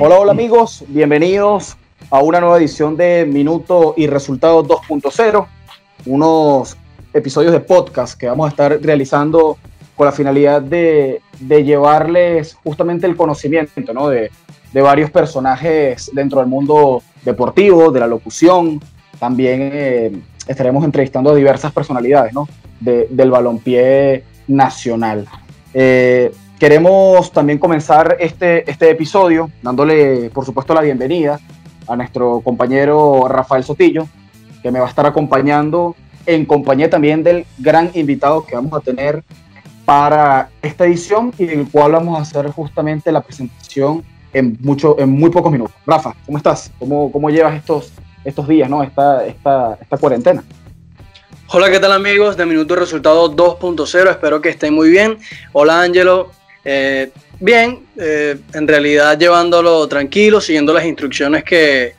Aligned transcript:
Hola, 0.00 0.16
hola 0.20 0.30
amigos, 0.30 0.84
bienvenidos 0.86 1.76
a 2.08 2.22
una 2.22 2.38
nueva 2.38 2.58
edición 2.58 2.96
de 2.96 3.26
Minuto 3.28 3.94
y 3.96 4.06
Resultados 4.06 4.64
2.0, 4.68 5.44
unos 6.06 6.76
episodios 7.12 7.50
de 7.50 7.58
podcast 7.58 8.16
que 8.16 8.28
vamos 8.28 8.46
a 8.46 8.50
estar 8.50 8.80
realizando 8.80 9.58
con 9.96 10.04
la 10.04 10.12
finalidad 10.12 10.62
de, 10.62 11.20
llevarles 11.40 12.54
justamente 12.62 13.08
el 13.08 13.16
conocimiento 13.16 13.92
¿no? 13.92 14.08
de, 14.08 14.30
varios 14.72 15.10
personajes 15.10 16.12
dentro 16.14 16.38
del 16.38 16.48
mundo 16.48 17.02
deportivo, 17.24 17.90
de 17.90 17.98
la 17.98 18.06
locución. 18.06 18.80
También 19.18 19.70
eh, 19.72 20.12
estaremos 20.46 20.84
entrevistando 20.84 21.30
a 21.30 21.34
diversas 21.34 21.72
personalidades 21.72 22.32
¿no? 22.32 22.48
del 22.78 23.32
balompié 23.32 24.22
nacional. 24.46 25.26
Eh, 25.74 26.30
queremos 26.58 27.32
también 27.32 27.58
comenzar 27.58 28.16
este, 28.18 28.68
este 28.70 28.90
episodio 28.90 29.50
dándole, 29.62 30.30
por 30.30 30.44
supuesto, 30.44 30.74
la 30.74 30.80
bienvenida 30.80 31.38
a 31.86 31.96
nuestro 31.96 32.40
compañero 32.40 33.26
Rafael 33.28 33.64
Sotillo, 33.64 34.08
que 34.62 34.70
me 34.70 34.80
va 34.80 34.86
a 34.86 34.88
estar 34.88 35.06
acompañando 35.06 35.94
en 36.26 36.44
compañía 36.44 36.90
también 36.90 37.22
del 37.22 37.46
gran 37.58 37.90
invitado 37.94 38.44
que 38.44 38.54
vamos 38.54 38.72
a 38.74 38.80
tener 38.80 39.22
para 39.84 40.50
esta 40.60 40.84
edición 40.84 41.32
y 41.38 41.46
del 41.46 41.70
cual 41.70 41.92
vamos 41.92 42.18
a 42.18 42.22
hacer 42.22 42.50
justamente 42.50 43.10
la 43.10 43.22
presentación 43.22 44.04
en, 44.34 44.58
mucho, 44.60 44.98
en 44.98 45.10
muy 45.10 45.30
pocos 45.30 45.50
minutos. 45.50 45.74
Rafa, 45.86 46.14
¿cómo 46.26 46.36
estás? 46.36 46.70
¿Cómo, 46.78 47.10
cómo 47.10 47.30
llevas 47.30 47.54
estos, 47.54 47.92
estos 48.24 48.46
días, 48.46 48.68
¿no? 48.68 48.82
esta, 48.82 49.24
esta, 49.24 49.78
esta 49.80 49.96
cuarentena? 49.96 50.44
Hola, 51.50 51.70
¿qué 51.70 51.78
tal 51.78 51.92
amigos 51.92 52.36
de 52.36 52.44
Minuto 52.44 52.76
Resultado 52.76 53.34
2.0? 53.34 54.10
Espero 54.10 54.42
que 54.42 54.50
estén 54.50 54.74
muy 54.74 54.90
bien. 54.90 55.18
Hola 55.52 55.80
Ángelo. 55.80 56.37
Eh, 56.70 57.10
bien, 57.40 57.86
eh, 57.96 58.38
en 58.52 58.68
realidad 58.68 59.18
llevándolo 59.18 59.88
tranquilo, 59.88 60.38
siguiendo 60.38 60.74
las 60.74 60.84
instrucciones 60.84 61.42
que, 61.42 61.94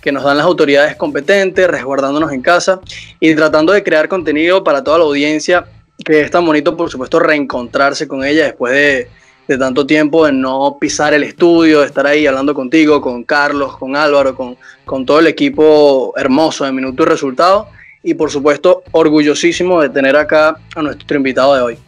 que 0.00 0.10
nos 0.10 0.24
dan 0.24 0.38
las 0.38 0.46
autoridades 0.46 0.96
competentes, 0.96 1.68
resguardándonos 1.68 2.32
en 2.32 2.40
casa 2.40 2.80
y 3.20 3.34
tratando 3.34 3.74
de 3.74 3.82
crear 3.82 4.08
contenido 4.08 4.64
para 4.64 4.82
toda 4.82 4.96
la 4.96 5.04
audiencia, 5.04 5.66
que 6.02 6.22
es 6.22 6.30
tan 6.30 6.46
bonito, 6.46 6.74
por 6.74 6.88
supuesto, 6.88 7.20
reencontrarse 7.20 8.08
con 8.08 8.24
ella 8.24 8.44
después 8.44 8.72
de, 8.72 9.08
de 9.46 9.58
tanto 9.58 9.86
tiempo, 9.86 10.24
de 10.24 10.32
no 10.32 10.78
pisar 10.80 11.12
el 11.12 11.22
estudio, 11.22 11.80
de 11.80 11.86
estar 11.86 12.06
ahí 12.06 12.26
hablando 12.26 12.54
contigo, 12.54 13.02
con 13.02 13.24
Carlos, 13.24 13.76
con 13.76 13.94
Álvaro, 13.94 14.34
con, 14.34 14.56
con 14.86 15.04
todo 15.04 15.20
el 15.20 15.26
equipo 15.26 16.14
hermoso 16.16 16.64
de 16.64 16.72
Minuto 16.72 17.02
y 17.02 17.06
Resultado 17.06 17.68
y 18.02 18.14
por 18.14 18.30
supuesto 18.30 18.84
orgullosísimo 18.90 19.82
de 19.82 19.90
tener 19.90 20.16
acá 20.16 20.56
a 20.74 20.80
nuestro 20.80 21.14
invitado 21.14 21.54
de 21.56 21.60
hoy. 21.60 21.78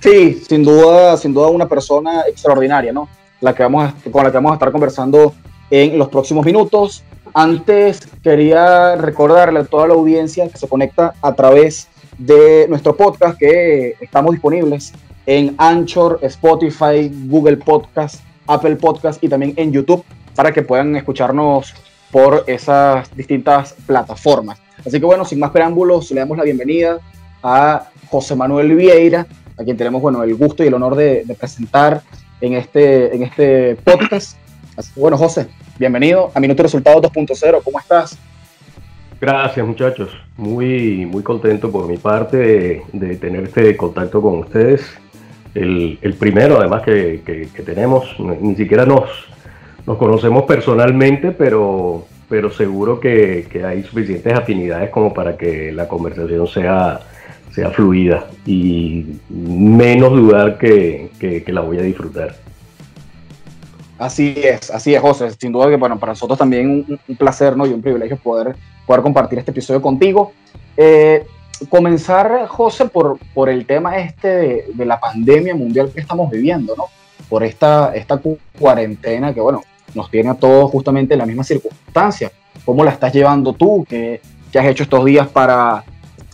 Sí, 0.00 0.42
sin 0.48 0.62
duda, 0.62 1.16
sin 1.16 1.34
duda 1.34 1.48
una 1.48 1.68
persona 1.68 2.22
extraordinaria, 2.28 2.92
¿no? 2.92 3.08
La 3.40 3.54
que 3.54 3.64
vamos 3.64 3.92
con 4.10 4.22
la 4.22 4.30
que 4.30 4.36
vamos 4.36 4.52
a 4.52 4.54
estar 4.54 4.70
conversando 4.70 5.34
en 5.70 5.98
los 5.98 6.08
próximos 6.08 6.46
minutos. 6.46 7.02
Antes 7.34 8.08
quería 8.22 8.96
recordarle 8.96 9.60
a 9.60 9.64
toda 9.64 9.88
la 9.88 9.94
audiencia 9.94 10.48
que 10.48 10.56
se 10.56 10.68
conecta 10.68 11.14
a 11.20 11.34
través 11.34 11.88
de 12.16 12.66
nuestro 12.68 12.96
podcast 12.96 13.38
que 13.38 13.96
estamos 14.00 14.32
disponibles 14.32 14.92
en 15.26 15.54
Anchor, 15.58 16.18
Spotify, 16.22 17.10
Google 17.26 17.58
Podcast, 17.58 18.20
Apple 18.46 18.76
Podcast 18.76 19.22
y 19.22 19.28
también 19.28 19.52
en 19.56 19.72
YouTube 19.72 20.04
para 20.34 20.52
que 20.52 20.62
puedan 20.62 20.96
escucharnos 20.96 21.74
por 22.10 22.44
esas 22.46 23.14
distintas 23.14 23.74
plataformas. 23.86 24.58
Así 24.86 24.98
que 24.98 25.04
bueno, 25.04 25.24
sin 25.24 25.38
más 25.38 25.50
preámbulos, 25.50 26.10
le 26.12 26.20
damos 26.20 26.38
la 26.38 26.44
bienvenida 26.44 26.98
a 27.42 27.88
José 28.08 28.34
Manuel 28.34 28.74
Vieira, 28.74 29.26
a 29.58 29.64
quien 29.64 29.76
tenemos 29.76 30.00
bueno, 30.00 30.22
el 30.22 30.34
gusto 30.34 30.62
y 30.62 30.68
el 30.68 30.74
honor 30.74 30.94
de, 30.94 31.24
presentar 31.38 32.02
en 32.40 32.54
este, 32.54 33.14
en 33.14 33.22
este 33.22 33.76
podcast. 33.76 34.38
Bueno, 34.94 35.16
José, 35.16 35.48
bienvenido 35.78 36.30
a 36.34 36.40
Minuto 36.40 36.62
Resultados 36.62 37.02
2.0, 37.02 37.62
¿cómo 37.64 37.78
estás? 37.78 38.18
Gracias 39.20 39.66
muchachos, 39.66 40.10
muy, 40.36 41.04
muy 41.04 41.24
contento 41.24 41.72
por 41.72 41.88
mi 41.88 41.96
parte 41.96 42.82
de, 42.92 43.16
tener 43.16 43.44
este 43.44 43.76
contacto 43.76 44.22
con 44.22 44.38
ustedes. 44.38 44.82
El, 45.54 45.98
primero 46.20 46.60
además 46.60 46.82
que, 46.82 47.22
que 47.24 47.62
tenemos, 47.62 48.14
ni 48.20 48.54
siquiera 48.54 48.86
nos, 48.86 49.08
nos 49.88 49.96
conocemos 49.96 50.44
personalmente, 50.44 51.30
pero, 51.30 52.04
pero 52.28 52.50
seguro 52.50 53.00
que, 53.00 53.48
hay 53.66 53.82
suficientes 53.84 54.34
afinidades 54.34 54.90
como 54.90 55.14
para 55.14 55.38
que 55.38 55.72
la 55.72 55.88
conversación 55.88 56.46
sea, 56.46 57.00
sea 57.52 57.70
fluida 57.70 58.26
y 58.46 59.20
menos 59.28 60.12
dudar 60.12 60.58
que, 60.58 61.44
la 61.46 61.60
voy 61.60 61.78
a 61.78 61.82
disfrutar. 61.82 62.36
Así 63.98 64.34
es, 64.36 64.70
así 64.70 64.94
es, 64.94 65.00
José. 65.00 65.30
Sin 65.38 65.52
duda 65.52 65.68
que 65.68 65.76
bueno, 65.76 65.98
para 65.98 66.12
nosotros 66.12 66.38
también 66.38 66.86
un, 67.08 67.16
placer 67.16 67.56
¿no? 67.56 67.66
y 67.66 67.72
un 67.72 67.82
privilegio 67.82 68.16
poder, 68.16 68.54
poder 68.86 69.02
compartir 69.02 69.38
este 69.38 69.50
episodio 69.50 69.82
contigo. 69.82 70.32
Eh, 70.76 71.26
comenzar, 71.68 72.46
José, 72.46 72.86
por, 72.86 73.18
por 73.34 73.48
el 73.48 73.66
tema 73.66 73.98
este 73.98 74.28
de, 74.28 74.64
de, 74.72 74.84
la 74.84 75.00
pandemia 75.00 75.54
mundial 75.54 75.90
que 75.92 76.00
estamos 76.00 76.30
viviendo, 76.30 76.74
¿no? 76.76 76.84
Por 77.28 77.42
esta, 77.42 77.94
esta 77.96 78.20
cuarentena 78.58 79.34
que, 79.34 79.40
bueno, 79.40 79.62
nos 79.94 80.10
tiene 80.10 80.30
a 80.30 80.34
todos 80.34 80.70
justamente 80.70 81.14
en 81.14 81.18
la 81.18 81.26
misma 81.26 81.44
circunstancia. 81.44 82.30
¿Cómo 82.64 82.84
la 82.84 82.90
estás 82.90 83.12
llevando 83.12 83.52
tú? 83.52 83.84
¿Qué, 83.88 84.20
has 84.54 84.66
hecho 84.66 84.82
estos 84.82 85.04
días 85.04 85.28
para 85.28 85.84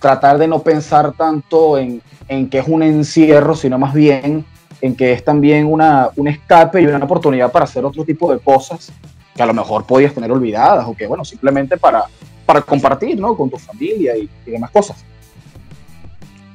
tratar 0.05 0.37
de 0.37 0.47
no 0.47 0.59
pensar 0.59 1.13
tanto 1.13 1.79
en, 1.79 2.03
que 2.51 2.59
es 2.59 2.69
un 2.69 2.83
encierro, 2.83 3.55
sino 3.55 3.79
más 3.79 3.95
bien 3.95 4.45
en 4.83 4.95
que 4.95 5.13
es 5.13 5.25
también 5.25 5.65
una, 5.65 6.11
un 6.17 6.29
escape 6.29 6.83
y 6.83 6.85
una 6.85 7.03
oportunidad 7.03 7.51
para 7.51 7.65
hacer 7.65 7.87
otro 7.87 8.05
tipo 8.05 8.31
de 8.31 8.39
cosas 8.39 8.93
que 9.35 9.43
a 9.43 9.47
lo 9.47 9.55
mejor 9.55 9.87
podías 9.87 10.13
tener 10.13 10.31
olvidadas 10.31 10.87
o 10.87 10.95
que, 10.95 11.07
bueno, 11.07 11.25
simplemente 11.25 11.79
para, 11.79 12.05
para 12.45 12.61
compartir, 12.61 13.19
¿no? 13.19 13.35
Con 13.35 13.49
tu 13.49 13.57
familia 13.57 14.15
y 14.15 14.29
demás 14.45 14.71
cosas. 14.71 15.03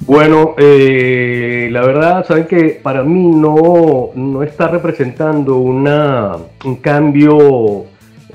Bueno, 0.06 0.54
eh, 0.60 1.70
la 1.72 1.81
verdad, 1.81 2.28
saben 2.28 2.46
que 2.46 2.80
para 2.84 3.02
mí 3.02 3.30
no, 3.30 4.12
no 4.14 4.44
está 4.44 4.68
representando 4.68 5.58
una, 5.58 6.38
un 6.66 6.76
cambio 6.76 7.86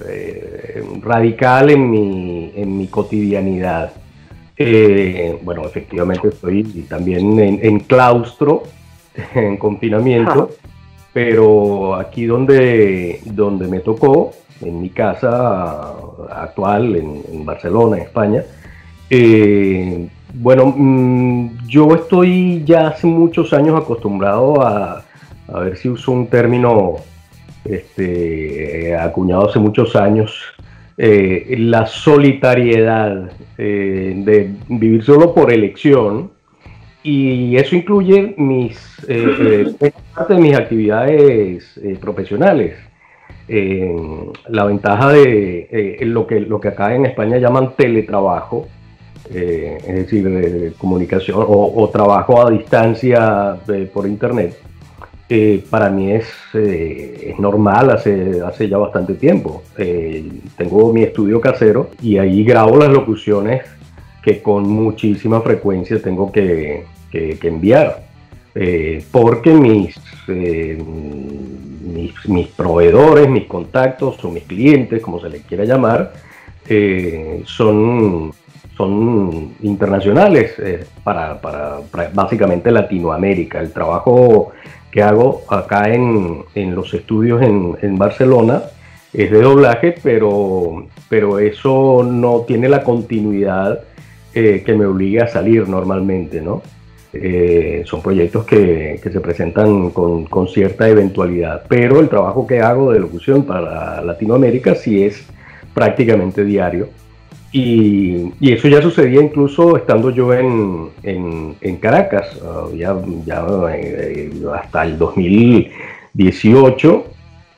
eh, 0.09 0.83
radical 1.03 1.71
en 1.71 1.89
mi, 1.89 2.53
en 2.57 2.77
mi 2.77 2.89
cotidianidad. 2.89 3.93
Eh, 4.57 5.39
bueno, 5.43 5.65
efectivamente 5.65 6.29
estoy 6.29 6.63
también 6.89 7.39
en, 7.41 7.81
claustro, 7.81 8.65
en 9.35 9.57
confinamiento, 9.57 10.51
pero 11.13 11.95
aquí 11.97 12.27
donde, 12.27 13.21
donde 13.25 13.69
me 13.69 13.81
tocó, 13.81 14.33
en 14.61 14.81
mi 14.81 14.91
casa 14.91 15.95
actual, 16.31 16.97
en, 16.97 17.23
en 17.33 17.45
Barcelona, 17.45 17.99
España, 17.99 18.45
bueno, 20.37 20.75
mm, 20.77 21.69
yo 21.69 21.95
estoy 21.95 22.65
ya 22.65 22.89
hace 22.89 23.07
muchos 23.07 23.53
años 23.53 23.81
acostumbrado 23.81 24.61
a, 24.63 25.05
a 25.53 25.59
ver 25.61 25.77
si 25.77 25.89
uso 25.89 26.13
un 26.13 26.27
término 26.27 26.97
este, 27.65 28.97
acuñado 28.97 29.49
hace 29.49 29.59
muchos 29.59 29.95
años, 29.95 30.35
eh, 30.97 31.57
la 31.59 31.87
solitariedad 31.87 33.33
eh, 33.59 34.15
de 34.17 34.51
vivir 34.69 35.03
solo 35.03 35.35
por 35.35 35.53
elección 35.53 36.31
y 37.03 37.57
eso 37.57 37.77
incluye 37.77 38.35
mis, 38.39 38.79
eh, 39.09 39.75
parte 40.15 40.35
de 40.35 40.41
mis 40.41 40.57
actividades 40.57 41.81
profesionales. 42.01 42.77
la 43.49 44.65
ventaja 44.65 45.13
de 45.13 45.99
lo, 46.03 46.27
que, 46.27 46.41
lo 46.41 46.61
que 46.61 46.69
acá 46.69 46.95
en 46.95 47.07
España 47.07 47.37
llaman 47.39 47.75
teletrabajo, 47.77 48.69
eh, 49.33 49.79
es 49.87 49.95
decir, 49.95 50.29
de 50.29 50.73
comunicación 50.77 51.45
o, 51.49 51.89
trabajo 51.91 52.47
a 52.47 52.51
distancia 52.51 53.57
por 53.93 54.07
internet, 54.07 54.59
eh, 55.29 55.65
para 55.71 55.91
mí 55.91 56.13
es, 56.13 56.29
eh, 56.55 57.31
es, 57.31 57.39
normal 57.39 57.91
hace, 57.91 58.41
hace 58.43 58.69
ya 58.69 58.79
bastante 58.79 59.15
tiempo. 59.15 59.63
tengo 60.57 60.93
mi 60.93 61.03
estudio 61.03 61.41
casero 61.41 61.91
y 62.03 62.19
ahí 62.19 62.45
grabo 62.45 62.77
las 62.77 62.91
locuciones 62.91 63.63
que 64.23 64.43
con 64.43 64.69
muchísima 64.69 65.41
frecuencia 65.41 66.01
tengo 66.01 66.31
que, 66.33 66.85
que, 67.11 67.39
enviar. 67.43 68.05
porque 69.11 69.53
mis, 69.53 69.97
mis, 72.27 72.49
proveedores, 72.49 73.29
mis 73.29 73.47
contactos 73.47 74.25
o 74.25 74.31
mis 74.31 74.45
clientes, 74.45 75.03
como 75.03 75.21
se 75.21 75.29
les 75.29 75.43
quiera 75.43 75.65
llamar, 75.65 76.13
son 77.45 78.33
son 78.77 79.55
internacionales 79.63 80.55
eh, 80.59 80.85
para, 81.03 81.39
básicamente 82.13 82.71
Latinoamérica. 82.71 83.61
El 83.61 83.73
trabajo 83.73 84.53
que 84.95 85.03
hago 85.03 85.43
acá 85.49 85.93
en, 85.93 86.45
los 86.55 86.95
estudios 86.95 87.43
en, 87.43 87.99
Barcelona 87.99 88.63
es 89.13 89.29
de 89.29 89.43
doblaje, 89.43 89.97
pero, 90.01 90.87
pero 91.09 91.41
eso 91.41 92.05
no 92.09 92.45
tiene 92.47 92.69
la 92.69 92.85
continuidad 92.85 93.81
eh, 94.33 94.63
que 94.65 94.73
me 94.75 94.87
obliga 94.87 95.25
a 95.25 95.27
salir 95.27 95.69
normalmente, 95.69 96.41
¿no? 96.41 96.63
Eh, 97.13 97.83
son 97.87 98.03
proyectos 98.03 98.47
que, 98.47 99.01
se 99.03 99.21
presentan 99.21 99.91
con, 99.91 100.49
cierta 100.49 100.89
eventualidad, 100.89 101.65
pero 101.69 101.99
el 101.99 102.09
trabajo 102.09 102.47
que 102.47 102.61
hago 102.61 102.93
de 102.93 103.01
locución 103.01 103.43
para 103.43 104.01
Latinoamérica 104.01 104.77
sí 104.77 105.03
es 105.03 105.27
prácticamente 105.75 106.45
diario. 106.45 106.89
Y, 107.57 108.33
eso 108.41 108.67
ya 108.67 108.83
sucedía 108.83 109.23
incluso 109.23 109.77
estando 109.77 110.11
yo 110.11 110.35
en, 110.35 110.91
Caracas, 111.81 112.37
uh, 112.43 112.75
ya, 112.75 112.97
eh, 113.73 114.33
hasta 114.53 114.83
el 114.83 114.99
2018 114.99 117.05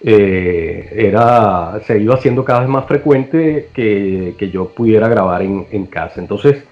eh, 0.03 0.93
era, 0.95 1.81
se 1.87 1.99
iba 1.99 2.15
haciendo 2.15 2.45
cada 2.45 2.61
vez 2.61 2.69
más 2.69 2.85
frecuente 2.85 3.71
que, 3.73 4.51
yo 4.53 4.69
pudiera 4.69 5.09
grabar 5.09 5.41
en, 5.41 5.87
casa. 5.87 6.21
Entonces, 6.21 6.63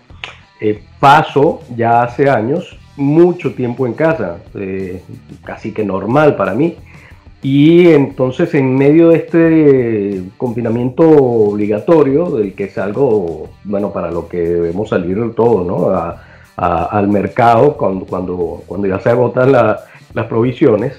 eh, 0.61 0.83
paso 1.01 1.63
ya 1.75 2.03
hace 2.03 2.29
años 2.29 2.79
mucho 2.97 3.55
tiempo 3.55 3.87
en 3.87 3.95
casa, 3.95 4.41
eh, 4.55 5.01
casi 5.45 5.73
que 5.73 5.83
normal 5.83 6.37
para 6.37 6.53
mí. 6.53 6.77
Y 7.45 7.89
entonces 7.89 8.55
en 8.55 8.75
medio 8.75 9.11
de 9.11 9.17
este 9.19 10.23
confinamiento 10.39 11.03
obligatorio, 11.07 12.31
del 12.31 12.55
que 12.55 12.65
es 12.65 12.79
algo, 12.79 13.51
bueno, 13.65 13.93
para 13.93 14.11
lo 14.11 14.29
que 14.29 14.39
debemos 14.39 14.89
salir 14.89 15.35
todos, 15.37 15.67
¿no? 15.67 15.93
al 16.57 17.09
mercado 17.09 17.77
cuando, 17.77 18.07
cuando, 18.07 18.63
cuando 18.67 18.87
ya 18.87 18.99
se 18.99 19.11
agotan 19.11 19.53
las 19.53 20.27
provisiones, 20.27 20.95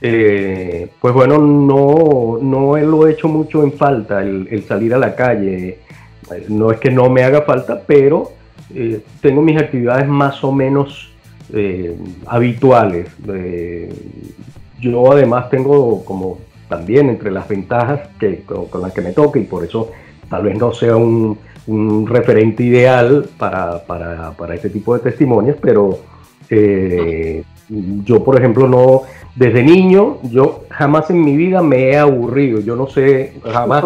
eh, 0.00 0.88
pues 1.00 1.12
bueno, 1.12 1.38
no, 1.38 2.38
no 2.40 2.76
lo 2.76 3.08
he 3.08 3.12
hecho 3.12 3.26
mucho 3.26 3.64
en 3.64 3.72
falta 3.72 4.22
el, 4.22 4.62
salir 4.68 4.94
a 4.94 4.98
la 4.98 5.16
calle. 5.16 5.78
No 6.48 6.70
es 6.70 6.78
que 6.78 6.92
no 6.92 7.10
me 7.10 7.24
haga 7.24 7.42
falta, 7.42 7.82
pero 7.84 8.30
eh, 8.72 9.00
tengo 9.20 9.42
mis 9.42 9.60
actividades 9.60 10.06
más 10.06 10.44
o 10.44 10.52
menos 10.52 11.10
eh, 11.52 11.96
habituales. 12.26 13.08
Yo 14.80 15.12
además 15.12 15.50
tengo 15.50 16.04
como 16.04 16.38
también 16.68 17.10
entre 17.10 17.30
las 17.30 17.48
ventajas 17.48 18.00
que, 18.18 18.42
con, 18.42 18.80
las 18.80 18.92
que 18.92 19.00
me 19.00 19.12
toca 19.12 19.38
y 19.38 19.44
por 19.44 19.64
eso 19.64 19.90
tal 20.28 20.44
vez 20.44 20.58
no 20.58 20.72
sea 20.72 20.96
un, 20.96 21.38
referente 22.08 22.64
ideal 22.64 23.28
para, 23.38 23.84
para, 23.84 24.32
para, 24.32 24.54
este 24.54 24.70
tipo 24.70 24.94
de 24.94 25.00
testimonios, 25.10 25.56
pero 25.60 26.00
yo 28.04 28.24
por 28.24 28.36
ejemplo 28.36 28.66
no 28.66 29.02
desde 29.34 29.62
niño, 29.62 30.18
yo 30.24 30.64
jamás 30.70 31.08
en 31.10 31.24
mi 31.24 31.36
vida 31.36 31.62
me 31.62 31.90
he 31.90 31.96
aburrido. 31.96 32.60
Yo 32.60 32.76
no 32.76 32.88
sé, 32.88 33.34
jamás 33.44 33.84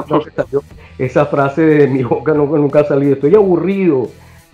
esa 0.99 1.27
frase 1.27 1.63
de 1.63 1.87
mi 1.87 2.03
boca 2.03 2.33
nunca, 2.35 2.81
ha 2.81 2.85
salido. 2.85 3.15
Estoy 3.15 3.35
aburrido. 3.35 4.09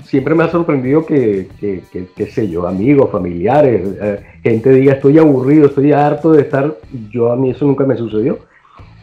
Siempre 0.05 0.35
me 0.35 0.45
ha 0.45 0.49
sorprendido 0.49 1.05
que, 1.07 1.49
que, 1.61 2.27
sé 2.27 2.49
yo, 2.49 2.67
amigos, 2.67 3.11
familiares, 3.11 3.83
eh, 4.01 4.21
gente 4.43 4.71
diga 4.71 4.95
estoy 4.95 5.19
aburrido, 5.19 5.67
estoy 5.67 5.93
harto 5.93 6.33
de 6.33 6.43
estar. 6.43 6.77
Yo 7.11 7.33
a 7.33 7.37
mí 7.37 7.51
eso 7.51 7.67
nunca 7.67 7.85
me 7.85 7.97
sucedió. 7.97 8.39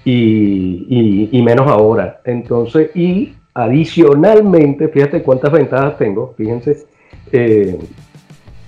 Y, 0.03 1.27
y, 1.31 1.41
menos 1.41 1.67
ahora. 1.67 2.21
Entonces, 2.23 2.95
y 2.95 3.33
adicionalmente, 3.53 4.87
fíjate 4.87 5.21
cuántas 5.21 5.51
ventajas 5.51 5.97
tengo, 5.97 6.33
fíjense, 6.37 6.85
eh, 7.33 7.77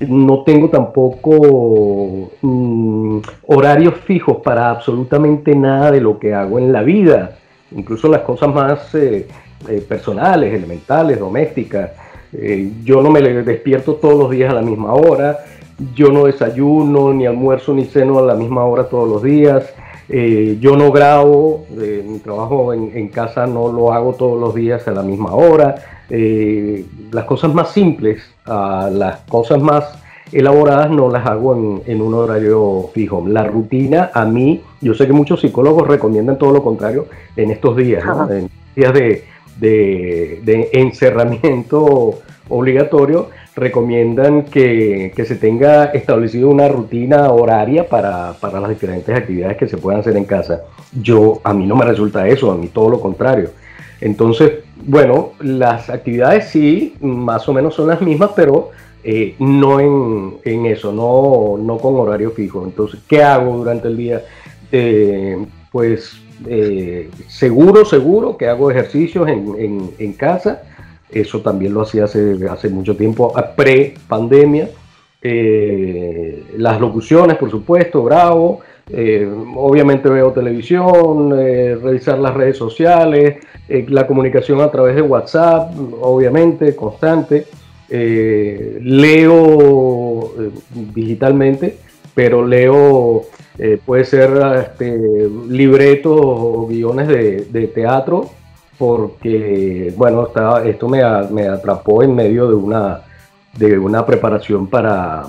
no 0.08 0.44
tengo 0.44 0.70
tampoco 0.70 2.32
mm, 2.42 3.20
horarios 3.48 3.96
fijos 4.06 4.38
para 4.44 4.70
absolutamente 4.70 5.56
nada 5.56 5.92
de 5.92 6.02
lo 6.02 6.18
que 6.20 6.34
hago 6.34 6.60
en 6.60 6.72
la 6.72 6.84
vida, 6.84 7.38
incluso 7.72 8.08
las 8.08 8.22
cosas 8.22 8.54
más 8.54 8.96
eh, 8.96 9.28
eh, 9.68 9.86
personales, 9.88 10.54
elementales, 10.54 11.20
domésticas. 11.20 11.92
Eh, 12.34 12.72
yo 12.84 13.02
no 13.02 13.10
me 13.10 13.22
despierto 13.22 13.96
todos 13.96 14.18
los 14.18 14.32
días 14.32 14.52
a 14.52 14.56
la 14.56 14.62
misma 14.62 14.94
hora, 14.94 15.40
yo 15.96 16.10
no 16.10 16.26
desayuno, 16.26 17.14
ni 17.14 17.26
almuerzo, 17.26 17.74
ni 17.74 17.86
ceno 17.86 18.20
a 18.20 18.22
la 18.22 18.36
misma 18.36 18.66
hora 18.66 18.84
todos 18.86 19.10
los 19.10 19.24
días. 19.24 19.74
yo 20.10 20.76
no 20.76 20.92
grabo, 20.92 21.66
mi 21.70 22.20
trabajo 22.20 22.74
en, 22.74 22.92
en, 22.96 23.10
casa 23.10 23.46
no 23.46 23.72
lo 23.72 23.94
hago 23.94 24.14
todos 24.14 24.40
los 24.40 24.56
días 24.56 24.88
a 24.88 24.92
la 24.92 25.04
misma 25.04 25.34
hora. 25.34 25.76
las 26.10 27.26
cosas 27.26 27.54
más 27.54 27.72
simples 27.72 28.24
las 28.46 29.20
cosas 29.30 29.62
más 29.62 29.86
elaboradas 30.32 30.92
no 30.92 31.10
las 31.10 31.26
hago 31.26 31.82
en, 31.86 32.02
un 32.02 32.14
horario 32.14 32.90
fijo. 32.94 33.24
La 33.28 33.44
rutina 33.44 34.12
a 34.14 34.26
mí, 34.26 34.62
yo 34.82 34.94
sé 34.94 35.08
que 35.08 35.14
muchos 35.14 35.42
psicólogos 35.42 35.88
recomiendan 35.88 36.38
todo 36.38 36.52
lo 36.52 36.64
contrario 36.64 37.08
en 37.36 37.52
estos 37.52 37.76
días, 37.76 38.04
en 38.30 38.50
días 38.76 38.94
de, 38.94 39.24
de, 39.60 40.70
encerramiento 40.74 42.20
obligatorio, 42.50 43.30
recomiendan 43.56 44.44
que, 44.44 45.14
se 45.16 45.36
tenga 45.36 45.86
establecido 45.86 46.50
una 46.50 46.68
rutina 46.68 47.32
horaria 47.32 47.88
para, 47.88 48.34
para, 48.34 48.60
las 48.60 48.70
diferentes 48.70 49.16
actividades 49.16 49.58
que 49.58 49.68
se 49.68 49.78
puedan 49.78 50.02
hacer 50.02 50.16
en 50.18 50.26
casa. 50.26 50.62
Yo, 51.02 51.42
a 51.44 51.54
mí 51.54 51.66
no 51.66 51.76
me 51.76 51.86
resulta 51.86 52.28
eso, 52.28 52.52
a 52.52 52.58
mí 52.58 52.68
todo 52.68 52.90
lo 52.90 53.00
contrario. 53.00 53.52
Entonces, 54.02 54.64
bueno, 54.78 55.34
las 55.42 55.90
actividades 55.90 56.50
sí, 56.50 56.96
más 57.02 57.48
o 57.50 57.54
menos 57.54 57.76
son 57.76 57.88
las 57.88 58.02
mismas, 58.02 58.32
pero 58.36 58.72
eh, 59.04 59.36
no 59.40 59.80
en, 59.80 60.66
eso, 60.66 60.92
no, 60.92 61.78
con 61.78 61.96
horario 61.96 62.32
fijo. 62.32 62.64
Entonces, 62.64 63.00
¿qué 63.08 63.24
hago 63.24 63.58
durante 63.58 63.88
el 63.88 63.98
día? 63.98 64.24
Eh, 64.72 65.46
pues 65.72 66.22
eh, 66.48 67.10
seguro, 67.28 67.86
seguro 67.86 68.38
que 68.38 68.48
hago 68.48 68.72
ejercicios 68.72 69.28
en, 69.28 70.14
casa. 70.14 70.64
Eso 71.10 71.42
también 71.42 71.74
lo 71.74 71.82
hacía 71.82 72.06
hace, 72.06 72.38
hace 72.50 72.70
mucho 72.70 72.96
tiempo, 72.96 73.34
pre-pandemia. 73.56 74.70
las 75.22 76.80
locuciones, 76.80 77.38
por 77.38 77.50
supuesto, 77.50 78.04
bravo. 78.04 78.62
obviamente 79.56 80.08
veo 80.10 80.32
televisión, 80.32 81.32
revisar 81.32 82.20
las 82.20 82.34
redes 82.34 82.58
sociales, 82.58 83.38
eh, 83.70 83.86
la 83.88 84.08
comunicación 84.08 84.62
a 84.62 84.72
través 84.72 84.96
de 84.96 85.04
WhatsApp, 85.04 85.72
obviamente, 86.02 86.76
constante. 86.76 87.46
Eh, 87.88 88.80
leo 88.82 90.34
eh, 90.40 90.50
digitalmente, 90.94 91.78
pero 92.16 92.46
leo, 92.46 93.26
puede 93.86 94.06
ser 94.06 94.32
este, 94.64 95.30
libretos 95.50 96.18
o 96.22 96.68
guiones 96.68 97.08
de, 97.08 97.72
teatro, 97.74 98.30
porque, 98.78 99.94
bueno, 99.98 100.30
esto 100.66 100.88
me, 100.88 101.02
atrapó 101.04 102.02
en 102.02 102.16
medio 102.16 102.48
de 102.48 102.56
una, 102.56 103.02
de 103.58 103.78
una 103.78 104.06
preparación 104.06 104.68
para, 104.68 105.26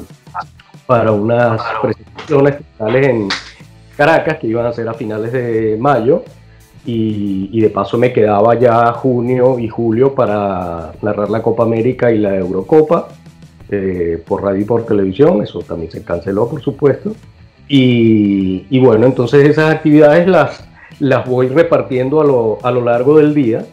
para 0.87 1.13
unas 1.13 1.61
presentaciones 1.83 2.57
en 2.79 3.29
Caracas 3.97 4.39
que 4.39 4.47
iban 4.47 4.67
a 4.67 4.73
ser 4.73 4.89
a 4.89 4.95
finales 4.95 5.33
de 5.33 5.77
mayo 5.79 6.25
y, 6.87 7.61
de 7.61 7.71
paso 7.71 7.99
me 7.99 8.13
quedaba 8.13 8.59
ya 8.59 8.93
junio 8.93 9.59
y 9.59 9.69
julio 9.69 10.15
para 10.15 10.93
narrar 11.03 11.31
la 11.31 11.43
Copa 11.43 11.65
América 11.65 12.11
y 12.11 12.19
la 12.19 12.35
Eurocopa 12.37 13.09
eh, 13.69 14.23
por 14.27 14.43
radio 14.43 14.63
y 14.63 14.65
por 14.65 14.87
televisión, 14.87 15.43
eso 15.43 15.61
también 15.61 15.91
se 15.91 16.03
canceló 16.03 16.49
por 16.49 16.63
supuesto. 16.63 17.13
Y, 17.73 18.81
bueno, 18.81 19.07
entonces 19.07 19.49
esas 19.49 19.73
actividades 19.73 20.27
las, 20.27 20.69
las 20.99 21.25
voy 21.25 21.47
repartiendo 21.47 22.21
a 22.21 22.25
lo, 22.25 22.59
a 22.65 22.71
lo 22.73 22.85
largo 22.85 23.19
del 23.19 23.33
día. 23.33 23.65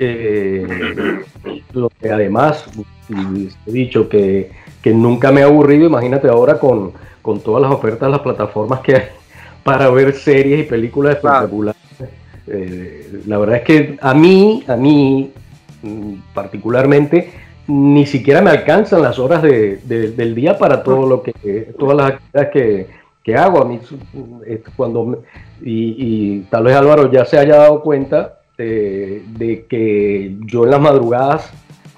Eh, 0.00 0.66
lo 1.72 1.88
que 1.88 2.10
además 2.10 2.64
he 3.08 3.70
dicho 3.70 4.08
que, 4.08 4.50
que, 4.82 4.92
nunca 4.92 5.30
me 5.30 5.42
he 5.42 5.44
aburrido, 5.44 5.86
imagínate 5.86 6.28
ahora 6.28 6.58
con, 6.58 6.92
con 7.22 7.40
todas 7.40 7.62
las 7.62 7.70
ofertas, 7.70 8.10
las 8.10 8.20
plataformas 8.20 8.80
que 8.80 8.96
hay 8.96 9.02
para 9.62 9.90
ver 9.90 10.14
series 10.14 10.60
y 10.60 10.62
películas 10.64 11.14
espectaculares. 11.16 11.80
Eh, 12.48 13.22
la 13.26 13.38
verdad 13.38 13.56
es 13.56 13.62
que 13.62 13.98
a 14.00 14.12
mí, 14.12 14.64
a 14.66 14.76
mí 14.76 15.32
mm, 15.82 16.14
particularmente, 16.34 17.32
ni 17.68 18.06
siquiera 18.06 18.42
me 18.42 18.50
alcanzan 18.50 19.02
las 19.02 19.18
horas 19.18 19.42
del 19.42 20.34
día 20.34 20.58
para 20.58 20.82
todo 20.82 21.08
lo 21.08 21.22
que, 21.22 21.32
todas 21.78 21.96
las 21.96 22.12
actividades 22.12 22.50
que, 22.52 23.05
hago. 23.34 23.62
A 23.62 23.64
mí, 23.64 23.80
cuando, 24.76 25.22
y, 25.62 26.40
tal 26.42 26.64
vez 26.64 26.76
Álvaro 26.76 27.10
ya 27.10 27.24
se 27.24 27.38
haya 27.38 27.56
dado 27.56 27.82
cuenta 27.82 28.38
de, 28.56 29.66
que 29.68 30.36
yo 30.46 30.64
en 30.64 30.70
las 30.70 30.80
madrugadas 30.80 31.52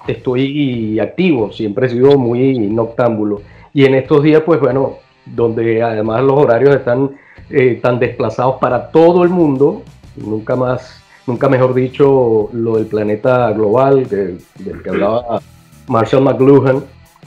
estoy 0.07 0.99
activo, 0.99 1.51
siempre 1.51 1.87
he 1.87 1.89
sido 1.89 2.17
muy 2.17 2.57
noctámbulo. 2.57 3.41
Y 3.73 3.85
en 3.85 3.95
estos 3.95 4.23
días, 4.23 4.41
pues 4.45 4.59
bueno, 4.59 4.95
donde 5.25 5.83
además 5.83 6.23
los 6.23 6.37
horarios 6.37 6.75
están 6.75 7.11
eh, 7.49 7.79
tan 7.81 7.99
desplazados 7.99 8.55
para 8.59 8.89
todo 8.89 9.23
el 9.23 9.29
mundo, 9.29 9.83
nunca 10.15 10.55
más, 10.55 11.03
nunca 11.27 11.47
mejor 11.47 11.73
dicho, 11.73 12.49
lo 12.53 12.77
del 12.77 12.87
planeta 12.87 13.51
global 13.51 14.07
del 14.09 14.39
que 14.83 14.89
hablaba 14.89 15.41
Marshall 15.87 16.23
McLuhan 16.23 16.83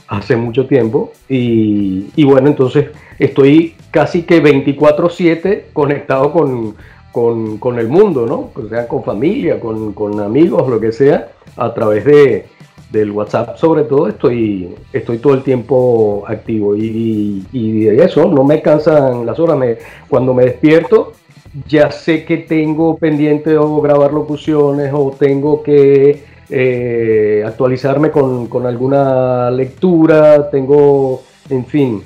hace 0.07 0.35
mucho 0.35 0.65
tiempo. 0.65 1.11
Y, 1.29 2.23
bueno, 2.23 2.47
entonces 2.47 2.87
estoy 3.19 3.72
casi 3.93 4.23
que 4.23 4.41
24/7 4.41 5.65
conectado 5.71 6.31
con, 6.33 7.79
el 7.79 7.87
mundo, 7.87 8.25
¿no? 8.25 8.49
O 8.55 8.67
sea, 8.67 8.87
con 8.87 9.03
familia, 9.03 9.59
con, 9.59 10.19
amigos, 10.19 10.67
lo 10.67 10.79
que 10.79 10.91
sea, 10.91 11.29
a 11.55 11.71
través 11.75 12.03
de, 12.03 12.45
del 12.91 13.11
WhatsApp 13.11 13.55
sobre 13.57 13.83
todo, 13.83 14.07
estoy, 14.07 14.73
estoy 14.91 15.19
todo 15.19 15.35
el 15.35 15.43
tiempo 15.43 16.23
activo 16.27 16.75
y, 16.75 17.43
de 17.51 18.03
eso 18.03 18.25
no 18.25 18.43
me 18.43 18.63
cansan 18.63 19.27
las 19.27 19.37
horas. 19.39 19.57
Me, 19.57 19.77
cuando 20.09 20.33
me 20.33 20.45
despierto 20.45 21.13
ya 21.67 21.91
sé 21.91 22.25
que 22.25 22.37
tengo 22.37 22.97
pendiente 22.97 23.55
o 23.57 23.79
grabar 23.79 24.11
locuciones 24.11 24.91
o 24.91 25.15
tengo 25.17 25.61
que 25.61 26.23
eh, 26.49 27.43
actualizarme 27.45 28.09
con, 28.09 28.47
con, 28.47 28.65
alguna 28.65 29.51
lectura, 29.51 30.49
tengo, 30.49 31.21
en 31.49 31.65
fin, 31.65 32.03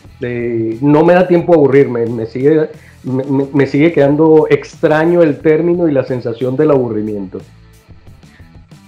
no 0.81 1.03
me 1.03 1.13
da 1.13 1.27
tiempo 1.27 1.53
a 1.53 1.55
aburrirme, 1.55 2.05
me 2.05 2.25
sigue, 2.25 2.69
me 3.03 3.67
sigue 3.67 3.91
quedando 3.91 4.47
extraño 4.49 5.21
el 5.21 5.39
término 5.39 5.87
y 5.87 5.91
la 5.91 6.05
sensación 6.05 6.55
del 6.55 6.71
aburrimiento. 6.71 7.39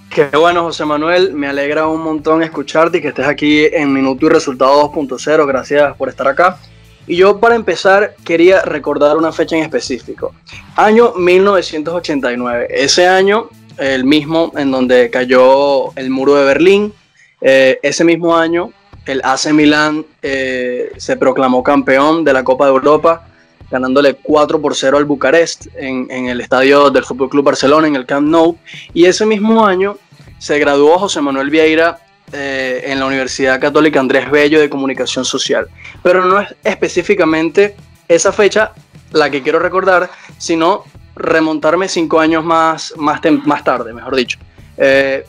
Qué 0.09 0.25
bueno, 0.35 0.63
José 0.63 0.85
Manuel. 0.85 1.33
Me 1.33 1.47
alegra 1.47 1.87
un 1.87 2.01
montón 2.01 2.41
escucharte 2.41 2.97
y 2.97 3.01
que 3.01 3.09
estés 3.09 3.27
aquí 3.27 3.65
en 3.71 3.93
Minuto 3.93 4.25
y 4.25 4.29
Resultado 4.29 4.91
2.0. 4.91 5.45
Gracias 5.45 5.95
por 5.95 6.09
estar 6.09 6.27
acá. 6.27 6.57
Y 7.05 7.15
yo 7.15 7.39
para 7.39 7.55
empezar 7.55 8.15
quería 8.25 8.61
recordar 8.63 9.17
una 9.17 9.31
fecha 9.31 9.55
en 9.55 9.63
específico. 9.63 10.33
Año 10.75 11.13
1989. 11.15 12.67
Ese 12.71 13.07
año, 13.07 13.49
el 13.77 14.03
mismo 14.03 14.51
en 14.57 14.71
donde 14.71 15.11
cayó 15.11 15.95
el 15.95 16.09
muro 16.09 16.35
de 16.35 16.45
Berlín. 16.45 16.93
Eh, 17.41 17.79
ese 17.83 18.03
mismo 18.03 18.35
año, 18.35 18.71
el 19.05 19.21
AC 19.23 19.53
Milán 19.53 20.05
eh, 20.21 20.91
se 20.97 21.17
proclamó 21.17 21.63
campeón 21.63 22.23
de 22.23 22.33
la 22.33 22.43
Copa 22.43 22.65
de 22.65 22.71
Europa, 22.71 23.27
ganándole 23.71 24.15
4 24.15 24.61
por 24.61 24.75
0 24.75 24.97
al 24.97 25.05
Bucarest 25.05 25.67
en, 25.75 26.09
el 26.27 26.41
estadio 26.41 26.89
del 26.89 27.03
Fútbol 27.03 27.29
Club 27.29 27.45
Barcelona, 27.45 27.87
en 27.87 27.95
el 27.95 28.05
Camp 28.05 28.27
Nou. 28.27 28.57
Y 28.93 29.05
ese 29.05 29.25
mismo 29.25 29.65
año 29.65 29.97
se 30.37 30.57
graduó 30.59 30.97
José 30.97 31.21
Manuel 31.21 31.49
Vieira 31.49 31.99
eh, 32.31 32.83
en 32.85 32.99
la 32.99 33.05
Universidad 33.05 33.59
Católica 33.59 33.99
Andrés 33.99 34.29
Bello 34.29 34.59
de 34.59 34.69
Comunicación 34.69 35.25
Social. 35.25 35.67
Pero 36.03 36.25
no 36.25 36.39
es 36.39 36.55
específicamente 36.63 37.75
esa 38.07 38.31
fecha 38.31 38.73
la 39.11 39.29
que 39.29 39.41
quiero 39.41 39.59
recordar, 39.59 40.09
sino 40.37 40.83
remontarme 41.15 41.87
cinco 41.87 42.19
años 42.19 42.43
más, 42.43 42.93
más, 42.97 43.19
más 43.45 43.63
tarde, 43.63 43.93
mejor 43.93 44.15
dicho. 44.15 44.39
Eh, 44.77 45.25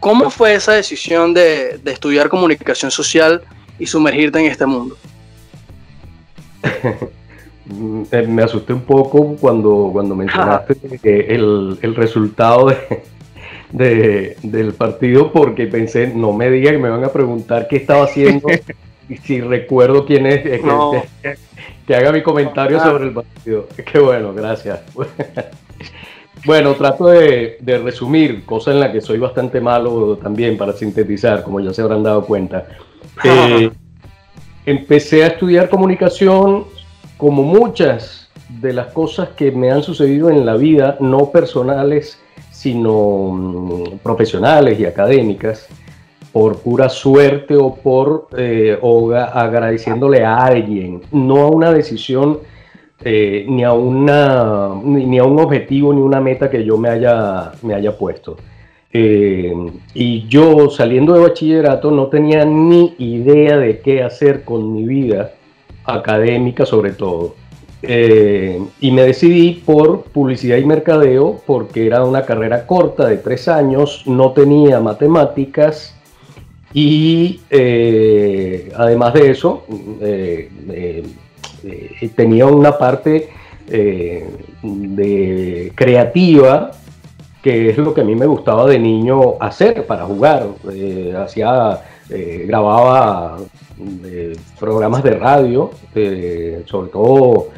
¿Cómo 0.00 0.30
fue 0.30 0.54
esa 0.54 0.72
decisión 0.72 1.34
de, 1.34 1.80
estudiar 1.86 2.28
comunicación 2.28 2.90
social 2.90 3.42
y 3.78 3.86
sumergirte 3.86 4.38
en 4.38 4.46
este 4.46 4.66
mundo? 4.66 4.96
Eh, 8.10 8.26
me 8.26 8.42
asusté 8.42 8.72
un 8.72 8.80
poco 8.80 9.36
cuando, 9.38 9.90
cuando 9.92 10.16
mencionaste 10.16 10.74
el, 11.34 11.78
el 11.82 11.94
resultado 11.94 12.68
de, 12.68 13.02
de, 13.72 14.36
del 14.42 14.72
partido 14.74 15.32
porque 15.32 15.66
pensé, 15.66 16.06
no 16.06 16.32
me 16.32 16.50
diga 16.50 16.70
que 16.70 16.78
me 16.78 16.88
van 16.88 17.04
a 17.04 17.12
preguntar 17.12 17.68
qué 17.68 17.76
estaba 17.76 18.04
haciendo 18.04 18.48
y 19.08 19.16
si 19.16 19.40
recuerdo 19.40 20.06
quién 20.06 20.26
es, 20.26 20.42
que, 20.42 21.94
haga 21.94 22.12
mi 22.12 22.22
comentario 22.22 22.78
ah. 22.78 22.84
sobre 22.84 23.04
el 23.04 23.12
partido. 23.12 23.68
Qué 23.90 23.98
bueno, 23.98 24.34
gracias. 24.34 24.80
Bueno, 26.44 26.74
trato 26.74 27.06
de, 27.06 27.58
resumir, 27.82 28.44
cosa 28.44 28.70
en 28.72 28.80
la 28.80 28.92
que 28.92 29.00
soy 29.00 29.18
bastante 29.18 29.60
malo 29.60 30.16
también 30.16 30.56
para 30.56 30.72
sintetizar, 30.72 31.42
como 31.42 31.60
ya 31.60 31.72
se 31.72 31.82
habrán 31.82 32.02
dado 32.02 32.24
cuenta. 32.24 32.66
Eh, 33.24 33.70
empecé 34.66 35.24
a 35.24 35.28
estudiar 35.28 35.68
comunicación 35.68 36.64
como 37.16 37.42
muchas 37.42 38.28
de 38.48 38.72
las 38.72 38.88
cosas 38.92 39.30
que 39.30 39.50
me 39.50 39.70
han 39.70 39.82
sucedido 39.82 40.30
en 40.30 40.46
la 40.46 40.56
vida, 40.56 40.96
no 41.00 41.30
personales, 41.30 42.18
sino 42.50 43.30
mm, 43.32 43.98
profesionales 43.98 44.78
y 44.80 44.86
académicas, 44.86 45.68
por 46.32 46.58
pura 46.58 46.88
suerte 46.88 47.56
o 47.56 47.74
por 47.74 48.28
eh, 48.36 48.78
agradeciéndole 49.34 50.24
a 50.24 50.36
alguien, 50.36 51.02
no 51.10 51.38
a 51.38 51.46
una 51.48 51.72
decisión 51.72 52.38
eh, 53.04 53.46
ni, 53.48 53.62
a 53.62 53.72
una, 53.72 54.70
ni, 54.82 55.18
a 55.18 55.24
un 55.24 55.38
objetivo 55.38 55.92
ni 55.92 56.00
una 56.00 56.20
meta 56.20 56.50
que 56.50 56.64
yo 56.64 56.76
me 56.78 56.88
haya, 56.88 57.52
me 57.62 57.74
haya 57.74 57.96
puesto. 57.96 58.36
Eh, 58.92 59.52
y 59.94 60.26
yo 60.28 60.70
saliendo 60.70 61.12
de 61.12 61.20
bachillerato 61.20 61.90
no 61.90 62.06
tenía 62.06 62.44
ni 62.44 62.94
idea 62.98 63.58
de 63.58 63.80
qué 63.80 64.02
hacer 64.02 64.44
con 64.44 64.72
mi 64.72 64.84
vida 64.84 65.32
académica 65.84 66.66
sobre 66.66 66.92
todo. 66.92 67.34
Eh, 67.82 68.60
y 68.80 68.90
me 68.90 69.02
decidí 69.02 69.62
por 69.64 70.02
publicidad 70.02 70.56
y 70.56 70.64
mercadeo 70.64 71.40
porque 71.46 71.86
era 71.86 72.04
una 72.04 72.24
carrera 72.24 72.66
corta 72.66 73.06
de 73.06 73.18
tres 73.18 73.46
años, 73.46 74.02
no 74.06 74.32
tenía 74.32 74.80
matemáticas 74.80 75.94
y 76.74 77.40
eh, 77.50 78.72
además 78.74 79.14
de 79.14 79.30
eso 79.30 79.64
eh, 81.64 82.10
tenía 82.14 82.46
una 82.46 82.76
parte 82.76 83.30
de 84.62 85.72
creativa 85.74 86.70
que 87.42 87.68
es 87.68 87.76
lo 87.76 87.92
que 87.92 88.00
a 88.00 88.04
mí 88.04 88.14
me 88.14 88.24
gustaba 88.24 88.66
de 88.66 88.78
niño 88.78 89.34
hacer 89.40 89.86
para 89.86 90.06
jugar. 90.06 90.46
hacía, 91.22 91.80
grababa 92.46 93.36
programas 94.58 95.02
de 95.02 95.10
radio, 95.10 95.70
sobre 96.64 96.88
todo 96.90 97.48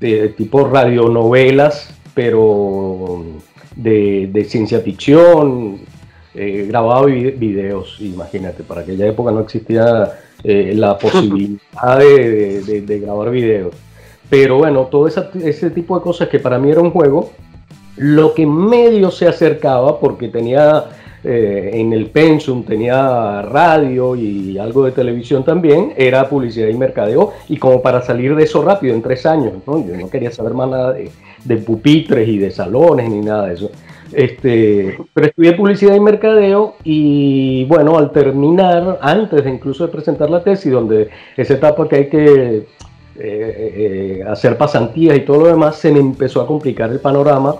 de 0.00 0.30
tipo 0.30 0.66
radionovelas, 0.66 1.94
pero 2.14 3.24
de, 3.76 4.46
ciencia 4.48 4.80
ficción, 4.80 5.80
eh, 6.34 6.66
grababa 6.68 7.06
videos, 7.06 7.96
imagínate, 8.00 8.62
para 8.62 8.80
aquella 8.82 9.06
época 9.06 9.30
no 9.30 9.40
existía 9.40 10.18
eh, 10.44 10.72
la 10.74 10.98
posibilidad 10.98 11.98
de, 11.98 13.00
grabar 13.02 13.30
videos. 13.30 13.74
Pero 14.28 14.58
bueno, 14.58 14.86
todo 14.86 15.08
ese 15.08 15.70
tipo 15.70 15.98
de 15.98 16.02
cosas 16.02 16.28
que 16.28 16.38
para 16.38 16.58
mí 16.58 16.70
era 16.70 16.80
un 16.80 16.90
juego, 16.90 17.32
lo 17.96 18.32
que 18.32 18.46
medio 18.46 19.10
se 19.10 19.26
acercaba, 19.26 19.98
porque 19.98 20.28
tenía 20.28 20.84
eh, 21.22 21.72
en 21.74 21.92
el 21.92 22.06
pensum 22.06 22.62
tenía 22.62 23.42
radio 23.42 24.16
y 24.16 24.56
algo 24.56 24.86
de 24.86 24.92
televisión 24.92 25.44
también, 25.44 25.92
era 25.96 26.26
publicidad 26.26 26.68
y 26.68 26.74
mercadeo, 26.74 27.34
y 27.48 27.58
como 27.58 27.82
para 27.82 28.00
salir 28.00 28.34
de 28.34 28.44
eso 28.44 28.62
rápido, 28.62 28.94
en 28.94 29.02
tres 29.02 29.26
años, 29.26 29.52
¿no? 29.66 29.86
yo 29.86 29.96
no 29.96 30.08
quería 30.08 30.30
saber 30.30 30.54
más 30.54 30.70
nada 30.70 30.94
de, 30.94 31.56
pupitres 31.58 32.26
y 32.26 32.38
de 32.38 32.50
salones 32.50 33.10
ni 33.10 33.20
nada 33.20 33.46
de 33.46 33.54
eso. 33.54 33.70
Este, 34.12 34.98
pero 35.14 35.26
estudié 35.28 35.52
publicidad 35.52 35.94
y 35.94 36.00
mercadeo 36.00 36.74
y 36.82 37.64
bueno, 37.66 37.96
al 37.96 38.10
terminar, 38.10 38.98
antes 39.00 39.44
de 39.44 39.50
incluso 39.50 39.86
de 39.86 39.92
presentar 39.92 40.28
la 40.30 40.42
tesis, 40.42 40.72
donde 40.72 41.10
esa 41.36 41.54
etapa 41.54 41.88
que 41.88 41.96
hay 41.96 42.08
que 42.08 42.56
eh, 42.56 42.64
eh, 43.18 44.24
hacer 44.28 44.56
pasantías 44.56 45.16
y 45.16 45.20
todo 45.20 45.40
lo 45.40 45.46
demás, 45.46 45.76
se 45.76 45.92
me 45.92 46.00
empezó 46.00 46.40
a 46.40 46.46
complicar 46.46 46.90
el 46.90 46.98
panorama 46.98 47.54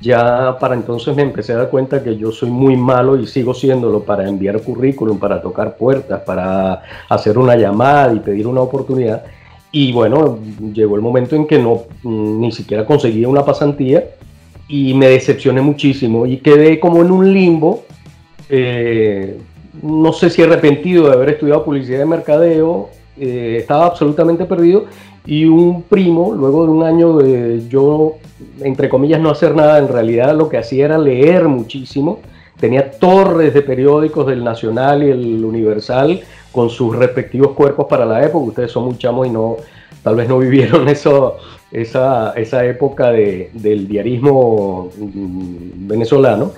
ya 0.00 0.58
para 0.60 0.74
entonces 0.74 1.16
me 1.16 1.22
empecé 1.22 1.52
a 1.52 1.56
dar 1.56 1.70
cuenta 1.70 2.02
que 2.02 2.16
yo 2.16 2.30
soy 2.30 2.50
muy 2.50 2.76
malo 2.76 3.18
y 3.18 3.26
sigo 3.26 3.54
siéndolo 3.54 4.02
para 4.02 4.28
enviar 4.28 4.60
currículum, 4.60 5.18
para 5.18 5.40
tocar 5.40 5.76
puertas, 5.76 6.20
para 6.20 6.82
hacer 7.08 7.38
una 7.38 7.56
llamada 7.56 8.12
y 8.12 8.20
pedir 8.20 8.46
una 8.46 8.60
oportunidad. 8.60 9.24
Y 9.72 9.92
bueno, 9.92 10.38
llegó 10.72 10.96
el 10.96 11.02
momento 11.02 11.34
en 11.34 11.46
que 11.46 11.58
no 11.58 11.84
ni 12.02 12.52
siquiera 12.52 12.84
conseguía 12.84 13.28
una 13.28 13.44
pasantía 13.44 14.04
y 14.68 14.94
me 14.94 15.08
decepcioné 15.08 15.60
muchísimo 15.60 16.26
y 16.26 16.38
quedé 16.38 16.80
como 16.80 17.02
en 17.02 17.10
un 17.10 17.32
limbo. 17.32 17.84
Eh, 18.48 19.38
no 19.82 20.12
sé 20.12 20.30
si 20.30 20.42
arrepentido 20.42 21.06
de 21.08 21.12
haber 21.12 21.30
estudiado 21.30 21.64
publicidad 21.64 21.98
de 21.98 22.06
mercadeo, 22.06 22.90
eh, 23.18 23.56
estaba 23.60 23.86
absolutamente 23.86 24.44
perdido 24.44 24.86
y 25.26 25.44
un 25.44 25.82
primo, 25.82 26.34
luego 26.34 26.64
de 26.64 26.70
un 26.70 26.82
año 26.84 27.16
de 27.16 27.62
yo, 27.68 28.14
entre 28.60 28.88
comillas, 28.88 29.20
no 29.20 29.30
hacer 29.30 29.54
nada, 29.54 29.78
en 29.78 29.88
realidad 29.88 30.36
lo 30.36 30.48
que 30.48 30.58
hacía 30.58 30.86
era 30.86 30.98
leer 30.98 31.48
muchísimo. 31.48 32.20
Tenía 32.58 32.90
torres 32.92 33.52
de 33.52 33.62
periódicos 33.62 34.26
del 34.26 34.42
Nacional 34.42 35.02
y 35.02 35.10
el 35.10 35.44
Universal 35.44 36.20
con 36.52 36.70
sus 36.70 36.96
respectivos 36.96 37.52
cuerpos 37.52 37.86
para 37.86 38.06
la 38.06 38.24
época. 38.24 38.46
Ustedes 38.46 38.70
son 38.70 38.84
muy 38.84 39.28
y 39.28 39.30
no, 39.30 39.56
tal 40.06 40.14
vez 40.14 40.28
no 40.28 40.38
vivieron 40.38 40.88
eso, 40.96 41.38
esa, 41.72 42.30
esa 42.36 42.64
época 42.64 43.10
de, 43.10 43.50
del 43.54 43.88
diarismo 43.88 44.90
mm, 44.96 45.88
venezolano, 45.88 46.52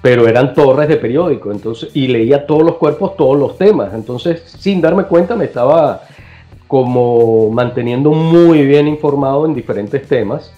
pero 0.00 0.28
eran 0.28 0.54
torres 0.54 0.88
de 0.88 0.98
periódicos. 0.98 1.52
Entonces, 1.52 1.90
y 1.94 2.06
leía 2.06 2.46
todos 2.46 2.62
los 2.62 2.76
cuerpos, 2.76 3.16
todos 3.16 3.36
los 3.36 3.58
temas. 3.58 3.92
Entonces, 3.92 4.40
sin 4.46 4.80
darme 4.80 5.02
cuenta, 5.06 5.34
me 5.34 5.46
estaba 5.46 6.02
como 6.68 7.50
manteniendo 7.50 8.12
muy 8.12 8.64
bien 8.64 8.86
informado 8.86 9.46
en 9.46 9.54
diferentes 9.54 10.06
temas. 10.06 10.52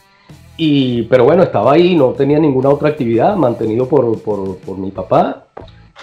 Y, 0.58 1.04
pero 1.04 1.24
bueno, 1.24 1.44
estaba 1.44 1.72
ahí, 1.72 1.96
no 1.96 2.10
tenía 2.10 2.38
ninguna 2.38 2.68
otra 2.68 2.90
actividad, 2.90 3.36
mantenido 3.36 3.88
por, 3.88 4.20
por, 4.20 4.58
por 4.58 4.76
mi 4.76 4.90
papá 4.90 5.46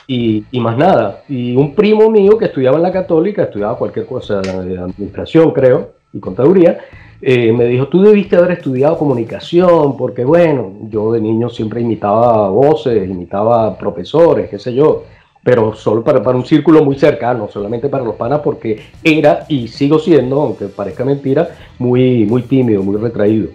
y, 0.07 0.43
y, 0.49 0.59
más 0.59 0.75
nada. 0.75 1.21
Y 1.29 1.55
un 1.55 1.75
primo 1.75 2.09
mío 2.09 2.35
que 2.39 2.45
estudiaba 2.45 2.77
en 2.77 2.83
la 2.83 2.91
católica, 2.91 3.43
estudiaba 3.43 3.77
cualquier 3.77 4.07
cosa 4.07 4.41
de 4.41 4.79
administración, 4.79 5.51
creo, 5.51 6.00
y 6.13 6.19
contaduría, 6.19 6.79
eh, 7.21 7.53
me 7.53 7.65
dijo, 7.65 7.87
tú 7.87 8.01
debiste 8.01 8.35
haber 8.35 8.51
estudiado 8.51 8.97
comunicación, 8.97 9.95
porque 9.95 10.25
bueno, 10.25 10.73
yo 10.89 11.11
de 11.11 11.21
niño 11.21 11.49
siempre 11.49 11.81
imitaba 11.81 12.49
voces, 12.49 13.07
imitaba 13.07 13.77
profesores, 13.77 14.49
qué 14.49 14.57
sé 14.57 14.73
yo. 14.73 15.03
pero 15.43 15.73
solo 15.73 16.03
para, 16.03 16.21
para 16.21 16.37
un 16.37 16.45
círculo 16.45 16.83
muy 16.83 16.97
cercano, 16.97 17.47
solamente 17.49 17.89
para 17.89 18.03
los 18.03 18.15
panas, 18.15 18.41
porque 18.43 18.79
era 19.03 19.45
y 19.49 19.67
sigo 19.67 19.97
siendo, 19.97 20.41
aunque 20.41 20.67
parezca 20.67 21.03
mentira, 21.03 21.49
muy, 21.79 22.25
muy 22.25 22.43
tímido, 22.43 22.83
muy 22.83 22.97
retraído. 22.97 23.49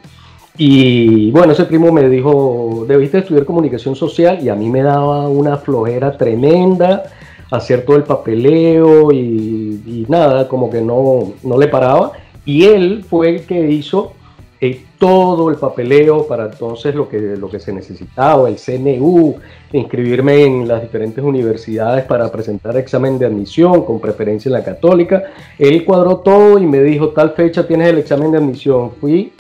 Y 0.59 1.31
bueno, 1.33 1.53
ese 1.53 1.65
primo 1.65 1.93
me 1.93 2.09
dijo, 2.09 2.87
debiste 2.89 3.19
estudiar 3.19 3.45
comunicación 3.45 3.95
social 3.95 4.39
y 4.43 4.49
a 4.49 4.55
mí 4.55 4.69
me 4.71 4.83
daba 4.83 5.29
una 5.29 5.59
flojera 5.59 6.17
tremenda 6.17 7.05
hacer 7.51 7.85
todo 7.85 7.97
el 7.97 8.05
papeleo 8.05 9.13
y, 9.13 10.07
nada, 10.09 10.49
como 10.49 10.71
que 10.71 10.81
no, 10.81 11.33
no 11.43 11.59
le 11.59 11.69
paraba. 11.69 12.13
Y 12.47 12.65
él 12.65 13.05
fue 13.07 13.29
el 13.31 13.41
que 13.43 13.71
hizo 13.71 14.13
eh, 14.59 14.87
todo 14.99 15.51
el 15.51 15.57
papeleo 15.57 16.27
para 16.27 16.47
entonces 16.47 16.95
lo 16.95 17.07
que, 17.09 17.19
lo 17.19 17.51
que 17.51 17.61
se 17.61 17.75
necesitaba, 17.75 18.49
el 18.49 18.57
CNU, 18.57 19.35
inscribirme 19.73 20.45
en 20.45 20.67
las 20.67 20.81
diferentes 20.81 21.23
universidades 21.23 22.05
para 22.05 22.33
presentar 22.33 22.75
examen 22.79 23.19
de 23.19 23.27
admisión 23.27 23.85
con 23.85 24.01
preferencia 24.01 24.49
en 24.49 24.55
la 24.55 24.65
católica. 24.65 25.25
Él 25.59 25.85
cuadró 25.85 26.19
todo 26.19 26.59
y 26.59 26.65
me 26.65 26.83
dijo, 26.83 27.09
tal 27.11 27.33
fecha 27.33 27.67
tienes 27.67 27.89
el 27.89 27.99
examen 27.99 28.31
de 28.31 28.39
admisión. 28.39 28.93
Fui 28.99 29.33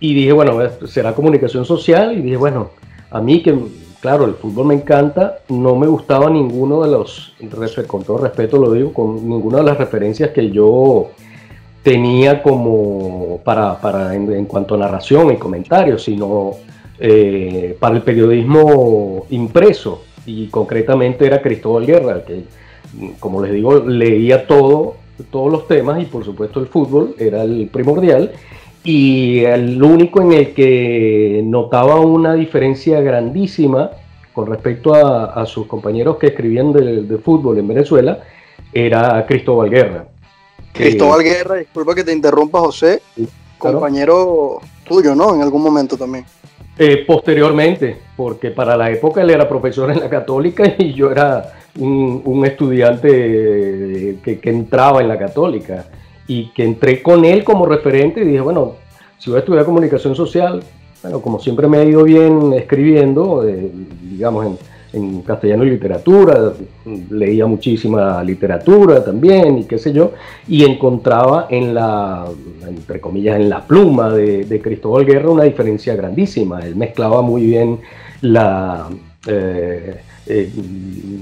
y 0.00 0.14
dije, 0.14 0.32
bueno, 0.32 0.58
será 0.88 1.14
comunicación 1.14 1.64
social. 1.64 2.18
Y 2.18 2.22
dije, 2.22 2.36
bueno, 2.36 2.70
a 3.08 3.20
mí 3.20 3.40
que, 3.40 3.56
claro, 4.00 4.24
el 4.24 4.34
fútbol 4.34 4.66
me 4.66 4.74
encanta, 4.74 5.38
no 5.48 5.76
me 5.76 5.86
gustaba 5.86 6.28
ninguno 6.28 6.82
de 6.82 6.90
los, 6.90 7.34
con 7.86 8.02
todo 8.02 8.18
respeto 8.18 8.58
lo 8.58 8.72
digo, 8.72 8.92
con 8.92 9.28
ninguna 9.28 9.58
de 9.58 9.64
las 9.64 9.78
referencias 9.78 10.30
que 10.30 10.50
yo 10.50 11.10
tenía 11.82 12.42
como 12.42 13.40
para, 13.44 13.80
para 13.80 14.14
en, 14.14 14.44
cuanto 14.46 14.74
a 14.74 14.78
narración 14.78 15.32
y 15.32 15.36
comentarios, 15.36 16.04
sino 16.04 16.52
eh, 16.98 17.76
para 17.78 17.96
el 17.96 18.02
periodismo 18.02 19.26
impreso. 19.30 20.04
Y 20.24 20.46
concretamente 20.46 21.26
era 21.26 21.42
Cristóbal 21.42 21.86
Guerra, 21.86 22.24
que, 22.24 22.44
como 23.18 23.42
les 23.42 23.52
digo, 23.52 23.80
leía 23.80 24.46
todo, 24.46 24.96
todos 25.30 25.50
los 25.50 25.66
temas 25.66 26.00
y 26.00 26.06
por 26.06 26.24
supuesto 26.24 26.60
el 26.60 26.66
fútbol 26.66 27.14
era 27.18 27.42
el 27.42 27.68
primordial 27.72 28.32
y 28.84 29.40
el 29.44 29.82
único 29.82 30.22
en 30.22 30.32
el 30.32 30.54
que 30.54 31.42
notaba 31.44 32.00
una 32.00 32.34
diferencia 32.34 33.00
grandísima 33.00 33.90
con 34.32 34.46
respecto 34.46 34.94
a, 34.94 35.44
sus 35.46 35.66
compañeros 35.66 36.16
que 36.16 36.28
escribían 36.28 36.72
de, 36.72 37.18
fútbol 37.18 37.58
en 37.58 37.68
Venezuela 37.68 38.20
era 38.72 39.24
Cristóbal 39.26 39.68
Guerra. 39.68 40.06
Cristóbal 40.72 41.22
Guerra, 41.22 41.56
disculpa 41.56 41.94
que 41.94 42.04
te 42.04 42.12
interrumpa 42.12 42.60
José, 42.60 43.02
compañero 43.58 44.60
tuyo, 44.86 45.14
¿no? 45.14 45.34
En 45.34 45.42
algún 45.42 45.62
momento 45.62 45.96
también. 45.96 46.24
Eh, 46.78 47.04
posteriormente, 47.06 47.98
porque 48.16 48.50
para 48.50 48.76
la 48.76 48.90
época 48.90 49.20
él 49.20 49.30
era 49.30 49.48
profesor 49.48 49.90
en 49.90 50.00
la 50.00 50.08
católica 50.08 50.64
y 50.78 50.94
yo 50.94 51.10
era 51.10 51.52
un, 51.78 52.42
estudiante 52.46 54.18
que, 54.24 54.40
que 54.40 54.50
entraba 54.50 55.00
en 55.00 55.08
la 55.08 55.18
católica 55.18 55.86
y 56.26 56.50
que 56.52 56.64
entré 56.64 57.02
con 57.02 57.24
él 57.24 57.44
como 57.44 57.66
referente 57.66 58.22
y 58.22 58.24
dije, 58.24 58.40
bueno, 58.40 58.76
si 59.18 59.30
voy 59.30 59.36
a 59.36 59.40
estudiar 59.40 59.64
comunicación 59.64 60.14
social, 60.14 60.62
bueno, 61.02 61.20
como 61.20 61.38
siempre 61.38 61.68
me 61.68 61.78
ha 61.78 61.84
ido 61.84 62.04
bien 62.04 62.52
escribiendo, 62.54 63.46
eh, 63.46 63.70
digamos, 64.02 64.46
en, 64.46 64.58
en, 64.92 65.22
castellano 65.22 65.64
y 65.64 65.70
literatura, 65.70 66.52
leía 67.10 67.46
muchísima 67.46 68.22
literatura 68.22 69.04
también 69.04 69.58
y 69.58 69.64
qué 69.64 69.78
sé 69.78 69.92
yo, 69.92 70.12
y 70.48 70.64
encontraba 70.64 71.46
en 71.50 71.74
la, 71.74 72.26
entre 72.66 73.00
comillas, 73.00 73.36
en 73.36 73.48
la 73.48 73.66
pluma 73.66 74.10
de, 74.10 74.44
de 74.44 74.60
Cristóbal 74.60 75.04
Guerra 75.04 75.30
una 75.30 75.44
diferencia 75.44 75.94
grandísima. 75.94 76.60
Él 76.60 76.76
mezclaba 76.76 77.22
muy 77.22 77.46
bien 77.46 77.80
la... 78.20 78.88
Eh, 79.26 79.96
eh, 80.24 80.52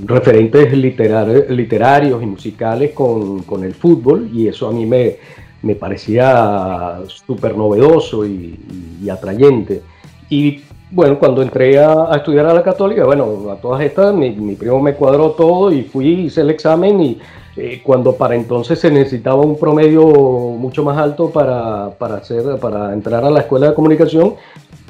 referentes 0.05 0.77
literarios 0.77 2.23
y 2.23 2.27
musicales 2.27 2.93
con, 2.93 3.65
el 3.65 3.75
fútbol 3.75 4.29
y 4.31 4.47
eso 4.47 4.68
a 4.68 4.73
mí 4.73 4.85
me, 4.85 5.16
me 5.62 5.75
parecía 5.75 6.99
súper 7.07 7.57
novedoso 7.57 8.27
y, 8.27 9.09
atrayente. 9.11 9.81
Y 10.29 10.61
bueno, 10.90 11.18
cuando 11.18 11.42
entré 11.42 11.79
a, 11.79 12.09
estudiar 12.16 12.46
a 12.46 12.55
la 12.55 12.62
católica, 12.62 13.05
bueno, 13.05 13.50
a 13.50 13.57
todas 13.57 13.83
estas, 13.83 14.14
mi, 14.14 14.55
primo 14.55 14.81
me 14.81 14.94
cuadró 14.94 15.31
todo 15.33 15.72
y 15.72 15.83
fui, 15.83 16.09
hice 16.09 16.40
el 16.40 16.50
examen 16.50 17.00
y 17.00 17.18
eh, 17.57 17.81
cuando 17.83 18.16
para 18.16 18.35
entonces 18.35 18.79
se 18.79 18.90
necesitaba 18.90 19.40
un 19.42 19.59
promedio 19.59 20.05
mucho 20.05 20.83
más 20.83 20.98
alto 20.98 21.31
para, 21.31 21.87
hacer, 21.87 22.59
para 22.61 22.92
entrar 22.92 23.24
a 23.24 23.31
la 23.31 23.40
escuela 23.40 23.68
de 23.68 23.74
comunicación, 23.74 24.35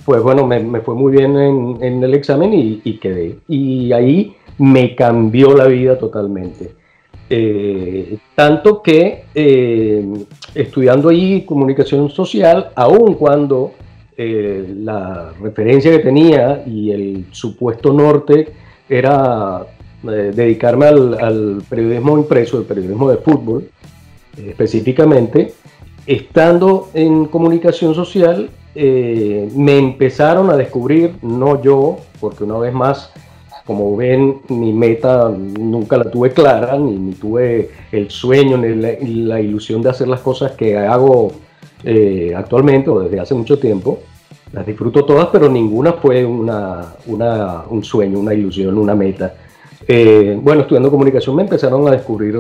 pues 0.04 0.22
bueno, 0.22 0.46
me, 0.46 0.80
fue 0.80 0.94
muy 0.94 1.12
bien 1.12 1.36
en, 1.36 2.02
el 2.02 2.14
examen 2.14 2.52
y, 2.54 2.98
quedé. 2.98 3.38
Y 3.46 3.92
ahí 3.92 4.36
me 4.58 4.94
cambió 4.94 5.54
la 5.54 5.66
vida 5.66 5.98
totalmente. 5.98 6.74
Eh, 7.28 8.18
tanto 8.34 8.82
que 8.82 9.24
eh, 9.34 10.04
estudiando 10.54 11.10
ahí 11.10 11.42
comunicación 11.42 12.10
social, 12.10 12.70
aun 12.74 13.14
cuando 13.14 13.72
eh, 14.16 14.75
la 14.79 15.33
referencia 15.40 15.90
que 15.90 16.01
tenía 16.01 16.62
y 16.66 16.90
el 16.90 17.27
supuesto 17.31 17.92
norte 17.92 18.53
era 18.88 19.66
dedicarme 20.03 20.87
al, 20.87 21.14
al, 21.20 21.62
periodismo 21.68 22.16
impreso, 22.16 22.59
el 22.59 22.64
periodismo 22.64 23.11
de 23.11 23.18
fútbol 23.18 23.68
específicamente, 24.37 25.53
estando 26.07 26.88
en 26.94 27.27
comunicación 27.27 27.94
social 27.94 28.51
eh, 28.75 29.51
me 29.55 29.79
empezaron 29.79 30.51
a 30.51 30.57
descubrir, 30.57 31.16
no 31.23 31.61
yo, 31.62 31.99
porque 32.20 32.44
una 32.44 32.59
vez 32.59 32.73
más, 32.73 33.12
como 33.64 33.96
ven, 33.96 34.40
mi 34.49 34.73
meta 34.73 35.29
nunca 35.29 35.96
la 35.96 36.11
tuve 36.11 36.33
clara, 36.33 36.79
ni, 36.79 37.12
tuve 37.12 37.70
el 37.90 38.11
sueño, 38.11 38.57
ni 38.57 38.75
la, 39.25 39.40
ilusión 39.40 39.83
de 39.83 39.90
hacer 39.90 40.09
las 40.09 40.20
cosas 40.20 40.53
que 40.53 40.77
hago 40.79 41.33
eh, 41.84 42.32
actualmente 42.36 42.90
o 42.90 43.00
desde 43.00 43.20
hace 43.20 43.34
mucho 43.34 43.58
tiempo. 43.58 44.00
Las 44.52 44.66
disfruto 44.66 45.04
todas, 45.04 45.28
pero 45.32 45.48
ninguna 45.48 45.92
fue 45.94 46.24
una, 46.24 46.94
un 47.06 47.84
sueño, 47.84 48.18
una 48.18 48.34
ilusión, 48.34 48.76
una 48.76 48.94
meta. 48.94 49.34
Eh, 49.86 50.38
bueno, 50.40 50.62
estudiando 50.62 50.90
comunicación 50.90 51.36
me 51.36 51.42
empezaron 51.42 51.86
a 51.86 51.92
descubrir 51.92 52.36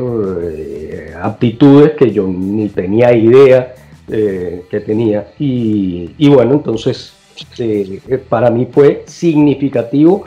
aptitudes 1.22 1.92
que 1.92 2.10
yo 2.10 2.26
ni 2.26 2.68
tenía 2.68 3.12
idea 3.14 3.74
eh, 4.12 4.64
que 4.68 4.80
tenía. 4.80 5.32
Y, 5.38 6.28
bueno, 6.28 6.54
entonces 6.54 7.12
eh, 7.58 8.00
para 8.28 8.50
mí 8.50 8.66
fue 8.68 9.04
significativo, 9.06 10.24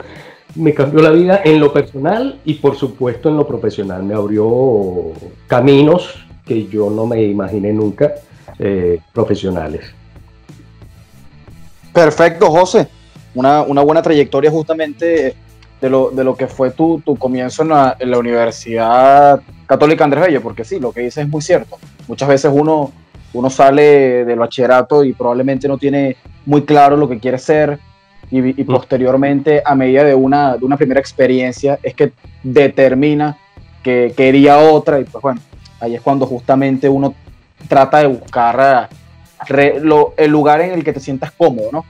me 0.54 0.72
cambió 0.72 1.02
la 1.02 1.10
vida 1.10 1.42
en 1.44 1.60
lo 1.60 1.70
personal 1.70 2.40
y 2.46 2.54
por 2.54 2.76
supuesto 2.76 3.28
en 3.28 3.36
lo 3.36 3.46
profesional. 3.46 4.02
Me 4.02 4.14
abrió 4.14 5.12
caminos 5.46 6.14
que 6.46 6.66
yo 6.66 6.88
no 6.88 7.06
me 7.06 7.24
imaginé 7.24 7.74
nunca 7.74 8.14
eh, 8.58 9.00
profesionales. 9.12 9.84
Perfecto, 11.92 12.50
José. 12.50 12.88
Una, 13.34 13.62
una, 13.62 13.82
buena 13.82 14.02
trayectoria 14.02 14.50
justamente 14.50 15.34
de 15.80 15.90
lo, 15.90 16.10
de 16.10 16.24
lo 16.24 16.36
que 16.36 16.46
fue 16.46 16.70
tu, 16.70 17.00
tu 17.04 17.16
comienzo 17.16 17.62
en 17.62 17.70
la, 17.70 17.96
en 17.98 18.10
la, 18.10 18.18
Universidad 18.18 19.40
Católica 19.66 20.04
Andrés 20.04 20.26
Bello, 20.26 20.40
porque 20.40 20.64
sí, 20.64 20.78
lo 20.78 20.92
que 20.92 21.00
dices 21.00 21.24
es 21.24 21.28
muy 21.28 21.42
cierto. 21.42 21.78
Muchas 22.06 22.28
veces 22.28 22.50
uno 22.54 22.92
uno 23.34 23.50
sale 23.50 24.24
del 24.24 24.38
bachillerato 24.38 25.04
y 25.04 25.12
probablemente 25.12 25.68
no 25.68 25.76
tiene 25.76 26.16
muy 26.46 26.62
claro 26.62 26.96
lo 26.96 27.08
que 27.08 27.18
quiere 27.18 27.38
ser 27.38 27.78
y, 28.30 28.40
mm. 28.40 28.64
posteriormente 28.66 29.62
a 29.64 29.74
medida 29.74 30.04
de 30.04 30.14
una, 30.14 30.56
de 30.56 30.64
una 30.64 30.76
primera 30.76 31.00
experiencia 31.00 31.78
es 31.82 31.94
que 31.94 32.12
determina 32.42 33.36
que 33.82 34.14
quería 34.16 34.58
otra 34.58 35.00
y 35.00 35.04
pues 35.04 35.20
bueno, 35.20 35.40
ahí 35.80 35.94
es 35.94 36.00
cuando 36.00 36.26
justamente 36.26 36.88
uno 36.88 37.14
trata 37.68 37.98
de 37.98 38.06
buscar 38.06 38.88
eh, 39.48 39.82
el 40.16 40.30
lugar 40.30 40.60
en 40.60 40.72
el 40.72 40.84
que 40.84 40.92
te 40.92 41.00
sientas 41.00 41.32
cómodo, 41.32 41.68
¿no? 41.72 41.84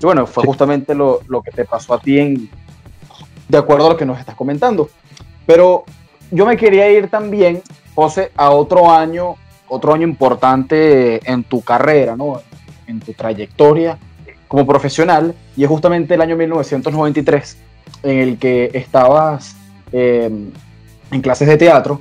Y 0.00 0.04
bueno, 0.04 0.26
fue 0.26 0.44
justamente 0.44 0.94
lo, 0.94 1.20
lo, 1.28 1.42
que 1.42 1.50
te 1.50 1.64
pasó 1.64 1.94
a 1.94 2.00
ti 2.00 2.18
en, 2.18 2.50
de 3.48 3.58
acuerdo 3.58 3.86
a 3.86 3.90
lo 3.90 3.96
que 3.96 4.04
nos 4.04 4.18
estás 4.18 4.34
comentando. 4.34 4.90
Pero 5.46 5.84
yo 6.30 6.44
me 6.44 6.56
quería 6.56 6.90
ir 6.90 7.08
también, 7.08 7.62
José, 7.94 8.30
a 8.36 8.50
otro 8.50 8.90
año 8.90 9.36
otro 9.68 9.94
año 9.94 10.06
importante 10.06 11.20
en 11.30 11.44
tu 11.44 11.60
carrera, 11.62 12.16
¿no? 12.16 12.40
en 12.86 13.00
tu 13.00 13.12
trayectoria 13.12 13.98
como 14.48 14.64
profesional, 14.64 15.34
y 15.56 15.64
es 15.64 15.68
justamente 15.68 16.14
el 16.14 16.20
año 16.20 16.36
1993 16.36 17.56
en 18.04 18.18
el 18.18 18.38
que 18.38 18.70
estabas 18.74 19.56
eh, 19.92 20.30
en 21.10 21.20
clases 21.20 21.48
de 21.48 21.56
teatro 21.56 22.00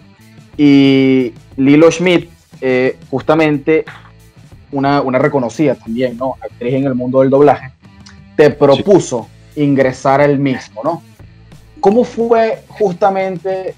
y 0.56 1.34
Lilo 1.58 1.90
Schmidt, 1.90 2.30
eh, 2.62 2.98
justamente 3.10 3.86
una, 4.72 5.02
una, 5.02 5.20
reconocida 5.20 5.76
también, 5.76 6.18
¿no? 6.18 6.36
Actriz 6.42 6.74
en 6.74 6.86
el 6.86 6.96
mundo 6.96 7.22
del 7.22 7.30
doblaje, 7.30 7.72
te 8.36 8.50
propuso 8.50 9.28
ingresar 9.56 10.22
al 10.22 10.40
mismo, 10.40 10.82
¿no? 10.84 11.02
¿Cómo 11.80 12.04
fue 12.04 12.64
justamente, 12.68 13.76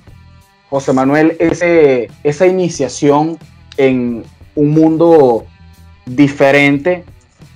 José 0.70 0.94
Manuel, 0.94 1.36
ese, 1.40 2.10
esa 2.24 2.48
iniciación 2.48 3.38
en 3.76 4.24
un 4.56 4.70
mundo 4.72 5.46
diferente, 6.06 7.04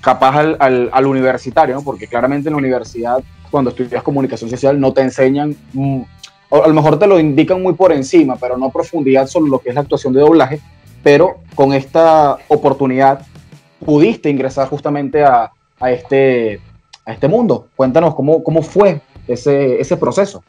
capaz 0.02 0.40
al, 0.60 0.90
al, 0.92 1.06
universitario, 1.06 1.76
¿no? 1.76 1.84
porque 1.84 2.08
claramente 2.08 2.50
en 2.50 2.54
la 2.54 2.58
universidad, 2.58 3.24
cuando 3.50 3.70
estudias 3.70 4.04
comunicación 4.04 4.50
social, 4.50 4.80
no 4.80 4.94
te 4.94 5.02
enseñan 5.02 5.56
mm, 5.74 6.02
a 6.52 6.68
lo 6.68 6.74
mejor 6.74 7.00
te 7.00 7.08
lo 7.08 7.18
indican 7.18 7.62
muy 7.62 7.74
por 7.74 7.94
encima, 7.94 8.36
pero 8.36 8.58
no 8.58 8.70
profundidad 8.70 9.28
sobre 9.28 9.50
lo 9.50 9.60
que 9.60 9.70
es 9.70 9.76
la 9.76 9.82
actuación 9.82 10.14
de 10.14 10.20
doblaje, 10.20 10.60
pero 11.04 11.38
con 11.56 11.74
esta 11.74 12.38
oportunidad 12.48 13.26
pudiste 13.86 14.30
ingresar 14.30 14.68
justamente 14.68 15.24
a, 15.24 15.52
a 15.80 15.92
este, 15.92 16.60
a 17.06 17.14
este 17.14 17.28
mundo. 17.28 17.68
Cuéntanos 17.76 18.16
cómo, 18.16 18.44
cómo 18.44 18.62
fue 18.62 19.02
ese, 19.28 19.80
ese 19.80 19.98
proceso. 19.98 20.44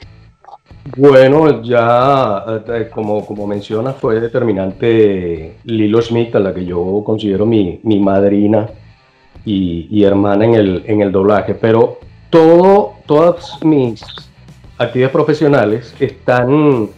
Bueno, 0.97 1.63
ya 1.63 2.45
eh, 2.69 2.91
como, 2.93 3.25
como 3.25 3.47
mencionas, 3.47 3.97
fue 3.97 4.21
determinante 4.21 5.59
Lilo 5.65 6.03
Smith, 6.03 6.35
a 6.35 6.41
la 6.41 6.53
que 6.53 6.65
yo 6.65 7.03
considero 7.05 7.47
mi, 7.47 7.79
mi 7.85 8.01
madrina 8.01 8.69
y, 9.45 9.87
y, 9.91 10.05
hermana 10.05 10.45
en 10.45 10.55
el, 10.55 10.83
en 10.87 11.01
el 11.03 11.13
doblaje, 11.13 11.55
pero 11.55 11.99
todo, 12.31 12.95
todas 13.07 13.59
mis 13.65 14.03
actividades 14.79 15.13
profesionales 15.13 15.95
están 16.01 16.91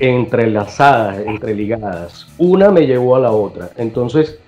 entrelazadas, 0.00 1.18
entreligadas. 1.26 2.26
Una 2.38 2.70
me 2.70 2.86
llevó 2.86 3.16
a 3.16 3.20
la 3.20 3.30
otra. 3.30 3.70
Entonces, 3.76 4.38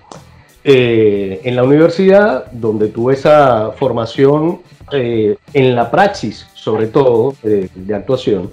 eh, 0.63 1.39
en 1.43 1.55
la 1.55 1.63
universidad, 1.63 2.51
donde 2.51 2.89
tuve 2.89 3.13
esa 3.13 3.71
formación 3.77 4.59
eh, 4.91 5.37
en 5.53 5.75
la 5.75 5.89
praxis, 5.89 6.47
sobre 6.53 6.87
todo, 6.87 7.35
de 7.41 7.95
actuación, 7.95 8.49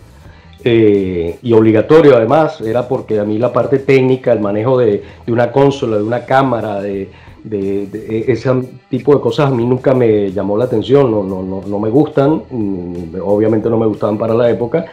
eh, 0.62 1.38
y 1.42 1.52
obligatorio 1.54 2.16
además, 2.16 2.60
era 2.60 2.86
porque 2.86 3.18
a 3.18 3.24
mí 3.24 3.38
la 3.38 3.52
parte 3.52 3.78
técnica, 3.78 4.32
el 4.32 4.40
manejo 4.40 4.78
de, 4.78 5.02
una 5.28 5.50
consola, 5.50 5.96
de 5.96 6.02
una 6.02 6.24
cámara, 6.26 6.82
de, 6.82 7.08
ese 8.28 8.50
tipo 8.90 9.14
de 9.14 9.20
cosas 9.22 9.50
a 9.50 9.54
mí 9.54 9.64
nunca 9.64 9.94
me 9.94 10.30
llamó 10.30 10.58
la 10.58 10.66
atención, 10.66 11.10
no, 11.10 11.22
no, 11.22 11.62
no, 11.66 11.78
me 11.78 11.88
gustan, 11.88 12.42
obviamente 13.24 13.70
no 13.70 13.78
me 13.78 13.86
gustaban 13.86 14.18
para 14.18 14.34
la 14.34 14.50
época, 14.50 14.84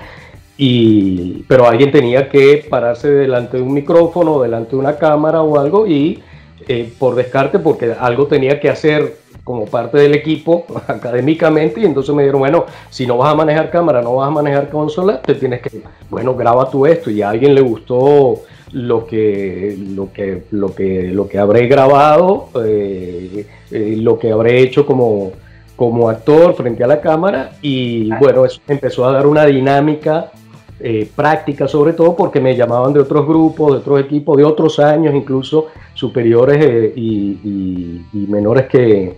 y, 0.58 1.44
pero 1.48 1.68
alguien 1.68 1.92
tenía 1.92 2.30
que 2.30 2.66
pararse 2.70 3.10
delante 3.10 3.58
de 3.58 3.64
un 3.64 3.74
micrófono, 3.74 4.42
delante 4.42 4.72
de 4.72 4.78
una 4.78 4.98
cámara 4.98 5.42
o 5.44 5.60
algo 5.60 5.86
y 5.86 6.20
eh, 6.68 6.92
por 6.98 7.16
descarte, 7.16 7.60
porque 7.60 7.94
algo 7.98 8.26
tenía 8.26 8.60
que 8.60 8.70
hacer 8.70 9.18
como 9.44 9.66
parte 9.66 9.98
del 9.98 10.14
equipo 10.16 10.66
académicamente 10.88 11.80
y 11.80 11.86
entonces 11.86 12.14
me 12.14 12.24
dijeron, 12.24 12.42
bueno, 12.42 12.66
si 12.90 13.06
no 13.06 13.18
vas 13.18 13.32
a 13.32 13.36
manejar 13.36 13.70
cámara, 13.70 14.02
no 14.02 14.16
vas 14.16 14.28
a 14.28 14.32
manejar 14.32 14.70
consola, 14.70 15.22
te 15.22 15.36
tienes 15.36 15.62
que, 15.62 15.82
bueno, 16.10 16.36
graba 16.36 16.70
tú 16.70 16.86
esto 16.86 17.12
y 17.12 17.22
a 17.22 17.30
alguien 17.30 17.54
le 17.54 17.62
gustó 17.62 18.42
lo 18.72 19.06
que, 19.06 19.78
lo 19.96 20.12
que, 20.12 20.44
lo 20.52 20.74
que, 20.76 21.04
lo 21.04 21.30
que 21.30 21.38
habré 21.38 21.68
grabado, 21.68 22.50
eh, 22.66 23.46
eh, 23.72 23.96
lo 23.98 24.20
que 24.20 24.32
habré 24.32 24.60
hecho 24.60 24.86
como, 24.86 25.32
como 25.76 26.10
actor 26.10 26.56
frente 26.56 26.84
a 26.84 26.88
la 26.88 27.00
cámara 27.00 27.52
y 27.62 28.10
bueno, 28.20 28.44
eso 28.44 28.60
empezó 28.68 29.08
a 29.08 29.14
dar 29.14 29.28
una 29.28 29.46
dinámica 29.46 30.32
eh, 30.80 31.10
práctica 31.16 31.68
sobre 31.68 31.94
todo 31.94 32.16
porque 32.16 32.40
me 32.40 32.56
llamaban 32.56 32.94
de 32.94 33.00
otros 33.00 33.26
grupos, 33.26 33.72
de 33.72 33.78
otros 33.80 34.00
equipos, 34.02 34.38
de 34.38 34.44
otros 34.44 34.78
años, 34.80 35.16
incluso 35.16 35.68
superiores 35.96 36.94
y, 36.96 38.06
menores 38.14 38.68
que, 38.68 39.16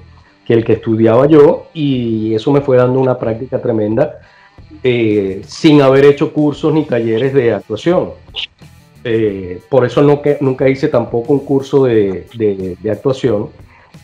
el 0.48 0.63
que 0.63 0.74
estudiaba 0.74 1.28
yo 1.28 1.67
y 1.74 2.34
eso 2.34 2.52
me 2.52 2.62
fue 2.62 2.78
dando 2.78 3.00
una 3.00 3.19
práctica 3.19 3.62
tremenda 3.62 4.19
eh, 4.84 5.41
sin 5.45 5.82
haber 5.82 6.06
hecho 6.06 6.34
cursos 6.34 6.74
ni 6.74 6.86
talleres 6.86 7.34
de 7.34 7.54
actuación. 7.54 8.12
Eh, 9.04 9.62
por 9.69 9.86
eso 9.86 10.02
no, 10.02 10.22
que, 10.22 10.38
nunca 10.41 10.67
hice 10.67 10.88
tampoco 10.88 11.34
un 11.34 11.39
curso 11.39 11.84
de, 11.84 12.78
actuación, 12.89 13.50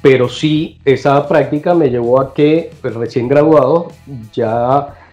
pero 0.02 0.30
sí 0.30 0.78
esa 0.86 1.28
práctica 1.28 1.74
me 1.74 1.90
llevó 1.90 2.20
a 2.20 2.34
que 2.34 2.72
pues, 2.82 2.94
recién 2.94 3.28
graduado 3.28 3.92
ya 4.34 5.05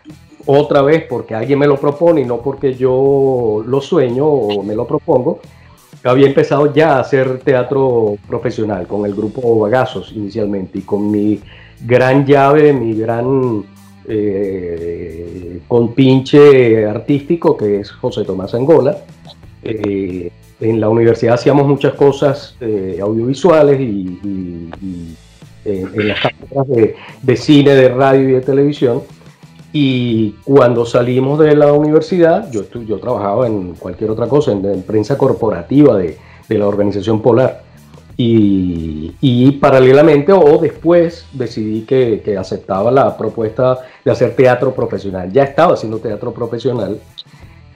otra 0.47 0.83
vez 0.83 1.05
porque 1.09 1.35
alguien 1.35 1.59
me 1.59 1.67
lo 1.67 1.77
propone 1.77 2.23
y 2.23 2.25
no 2.25 2.39
porque 2.41 2.75
yo 2.75 3.63
lo 3.67 3.81
sueño 3.81 4.27
o 4.27 4.63
me 4.63 4.75
lo 4.75 4.87
propongo, 4.87 5.41
había 6.05 6.27
empezado 6.27 6.73
ya 6.73 6.97
a 6.97 7.01
hacer 7.01 7.41
teatro 7.41 8.17
profesional 8.27 8.87
con 8.87 9.07
el 9.07 9.15
grupo 9.15 9.59
Bagazos 9.59 10.13
inicialmente 10.13 10.79
y 10.79 10.83
con 10.83 11.11
mi 11.11 11.41
gran 11.85 12.27
llave, 12.27 12.73
mi 12.73 12.95
gran 12.95 13.65
eh, 14.07 15.61
compinche 15.69 16.87
artístico 16.87 17.57
que 17.57 17.81
es 17.81 17.91
José 17.91 18.25
Tomás 18.25 18.55
Angola. 18.55 18.99
Eh, 19.63 20.31
en 20.61 20.81
la 20.81 20.89
universidad 20.89 21.35
hacíamos 21.35 21.67
muchas 21.67 21.95
cosas 21.95 22.57
eh, 22.61 22.99
audiovisuales 23.01 23.81
y, 23.81 24.19
en 25.65 26.09
las 26.09 26.19
cámaras 26.21 26.69
de, 26.69 26.97
de, 27.23 27.37
cine, 27.37 27.75
de 27.75 27.89
radio 27.89 28.29
y 28.29 28.33
de 28.33 28.41
televisión. 28.41 29.03
Y 29.73 30.33
cuando 30.45 30.85
salimos 30.85 31.39
de 31.39 31.57
la 31.57 31.73
universidad, 31.73 32.51
yo, 32.51 32.65
yo 32.87 32.99
trabajaba 32.99 33.47
en 33.47 33.75
cualquier 33.75 34.11
otra 34.11 34.29
cosa, 34.29 34.53
en, 34.53 34.83
prensa 34.83 35.17
corporativa 35.17 35.97
de, 35.97 36.19
de, 36.47 36.59
la 36.59 36.67
organización 36.67 37.23
Polar. 37.23 37.63
Y, 38.19 39.15
y, 39.23 39.53
paralelamente 39.53 40.33
o 40.33 40.59
después 40.59 41.25
decidí 41.33 41.83
que, 41.83 42.21
que, 42.23 42.37
aceptaba 42.37 42.91
la 42.91 43.17
propuesta 43.17 43.79
de 44.05 44.11
hacer 44.11 44.37
teatro 44.37 44.75
profesional. 44.75 45.33
Ya 45.33 45.45
estaba 45.45 45.73
haciendo 45.73 45.99
teatro 45.99 46.33
profesional. 46.33 47.01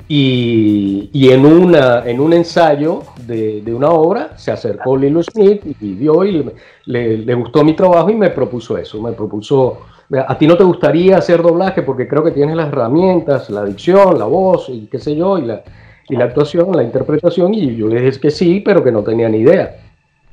Y, 0.09 1.11
y 1.13 1.31
en, 1.31 1.45
una, 1.45 2.05
en 2.07 2.21
un 2.21 2.33
ensayo 2.33 3.03
de, 3.27 3.61
de, 3.63 3.75
una 3.75 3.91
obra 3.91 4.39
se 4.39 4.53
acercó 4.53 4.97
Lilo 4.97 5.21
Smith 5.21 5.63
y 5.81 5.95
vio 5.95 6.25
y 6.25 6.49
le, 6.85 7.35
gustó 7.35 7.65
mi 7.65 7.75
trabajo 7.75 8.11
y 8.11 8.15
me 8.15 8.31
propuso 8.31 8.79
eso. 8.79 9.03
Me 9.03 9.13
propuso 9.13 9.79
a 10.29 10.39
ti 10.39 10.47
no 10.47 10.57
te 10.57 10.63
gustaría 10.63 11.19
hacer 11.19 11.43
doblaje 11.43 11.83
porque 11.83 12.07
creo 12.07 12.23
que 12.23 12.31
tienes 12.31 12.55
las 12.55 12.69
herramientas, 12.69 13.51
la 13.51 13.65
dicción, 13.65 14.17
la 14.19 14.27
voz 14.27 14.69
y 14.69 14.87
qué 14.87 15.01
sé 15.01 15.17
yo, 15.17 15.39
y 15.39 15.43
la, 15.43 15.63
y 16.09 16.17
la 16.17 16.27
actuación, 16.27 16.71
la 16.77 16.85
interpretación, 16.85 17.55
y 17.55 17.75
yo 17.75 17.89
le 17.89 18.01
dije 18.01 18.21
que 18.21 18.31
sí, 18.31 18.63
pero 18.65 18.85
que 18.85 18.93
no 18.93 19.03
tenía 19.03 19.29
ni 19.29 19.39
idea. 19.39 19.77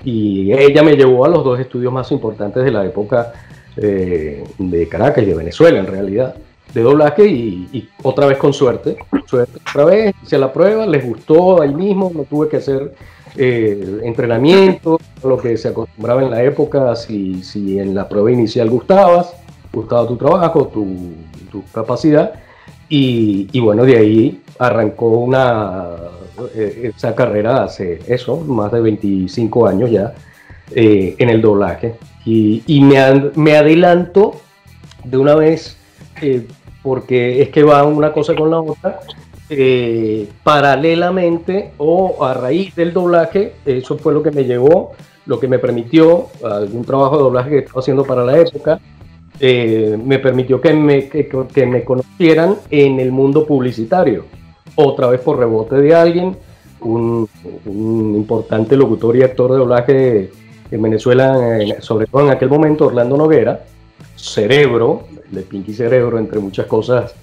Y 0.04 0.54
ella 0.54 0.84
me 0.84 0.96
llevó 0.96 1.26
a 1.26 1.30
los 1.30 1.44
dos 1.44 1.60
estudios 1.60 1.92
más 1.92 2.12
importantes 2.12 2.64
de 2.64 2.72
la 2.72 2.86
época 2.86 3.34
eh, 3.78 4.44
de 4.60 4.88
Caracas 4.88 5.24
y 5.24 5.28
de 5.28 5.36
Venezuela, 5.36 5.80
en 5.80 5.88
realidad, 5.88 6.36
de 6.74 6.82
doblaje, 6.82 7.28
y, 7.28 7.90
otra 8.02 8.26
vez 8.26 8.38
con 8.38 8.54
suerte, 8.54 8.98
suerte, 9.26 9.60
otra 9.70 9.86
vez, 9.86 10.16
hice 10.24 10.38
la 10.38 10.52
prueba, 10.52 10.86
les 10.86 11.06
gustó 11.06 11.62
ahí 11.62 11.74
mismo, 11.74 12.12
no 12.14 12.24
tuve 12.24 12.50
que 12.50 12.58
hacer 12.58 12.94
eh, 13.38 14.00
entrenamiento, 14.04 15.00
lo 15.24 15.38
que 15.38 15.58
se 15.58 15.70
acostumbraba 15.70 16.24
en 16.24 16.32
la 16.32 16.44
época, 16.44 16.96
si, 16.96 17.44
si 17.44 17.80
en 17.80 17.94
la 17.94 18.10
prueba 18.10 18.32
inicial 18.32 18.70
gustabas 18.70 19.36
gustaba 19.74 20.08
tu 20.08 20.16
trabajo, 20.16 20.68
tu, 20.68 21.64
capacidad, 21.74 22.34
y, 22.90 23.60
bueno, 23.60 23.86
de 23.86 23.98
ahí 23.98 24.42
arrancó 24.60 25.08
una, 25.08 25.90
eh, 26.56 26.92
esa 26.96 27.16
carrera 27.16 27.64
hace 27.64 28.00
eso, 28.08 28.38
más 28.38 28.72
de 28.72 28.82
25 28.82 29.68
años 29.68 29.90
ya, 29.90 30.14
eh, 30.72 31.16
en 31.18 31.30
el 31.30 31.42
doblaje. 31.42 31.96
Y, 32.26 32.82
me, 32.82 33.32
me, 33.36 33.58
adelanto 33.58 34.36
de 35.04 35.18
una 35.18 35.36
vez, 35.36 35.76
porque 36.84 37.41
es 37.41 37.50
que 37.50 37.63
va 37.63 37.84
una 37.86 38.12
cosa 38.12 38.36
con 38.36 38.52
la 38.52 38.60
otra, 38.60 39.00
paralelamente 40.43 41.72
o 41.78 42.24
a 42.24 42.34
raíz 42.34 42.76
del 42.76 42.93
doblaje, 42.93 43.54
eso 43.65 43.98
fue 43.98 44.13
lo 44.13 44.22
que 44.22 44.32
me 44.32 44.43
llevó, 44.43 44.91
lo 45.26 45.39
que 45.39 45.48
me 45.48 45.60
permitió 45.60 46.28
algún 46.43 46.84
trabajo 46.84 47.17
de 47.17 47.24
doblaje 47.24 47.50
que 47.50 47.58
estaba 47.60 47.80
haciendo 47.80 48.04
para 48.04 48.26
la 48.26 48.38
época, 48.38 48.80
eh, 49.39 49.98
me 50.04 50.19
permitió 50.19 50.62
que 50.62 50.74
me, 50.74 51.08
que, 51.10 51.65
me 51.65 51.84
conocieran 51.84 52.56
en 52.69 53.00
el 53.00 53.12
mundo 53.12 53.46
publicitario. 53.46 54.26
Otra 54.76 55.08
vez 55.08 55.22
por 55.22 55.38
rebote 55.38 55.76
de 55.76 55.96
alguien, 55.96 56.36
un, 56.82 57.28
importante 57.65 58.76
locutor 58.76 59.15
y 59.15 59.24
actor 59.24 59.52
de 59.52 59.58
doblaje 59.58 60.32
en 60.72 60.82
Venezuela, 60.82 61.60
sobre 61.80 62.08
todo 62.08 62.24
en 62.24 62.32
aquel 62.32 62.50
momento, 62.50 62.88
Orlando 62.88 63.17
Noguera, 63.17 63.63
Cerebro, 64.24 65.04
de 65.30 65.42
Pinky 65.42 65.74
Cerebro, 65.74 66.18
entre 66.18 66.40
muchas 66.40 66.66
cosas 66.66 67.14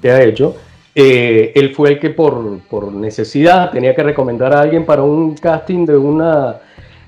que 0.00 0.10
ha 0.10 0.22
hecho. 0.22 0.56
Eh, 0.94 1.52
él 1.54 1.74
fue 1.74 1.90
el 1.90 1.98
que 1.98 2.10
por, 2.10 2.60
por, 2.60 2.92
necesidad 2.92 3.70
tenía 3.70 3.94
que 3.94 4.02
recomendar 4.02 4.54
a 4.54 4.60
alguien 4.60 4.86
para 4.86 5.02
un 5.02 5.34
casting 5.34 5.84
de, 5.86 5.96
una, 5.96 6.56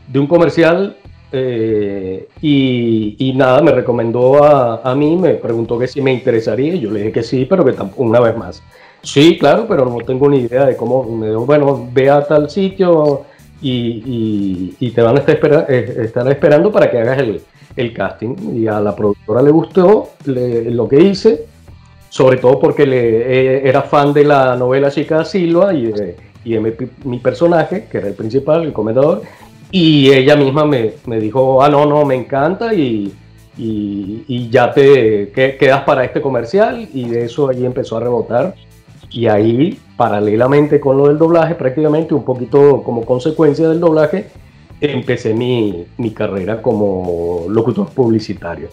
de 0.07 0.19
un 0.19 0.27
comercial 0.27 0.97
eh, 1.33 2.29
y, 2.43 3.33
nada, 3.35 3.63
me 3.63 3.73
recomendó 3.73 4.45
a, 4.45 4.95
mí, 4.95 5.17
me 5.17 5.35
preguntó 5.35 5.79
que 5.79 5.87
si 5.87 6.01
me 6.03 6.13
interesaría, 6.13 6.75
yo 6.77 6.91
le 6.91 7.01
dije 7.01 7.13
que 7.13 7.23
sí, 7.23 7.47
pero 7.47 7.65
que 7.65 7.73
tampoco, 7.73 8.03
una 8.03 8.21
vez 8.21 8.37
más. 8.37 8.63
Sí, 9.03 9.39
claro, 9.39 9.67
pero 9.69 9.87
no 9.87 9.97
tengo 9.99 10.29
ni 10.29 10.41
idea 10.41 10.67
de 10.67 10.77
cómo, 10.77 11.05
me 11.05 11.29
dijo, 11.29 11.45
bueno, 11.45 11.89
ve 11.93 12.09
a 12.09 12.23
tal 12.25 12.49
sitio 12.49 13.25
y, 13.65 14.91
te 14.95 15.03
van 15.03 15.17
a 15.17 15.21
estar, 15.21 15.67
eh, 15.69 16.11
esperando 16.31 16.71
para 16.71 16.91
que 16.91 16.99
hagas 16.99 17.19
el, 17.77 17.93
casting. 17.93 18.37
Y 18.55 18.67
a 18.67 18.81
la 18.81 18.95
productora 18.95 19.43
le 19.43 19.51
gustó 19.51 20.11
lo 20.27 20.89
que 20.89 21.01
hice, 21.01 21.47
sobre 22.09 22.37
todo 22.37 22.61
porque 22.61 22.87
le, 22.87 22.99
eh, 22.99 23.69
era 23.69 23.83
fan 23.83 24.13
de 24.13 24.25
la 24.25 24.57
novela 24.57 24.91
Chica 24.91 25.25
Silva 25.25 25.73
y 25.73 25.87
de, 25.87 26.17
y 26.45 26.53
de 26.53 26.61
mi, 26.61 26.73
mi, 27.05 27.19
personaje, 27.19 27.87
que 27.91 27.99
era 27.99 28.09
el 28.09 28.15
principal, 28.15 28.63
el 28.63 28.73
comendador, 28.73 29.23
y 29.71 30.13
ella 30.13 30.37
misma 30.37 30.65
me, 30.65 30.93
me 31.07 31.19
dijo, 31.19 31.63
ah, 31.63 31.69
no, 31.69 31.87
no, 31.87 32.05
me 32.05 32.15
encanta 32.15 32.73
y, 32.73 33.13
y, 33.57 34.49
ya 34.51 34.73
te 34.73 35.33
quedas 35.33 35.83
para 35.83 36.05
este 36.05 36.21
comercial 36.21 36.89
y 36.93 37.09
de 37.09 37.25
eso 37.25 37.49
ahí 37.49 37.65
empezó 37.65 37.97
a 37.97 38.01
rebotar 38.01 38.55
Y 39.15 39.29
ahí, 39.29 39.79
paralelamente 39.97 40.81
con 40.81 40.97
lo 40.97 41.07
del 41.07 41.19
doblaje, 41.19 41.55
prácticamente 41.55 42.15
un 42.15 42.25
poquito 42.25 42.83
como 42.83 43.07
consecuencia 43.07 43.69
del 43.69 43.79
doblaje, 43.79 44.27
empecé 44.81 45.33
mi, 45.33 45.87
mi 45.99 46.11
carrera 46.11 46.61
como 46.61 47.47
locutor 47.49 47.89
publicitario. 47.91 48.71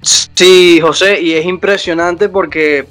Sí, 0.00 0.78
José, 0.80 1.20
y 1.20 1.32
es 1.32 1.44
impresionante 1.44 2.28
porque 2.28 2.86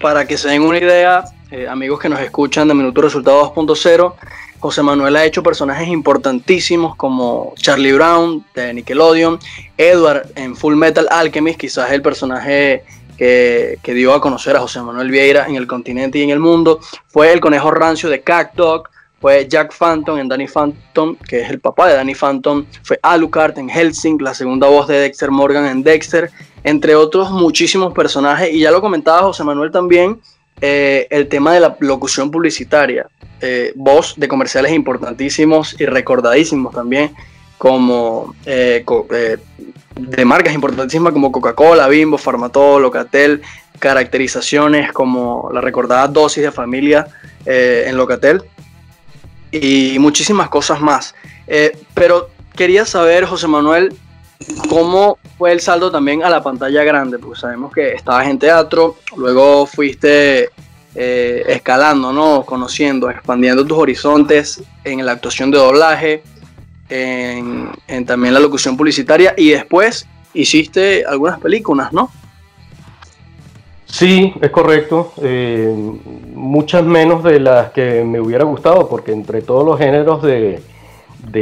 para 0.00 0.24
que 0.24 0.38
se 0.38 0.50
den 0.50 0.62
una 0.62 0.78
idea, 0.78 1.24
eh, 1.50 1.66
amigos 1.66 1.98
que 1.98 2.08
nos 2.08 2.20
escuchan 2.20 2.68
de 2.68 2.74
Minuto 2.74 3.02
Resultado 3.02 3.52
2.0, 3.52 4.14
José 4.60 4.82
Manuel 4.84 5.16
ha 5.16 5.24
hecho 5.24 5.42
personajes 5.42 5.88
importantísimos 5.88 6.94
como 6.94 7.54
Charlie 7.56 7.92
Brown 7.92 8.44
de 8.54 8.72
Nickelodeon, 8.72 9.40
Edward 9.76 10.28
en 10.36 10.54
Full 10.54 10.76
Metal 10.76 11.08
Alchemist, 11.10 11.58
quizás 11.58 11.90
el 11.90 12.02
personaje 12.02 12.84
que, 13.16 13.78
dio 13.84 14.12
a 14.12 14.20
conocer 14.20 14.56
a 14.56 14.60
José 14.60 14.80
Manuel 14.82 15.10
Vieira 15.10 15.46
en 15.46 15.56
el 15.56 15.66
continente 15.66 16.18
y 16.18 16.22
en 16.22 16.30
el 16.30 16.40
mundo, 16.40 16.80
fue 17.08 17.32
el 17.32 17.40
conejo 17.40 17.70
rancio 17.70 18.08
de 18.10 18.22
Cactus, 18.22 18.82
fue 19.20 19.48
Jack 19.48 19.74
Phantom 19.74 20.18
en 20.18 20.28
Danny 20.28 20.46
Phantom, 20.46 21.16
que 21.16 21.40
es 21.40 21.50
el 21.50 21.58
papá 21.58 21.88
de 21.88 21.94
Danny 21.94 22.14
Phantom, 22.14 22.66
fue 22.82 22.98
Alucard 23.02 23.58
en 23.58 23.70
Helsing, 23.70 24.18
la 24.20 24.34
segunda 24.34 24.68
voz 24.68 24.86
de 24.86 24.98
Dexter 24.98 25.30
Morgan 25.30 25.66
en 25.66 25.82
Dexter, 25.82 26.30
entre 26.62 26.94
otros 26.94 27.30
muchísimos 27.30 27.94
personajes, 27.94 28.52
y 28.52 28.60
ya 28.60 28.70
lo 28.70 28.80
comentaba 28.80 29.22
José 29.22 29.44
Manuel 29.44 29.70
también, 29.70 30.20
eh, 30.60 31.06
el 31.10 31.28
tema 31.28 31.54
de 31.54 31.60
la 31.60 31.76
locución 31.80 32.30
publicitaria, 32.30 33.06
eh, 33.40 33.72
voz 33.76 34.14
de 34.16 34.28
comerciales 34.28 34.72
importantísimos 34.72 35.74
y 35.80 35.86
recordadísimos 35.86 36.74
también, 36.74 37.14
como 37.64 38.34
eh, 38.44 38.84
de 39.96 40.24
marcas 40.26 40.52
importantísimas 40.52 41.14
como 41.14 41.32
Coca-Cola, 41.32 41.88
Bimbo, 41.88 42.18
Farmatol, 42.18 42.82
Locatel, 42.82 43.40
caracterizaciones 43.78 44.92
como 44.92 45.48
la 45.50 45.62
recordada 45.62 46.06
dosis 46.08 46.42
de 46.42 46.52
familia 46.52 47.06
en 47.46 47.96
Locatel 47.96 48.42
y 49.50 49.98
muchísimas 49.98 50.50
cosas 50.50 50.82
más. 50.82 51.14
Eh, 51.46 51.74
pero 51.94 52.28
quería 52.54 52.84
saber, 52.84 53.24
José 53.24 53.48
Manuel, 53.48 53.94
cómo 54.68 55.16
fue 55.38 55.52
el 55.52 55.60
saldo 55.60 55.90
también 55.90 56.22
a 56.22 56.28
la 56.28 56.42
pantalla 56.42 56.84
grande, 56.84 57.18
porque 57.18 57.40
sabemos 57.40 57.72
que 57.72 57.94
estabas 57.94 58.28
en 58.28 58.38
teatro, 58.38 58.96
luego 59.16 59.64
fuiste 59.64 60.50
eh, 60.94 61.44
escalando, 61.48 62.12
¿no? 62.12 62.44
Conociendo, 62.44 63.10
expandiendo 63.10 63.64
tus 63.66 63.78
horizontes 63.78 64.62
en 64.84 65.04
la 65.04 65.12
actuación 65.12 65.50
de 65.50 65.58
doblaje, 65.58 66.22
en, 66.88 68.04
también 68.06 68.34
la 68.34 68.40
locución 68.40 68.76
publicitaria 68.76 69.34
y 69.36 69.50
después 69.50 70.06
hiciste 70.32 71.04
algunas 71.06 71.38
películas, 71.40 71.92
¿no? 71.92 72.10
Sí, 73.86 74.34
es 74.40 74.50
correcto. 74.50 75.12
Eh, 75.22 75.72
muchas 76.34 76.84
menos 76.84 77.22
de 77.22 77.38
las 77.38 77.70
que 77.70 78.02
me 78.04 78.20
hubiera 78.20 78.44
gustado, 78.44 78.88
porque 78.88 79.12
entre 79.12 79.40
todos 79.40 79.64
los 79.64 79.78
géneros 79.78 80.20
de, 80.22 80.60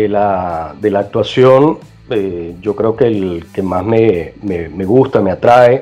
la, 0.09 0.75
actuación, 0.97 1.79
eh, 2.11 2.55
yo 2.61 2.77
creo 2.77 2.95
que 2.95 3.07
el 3.07 3.47
que 3.55 3.63
más 3.63 3.85
me, 3.85 4.35
gusta, 4.85 5.21
me 5.23 5.31
atrae 5.31 5.81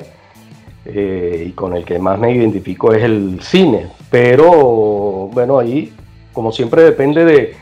eh, 0.87 1.47
y 1.49 1.53
con 1.53 1.75
el 1.75 1.85
que 1.85 1.99
más 1.99 2.19
me 2.21 2.33
identifico 2.33 2.93
es 2.93 3.03
el 3.03 3.41
cine. 3.43 3.89
Pero 4.09 5.29
bueno, 5.33 5.59
ahí, 5.59 5.93
como 6.33 6.53
siempre, 6.53 6.83
depende 6.83 7.25
de, 7.25 7.57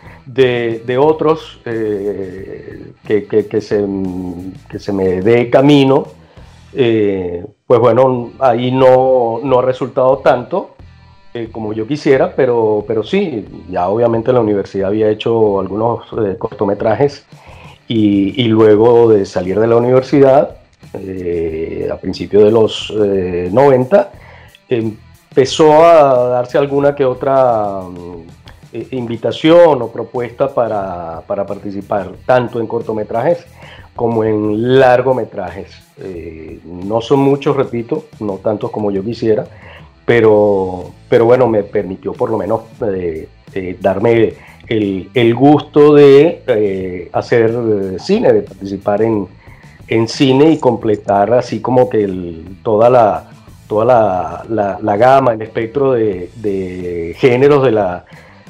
otros 0.98 1.60
que, 1.64 2.92
que, 3.50 3.60
se, 3.60 3.86
que 4.68 4.78
se 4.78 4.92
me 4.92 5.20
dé 5.22 5.50
camino 5.50 6.18
eh, 6.74 7.44
pues 7.66 7.80
bueno, 7.80 8.30
ahí 8.38 8.70
no, 8.70 9.40
no 9.42 9.58
ha 9.58 9.62
resultado 9.62 10.18
tanto 10.18 10.76
eh, 11.34 11.48
como 11.50 11.72
yo 11.72 11.86
quisiera, 11.86 12.34
pero, 12.34 12.84
pero 12.86 13.02
sí, 13.02 13.46
ya 13.70 13.88
obviamente 13.88 14.32
la 14.32 14.40
universidad 14.40 14.88
había 14.88 15.08
hecho 15.08 15.60
algunos 15.60 16.06
eh, 16.24 16.36
cortometrajes 16.38 17.26
y, 17.86 18.44
luego 18.48 19.08
de 19.10 19.24
salir 19.24 19.58
de 19.58 19.66
la 19.66 19.76
universidad, 19.76 20.58
a 20.92 21.96
principios 21.96 22.44
de 22.44 22.50
los 22.50 22.92
90, 22.94 24.12
empezó 24.68 25.82
a 25.86 26.28
darse 26.28 26.58
alguna 26.58 26.94
que 26.94 27.06
otra 27.06 27.80
mm, 28.72 28.94
invitación 28.94 29.83
o 29.83 29.88
propuesta 29.88 30.52
para, 30.52 31.22
para 31.26 31.46
participar 31.46 32.12
tanto 32.26 32.61
en 32.61 32.66
cortometrajes 32.66 33.46
como 33.98 34.22
en 34.22 34.78
largometrajes. 34.78 35.76
Eh, 36.00 36.61
no 36.64 37.00
son 37.00 37.18
muchos, 37.18 37.57
repito, 37.57 38.04
no 38.20 38.35
tantos 38.35 38.70
como 38.70 38.92
yo 38.92 39.02
quisiera, 39.02 39.44
pero, 40.07 40.92
pero 41.09 41.24
bueno, 41.24 41.48
me 41.48 41.64
permitió 41.64 42.12
por 42.12 42.31
lo 42.31 42.38
menos 42.38 42.61
eh, 42.87 43.28
eh, 43.54 43.76
darme 43.81 44.35
el, 44.68 45.35
gusto 45.35 45.94
de 45.94 47.11
hacer 47.12 47.52
cine, 47.98 48.33
de 48.33 48.42
participar 48.42 49.02
en, 49.02 49.28
cine 50.07 50.52
y 50.52 50.59
completar 50.59 51.33
así 51.33 51.61
como 51.61 51.88
que 51.88 52.07
toda 52.62 52.90
la 52.90 53.31
toda 53.66 54.44
la, 54.48 54.96
gama, 54.96 55.33
el 55.35 55.42
espectro 55.42 55.92
de, 55.92 57.16
géneros 57.18 57.64
de 57.64 57.72
la, 57.72 58.04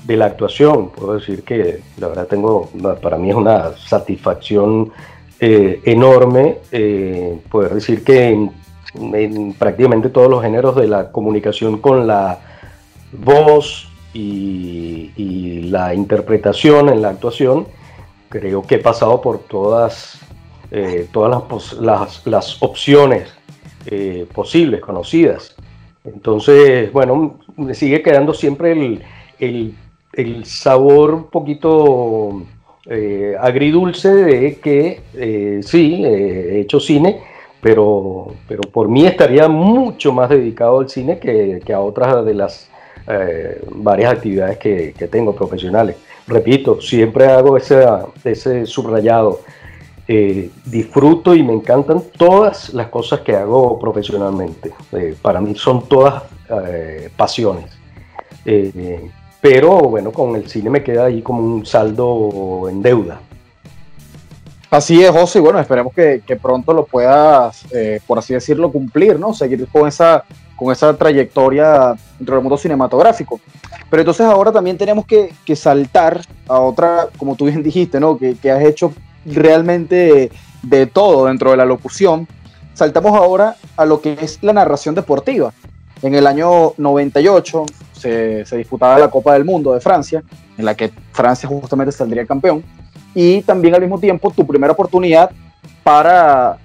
de 0.08 0.16
la 0.16 0.24
actuación. 0.24 0.88
Puedo 0.88 1.14
decir 1.14 1.44
que 1.44 1.80
la 1.98 2.08
verdad 2.08 2.26
tengo, 2.26 2.70
para 3.02 3.18
mí 3.18 3.28
es 3.28 3.36
una 3.36 3.76
satisfacción 3.76 4.90
eh, 5.38 5.82
enorme 5.84 6.56
eh, 6.72 7.38
poder 7.50 7.74
decir 7.74 8.02
que 8.02 8.28
en, 8.30 9.52
prácticamente 9.52 10.08
todos 10.08 10.30
los 10.30 10.42
géneros 10.42 10.76
de 10.76 10.88
la 10.88 11.12
comunicación 11.12 11.78
con 11.78 12.06
la 12.06 12.40
voz 13.12 13.86
y, 14.14 15.68
la 15.70 15.92
interpretación 15.92 16.88
en 16.88 17.02
la 17.02 17.10
actuación, 17.10 17.66
creo 18.30 18.62
que 18.62 18.76
he 18.76 18.78
pasado 18.78 19.20
por 19.20 19.40
todas, 19.40 20.18
eh, 20.70 21.06
todas 21.12 21.74
las, 22.24 22.62
opciones 22.62 23.28
posibles, 24.32 24.80
conocidas. 24.80 25.54
Entonces, 26.04 26.90
bueno, 26.90 27.38
me 27.56 27.74
sigue 27.74 28.00
quedando 28.00 28.32
siempre 28.32 28.72
el, 29.38 29.74
el 30.12 30.44
sabor 30.44 31.14
un 31.14 31.24
poquito 31.24 32.42
eh, 32.90 33.36
agridulce 33.38 34.08
de 34.08 34.58
que 34.60 35.02
eh, 35.14 35.60
sí, 35.62 36.02
eh, 36.04 36.54
he 36.54 36.60
hecho 36.60 36.80
cine, 36.80 37.20
pero, 37.60 38.28
pero 38.46 38.62
por 38.62 38.88
mí 38.88 39.04
estaría 39.06 39.46
mucho 39.46 40.12
más 40.12 40.30
dedicado 40.30 40.80
al 40.80 40.88
cine 40.88 41.18
que, 41.18 41.60
a 41.72 41.80
otras 41.80 42.24
de 42.24 42.34
las 42.34 42.70
varias 43.70 44.12
actividades 44.12 44.58
que, 44.58 45.08
tengo 45.10 45.34
profesionales. 45.34 45.96
Repito, 46.26 46.78
siempre 46.80 47.26
hago 47.26 47.56
ese, 47.56 47.82
ese 48.22 48.66
subrayado. 48.66 49.40
disfruto 50.66 51.34
y 51.34 51.42
me 51.42 51.54
encantan 51.54 52.02
todas 52.18 52.72
las 52.74 52.88
cosas 52.88 53.20
que 53.20 53.34
hago 53.34 53.78
profesionalmente. 53.78 54.72
para 55.22 55.40
mí 55.40 55.54
son 55.54 55.88
todas 55.88 56.24
pasiones 57.16 57.66
pero 59.40 59.78
bueno, 59.80 60.12
con 60.12 60.34
el 60.36 60.48
cine 60.48 60.70
me 60.70 60.82
queda 60.82 61.06
ahí 61.06 61.22
como 61.22 61.42
un 61.42 61.64
saldo 61.64 62.68
en 62.68 62.82
deuda. 62.82 63.20
Así 64.70 65.02
es, 65.02 65.10
José, 65.10 65.38
y 65.38 65.42
bueno, 65.42 65.58
esperemos 65.58 65.94
que, 65.94 66.20
pronto 66.40 66.74
lo 66.74 66.84
puedas, 66.84 67.64
eh, 67.72 68.00
por 68.06 68.18
así 68.18 68.34
decirlo, 68.34 68.70
cumplir, 68.70 69.18
¿no? 69.18 69.32
Seguir 69.32 69.66
con 69.68 69.88
esa, 69.88 70.24
con 70.56 70.70
esa 70.70 70.94
trayectoria 70.94 71.94
dentro 72.18 72.34
del 72.34 72.42
mundo 72.42 72.58
cinematográfico. 72.58 73.40
Pero 73.88 74.02
entonces 74.02 74.26
ahora 74.26 74.52
también 74.52 74.76
tenemos 74.76 75.06
que, 75.06 75.32
saltar 75.56 76.20
a 76.46 76.60
otra, 76.60 77.08
como 77.16 77.34
tú 77.34 77.46
bien 77.46 77.62
dijiste, 77.64 77.98
¿no? 77.98 78.18
Que, 78.18 78.34
que 78.34 78.50
has 78.50 78.62
hecho 78.62 78.92
realmente 79.24 80.30
de 80.62 80.86
todo 80.86 81.26
dentro 81.26 81.52
de 81.52 81.56
la 81.56 81.64
locución. 81.64 82.28
Saltamos 82.74 83.12
ahora 83.16 83.56
a 83.76 83.86
lo 83.86 84.02
que 84.02 84.18
es 84.20 84.42
la 84.42 84.52
narración 84.52 84.94
deportiva. 84.94 85.52
En 86.02 86.14
el 86.14 86.26
año 86.26 86.74
98 86.76 87.64
se, 87.98 88.44
disputaba 88.56 88.98
la 88.98 89.10
Copa 89.10 89.34
del 89.34 89.44
Mundo 89.44 89.72
de 89.74 89.80
Francia, 89.80 90.22
en 90.56 90.64
la 90.64 90.74
que 90.74 90.90
Francia 91.12 91.48
justamente 91.48 91.92
saldría 91.92 92.26
campeón, 92.26 92.62
y 93.14 93.42
también 93.42 93.74
al 93.74 93.80
mismo 93.80 93.98
tiempo 93.98 94.30
tu 94.30 94.46
primera 94.46 94.72
oportunidad 94.72 95.30
para, 95.82 96.58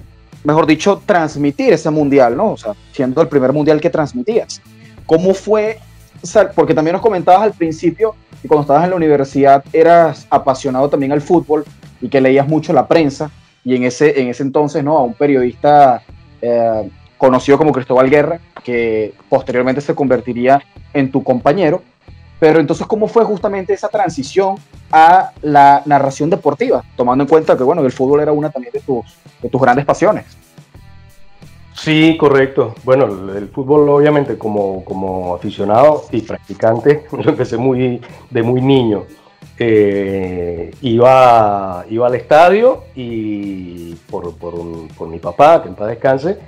mejor 0.43 0.65
dicho, 0.65 1.01
transmitir 1.05 1.73
ese 1.73 1.89
mundial, 1.89 2.35
¿no? 2.35 2.51
O 2.51 2.57
sea, 2.57 2.73
siendo 2.91 3.21
el 3.21 3.27
primer 3.27 3.53
mundial 3.53 3.81
que 3.81 3.89
transmitías. 3.89 4.61
¿Cómo 5.05 5.33
fue? 5.33 5.79
Porque 6.55 6.73
también 6.73 6.93
nos 6.93 7.01
comentabas 7.01 7.41
al 7.41 7.53
principio 7.53 8.15
que 8.41 8.47
cuando 8.47 8.61
estabas 8.61 8.83
en 8.83 8.91
la 8.91 8.95
universidad 8.95 9.63
eras 9.73 10.27
apasionado 10.29 10.89
también 10.89 11.11
al 11.11 11.21
fútbol 11.21 11.63
y 12.01 12.09
que 12.09 12.21
leías 12.21 12.47
mucho 12.47 12.73
la 12.73 12.87
prensa 12.87 13.31
y 13.63 13.75
en 13.75 13.83
ese, 13.83 14.21
en 14.21 14.27
ese 14.27 14.43
entonces, 14.43 14.83
¿no? 14.83 14.97
A 14.97 15.03
un 15.03 15.13
periodista 15.13 16.03
eh, 16.41 16.89
conocido 17.17 17.57
como 17.57 17.71
Cristóbal 17.71 18.09
Guerra, 18.09 18.39
que 18.63 19.13
posteriormente 19.29 19.79
se 19.79 19.95
convertiría 19.95 20.61
en 20.93 21.11
tu 21.11 21.23
compañero. 21.23 21.81
Pero 22.39 22.59
entonces, 22.59 22.85
¿cómo 22.87 23.07
fue 23.07 23.23
justamente 23.23 23.73
esa 23.73 23.87
transición 23.87 24.55
a 24.91 25.31
la 25.41 25.81
narración 25.85 26.29
deportiva? 26.29 26.83
Tomando 26.95 27.23
en 27.23 27.29
cuenta 27.29 27.55
que, 27.55 27.63
bueno, 27.63 27.81
el 27.85 27.91
fútbol 27.91 28.19
era 28.19 28.31
una 28.31 28.49
también 28.49 28.73
de 28.73 28.81
tus, 28.81 29.05
de 29.41 29.49
tus 29.49 29.61
grandes 29.61 29.85
pasiones. 29.85 30.25
Sí, 31.73 32.17
correcto. 32.17 32.75
Bueno, 32.83 33.05
el, 33.35 33.49
fútbol 33.49 33.89
obviamente 33.89 34.37
como, 34.37 34.83
como 34.85 35.35
aficionado 35.35 36.05
y 36.11 36.21
practicante 36.21 37.05
lo 37.11 37.29
empecé 37.29 37.57
muy, 37.57 38.01
de 38.29 38.43
muy 38.43 38.61
niño. 38.61 39.03
Eh, 39.59 40.71
iba, 40.81 41.85
iba 41.89 42.07
al 42.07 42.15
estadio 42.15 42.85
y 42.95 43.95
por, 44.09 44.35
por, 44.35 45.07
mi 45.07 45.19
papá, 45.19 45.61
que 45.61 45.69
en 45.69 45.75
paz 45.75 45.89
descanse, 45.89 46.39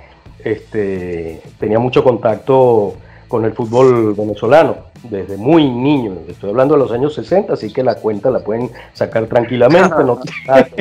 este, 0.42 1.42
tenía 1.58 1.78
mucho 1.78 2.02
contacto 2.02 2.94
con 3.28 3.44
el 3.44 3.52
fútbol 3.52 4.14
venezolano 4.14 4.76
desde 5.10 5.36
muy 5.36 5.68
niño. 5.68 6.14
Estoy 6.28 6.50
hablando 6.50 6.74
de 6.74 6.80
los 6.80 6.92
años 6.92 7.14
60, 7.14 7.52
así 7.52 7.72
que 7.72 7.82
la 7.82 7.96
cuenta 7.96 8.30
la 8.30 8.40
pueden 8.40 8.70
sacar 8.92 9.26
tranquilamente. 9.26 10.04
no, 10.04 10.20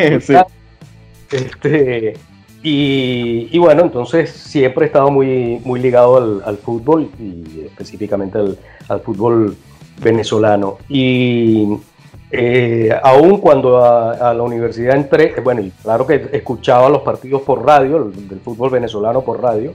este, 1.32 2.16
y, 2.68 3.58
bueno, 3.60 3.84
entonces 3.84 4.32
siempre 4.32 4.86
he 4.86 4.88
estado 4.88 5.12
muy, 5.12 5.62
muy 5.64 5.80
ligado 5.80 6.42
al, 6.44 6.58
fútbol 6.58 7.12
y 7.20 7.66
específicamente 7.66 8.40
al, 8.88 9.02
fútbol 9.02 9.56
venezolano. 10.02 10.80
Y 10.90 11.78
eh, 12.32 12.90
aún 13.04 13.38
cuando 13.38 13.84
a, 13.84 14.34
la 14.34 14.42
universidad 14.42 14.96
entré, 14.96 15.36
bueno, 15.44 15.62
y 15.62 15.70
claro 15.70 16.08
que 16.08 16.30
escuchaba 16.34 16.90
los 16.90 17.04
partidos 17.04 17.44
por 17.44 17.64
radio, 17.64 18.06
del 18.06 18.40
fútbol 18.40 18.72
venezolano 18.72 19.22
por 19.22 19.42
radio, 19.42 19.74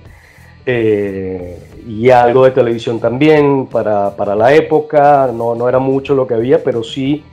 eh, 0.66 1.58
y 1.86 2.10
algo 2.10 2.44
de 2.44 2.50
televisión 2.50 3.00
también 3.00 3.66
para, 3.66 4.14
para, 4.16 4.34
la 4.34 4.54
época, 4.54 5.30
no, 5.34 5.54
no 5.54 5.68
era 5.68 5.78
mucho 5.78 6.14
lo 6.14 6.26
que 6.26 6.34
había, 6.34 6.62
pero 6.62 6.82
sí 6.82 7.24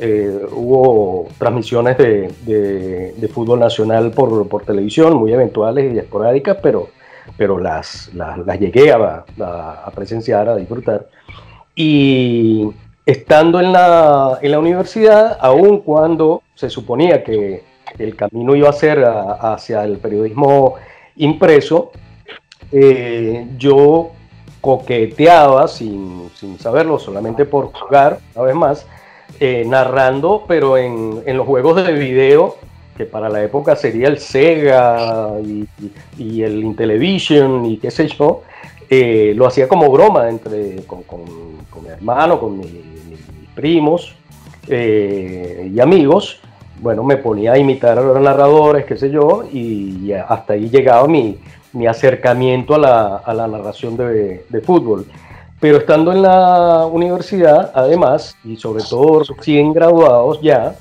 eh, 0.00 0.40
hubo 0.50 1.28
transmisiones 1.38 1.96
de, 1.96 3.14
de, 3.16 3.28
fútbol 3.28 3.60
nacional 3.60 4.10
por, 4.10 4.48
por, 4.48 4.64
televisión, 4.64 5.16
muy 5.16 5.32
eventuales 5.32 5.94
y 5.94 5.98
esporádicas, 5.98 6.58
pero, 6.62 6.88
pero 7.36 7.58
las, 7.58 8.12
las, 8.12 8.58
llegué 8.58 8.92
a, 8.92 9.24
a, 9.40 9.90
presenciar, 9.94 10.48
a 10.48 10.56
disfrutar. 10.56 11.08
Y 11.76 12.70
estando 13.06 13.60
en 13.60 13.72
la, 13.72 14.38
en 14.42 14.50
la 14.50 14.58
universidad, 14.58 15.38
aun 15.40 15.80
cuando 15.80 16.42
se 16.54 16.68
suponía 16.68 17.22
que 17.22 17.62
el 17.98 18.16
camino 18.16 18.56
iba 18.56 18.68
a 18.68 18.72
ser 18.72 19.04
hacia 19.04 19.84
el 19.84 19.98
periodismo 19.98 20.74
impreso, 21.16 21.92
eh, 22.76 23.46
yo 23.56 24.10
coqueteaba 24.60 25.68
sin, 25.68 26.28
sin, 26.34 26.58
saberlo, 26.58 26.98
solamente 26.98 27.44
por 27.44 27.72
jugar, 27.72 28.18
una 28.34 28.44
vez 28.44 28.54
más, 28.56 28.86
eh, 29.38 29.62
narrando, 29.64 30.44
pero 30.48 30.76
en, 30.76 31.22
en, 31.24 31.36
los 31.36 31.46
juegos 31.46 31.86
de 31.86 31.92
video, 31.92 32.56
que 32.96 33.04
para 33.04 33.28
la 33.28 33.44
época 33.44 33.76
sería 33.76 34.08
el 34.08 34.18
Sega 34.18 35.34
y, 36.18 36.42
el 36.42 36.64
Intellivision 36.64 37.64
y 37.64 37.76
qué 37.76 37.92
sé 37.92 38.08
yo, 38.08 38.42
eh, 38.90 39.34
lo 39.36 39.46
hacía 39.46 39.68
como 39.68 39.88
broma 39.88 40.28
entre, 40.28 40.82
con, 40.84 41.04
con, 41.04 41.22
mi 41.80 41.88
hermano, 41.90 42.40
con 42.40 42.58
mis 42.58 42.70
primos 43.54 44.16
y 44.68 45.78
amigos. 45.78 46.40
Bueno, 46.80 47.04
me 47.04 47.18
ponía 47.18 47.52
a 47.52 47.58
imitar 47.58 48.00
a 48.00 48.02
los 48.02 48.20
narradores, 48.20 48.84
qué 48.84 48.96
sé 48.96 49.10
yo, 49.10 49.44
y 49.52 50.10
hasta 50.12 50.54
ahí 50.54 50.68
llegaba 50.68 51.06
mi, 51.06 51.38
mi 51.74 51.86
acercamiento 51.86 52.74
a 52.76 52.78
la, 52.78 53.16
a 53.16 53.34
la 53.34 53.46
narración 53.46 53.96
de, 53.96 54.46
de 54.48 54.60
fútbol. 54.62 55.06
Pero 55.60 55.78
estando 55.78 56.12
en 56.12 56.22
la 56.22 56.86
universidad, 56.86 57.72
además, 57.74 58.36
y 58.44 58.56
sobre 58.56 58.82
todo 58.84 59.22
recién 59.22 59.72
graduados 59.72 60.40
ya, 60.40 60.76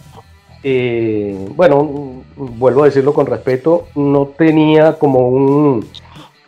eh, 0.63 1.37
bueno, 1.55 2.23
vuelvo 2.35 2.83
a 2.83 2.85
decirlo 2.85 3.13
con 3.13 3.25
respeto, 3.25 3.87
no 3.95 4.27
tenía 4.27 4.93
como 4.93 5.27
un, 5.27 5.85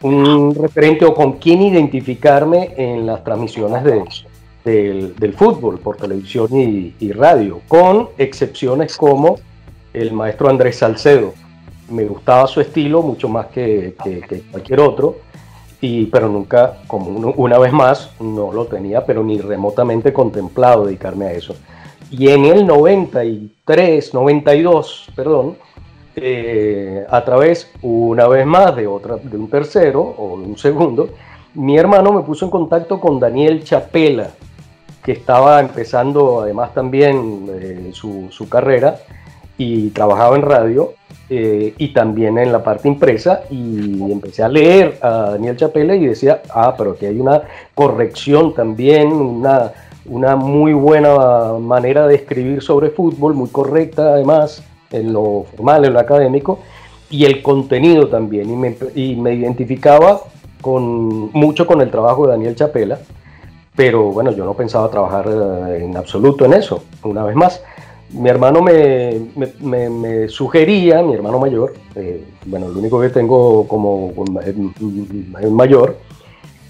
un 0.01 0.55
referente 0.55 1.05
o 1.05 1.13
con 1.13 1.33
quién 1.33 1.61
identificarme 1.61 2.73
en 2.77 3.05
las 3.05 3.23
transmisiones 3.23 3.83
de, 3.83 4.03
del, 4.63 5.15
del, 5.15 5.33
fútbol 5.33 5.79
por 5.79 5.97
televisión 5.97 6.47
y, 6.53 6.95
y, 6.99 7.11
radio, 7.11 7.59
con 7.67 8.09
excepciones 8.17 8.95
como 8.95 9.37
el 9.93 10.13
maestro 10.13 10.49
Andrés 10.49 10.77
Salcedo. 10.77 11.33
Me 11.89 12.05
gustaba 12.05 12.47
su 12.47 12.61
estilo 12.61 13.01
mucho 13.01 13.29
más 13.29 13.47
que, 13.47 13.95
cualquier 14.51 14.79
otro 14.79 15.17
pero 16.11 16.29
nunca, 16.29 16.77
como 16.87 17.33
una 17.35 17.57
vez 17.59 17.71
más, 17.71 18.11
no 18.19 18.51
lo 18.51 18.65
tenía, 18.65 19.05
pero 19.05 19.23
ni 19.23 19.39
remotamente 19.39 20.11
contemplado 20.11 20.85
dedicarme 20.85 21.25
a 21.25 21.31
eso. 21.33 21.55
Y 22.09 22.29
en 22.29 22.45
el 22.45 22.65
93, 22.65 24.13
92, 24.13 25.07
perdón, 25.15 25.57
eh, 26.15 27.05
a 27.09 27.23
través, 27.25 27.71
una 27.81 28.27
vez 28.27 28.45
más, 28.45 28.75
de, 28.75 28.87
otra, 28.87 29.17
de 29.17 29.37
un 29.37 29.49
tercero 29.49 30.01
o 30.01 30.33
un 30.35 30.57
segundo, 30.57 31.09
mi 31.53 31.77
hermano 31.77 32.11
me 32.13 32.21
puso 32.21 32.45
en 32.45 32.51
contacto 32.51 32.99
con 32.99 33.19
Daniel 33.19 33.63
Chapela, 33.63 34.31
que 35.03 35.11
estaba 35.11 35.59
empezando 35.59 36.41
además 36.41 36.73
también 36.73 37.47
eh, 37.49 37.89
su, 37.93 38.27
su 38.31 38.49
carrera 38.49 38.97
y 39.57 39.89
trabajaba 39.89 40.35
en 40.35 40.41
radio 40.41 40.93
eh, 41.29 41.73
y 41.77 41.87
también 41.87 42.37
en 42.37 42.51
la 42.51 42.63
parte 42.63 42.87
impresa 42.87 43.41
y 43.49 44.11
empecé 44.11 44.43
a 44.43 44.49
leer 44.49 44.99
a 45.01 45.31
Daniel 45.31 45.57
Chapela 45.57 45.95
y 45.95 46.05
decía, 46.05 46.43
ah, 46.53 46.75
pero 46.77 46.91
aquí 46.91 47.07
hay 47.07 47.19
una 47.19 47.41
corrección 47.73 48.53
también, 48.53 49.11
una, 49.11 49.71
una 50.05 50.35
muy 50.35 50.73
buena 50.73 51.53
manera 51.59 52.05
de 52.05 52.15
escribir 52.15 52.61
sobre 52.61 52.91
fútbol, 52.91 53.33
muy 53.33 53.49
correcta 53.49 54.13
además 54.13 54.63
en 54.91 55.13
lo 55.13 55.45
formal, 55.49 55.85
en 55.85 55.93
lo 55.93 55.99
académico, 55.99 56.59
y 57.09 57.25
el 57.25 57.41
contenido 57.41 58.07
también, 58.07 58.49
y 58.49 58.55
me, 58.55 58.77
y 58.93 59.15
me 59.15 59.33
identificaba 59.33 60.21
con, 60.61 61.31
mucho 61.31 61.65
con 61.65 61.81
el 61.81 61.89
trabajo 61.89 62.25
de 62.25 62.33
Daniel 62.33 62.55
Chapela, 62.55 62.99
pero 63.75 64.11
bueno, 64.11 64.31
yo 64.31 64.45
no 64.45 64.53
pensaba 64.53 64.89
trabajar 64.89 65.27
eh, 65.27 65.85
en 65.85 65.97
absoluto 65.97 66.45
en 66.45 66.53
eso, 66.53 66.83
una 67.03 67.23
vez 67.23 67.35
más 67.35 67.63
mi 68.15 68.29
hermano 68.29 68.61
me, 68.61 69.21
me, 69.59 69.89
me, 69.89 70.27
sugería, 70.27 71.01
mi 71.01 71.13
hermano 71.13 71.39
mayor, 71.39 71.73
eh, 71.95 72.23
bueno, 72.45 72.67
el 72.67 72.77
único 72.77 72.99
que 73.01 73.09
tengo 73.09 73.67
como 73.67 74.13
es 75.41 75.51
mayor, 75.51 75.97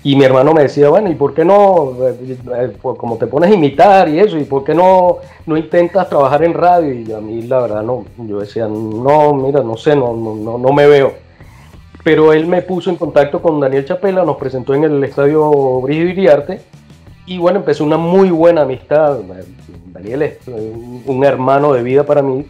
y 0.06 0.16
mi 0.16 0.24
hermano 0.24 0.54
me 0.54 0.62
decía, 0.62 0.90
bueno, 0.90 1.10
¿y 1.10 1.16
por 1.16 1.34
qué 1.34 1.44
no, 1.44 1.94
eh, 2.08 2.16
eh, 2.30 2.78
pues, 2.80 2.96
como 3.00 3.18
te 3.18 3.26
pones 3.26 3.50
a 3.50 3.56
imitar 3.56 4.08
y 4.08 4.20
eso, 4.20 4.38
¿y 4.38 4.44
por 4.44 4.64
qué 4.64 4.76
no, 4.76 5.18
no 5.48 5.58
intentas 5.58 6.08
trabajar 6.10 6.44
en 6.44 6.54
radio? 6.54 6.94
Y 6.94 7.12
a 7.12 7.20
mí 7.20 7.42
la 7.42 7.62
verdad 7.62 7.82
no, 7.82 8.06
yo 8.18 8.40
decía, 8.40 8.68
no, 8.68 9.34
mira, 9.34 9.64
no 9.64 9.76
sé, 9.78 9.96
no, 9.96 10.14
no, 10.14 10.60
no 10.60 10.74
me 10.74 10.86
veo. 10.86 11.14
Pero 12.04 12.34
él 12.34 12.46
me 12.46 12.62
puso 12.62 12.92
en 12.92 12.98
contacto 12.98 13.42
con 13.42 13.60
Daniel 13.60 13.84
Chapela, 13.84 14.24
nos 14.24 14.38
presentó 14.38 14.76
en 14.76 14.84
el 14.84 15.04
estadio 15.04 15.82
Brigido 15.82 16.10
Iriarte, 16.10 16.62
y 17.26 17.38
bueno, 17.38 17.60
empezó 17.60 17.84
una 17.84 17.98
muy 17.98 18.30
buena 18.30 18.62
amistad. 18.62 19.20
Daniel 19.88 20.22
es 20.22 20.48
un 20.48 21.24
hermano 21.24 21.74
de 21.74 21.84
vida 21.84 22.06
para 22.06 22.22
mí. 22.22 22.46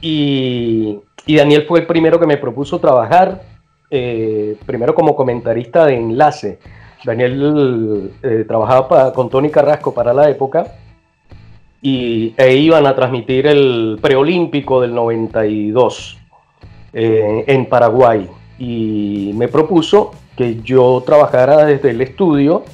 Y, 0.00 0.98
Daniel 1.26 1.64
fue 1.66 1.80
el 1.80 1.86
primero 1.86 2.20
que 2.20 2.26
me 2.26 2.36
propuso 2.36 2.78
trabajar, 2.78 3.42
eh, 3.90 4.56
primero 4.64 4.94
como 4.94 5.16
comentarista 5.16 5.84
de 5.86 5.96
enlace. 5.96 6.58
Daniel 7.04 8.12
eh, 8.22 8.44
trabajaba 8.46 9.12
con 9.12 9.28
Tony 9.28 9.50
Carrasco 9.50 9.92
para 9.92 10.12
la 10.12 10.30
época 10.30 10.66
y, 11.82 12.34
e 12.36 12.56
iban 12.56 12.86
a 12.86 12.94
transmitir 12.94 13.46
el 13.46 13.98
preolímpico 14.00 14.80
del 14.80 14.94
92 14.94 16.18
eh, 16.92 17.44
en 17.46 17.66
Paraguay. 17.66 18.28
Y 18.58 19.32
me 19.34 19.48
propuso 19.48 20.12
que 20.36 20.60
yo 20.62 21.02
trabajara 21.04 21.64
desde 21.66 21.90
el 21.90 22.00
estudio 22.00 22.64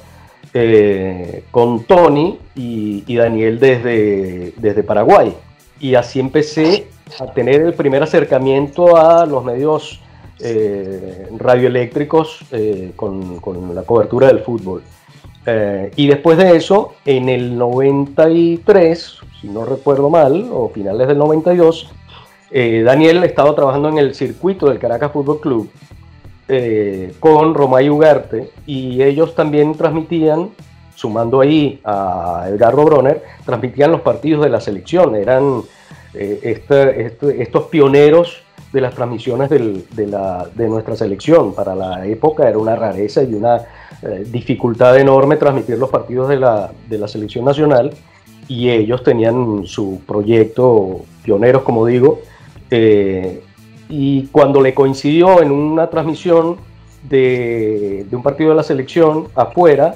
eh, 0.55 1.45
con 1.49 1.83
Tony 1.85 2.37
y, 2.53 3.15
Daniel 3.15 3.59
desde, 3.59 4.53
desde 4.57 4.83
Paraguay. 4.83 5.35
Y 5.79 5.95
así 5.95 6.19
empecé 6.19 6.87
a 7.19 7.25
tener 7.33 7.61
el 7.61 7.73
primer 7.73 8.03
acercamiento 8.03 8.95
a 8.95 9.25
los 9.25 9.43
medios 9.43 9.99
eh, 10.39 11.27
radioeléctricos 11.37 12.45
eh, 12.51 12.91
con, 12.95 13.39
con, 13.39 13.73
la 13.73 13.81
cobertura 13.81 14.27
del 14.27 14.39
fútbol. 14.41 14.83
y 15.95 16.07
después 16.07 16.37
de 16.37 16.55
eso, 16.55 16.93
en 17.03 17.29
el 17.29 17.57
93, 17.57 19.17
si 19.41 19.47
no 19.47 19.65
recuerdo 19.65 20.09
mal, 20.09 20.49
o 20.51 20.69
finales 20.69 21.07
del 21.07 21.17
92, 21.17 21.89
Daniel 22.85 23.23
estaba 23.23 23.55
trabajando 23.55 23.89
en 23.89 23.97
el 23.97 24.13
circuito 24.13 24.69
del 24.69 24.77
Caracas 24.77 25.11
Fútbol 25.11 25.41
Club 25.41 25.69
eh, 26.49 27.13
con 27.19 27.53
Romay 27.53 27.89
Ugarte 27.89 28.51
y 28.65 29.01
ellos 29.01 29.33
también 29.33 29.75
transmitían, 29.75 30.49
sumando 30.93 31.39
ahí 31.39 31.79
a 31.85 32.47
Edgardo 32.49 32.83
Broner, 32.83 33.23
transmitían 33.45 33.91
los 33.91 34.01
partidos 34.01 34.43
de 34.43 34.49
la 34.49 34.59
selección, 34.59 35.15
eran 35.15 35.61
eh, 36.13 36.39
este, 36.43 37.15
estos 37.41 37.63
pioneros 37.65 38.43
de 38.73 38.81
las 38.81 38.93
transmisiones 38.93 39.49
de, 39.49 40.07
la, 40.07 40.49
de, 40.53 40.67
nuestra 40.67 40.95
selección. 40.95 41.53
Para 41.53 41.75
la 41.75 42.05
época 42.05 42.49
era 42.49 42.57
una 42.57 42.75
rareza 42.75 43.23
y 43.23 43.33
una 43.33 43.61
eh, 44.01 44.25
dificultad 44.29 44.97
enorme 44.99 45.37
transmitir 45.37 45.77
los 45.77 45.89
partidos 45.89 46.27
de 46.27 46.37
la, 46.37 46.71
de 46.89 46.97
la 46.97 47.07
selección 47.07 47.45
nacional 47.45 47.91
y 48.49 48.69
ellos 48.69 49.01
tenían 49.03 49.65
su 49.65 50.01
proyecto, 50.05 51.05
pioneros 51.23 51.61
como 51.61 51.85
digo, 51.85 52.19
y 53.95 54.25
cuando 54.31 54.59
le 54.59 54.73
coincidió 54.73 55.43
en 55.43 55.51
una 55.51 55.87
transmisión 55.87 56.57
de, 57.03 58.07
un 58.11 58.23
partido 58.23 58.49
de 58.49 58.55
la 58.55 58.63
selección 58.63 59.27
afuera, 59.35 59.93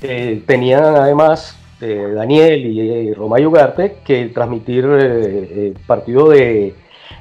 eh, 0.00 0.42
tenían 0.46 0.96
además 0.96 1.54
eh, 1.82 2.12
Daniel 2.14 2.64
y, 2.64 3.12
Romayo 3.12 3.50
Ugarte 3.50 3.98
que 4.06 4.28
transmitir 4.28 4.86
eh, 4.88 5.74
partido 5.86 6.30
de, 6.30 6.74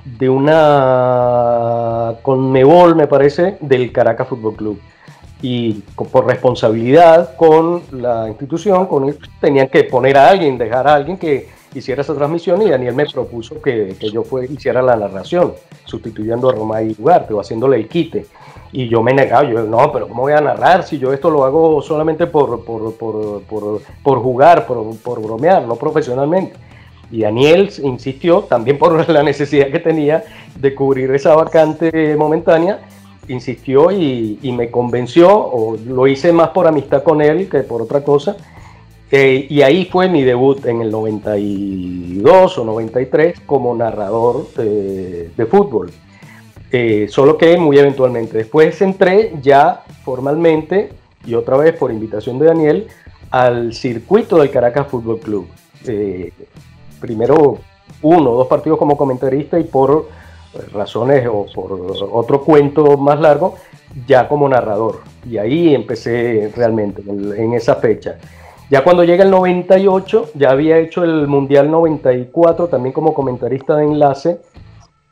de 0.06 0.30
una 0.30 2.14
Conmebol, 2.22 2.96
me 2.96 3.08
parece, 3.08 3.58
del 3.60 3.92
Caracas 3.92 4.30
Fútbol 4.30 4.56
Club. 4.56 4.80
Y 5.42 5.84
por 6.14 6.28
responsabilidad 6.28 7.36
con 7.36 7.82
la 7.92 8.30
institución, 8.30 8.86
con 8.86 9.14
tenían 9.42 9.68
que 9.68 9.84
poner 9.84 10.18
a 10.18 10.30
alguien, 10.30 10.58
dejar 10.58 10.88
a 10.88 10.96
alguien 10.96 11.18
que 11.18 11.50
hiciera 11.76 12.02
esa 12.02 12.16
transmisión 12.16 12.62
y 12.62 12.70
Daniel 12.70 12.96
me 12.96 13.06
propuso 13.06 13.62
que, 13.62 13.96
que 14.00 14.10
yo 14.10 14.24
fue, 14.24 14.46
hiciera 14.46 14.82
la 14.82 14.96
narración, 14.96 15.54
sustituyendo 15.86 16.50
a 16.50 16.54
Romay 16.54 16.96
Ugarte 16.98 17.34
o 17.34 17.40
haciéndole 17.40 17.78
el 17.78 17.88
quite. 17.88 18.26
Y 18.72 18.90
yo 18.90 19.02
me 19.04 19.14
negaba, 19.14 19.50
yo 19.50 19.64
no, 19.64 19.92
pero 19.92 20.08
¿cómo 20.08 20.24
voy 20.24 20.34
a 20.34 20.42
narrar 20.42 20.84
si 20.84 20.98
yo 20.98 21.14
esto 21.14 21.30
lo 21.30 21.46
hago 21.46 21.82
solamente 21.82 22.28
por, 22.28 22.66
por, 22.66 22.94
por, 22.96 23.42
por 24.04 24.20
jugar, 24.20 24.66
por, 24.66 25.22
bromear, 25.22 25.64
no 25.64 25.76
profesionalmente? 25.76 26.56
Y 27.12 27.22
Daniel 27.22 27.72
insistió, 27.84 28.42
también 28.42 28.78
por 28.78 29.08
la 29.10 29.24
necesidad 29.24 29.68
que 29.68 29.80
tenía 29.80 30.24
de 30.56 30.74
cubrir 30.74 31.12
esa 31.12 31.36
vacante 31.36 32.16
momentánea, 32.18 32.80
insistió 33.28 33.92
y, 33.92 34.40
y 34.42 34.52
me 34.52 34.70
convenció, 34.70 35.30
o 35.30 35.78
lo 35.78 36.08
hice 36.08 36.32
más 36.32 36.50
por 36.50 36.68
amistad 36.68 37.04
con 37.04 37.22
él 37.22 37.50
que 37.50 37.60
por 37.60 37.82
otra 37.82 38.04
cosa. 38.04 38.36
Eh, 39.12 39.46
y 39.50 39.62
ahí 39.62 39.86
fue 39.86 40.10
mi 40.10 40.24
debut 40.24 40.66
en 40.66 40.82
el 40.82 40.90
92 40.90 42.58
o 42.58 42.66
93 42.66 43.42
como 43.46 43.76
narrador 43.76 44.52
de, 44.56 45.48
fútbol. 45.50 45.92
Eh, 46.72 47.08
solo 47.10 47.38
que 47.38 47.58
muy 47.58 47.78
eventualmente. 47.78 48.38
Después 48.38 48.82
entré 48.82 49.34
ya 49.42 49.84
formalmente 50.04 50.90
y 51.26 51.36
otra 51.36 51.58
vez 51.58 51.74
por 51.74 51.92
invitación 51.92 52.40
de 52.40 52.48
Daniel 52.48 52.88
al 53.30 53.74
circuito 53.74 54.38
del 54.38 54.50
Caracas 54.50 54.88
Fútbol 54.88 55.20
Club. 55.20 55.48
Eh, 55.88 56.32
primero 57.00 57.60
uno 58.02 58.32
o 58.32 58.38
dos 58.38 58.48
partidos 58.48 58.80
como 58.80 58.98
comentarista 58.98 59.60
y 59.60 59.64
por 59.64 60.10
razones 60.74 61.28
o 61.28 61.46
por 61.54 61.96
otro 62.12 62.42
cuento 62.42 62.98
más 62.98 63.20
largo, 63.20 63.56
ya 64.08 64.28
como 64.28 64.50
narrador. 64.50 65.02
Y 65.30 65.38
ahí 65.38 65.76
empecé 65.76 66.52
realmente 66.56 67.04
en 67.08 67.54
esa 67.54 67.76
fecha. 67.76 68.18
Ya 68.70 68.84
cuando 68.84 69.04
llega 69.04 69.24
el 69.24 69.32
98, 69.32 70.32
ya 70.34 70.52
había 70.52 70.80
hecho 70.80 71.04
el 71.04 71.28
Mundial 71.28 71.70
94 71.70 72.68
también 72.68 72.94
como 72.94 73.14
comentarista 73.14 73.76
de 73.76 73.86
enlace 73.86 74.40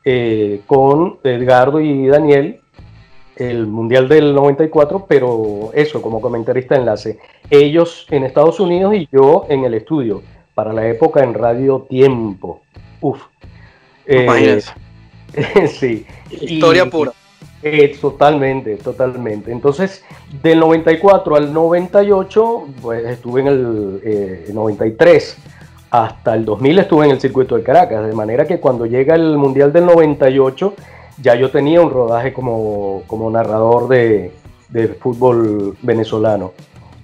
eh, 0.03 0.61
con 0.65 1.19
Edgardo 1.23 1.79
y 1.79 2.07
Daniel 2.07 2.59
el 3.35 3.67
Mundial 3.67 4.07
del 4.07 4.33
94, 4.33 5.05
pero 5.07 5.71
eso, 5.73 6.01
como 6.01 6.21
comentarista 6.21 6.75
enlace. 6.75 7.19
Ellos 7.49 8.05
en 8.09 8.23
Estados 8.23 8.59
Unidos 8.59 8.93
y 8.95 9.07
yo 9.11 9.45
en 9.49 9.65
el 9.65 9.73
estudio, 9.73 10.21
para 10.53 10.73
la 10.73 10.87
época 10.87 11.23
en 11.23 11.33
Radio 11.33 11.85
Tiempo. 11.89 12.61
Uf. 13.01 13.21
Eh, 14.05 14.61
sí. 15.67 16.05
Historia 16.29 16.89
pura. 16.89 17.11
Eh, 17.63 17.97
totalmente, 17.99 18.75
totalmente. 18.75 19.51
Entonces, 19.51 20.03
del 20.41 20.59
94 20.59 21.35
al 21.35 21.53
98, 21.53 22.67
pues 22.81 23.05
estuve 23.05 23.41
en 23.41 23.47
el 23.47 24.53
93 24.53 25.37
hasta 25.93 26.33
el 26.33 26.43
2000 26.43 26.79
estuve 26.79 27.05
en 27.05 27.11
el 27.11 27.21
circuito 27.21 27.55
de 27.55 27.61
Caracas, 27.61 28.07
de 28.07 28.13
manera 28.13 28.47
que 28.47 28.59
cuando 28.59 28.87
llega 28.87 29.13
el 29.13 29.37
Mundial 29.37 29.71
del 29.71 29.85
98 29.85 30.73
ya 31.21 31.35
yo 31.35 31.51
tenía 31.51 31.81
un 31.81 31.91
rodaje 31.91 32.33
como, 32.33 33.03
narrador 33.31 33.87
de, 33.87 34.31
fútbol 34.99 35.77
venezolano. 35.83 36.53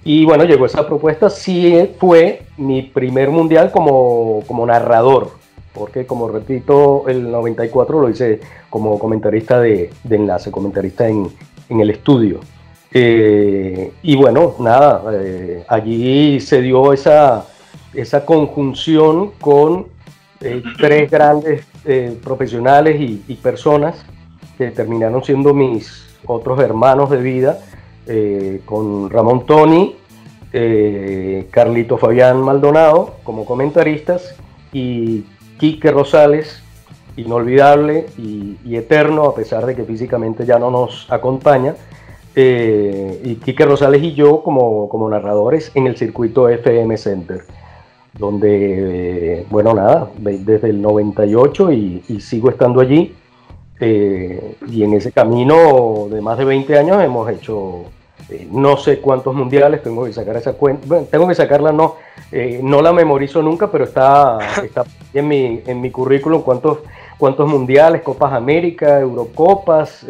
Y 0.02 0.24
bueno, 0.24 0.42
llegó 0.42 0.66
esa 0.66 0.88
propuesta, 0.88 1.30
sí 1.30 1.94
fue 2.00 2.42
mi 2.56 2.82
primer 2.82 3.30
mundial 3.30 3.70
como, 3.70 4.42
narrador, 4.66 5.30
porque 5.72 6.06
como 6.06 6.28
repito, 6.28 7.04
el 7.08 7.30
94 7.30 8.00
lo 8.00 8.10
hice 8.10 8.40
como 8.68 8.98
comentarista 8.98 9.60
de, 9.60 9.90
enlace, 10.08 10.50
comentarista 10.50 11.08
en, 11.08 11.30
el 11.68 11.90
estudio. 11.90 12.40
Eh, 12.92 13.92
y 14.02 14.16
bueno, 14.16 14.56
nada, 14.58 15.04
eh, 15.12 15.64
allí 15.68 16.40
se 16.40 16.60
dio 16.60 16.92
esa, 16.92 17.46
esa 17.94 18.26
conjunción 18.26 19.30
con 19.40 19.86
eh, 20.40 20.62
tres 20.76 21.08
grandes 21.10 21.64
profesionales 22.22 23.00
y, 23.00 23.34
personas 23.36 24.04
que 24.58 24.70
terminaron 24.70 25.24
siendo 25.24 25.54
mis 25.54 26.04
otros 26.26 26.60
hermanos 26.60 27.10
de 27.10 27.16
vida, 27.18 27.58
con 28.64 29.08
Ramón 29.08 29.46
Toni, 29.46 29.96
Carlito 31.50 31.96
Fabián 31.96 32.42
Maldonado 32.42 33.14
como 33.22 33.44
comentaristas 33.44 34.34
y 34.72 35.24
Quique 35.60 35.90
Rosales, 35.90 36.62
inolvidable 37.18 38.06
y, 38.16 38.74
eterno, 38.74 39.24
a 39.24 39.34
pesar 39.34 39.66
de 39.66 39.76
que 39.76 39.84
físicamente 39.84 40.46
ya 40.46 40.58
no 40.58 40.70
nos 40.70 41.06
acompaña, 41.12 41.74
y 42.34 43.34
Quique 43.44 43.66
Rosales 43.66 44.02
y 44.02 44.14
yo 44.14 44.42
como, 44.42 44.88
como 44.88 45.10
narradores 45.10 45.70
en 45.74 45.86
el 45.86 45.98
circuito 45.98 46.48
FM 46.48 46.96
Center 46.96 47.44
donde, 48.18 49.46
bueno, 49.50 49.74
nada, 49.74 50.10
desde 50.18 50.70
el 50.70 50.80
98 50.80 51.72
y, 51.72 52.20
sigo 52.20 52.50
estando 52.50 52.80
allí. 52.80 53.14
Eh, 53.82 54.56
y 54.68 54.82
en 54.82 54.92
ese 54.92 55.10
camino 55.10 56.08
de 56.10 56.20
más 56.20 56.36
de 56.36 56.44
20 56.44 56.78
años 56.78 57.02
hemos 57.02 57.30
hecho 57.30 57.84
eh, 58.30 58.48
no 58.50 58.76
sé 58.76 59.00
cuántos 59.00 59.34
mundiales, 59.34 59.82
tengo 59.82 60.04
que 60.04 60.12
sacar 60.12 60.36
esa 60.36 60.54
cuenta, 60.54 60.86
bueno, 60.86 61.06
tengo 61.10 61.28
que 61.28 61.34
sacarla, 61.34 61.72
no, 61.72 61.96
eh, 62.32 62.60
no 62.62 62.82
la 62.82 62.92
memorizo 62.92 63.42
nunca, 63.42 63.70
pero 63.70 63.84
está, 63.84 64.38
está 64.64 64.84
en, 65.14 65.28
mi, 65.28 65.62
en 65.66 65.80
mi 65.80 65.90
currículum 65.90 66.42
cuántos, 66.42 66.78
cuántos 67.18 67.48
mundiales, 67.48 68.02
Copas 68.02 68.32
América, 68.32 69.00
Eurocopas, 69.00 70.06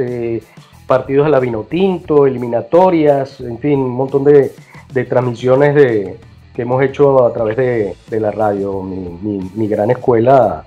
partidos 0.86 1.26
de 1.26 1.30
la 1.30 1.38
Vinotinto, 1.38 2.26
eliminatorias, 2.26 3.40
en 3.40 3.58
fin, 3.58 3.78
un 3.78 3.92
montón 3.92 4.24
de, 4.24 4.52
de 4.92 5.04
transmisiones 5.04 5.74
de, 5.74 6.16
que 6.54 6.62
hemos 6.62 6.82
hecho 6.82 7.24
a 7.24 7.32
través 7.32 7.56
de, 7.56 8.20
la 8.20 8.30
radio, 8.30 8.82
mi, 8.82 9.68
gran 9.68 9.90
escuela 9.90 10.64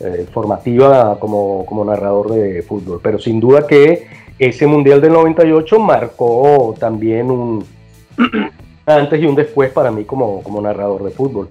eh, 0.00 0.26
formativa 0.32 1.18
como, 1.18 1.64
como, 1.66 1.84
narrador 1.84 2.32
de 2.32 2.62
fútbol. 2.62 3.00
Pero 3.02 3.18
sin 3.18 3.40
duda 3.40 3.66
que 3.66 4.06
ese 4.38 4.66
Mundial 4.66 5.00
del 5.00 5.12
98 5.12 5.78
marcó 5.78 6.74
también 6.78 7.30
un 7.30 7.64
antes 8.86 9.20
y 9.20 9.26
un 9.26 9.34
después 9.34 9.70
para 9.70 9.90
mí 9.90 10.04
como, 10.04 10.42
como 10.42 10.60
narrador 10.60 11.04
de 11.04 11.10
fútbol. 11.10 11.50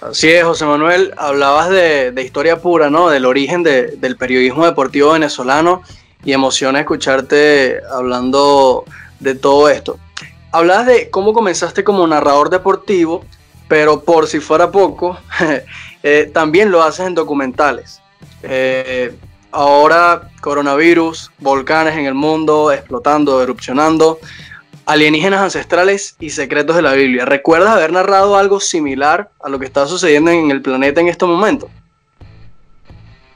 Así 0.00 0.30
es, 0.30 0.44
José 0.44 0.64
Manuel, 0.64 1.12
hablabas 1.16 1.70
de, 1.70 2.14
historia 2.22 2.60
pura, 2.60 2.88
¿no? 2.88 3.08
Del 3.08 3.24
origen 3.24 3.64
del 3.64 4.16
periodismo 4.16 4.64
deportivo 4.64 5.12
venezolano 5.12 5.82
y 6.24 6.32
emociona 6.32 6.80
escucharte 6.80 7.80
hablando 7.90 8.84
de 9.18 9.34
todo 9.34 9.68
esto 9.68 9.98
hablabas 10.52 10.86
de 10.86 11.10
cómo 11.10 11.32
comenzaste 11.32 11.84
como 11.84 12.06
narrador 12.06 12.50
deportivo, 12.50 13.24
pero 13.68 14.02
por 14.04 14.26
si 14.26 14.40
fuera 14.40 14.70
poco, 14.70 15.18
eh, 16.02 16.30
también 16.32 16.70
lo 16.70 16.82
haces 16.82 17.06
en 17.06 17.14
documentales. 17.14 18.00
Eh, 18.42 19.14
ahora 19.50 20.30
coronavirus, 20.40 21.30
volcanes 21.38 21.96
en 21.96 22.06
el 22.06 22.14
mundo, 22.14 22.72
explotando, 22.72 23.42
erupcionando, 23.42 24.18
alienígenas 24.86 25.40
ancestrales 25.40 26.16
y 26.20 26.30
secretos 26.30 26.76
de 26.76 26.82
la 26.82 26.92
Biblia. 26.92 27.24
¿Recuerdas 27.24 27.70
haber 27.70 27.92
narrado 27.92 28.36
algo 28.36 28.60
similar 28.60 29.30
a 29.40 29.48
lo 29.48 29.58
que 29.58 29.66
está 29.66 29.86
sucediendo 29.86 30.30
en 30.30 30.50
el 30.50 30.62
planeta 30.62 31.00
en 31.00 31.08
estos 31.08 31.28
momentos? 31.28 31.70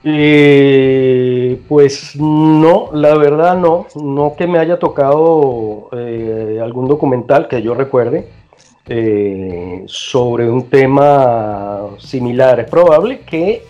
Eh, 0.05 1.61
pues 1.69 2.17
no, 2.17 2.91
la 2.93 3.15
verdad 3.17 3.57
no, 3.57 3.87
no 3.95 4.35
que 4.37 4.49
me 4.49 4.59
haya 4.59 4.79
tocado 4.79 5.91
algún 5.93 6.89
documental 6.89 7.47
que 7.47 7.63
yo 7.63 7.75
recuerde 7.75 8.42
eh, 8.87 9.85
sobre 9.87 10.51
un 10.51 10.69
tema 10.69 11.89
similar. 11.99 12.61
Es 12.61 12.69
probable 12.69 13.21
que 13.21 13.65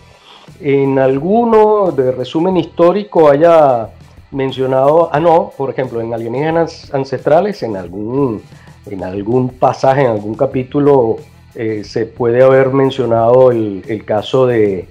en 0.59 0.99
alguno 0.99 1.91
de 1.91 2.11
resumen 2.11 2.57
histórico 2.57 3.29
haya 3.29 3.89
mencionado, 4.31 5.09
ah 5.11 5.19
no, 5.19 5.51
por 5.57 5.69
ejemplo, 5.69 6.01
en 6.01 6.13
alienígenas 6.13 6.93
ancestrales, 6.93 7.61
en 7.63 7.77
algún, 7.77 8.41
en 8.85 9.03
algún 9.03 9.49
pasaje, 9.49 10.01
en 10.01 10.11
algún 10.11 10.35
capítulo, 10.35 11.17
se 11.53 12.07
puede 12.07 12.41
haber 12.41 12.69
mencionado 12.69 13.51
el 13.51 14.03
caso 14.05 14.47
de 14.47 14.87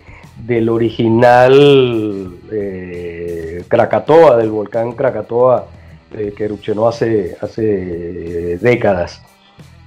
del 0.47 0.69
original 0.69 2.33
eh, 2.51 3.65
Krakatoa, 3.69 4.37
del 4.37 4.51
volcán 4.51 4.93
Krakatoa 4.93 5.67
eh, 6.13 6.33
que 6.37 6.45
erupcionó 6.45 6.89
hace, 6.89 7.37
hace 7.41 8.59
décadas. 8.59 9.23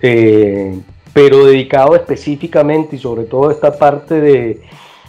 Eh, 0.08 0.80
pero 1.14 1.48
dedicado 1.48 1.96
específicamente 1.96 2.96
y 2.96 3.00
sobre 3.00 3.24
todo 3.24 3.50
esta 3.50 3.76
parte 3.76 4.60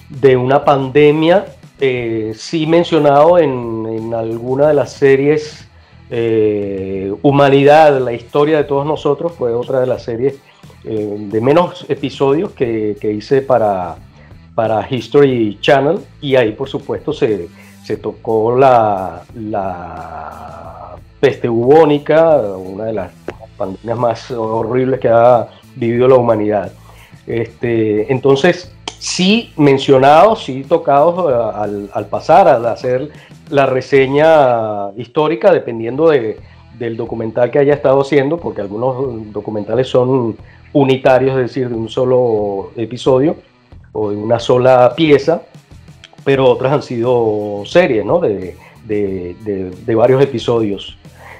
de, 0.08 0.36
una 0.38 0.64
pandemia 0.64 1.44
eh, 1.78 2.32
sí 2.34 2.66
mencionado 2.66 3.38
en, 3.38 3.84
en, 3.86 4.14
alguna 4.14 4.68
de 4.68 4.74
las 4.74 4.94
series 4.94 5.68
eh, 6.08 7.12
Humanidad, 7.20 8.00
la 8.00 8.14
historia 8.14 8.56
de 8.56 8.64
todos 8.64 8.86
nosotros, 8.86 9.32
fue 9.32 9.52
otra 9.52 9.80
de 9.80 9.86
las 9.86 10.02
series 10.02 10.36
de 10.82 11.40
menos 11.42 11.84
episodios 11.90 12.52
que, 12.52 12.96
que 12.98 13.12
hice 13.12 13.42
para, 13.42 13.96
para 14.54 14.86
History 14.88 15.58
Channel. 15.60 15.98
Y 16.22 16.36
ahí 16.36 16.52
por 16.52 16.70
supuesto 16.70 17.12
se, 17.12 17.48
se 17.84 17.98
tocó 17.98 18.56
la, 18.56 19.24
la 19.34 20.94
peste 21.20 21.48
bubónica, 21.48 22.36
una 22.56 22.84
de 22.84 22.92
las 22.92 23.25
pandemias 23.56 23.98
más 23.98 24.30
horribles 24.30 25.00
que 25.00 25.08
ha 25.08 25.48
vivido 25.74 26.08
la 26.08 26.16
humanidad. 26.16 26.72
Este, 27.26 28.10
entonces, 28.12 28.72
sí 28.98 29.52
mencionados, 29.56 30.44
sí 30.44 30.64
tocados 30.68 31.30
eh, 31.30 31.90
al, 31.92 32.06
pasar, 32.06 32.48
al 32.48 32.66
hacer 32.66 33.10
la 33.50 33.66
reseña 33.66 34.90
histórica, 34.96 35.52
dependiendo 35.52 36.08
de, 36.08 36.38
del 36.78 36.96
documental 36.96 37.50
que 37.50 37.58
haya 37.58 37.74
estado 37.74 38.00
haciendo, 38.00 38.38
porque 38.38 38.60
algunos 38.60 39.32
documentales 39.32 39.88
son 39.88 40.36
unitarios, 40.72 41.32
es 41.32 41.48
decir, 41.48 41.68
de 41.68 41.74
un 41.74 41.88
solo 41.88 42.70
episodio 42.76 43.36
o 43.92 44.10
de 44.10 44.16
una 44.16 44.38
sola 44.38 44.92
pieza, 44.96 45.42
pero 46.24 46.46
otras 46.46 46.72
han 46.72 46.82
sido 46.82 47.62
series, 47.64 48.04
¿no? 48.04 48.20
De, 48.20 48.56
de 48.86 49.94
varios 49.94 50.22
episodios. 50.22 50.96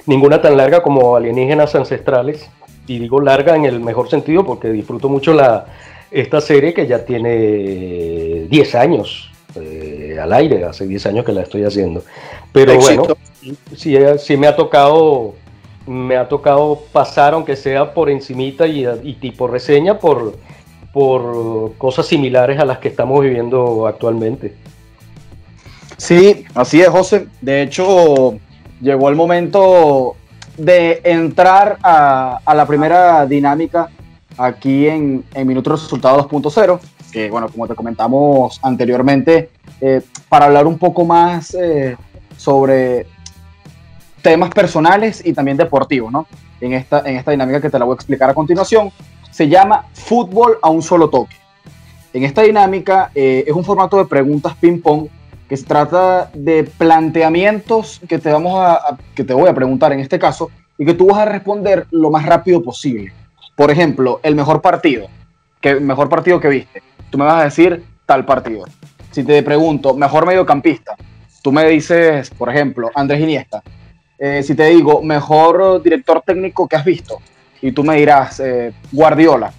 Ninguna 0.07 0.41
tan 0.41 0.57
larga 0.57 0.83
como 0.83 1.17
Alienígenas 1.17 1.75
Ancestrales, 1.75 2.49
y 2.87 2.99
digo 2.99 3.21
larga 3.21 3.57
en 3.57 3.65
el 3.65 3.81
mejor 3.81 4.09
sentido 4.09 4.45
porque 4.45 4.69
disfruto 4.71 5.09
mucho 5.09 5.33
la, 5.33 5.67
esta 6.11 6.41
serie 6.41 6.73
que 6.73 6.87
ya 6.87 7.05
tiene 7.05 8.47
10 8.49 8.75
años 8.77 9.31
eh, 9.57 10.19
al 10.21 10.33
aire, 10.33 10.65
hace 10.65 10.87
10 10.87 11.07
años 11.07 11.25
que 11.25 11.33
la 11.33 11.43
estoy 11.43 11.65
haciendo. 11.65 12.05
Pero 12.53 12.79
bueno, 12.79 13.07
sí, 13.75 13.97
sí, 14.19 14.37
me 14.37 14.47
ha 14.47 14.57
tocado 14.57 15.35
me 15.87 16.17
ha 16.17 16.29
tocado 16.29 16.83
pasar, 16.93 17.35
aunque 17.35 17.55
sea 17.55 17.95
por 17.95 18.11
encimita 18.11 18.67
y, 18.67 18.85
y 19.05 19.15
tipo 19.15 19.47
reseña, 19.47 19.99
por, 20.01 20.37
por 20.93 21.75
cosas 21.79 22.07
similares 22.07 22.59
a 22.59 22.65
las 22.65 22.79
que 22.79 22.89
estamos 22.89 23.23
viviendo 23.23 23.87
actualmente. 23.87 24.55
Sí, 25.97 26.45
así 26.55 26.81
es, 26.81 26.89
José. 26.89 27.29
De 27.41 27.63
hecho, 27.63 28.37
llegó 28.81 29.09
el 29.09 29.17
momento 29.17 30.17
de 30.57 31.01
entrar 31.05 31.79
a, 31.83 32.41
la 32.55 32.67
primera 32.67 33.27
dinámica 33.27 33.89
aquí 34.39 34.89
en, 34.89 35.25
en 35.35 35.47
Minutos 35.47 35.83
Resultados 35.83 36.27
2.0, 36.27 36.81
que 37.13 37.31
bueno, 37.31 37.49
como 37.49 37.67
te 37.67 37.75
comentamos 37.75 38.59
anteriormente, 38.63 39.51
eh, 39.81 40.03
para 40.29 40.47
hablar 40.47 40.67
un 40.67 40.79
poco 40.79 41.05
más 41.05 41.55
eh, 41.55 41.97
sobre 42.37 43.07
temas 44.23 44.51
personales 44.51 45.23
y 45.25 45.33
también 45.33 45.57
deportivos, 45.57 46.11
¿no? 46.11 46.27
En 46.61 46.73
esta, 46.73 47.03
en 47.05 47.17
esta 47.17 47.31
dinámica 47.31 47.61
que 47.61 47.71
te 47.71 47.79
la 47.79 47.85
voy 47.85 47.95
a 47.95 47.97
explicar 47.97 48.31
a 48.31 48.35
continuación, 48.35 48.91
se 49.31 49.49
llama 49.49 49.87
Fútbol 49.93 50.59
a 50.63 50.71
un 50.71 50.83
solo 50.83 51.11
toque. 51.11 51.37
En 52.13 52.25
esta 52.25 52.43
dinámica 52.43 53.11
eh, 53.15 53.45
es 53.47 53.53
un 53.55 53.63
formato 53.63 53.99
de 53.99 54.07
preguntas 54.07 54.55
ping-pong 54.59 55.09
que 55.49 55.57
se 55.57 55.65
trata 55.65 56.31
de 56.35 56.65
planteamientos 56.65 58.01
que 58.09 58.19
te, 58.19 58.31
vamos 58.31 58.59
a, 58.59 58.99
que 59.15 59.25
te 59.25 59.35
voy 59.35 59.49
a 59.49 59.55
preguntar 59.55 59.93
en 59.93 60.01
este 60.01 60.19
caso 60.19 60.51
y 60.79 60.85
que 60.85 60.95
tú 60.95 61.07
vas 61.07 61.19
a 61.19 61.25
responder 61.25 61.87
lo 61.91 62.11
más 62.11 62.27
rápido 62.27 62.63
posible. 62.63 63.13
Por 63.55 63.71
ejemplo, 63.71 64.21
el 64.23 64.35
mejor 64.35 64.61
partido, 64.61 65.09
que 65.61 65.81
mejor 65.81 66.09
partido 66.09 66.41
que 66.41 66.49
viste. 66.49 66.83
Tú 67.11 67.19
me 67.19 67.25
vas 67.25 67.41
a 67.41 67.45
decir 67.45 67.85
tal 68.05 68.25
partido. 68.25 68.65
Si 69.11 69.25
te 69.25 69.43
pregunto, 69.43 69.95
mejor 69.95 70.27
mediocampista, 70.27 70.97
tú 71.43 71.53
me 71.53 71.67
dices, 71.69 72.31
por 72.31 72.51
ejemplo, 72.51 72.91
Andrés 72.95 73.21
Iniesta. 73.21 73.63
Eh, 74.19 74.43
si 74.43 74.55
te 74.55 74.65
digo, 74.67 75.03
mejor 75.03 75.83
director 75.83 76.23
técnico 76.27 76.67
que 76.67 76.77
has 76.77 76.85
visto, 76.85 77.19
y 77.63 77.73
tú 77.73 77.85
me 77.85 77.97
dirás, 77.97 78.41
eh, 78.41 78.73
Guardiola. 78.93 79.53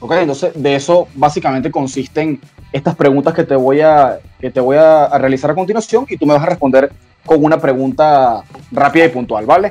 Ok, 0.00 0.12
entonces 0.12 0.52
de 0.54 0.74
eso 0.74 1.08
básicamente 1.14 1.70
consisten 1.70 2.40
estas 2.74 2.96
preguntas 2.96 3.32
que 3.32 3.44
te 3.44 3.54
voy 3.54 3.80
a, 3.80 4.18
que 4.40 4.50
te 4.50 4.60
voy 4.60 4.76
a, 4.76 5.08
realizar 5.16 5.52
a 5.52 5.54
continuación 5.54 6.06
y 6.08 6.16
tú 6.16 6.26
me 6.26 6.34
vas 6.34 6.42
a 6.42 6.46
responder 6.46 6.90
con 7.24 7.42
una 7.42 7.60
pregunta 7.60 8.42
rápida 8.72 9.04
y 9.04 9.10
puntual, 9.10 9.46
¿vale? 9.46 9.70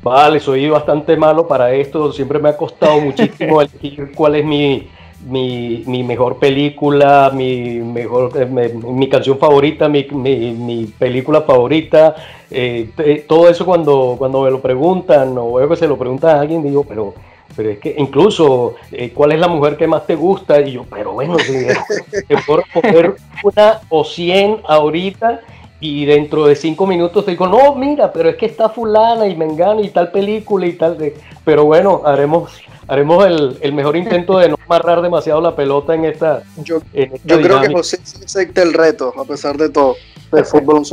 Vale, 0.00 0.38
soy 0.38 0.68
bastante 0.68 1.16
malo 1.16 1.48
para 1.48 1.72
esto, 1.72 2.12
siempre 2.12 2.38
me 2.38 2.50
ha 2.50 2.56
costado 2.56 3.00
muchísimo 3.00 3.60
elegir 3.60 4.12
cuál 4.14 4.36
es 4.36 4.44
mi, 4.44 4.88
mi, 5.26 5.82
mi 5.88 6.04
mejor 6.04 6.38
película, 6.38 7.32
mi, 7.34 7.80
mejor, 7.80 8.30
eh, 8.40 8.46
mi, 8.46 9.08
canción 9.08 9.36
favorita, 9.36 9.88
mi, 9.88 10.04
mi 10.04 10.86
película 10.96 11.40
favorita, 11.40 12.14
eh, 12.48 13.24
todo 13.26 13.48
eso 13.48 13.66
cuando, 13.66 14.14
cuando 14.16 14.42
me 14.42 14.52
lo 14.52 14.62
preguntan 14.62 15.36
o 15.36 15.54
veo 15.54 15.68
que 15.68 15.74
se 15.74 15.88
lo 15.88 15.98
preguntan 15.98 16.36
a 16.36 16.40
alguien, 16.42 16.62
digo, 16.62 16.84
pero 16.84 17.12
pero 17.56 17.70
es 17.70 17.78
que 17.78 17.94
incluso, 17.96 18.74
eh, 18.92 19.10
¿cuál 19.14 19.32
es 19.32 19.40
la 19.40 19.48
mujer 19.48 19.76
que 19.76 19.86
más 19.86 20.06
te 20.06 20.14
gusta? 20.14 20.60
Y 20.60 20.72
yo, 20.72 20.84
pero 20.90 21.12
bueno, 21.12 21.36
te 21.36 22.36
puedo 22.46 22.62
poner 22.72 23.16
una 23.42 23.80
o 23.88 24.04
cien 24.04 24.58
ahorita 24.68 25.40
y 25.80 26.04
dentro 26.04 26.46
de 26.46 26.54
cinco 26.54 26.86
minutos 26.86 27.24
te 27.24 27.32
digo, 27.32 27.46
no, 27.46 27.74
mira, 27.74 28.12
pero 28.12 28.28
es 28.28 28.36
que 28.36 28.46
está 28.46 28.68
fulana 28.68 29.26
y 29.26 29.36
mengana 29.36 29.80
y 29.80 29.88
tal 29.88 30.10
película 30.10 30.66
y 30.66 30.74
tal. 30.74 30.98
De... 30.98 31.16
Pero 31.44 31.64
bueno, 31.64 32.02
haremos 32.04 32.50
haremos 32.88 33.26
el, 33.26 33.72
mejor 33.72 33.96
intento 33.96 34.38
de 34.38 34.50
no 34.50 34.56
amarrar 34.64 35.02
demasiado 35.02 35.40
la 35.40 35.56
pelota 35.56 35.94
en 35.94 36.04
esta. 36.04 36.42
Yo, 36.62 36.80
yo 37.24 37.40
creo 37.40 37.60
que 37.60 37.72
José 37.72 37.98
acepta 38.24 38.62
el 38.62 38.72
reto, 38.72 39.12
a 39.18 39.24
pesar 39.24 39.56
de 39.56 39.70
todo, 39.70 39.96
de 40.30 40.44
fútbol 40.44 40.76
un 40.76 40.84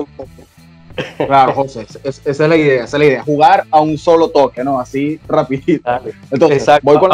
Claro, 1.18 1.54
José, 1.54 1.88
esa 2.04 2.22
es 2.26 2.39
la 2.39 2.56
idea, 2.56 2.84
esa 2.84 2.98
es 2.98 3.00
la 3.00 3.06
idea. 3.06 3.24
Jugar 3.24 3.66
a 3.72 3.82
un 3.82 3.98
solo 3.98 4.30
toque, 4.30 4.64
¿no? 4.64 4.80
Así 4.80 5.20
rapidito. 5.28 5.89
Entonces, 6.32 6.66
voy 6.82 7.00
con 7.00 7.12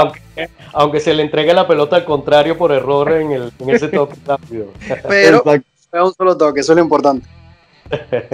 aunque, 0.73 0.99
se 0.99 1.13
le 1.13 1.23
entregue 1.23 1.53
la 1.53 1.67
pelota 1.67 1.95
al 1.95 2.05
contrario 2.05 2.57
por 2.57 2.71
error 2.71 3.11
en, 3.13 3.31
el, 3.31 3.51
en 3.59 3.69
ese 3.69 3.87
toque 3.87 4.15
rápido. 4.25 4.67
Pero 5.07 5.43
a 5.91 6.05
un 6.05 6.13
solo 6.13 6.37
toque, 6.37 6.59
eso 6.59 6.73
es 6.73 6.77
lo 6.77 6.83
importante. 6.83 7.27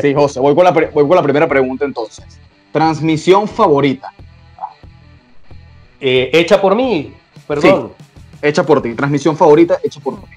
Sí, 0.01 0.13
José, 0.13 0.39
voy 0.39 0.53
con 0.53 0.65
la, 0.65 0.71
voy 0.71 1.07
con 1.07 1.15
la 1.15 1.23
primera 1.23 1.47
pregunta 1.47 1.85
entonces. 1.85 2.25
Transmisión 2.71 3.47
favorita. 3.47 4.11
Eh, 5.99 6.29
hecha 6.33 6.61
por 6.61 6.75
mí, 6.75 7.13
perdón. 7.47 7.93
hecha 8.41 8.63
por 8.65 8.81
ti. 8.81 8.93
Transmisión 8.93 9.37
favorita, 9.37 9.79
hecha 9.81 9.99
por 10.01 10.15
ti. 10.15 10.27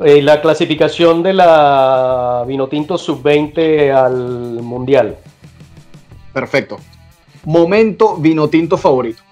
Eh, 0.00 0.22
la 0.22 0.40
clasificación 0.40 1.22
de 1.22 1.32
la 1.32 2.44
Vinotinto 2.46 2.98
Sub-20 2.98 3.92
al 3.92 4.62
Mundial. 4.62 5.16
Perfecto. 6.32 6.78
Momento 7.44 8.16
Vinotinto 8.16 8.76
favorito. 8.76 9.22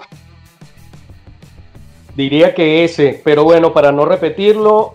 Diría 2.14 2.54
que 2.54 2.84
ese, 2.84 3.20
pero 3.24 3.42
bueno, 3.42 3.72
para 3.72 3.90
no 3.90 4.04
repetirlo, 4.04 4.92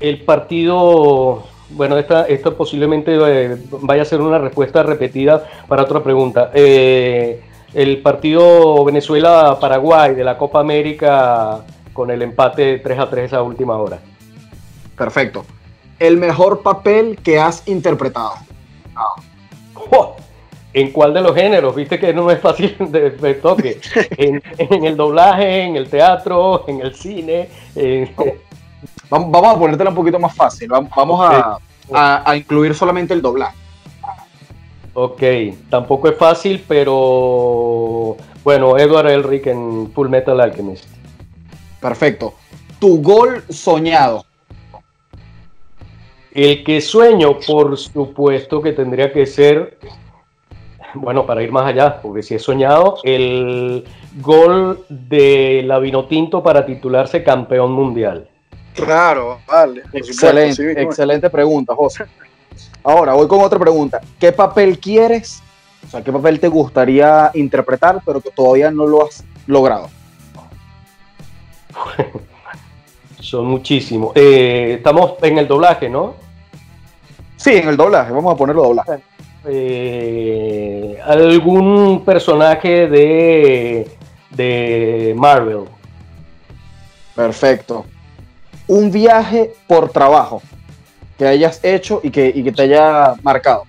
el 0.00 0.20
partido, 0.22 1.44
bueno, 1.70 1.96
esta, 1.96 2.26
esto 2.26 2.56
posiblemente 2.56 3.16
eh, 3.16 3.56
vaya 3.80 4.02
a 4.02 4.04
ser 4.04 4.20
una 4.20 4.38
respuesta 4.38 4.82
repetida 4.82 5.46
para 5.66 5.84
otra 5.84 6.02
pregunta. 6.02 6.50
Eh, 6.52 7.40
el 7.72 8.02
partido 8.02 8.84
Venezuela-Paraguay 8.84 10.14
de 10.14 10.24
la 10.24 10.36
Copa 10.36 10.60
América 10.60 11.64
con 11.92 12.10
el 12.10 12.20
empate 12.20 12.80
3 12.80 12.98
a 12.98 13.08
3 13.08 13.32
a 13.32 13.42
última 13.42 13.78
hora. 13.78 13.98
Perfecto. 14.96 15.44
El 15.98 16.16
mejor 16.16 16.62
papel 16.62 17.18
que 17.22 17.38
has 17.38 17.66
interpretado. 17.66 18.34
¿En 20.72 20.90
cuál 20.90 21.14
de 21.14 21.22
los 21.22 21.34
géneros? 21.34 21.74
Viste 21.74 21.98
que 21.98 22.12
no 22.12 22.30
es 22.30 22.38
fácil 22.38 22.76
de, 22.90 23.34
toque. 23.34 23.80
en, 24.10 24.84
el 24.84 24.96
doblaje, 24.96 25.62
en 25.62 25.76
el 25.76 25.88
teatro, 25.88 26.64
en 26.68 26.82
el 26.82 26.94
cine. 26.94 27.48
Vamos, 29.08 29.44
a 29.46 29.58
ponértela 29.58 29.90
un 29.90 29.96
poquito 29.96 30.18
más 30.18 30.34
fácil. 30.34 30.68
Vamos 30.68 31.26
a, 31.92 32.36
incluir 32.36 32.74
solamente 32.74 33.14
el 33.14 33.22
doblaje. 33.22 33.56
Ok, 34.92 35.22
tampoco 35.70 36.08
es 36.08 36.16
fácil, 36.18 36.64
pero 36.66 38.16
bueno, 38.42 38.78
Edward 38.78 39.08
Elric 39.08 39.46
en 39.46 39.90
Full 39.94 40.08
Metal 40.08 40.38
Alchemist. 40.40 40.84
Perfecto. 41.80 42.34
Tu 42.78 43.00
gol 43.00 43.44
soñado. 43.48 44.26
El 46.36 46.62
que 46.64 46.82
sueño, 46.82 47.38
por 47.40 47.78
supuesto 47.78 48.60
que 48.60 48.72
tendría 48.74 49.10
que 49.10 49.24
ser, 49.24 49.78
bueno, 50.92 51.24
para 51.24 51.42
ir 51.42 51.50
más 51.50 51.64
allá, 51.64 52.02
porque 52.02 52.22
si 52.22 52.34
he 52.34 52.38
soñado, 52.38 52.98
el 53.04 53.86
gol 54.20 54.84
de 54.90 55.62
la 55.64 55.78
Vinotinto 55.78 56.42
para 56.42 56.66
titularse 56.66 57.24
campeón 57.24 57.72
mundial. 57.72 58.28
Claro, 58.74 59.38
vale. 59.46 59.84
Excelente, 59.94 60.72
excelente 60.82 61.30
pregunta, 61.30 61.74
José. 61.74 62.04
Ahora, 62.84 63.14
voy 63.14 63.26
con 63.28 63.40
otra 63.40 63.58
pregunta. 63.58 64.02
¿Qué 64.20 64.30
papel 64.30 64.78
quieres? 64.78 65.42
O 65.86 65.90
sea, 65.90 66.04
¿qué 66.04 66.12
papel 66.12 66.38
te 66.38 66.48
gustaría 66.48 67.30
interpretar, 67.32 68.02
pero 68.04 68.20
que 68.20 68.30
todavía 68.30 68.70
no 68.70 68.86
lo 68.86 69.06
has 69.06 69.24
logrado? 69.46 69.88
son 73.20 73.46
muchísimos. 73.46 74.12
Eh, 74.14 74.74
estamos 74.76 75.14
en 75.22 75.38
el 75.38 75.48
doblaje, 75.48 75.88
¿no? 75.88 76.25
Sí, 77.36 77.52
en 77.52 77.68
el 77.68 77.76
doblaje, 77.76 78.12
vamos 78.12 78.34
a 78.34 78.36
ponerlo 78.36 78.62
doblaje. 78.62 78.98
Eh, 79.44 80.98
¿Algún 81.04 82.04
personaje 82.04 82.88
de, 82.88 83.90
de 84.30 85.14
Marvel? 85.16 85.64
Perfecto. 87.14 87.84
Un 88.66 88.90
viaje 88.90 89.52
por 89.66 89.90
trabajo 89.90 90.42
que 91.16 91.26
hayas 91.26 91.64
hecho 91.64 92.00
y 92.02 92.10
que, 92.10 92.32
y 92.34 92.42
que 92.42 92.52
te 92.52 92.62
haya 92.62 93.14
marcado. 93.22 93.64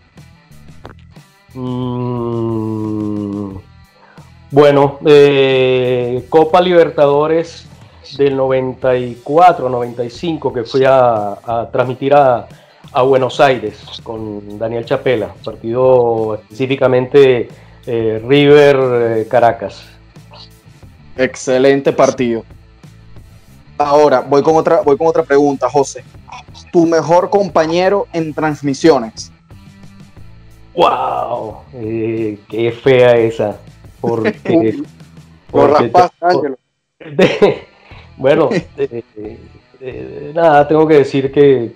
Mm, 1.53 3.55
bueno, 4.51 4.99
eh, 5.05 6.25
Copa 6.29 6.61
Libertadores 6.61 7.65
del 8.17 8.37
94, 8.37 9.69
95, 9.69 10.53
que 10.53 10.63
fui 10.63 10.83
a, 10.85 11.69
transmitir 11.71 12.13
a, 12.13 12.47
Buenos 13.03 13.39
Aires 13.39 13.79
con 14.03 14.57
Daniel 14.57 14.85
Chapela, 14.85 15.33
partido 15.43 16.35
específicamente 16.35 17.49
eh, 17.85 18.21
River 18.25 19.19
eh, 19.19 19.27
Caracas. 19.29 19.83
Excelente 21.15 21.93
partido. 21.93 22.43
Ahora 23.77 24.21
voy 24.21 24.41
con 24.41 24.55
otra, 24.55 24.81
voy 24.81 24.97
con 24.97 25.07
otra 25.07 25.23
pregunta, 25.23 25.69
José. 25.69 26.03
Tu 26.71 26.85
mejor 26.85 27.29
compañero 27.29 28.07
en 28.13 28.33
transmisiones. 28.33 29.31
¡Wow! 30.75 31.57
Eh, 31.73 32.39
¡Qué 32.49 32.71
fea 32.71 33.17
esa! 33.17 33.57
Porque. 34.01 34.83
bueno, 38.17 38.49
eh, 38.77 39.03
eh, 39.79 40.31
nada, 40.33 40.67
tengo 40.67 40.87
que 40.87 40.95
decir 40.95 41.31
que. 41.31 41.73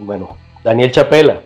Bueno, 0.00 0.36
Daniel 0.62 0.90
Chapela. 0.90 1.40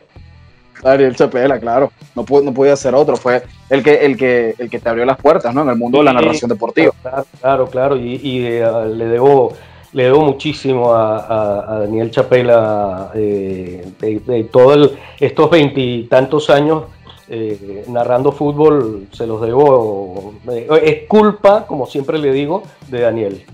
Daniel 0.83 1.17
Chapela, 1.17 1.59
claro. 1.59 1.93
No, 2.15 2.25
no 2.43 2.53
podía 2.53 2.77
ser 2.77 2.95
otro. 2.95 3.17
Fue 3.17 3.43
el 3.71 3.83
que, 3.83 4.05
el, 4.05 4.17
que, 4.17 4.55
el 4.59 4.69
que 4.69 4.79
te 4.79 4.89
abrió 4.89 5.05
las 5.05 5.17
puertas, 5.17 5.55
¿no? 5.55 5.63
En 5.63 5.71
el 5.71 5.77
mundo 5.77 5.99
de 5.99 6.05
la 6.05 6.13
narración 6.13 6.49
deportiva. 6.49 6.93
Claro, 7.41 7.67
claro. 7.69 7.97
Y, 7.97 8.49
le 8.49 9.07
debo 9.07 9.55
le 9.93 10.05
debo 10.05 10.23
muchísimo 10.23 10.93
a, 10.93 11.79
Daniel 11.81 12.11
Chapela 12.11 13.13
eh, 13.15 13.87
de, 14.01 14.45
todos 14.53 14.91
estos 15.21 15.51
veintitantos 15.51 16.51
años 16.51 16.85
eh, 17.29 17.85
narrando 17.89 18.33
fútbol, 18.33 19.07
se 19.13 19.27
los 19.27 19.41
debo. 19.41 20.35
Eh, 20.51 20.69
es 20.83 21.09
culpa, 21.09 21.65
como 21.67 21.87
siempre 21.87 22.19
le 22.19 22.33
digo, 22.33 22.65
de 22.89 23.01
Daniel. 23.01 23.45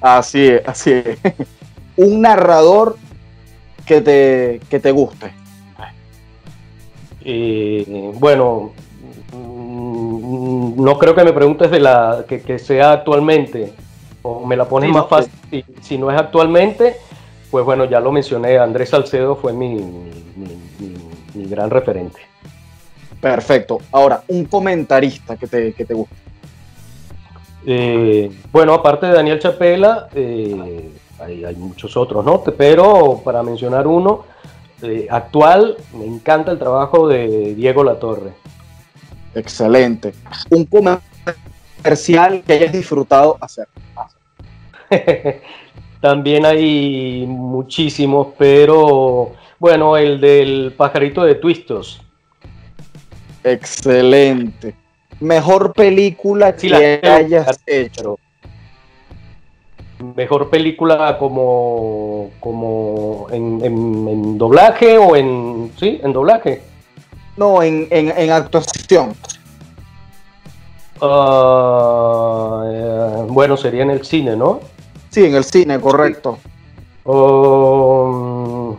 Así 0.00 0.46
es, 0.46 0.62
así 0.68 0.92
es. 0.92 1.18
Un 1.96 2.20
narrador 2.20 2.96
que 3.86 4.00
te, 4.00 4.60
que 4.68 4.80
te 4.80 4.90
guste. 4.90 5.32
bueno, 8.14 8.72
mm, 9.32 10.82
no 10.82 10.98
creo 10.98 11.14
que 11.14 11.24
me 11.24 11.32
preguntes 11.32 11.70
de 11.70 11.80
la 11.80 12.24
que, 12.28 12.42
que 12.42 12.58
sea 12.58 12.92
actualmente 12.92 13.72
me 14.44 14.56
la 14.56 14.64
pones 14.66 14.90
más 14.90 15.08
fácil. 15.08 15.32
Si, 15.80 15.98
no 15.98 16.10
es 16.10 16.18
actualmente, 16.18 16.96
pues 17.50 17.64
bueno, 17.64 17.84
ya 17.84 18.00
lo 18.00 18.12
mencioné, 18.12 18.58
Andrés 18.58 18.90
Salcedo 18.90 19.36
fue 19.36 19.52
mi, 19.52 19.78
gran 21.34 21.70
referente. 21.70 22.20
Perfecto. 23.20 23.78
Ahora, 23.92 24.22
un 24.28 24.44
comentarista 24.44 25.36
que 25.36 25.46
te, 25.46 25.72
que 25.72 25.84
te 25.84 25.94
guste. 25.94 26.14
Eh, 27.66 28.30
bueno, 28.52 28.74
aparte 28.74 29.06
de 29.06 29.12
Daniel 29.12 29.40
Chapela, 29.40 30.08
eh, 30.14 30.90
hay, 31.18 31.54
muchos 31.56 31.96
otros, 31.96 32.24
¿no? 32.24 32.42
Pero 32.42 33.20
para 33.24 33.42
mencionar 33.42 33.86
uno, 33.86 34.24
eh, 34.82 35.06
actual, 35.10 35.76
me 35.94 36.04
encanta 36.04 36.52
el 36.52 36.58
trabajo 36.58 37.08
de 37.08 37.54
Diego 37.54 37.82
Latorre. 37.84 38.32
Excelente. 39.34 40.14
Un 40.50 40.66
comercial 40.66 42.42
que 42.46 42.52
hayas 42.52 42.72
disfrutado 42.72 43.36
hacer. 43.40 43.68
También 46.00 46.44
hay 46.44 47.24
muchísimos, 47.26 48.28
pero 48.38 49.32
bueno, 49.58 49.96
el 49.96 50.20
del 50.20 50.74
pajarito 50.76 51.24
de 51.24 51.36
Twistos. 51.36 52.02
Excelente. 53.42 54.74
Mejor 55.20 55.72
película 55.72 56.54
que 56.54 57.00
hayas 57.02 57.60
hecho. 57.66 58.18
Mejor 59.98 60.50
película 60.50 61.16
como, 61.18 62.30
como 62.40 63.28
en, 63.30 64.36
doblaje 64.36 64.98
o 64.98 65.16
en. 65.16 65.72
Sí, 65.78 66.00
en 66.02 66.12
doblaje. 66.12 66.62
No, 67.36 67.62
en, 67.62 68.30
actuación. 68.30 69.14
Ah, 71.00 72.64
eh, 72.66 73.26
bueno, 73.28 73.56
sería 73.56 73.82
en 73.82 73.90
el 73.90 74.04
cine, 74.04 74.36
¿no? 74.36 74.60
Sí, 75.10 75.24
en 75.24 75.34
el 75.34 75.44
cine, 75.44 75.80
correcto. 75.80 76.38
Oh, 77.04 78.76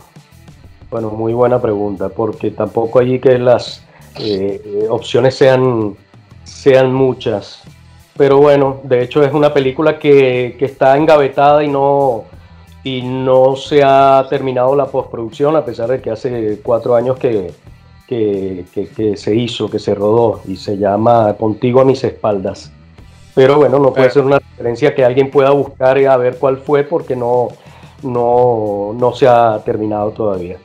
bueno, 0.92 1.10
muy 1.10 1.34
buena 1.34 1.60
pregunta, 1.60 2.10
porque 2.10 2.52
tampoco 2.52 3.00
allí 3.00 3.20
que 3.20 3.40
las 3.40 3.84
eh, 4.20 4.86
opciones 4.90 5.36
sean, 5.36 5.96
sean 6.44 6.94
muchas. 6.94 7.64
Pero 8.18 8.38
bueno, 8.40 8.80
de 8.84 9.04
hecho 9.04 9.24
es 9.24 9.32
una 9.32 9.54
película 9.54 10.00
que, 10.00 10.58
está 10.60 10.98
engavetada 10.98 11.64
y 11.64 11.68
no, 11.68 12.24
y 12.84 13.02
no 13.04 13.56
se 13.56 13.84
ha 13.84 14.26
terminado 14.30 14.76
la 14.76 14.88
postproducción, 14.88 15.56
a 15.56 15.64
pesar 15.64 15.90
de 15.90 16.02
que 16.02 16.10
hace 16.10 16.60
cuatro 16.64 16.96
años 16.96 17.18
que, 17.20 17.54
que, 18.08 19.14
se 19.16 19.36
hizo, 19.36 19.70
que 19.70 19.78
se 19.78 19.94
rodó, 19.94 20.42
y 20.48 20.56
se 20.56 20.78
llama 20.78 21.36
Contigo 21.38 21.82
a 21.82 21.86
mis 21.86 22.04
espaldas. 22.04 22.72
Pero 23.36 23.58
bueno, 23.58 23.78
no 23.78 23.94
puede 23.94 24.10
ser 24.10 24.24
una 24.24 24.40
referencia 24.40 24.96
que 24.96 25.06
alguien 25.06 25.30
pueda 25.30 25.52
buscar 25.52 26.00
y 26.00 26.06
a 26.06 26.18
ver 26.18 26.38
cuál 26.40 26.58
fue 26.58 26.84
porque 26.84 27.16
no, 27.16 27.50
no, 28.02 29.14
se 29.14 29.28
ha 29.28 29.62
terminado 29.64 30.10
todavía. 30.10 30.58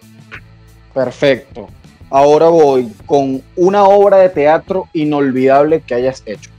Perfecto. 0.95 1.69
Ahora 2.09 2.49
voy 2.49 2.91
con 3.05 3.43
una 3.57 3.85
obra 3.85 4.19
de 4.19 4.31
teatro 4.31 4.89
inolvidable 4.95 5.83
que 5.83 5.95
hayas 5.95 6.23
hecho. 6.25 6.52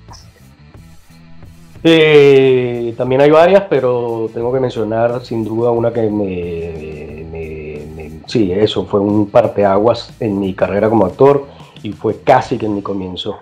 Eh, 1.84 2.94
también 2.98 3.22
hay 3.22 3.30
varias, 3.30 3.64
pero 3.70 4.30
tengo 4.34 4.54
que 4.54 4.60
mencionar 4.60 5.24
sin 5.26 5.44
duda 5.44 5.72
una 5.72 5.92
que 5.92 6.04
me, 6.04 7.26
me, 7.30 8.22
sí, 8.26 8.52
eso 8.54 8.86
fue 8.86 9.02
un 9.02 9.30
parteaguas 9.30 10.14
en 10.20 10.40
mi 10.40 10.54
carrera 10.54 10.90
como 10.90 11.06
actor 11.06 11.46
y 11.82 11.92
fue 11.92 12.22
casi 12.22 12.58
que 12.58 12.68
en 12.68 12.76
mi 12.76 12.82
comienzo. 12.82 13.38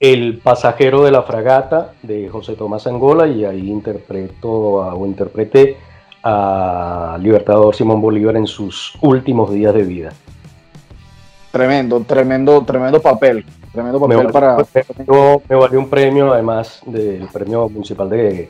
El 0.00 0.38
pasajero 0.38 1.04
de 1.04 1.12
la 1.12 1.22
fragata 1.22 1.92
de 2.02 2.28
José 2.28 2.54
Tomás 2.54 2.86
Angola 2.86 3.28
y 3.28 3.44
ahí 3.44 3.70
interpreto 3.70 4.50
o 4.50 5.06
interpreté 5.06 5.76
a 6.22 7.16
Libertador 7.20 7.74
Simón 7.76 8.00
Bolívar 8.00 8.36
en 8.36 8.46
sus 8.46 8.94
últimos 9.02 9.52
días 9.52 9.72
de 9.72 9.82
vida. 9.82 10.12
Tremendo, 11.52 12.00
tremendo, 12.00 12.62
tremendo 12.62 13.00
papel. 13.00 13.44
Tremendo 13.74 13.98
papel 13.98 14.18
me 14.18 14.32
para. 14.32 14.56
me 15.48 15.56
valió 15.56 15.80
un 15.80 15.90
premio, 15.90 16.32
además 16.32 16.80
del 16.86 17.26
premio 17.32 17.68
municipal 17.68 18.08
de, 18.08 18.48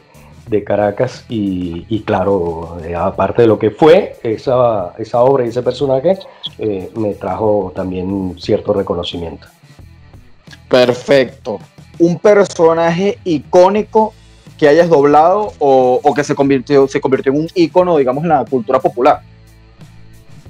Caracas, 0.65 1.25
y, 1.31 2.03
claro, 2.03 2.77
eh, 2.85 2.95
aparte 2.95 3.43
de 3.43 3.49
lo 3.49 3.59
que 3.59 3.71
fue 3.71 4.17
esa, 4.23 4.93
esa 4.99 5.21
obra 5.23 5.47
y 5.47 5.49
ese 5.49 5.63
personaje, 5.63 6.19
eh, 6.59 6.91
me 6.95 7.15
trajo 7.15 7.73
también 7.75 8.37
cierto 8.39 8.75
reconocimiento. 8.75 9.47
Perfecto. 10.69 11.59
Un 11.99 12.19
personaje 12.19 13.19
icónico 13.25 14.13
que 14.59 14.69
hayas 14.69 14.91
doblado 14.91 15.53
o, 15.59 16.13
que 16.15 16.23
se 16.23 16.35
convirtió, 16.35 16.87
se 16.87 17.01
convirtió 17.01 17.33
en 17.33 17.39
un 17.39 17.49
ícono, 17.55 17.97
digamos, 17.97 18.25
en 18.25 18.29
la 18.29 18.45
cultura 18.45 18.79
popular. 18.79 19.23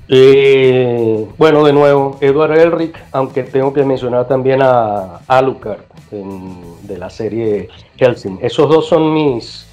Eh, 0.09 1.27
bueno, 1.39 1.65
de 1.65 1.73
nuevo, 1.73 2.19
Edward 2.21 2.59
Elric, 2.59 3.03
aunque 3.13 3.43
tengo 3.43 3.73
que 3.73 3.85
mencionar 3.85 4.29
también 4.29 4.61
a 4.63 5.21
Alucard 5.27 5.81
de 6.83 6.99
la 6.99 7.11
serie 7.11 7.69
Helsing. 7.97 8.39
Esos 8.41 8.69
dos 8.69 8.87
son 8.87 9.13
mis, 9.13 9.67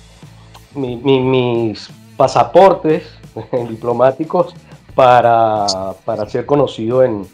mis, 0.73 1.89
pasaportes 2.17 3.03
diplomáticos 3.69 4.55
para, 4.95 5.65
para 6.05 6.29
ser 6.29 6.45
conocido 6.45 7.03
en, 7.03 7.27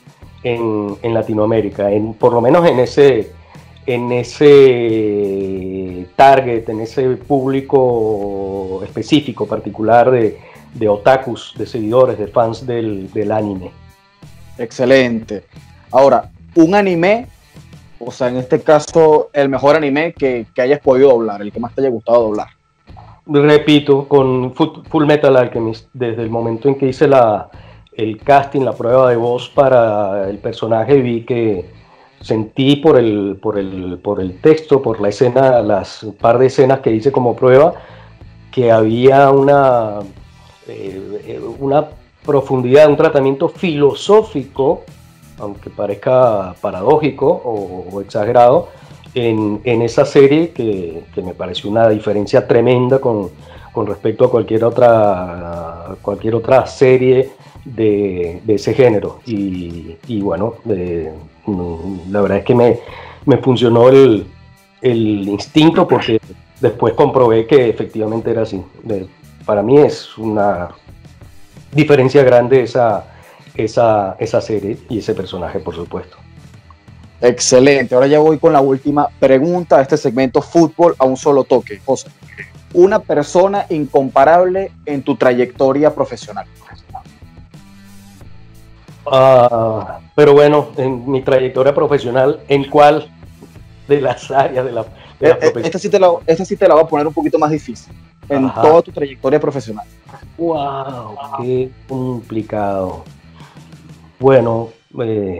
en, 0.43 1.13
Latinoamérica, 1.13 1.91
en, 1.91 2.13
por 2.13 2.33
lo 2.33 2.41
menos 2.41 2.67
en 2.67 2.79
ese, 2.79 3.31
en 3.85 4.11
ese 4.11 6.07
target, 6.15 6.67
en 6.69 6.81
ese 6.81 7.09
público 7.17 8.81
específico, 8.83 9.45
particular 9.45 10.11
de, 10.11 10.37
de 10.73 10.89
otakus, 10.89 11.53
de 11.57 11.65
seguidores, 11.65 12.17
de 12.17 12.27
fans 12.27 12.65
del, 12.65 13.31
anime. 13.31 13.71
Excelente. 14.57 15.43
Ahora, 15.91 16.29
un 16.55 16.75
anime, 16.75 17.27
o 17.99 18.11
sea, 18.11 18.29
en 18.29 18.37
este 18.37 18.61
caso, 18.61 19.29
el 19.33 19.49
mejor 19.49 19.75
anime 19.75 20.13
que, 20.13 20.45
que 20.53 20.61
hayas 20.61 20.79
podido 20.79 21.09
doblar, 21.09 21.41
el 21.41 21.51
que 21.51 21.59
más 21.59 21.73
te 21.73 21.81
haya 21.81 21.89
gustado 21.89 22.23
doblar. 22.23 22.47
repito, 23.25 24.07
con 24.07 24.53
Full 24.53 25.05
Metal 25.05 25.35
Alchemist, 25.35 25.87
desde 25.93 26.23
el 26.23 26.29
momento 26.29 26.69
en 26.69 26.75
que 26.75 26.87
hice 26.87 27.07
la, 27.07 27.49
el 27.97 28.19
casting, 28.21 28.61
la 28.61 28.73
prueba 28.73 29.09
de 29.09 29.15
voz 29.15 29.49
para 29.49 30.29
el 30.29 30.37
personaje, 30.37 31.01
vi 31.01 31.25
que 31.25 31.77
sentí 32.21 32.77
por 32.77 32.97
el, 32.97 33.37
por 33.41 33.57
el, 33.57 33.99
por 34.03 34.21
el 34.21 34.39
texto, 34.39 34.81
por 34.81 35.01
la 35.01 35.09
escena, 35.09 35.61
las 35.61 36.05
par 36.19 36.37
de 36.37 36.47
escenas 36.47 36.79
que 36.79 36.91
hice 36.91 37.11
como 37.11 37.35
prueba, 37.35 37.73
que 38.51 38.71
había 38.71 39.31
una, 39.31 39.99
eh, 40.67 41.39
una 41.59 41.87
profundidad, 42.25 42.89
un 42.89 42.97
tratamiento 42.97 43.47
filosófico, 43.49 44.83
aunque 45.39 45.69
parezca 45.69 46.55
paradójico 46.59 47.27
o, 47.27 48.01
exagerado, 48.01 48.69
en, 49.13 49.81
esa 49.81 50.05
serie 50.05 50.49
que, 50.51 51.03
me 51.23 51.33
pareció 51.33 51.69
una 51.69 51.89
diferencia 51.89 52.47
tremenda 52.47 52.99
con, 52.99 53.29
respecto 53.85 54.25
a 54.25 54.31
cualquier 54.31 54.63
otra, 54.63 55.95
cualquier 56.01 56.35
otra 56.35 56.65
serie 56.65 57.29
de, 57.63 58.41
ese 58.47 58.73
género. 58.73 59.19
Y, 59.25 60.19
bueno, 60.21 60.55
mm, 60.65 62.11
la 62.11 62.21
verdad 62.21 62.39
es 62.39 62.43
que 62.43 62.55
me, 62.55 63.37
funcionó 63.37 63.89
el, 63.89 64.25
instinto 64.81 65.87
porque 65.87 66.19
después 66.59 66.93
comprobé 66.93 67.45
que 67.45 67.69
efectivamente 67.69 68.31
era 68.31 68.43
así. 68.43 68.61
Para 69.47 69.63
mí 69.63 69.77
es 69.77 70.15
una 70.17 70.69
diferencia 71.71 72.21
grande 72.21 72.61
esa, 72.61 73.05
esa, 73.55 74.17
esa 74.19 74.41
serie 74.41 74.77
y 74.89 74.99
ese 74.99 75.15
personaje, 75.15 75.59
por 75.59 75.73
supuesto. 75.73 76.17
Excelente. 77.21 77.95
Ahora 77.95 78.07
ya 78.07 78.19
voy 78.19 78.37
con 78.37 78.51
la 78.53 78.61
última 78.61 79.07
pregunta 79.19 79.77
de 79.77 79.83
este 79.83 79.97
segmento 79.97 80.41
fútbol 80.41 80.95
a 80.99 81.05
un 81.05 81.15
solo 81.15 81.45
toque. 81.45 81.79
José, 81.83 82.09
una 82.73 82.99
persona 82.99 83.65
incomparable 83.69 84.71
en 84.85 85.01
tu 85.01 85.15
trayectoria 85.15 85.95
profesional. 85.95 86.45
Ah, 89.09 89.99
pero 90.13 90.33
bueno, 90.33 90.71
en 90.75 91.09
mi 91.09 91.21
trayectoria 91.21 91.73
profesional, 91.73 92.41
¿en 92.49 92.69
cuál 92.69 93.09
de 93.87 94.01
las 94.01 94.29
áreas 94.29 94.65
de 94.65 94.71
la, 94.73 94.83
de 95.19 95.29
eh, 95.29 95.37
eh, 95.41 95.53
esta, 95.63 95.79
sí 95.79 95.89
te 95.89 95.99
la, 95.99 96.11
esta 96.25 96.43
sí 96.43 96.57
te 96.57 96.67
la 96.67 96.73
voy 96.73 96.83
a 96.83 96.87
poner 96.87 97.07
un 97.07 97.13
poquito 97.13 97.39
más 97.39 97.49
difícil. 97.49 97.93
En 98.29 98.53
toda 98.53 98.81
tu 98.81 98.91
trayectoria 98.91 99.39
profesional. 99.39 99.85
¡Wow! 100.37 101.15
¡Qué 101.41 101.71
complicado! 101.87 103.03
Bueno, 104.19 104.69
eh, 105.01 105.39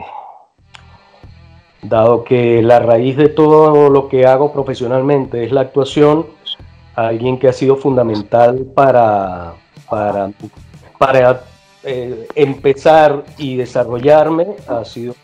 dado 1.82 2.24
que 2.24 2.62
la 2.62 2.80
raíz 2.80 3.18
de 3.18 3.30
todo 3.30 3.90
lo 3.90 4.08
que 4.08 4.26
hago 4.26 4.54
profesionalmente 4.54 5.44
es 5.44 5.52
la 5.52 5.62
actuación, 5.62 6.28
alguien 6.96 7.40
que 7.40 7.48
ha 7.48 7.54
sido 7.54 7.76
fundamental 7.78 8.66
para, 8.74 9.54
para, 9.90 10.32
para 10.98 11.44
eh, 11.84 12.28
empezar 12.36 13.24
y 13.38 13.56
desarrollarme 13.56 14.48
ha 14.68 14.84
sido 14.84 15.16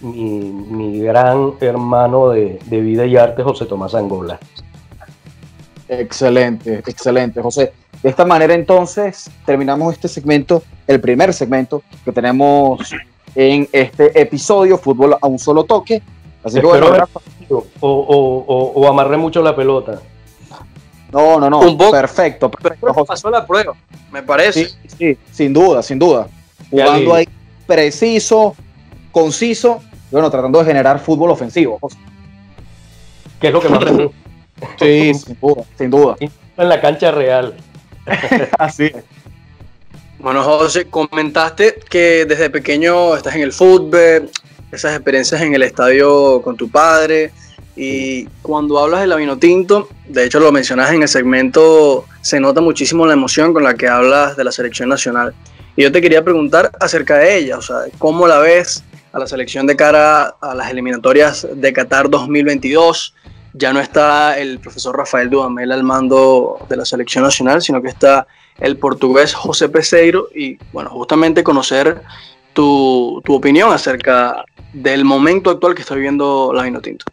mi, 0.00 1.00
gran 1.00 1.54
hermano 1.60 2.30
de, 2.30 2.58
vida 2.70 3.06
y 3.06 3.16
arte, 3.16 3.42
José 3.42 3.66
Tomás 3.66 3.94
Angola. 3.94 4.38
Excelente, 5.88 6.82
excelente, 6.86 7.40
José. 7.40 7.72
De 8.02 8.10
esta 8.10 8.24
manera 8.24 8.54
entonces 8.54 9.30
terminamos 9.46 9.94
este 9.94 10.06
segmento, 10.08 10.62
el 10.86 11.00
primer 11.00 11.32
segmento 11.32 11.82
que 12.04 12.12
tenemos 12.12 12.94
en 13.34 13.68
este 13.72 14.20
episodio, 14.20 14.78
Fútbol 14.78 15.16
a 15.20 15.26
un 15.26 15.38
solo 15.38 15.64
toque. 15.64 16.02
Así 16.44 16.60
que 16.60 16.66
bueno, 16.66 16.88
o, 17.48 17.64
o, 17.80 18.72
o, 18.74 18.88
amarré 18.88 19.16
mucho 19.16 19.42
la 19.42 19.56
pelota. 19.56 20.00
No, 21.10 21.40
no, 21.40 21.48
no. 21.48 21.60
Un 21.60 21.78
poco, 21.78 21.90
perfecto. 21.90 22.50
Pero 22.50 23.04
pasó 23.04 23.30
la 23.30 23.46
prueba, 23.46 23.74
me 24.12 24.22
parece. 24.22 24.66
Sí, 24.66 24.76
sí, 24.98 25.18
sin 25.32 25.52
duda, 25.52 25.82
sin 25.82 25.98
duda. 25.98 26.28
Jugando 26.70 27.14
ahí 27.14 27.26
preciso, 27.66 28.54
conciso, 29.10 29.80
bueno, 30.10 30.30
tratando 30.30 30.58
de 30.58 30.66
generar 30.66 31.00
fútbol 31.00 31.30
ofensivo. 31.30 31.78
¿Qué 33.40 33.48
es 33.48 33.52
lo 33.52 33.60
que 33.60 33.68
más 33.68 33.80
Sí, 34.78 35.14
sin 35.14 35.38
duda, 35.40 35.64
sin 35.76 35.90
duda. 35.90 36.16
En 36.20 36.68
la 36.68 36.80
cancha 36.80 37.10
real. 37.10 37.54
Así 38.58 38.86
es. 38.86 39.04
Bueno, 40.18 40.42
José, 40.42 40.86
comentaste 40.86 41.78
que 41.88 42.24
desde 42.24 42.50
pequeño 42.50 43.14
estás 43.14 43.36
en 43.36 43.42
el 43.42 43.52
fútbol, 43.52 44.28
esas 44.72 44.94
experiencias 44.94 45.40
en 45.40 45.54
el 45.54 45.62
estadio 45.62 46.42
con 46.42 46.56
tu 46.56 46.68
padre. 46.68 47.30
Y 47.76 48.24
cuando 48.42 48.80
hablas 48.80 49.02
del 49.02 49.16
vino 49.16 49.38
tinto, 49.38 49.88
de 50.08 50.24
hecho 50.24 50.40
lo 50.40 50.50
mencionas 50.50 50.92
en 50.92 51.02
el 51.02 51.08
segmento, 51.08 52.04
se 52.20 52.40
nota 52.40 52.60
muchísimo 52.60 53.06
la 53.06 53.12
emoción 53.12 53.54
con 53.54 53.62
la 53.62 53.74
que 53.74 53.86
hablas 53.86 54.36
de 54.36 54.42
la 54.42 54.50
selección 54.50 54.88
nacional. 54.88 55.32
Y 55.76 55.82
yo 55.82 55.92
te 55.92 56.02
quería 56.02 56.24
preguntar 56.24 56.72
acerca 56.80 57.18
de 57.18 57.36
ella, 57.36 57.56
o 57.58 57.62
sea, 57.62 57.82
¿cómo 57.98 58.26
la 58.26 58.40
ves 58.40 58.82
a 59.12 59.20
la 59.20 59.28
selección 59.28 59.64
de 59.68 59.76
cara 59.76 60.34
a 60.40 60.54
las 60.56 60.72
eliminatorias 60.72 61.46
de 61.54 61.72
Qatar 61.72 62.10
2022? 62.10 63.14
Ya 63.52 63.72
no 63.72 63.80
está 63.80 64.38
el 64.38 64.58
profesor 64.58 64.96
Rafael 64.96 65.30
Dudamel 65.30 65.72
al 65.72 65.82
mando 65.82 66.58
de 66.68 66.76
la 66.76 66.84
selección 66.84 67.24
nacional, 67.24 67.62
sino 67.62 67.80
que 67.82 67.88
está 67.88 68.26
el 68.58 68.76
portugués 68.76 69.34
José 69.34 69.68
Peseiro 69.68 70.28
y 70.34 70.58
bueno, 70.72 70.90
justamente 70.90 71.42
conocer 71.44 72.02
tu, 72.52 73.22
opinión 73.28 73.72
acerca 73.72 74.44
del 74.72 75.04
momento 75.04 75.50
actual 75.50 75.74
que 75.74 75.82
está 75.82 75.94
viviendo 75.94 76.52
la 76.52 76.64
Vinotinto. 76.64 77.04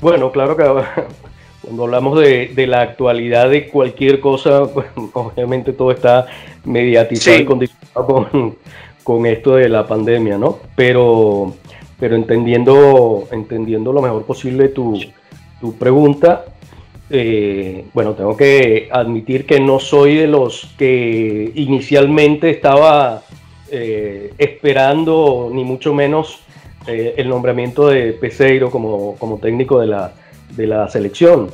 Bueno, 0.00 0.32
claro 0.32 0.56
que 0.56 0.64
cuando 1.62 1.84
hablamos 1.84 2.18
de, 2.18 2.66
la 2.66 2.82
actualidad 2.82 3.50
de 3.50 3.68
cualquier 3.68 4.20
cosa, 4.20 4.66
pues, 4.74 4.88
obviamente 5.12 5.72
todo 5.72 5.92
está 5.92 6.26
mediatizado 6.64 7.38
y 7.38 7.44
condicionado 7.44 8.06
con, 8.06 8.56
con 9.04 9.26
esto 9.26 9.54
de 9.54 9.68
la 9.68 9.86
pandemia, 9.86 10.36
¿no? 10.36 10.58
Pero 10.74 11.54
pero 12.00 12.16
entendiendo, 12.16 13.28
entendiendo 13.30 13.92
lo 13.92 14.00
mejor 14.00 14.24
posible 14.24 14.68
tu, 14.68 14.98
pregunta, 15.78 16.46
eh, 17.10 17.84
bueno, 17.92 18.14
tengo 18.14 18.34
que 18.36 18.88
admitir 18.90 19.44
que 19.44 19.60
no 19.60 19.78
soy 19.78 20.16
de 20.16 20.26
los 20.26 20.74
que 20.78 21.52
inicialmente 21.54 22.48
estaba 22.48 23.22
eh, 23.70 24.32
esperando, 24.38 25.50
ni 25.52 25.62
mucho 25.62 25.92
menos, 25.92 26.40
eh, 26.86 27.14
el 27.18 27.28
nombramiento 27.28 27.88
de 27.88 28.14
Peseiro 28.14 28.70
como, 28.70 29.16
como 29.16 29.36
técnico 29.36 29.78
de 29.78 29.88
la, 29.88 30.14
de 30.56 30.66
la 30.66 30.88
selección. 30.88 31.50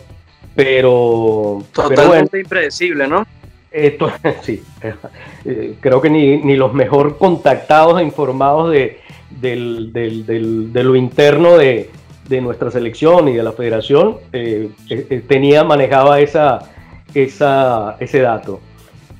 Pero. 0.55 1.59
Totalmente 1.72 2.38
impredecible, 2.38 3.09
¿no? 3.09 3.26
Esto, 3.72 4.12
sí, 4.42 4.62
creo 5.80 6.01
que 6.01 6.09
ni, 6.09 6.38
ni 6.38 6.55
los 6.55 6.72
mejor 6.72 7.18
contactados 7.18 8.01
e 8.01 8.05
informados 8.05 8.70
de, 8.70 9.01
del, 9.31 9.93
del, 9.93 10.72
de 10.72 10.85
lo 10.85 10.97
interno 10.97 11.57
de, 11.57 11.91
de, 12.29 12.41
nuestra 12.41 12.70
selección 12.70 13.29
y 13.29 13.35
de 13.35 13.43
la 13.43 13.53
federación 13.53 14.16
eh, 14.33 14.70
eh, 14.89 15.07
eh, 15.11 15.22
tenía, 15.27 15.64
manejaba 15.64 16.20
esa, 16.20 16.70
esa, 17.14 17.97
ese 18.01 18.20
dato. 18.20 18.61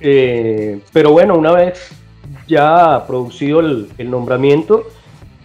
pero 0.01 1.13
bueno, 1.13 1.37
una 1.37 1.53
vez 1.53 1.91
ya 2.47 3.05
producido 3.07 3.61
el, 3.61 3.89
el, 3.99 4.11
nombramiento, 4.11 4.85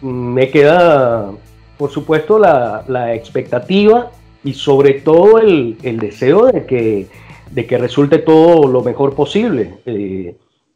me 0.01 0.49
queda, 0.49 1.31
por 1.77 1.91
supuesto, 1.91 2.39
la, 2.39 2.83
la 2.87 3.13
expectativa 3.13 4.11
y 4.43 4.53
sobre 4.53 4.95
todo 4.95 5.39
el, 5.39 5.77
el, 5.83 5.99
deseo 5.99 6.47
de 6.47 6.65
que, 6.65 7.07
de 7.51 7.65
que 7.65 7.77
resulte 7.77 8.19
todo 8.19 8.67
lo 8.67 8.81
mejor 8.81 9.15
posible. 9.15 9.75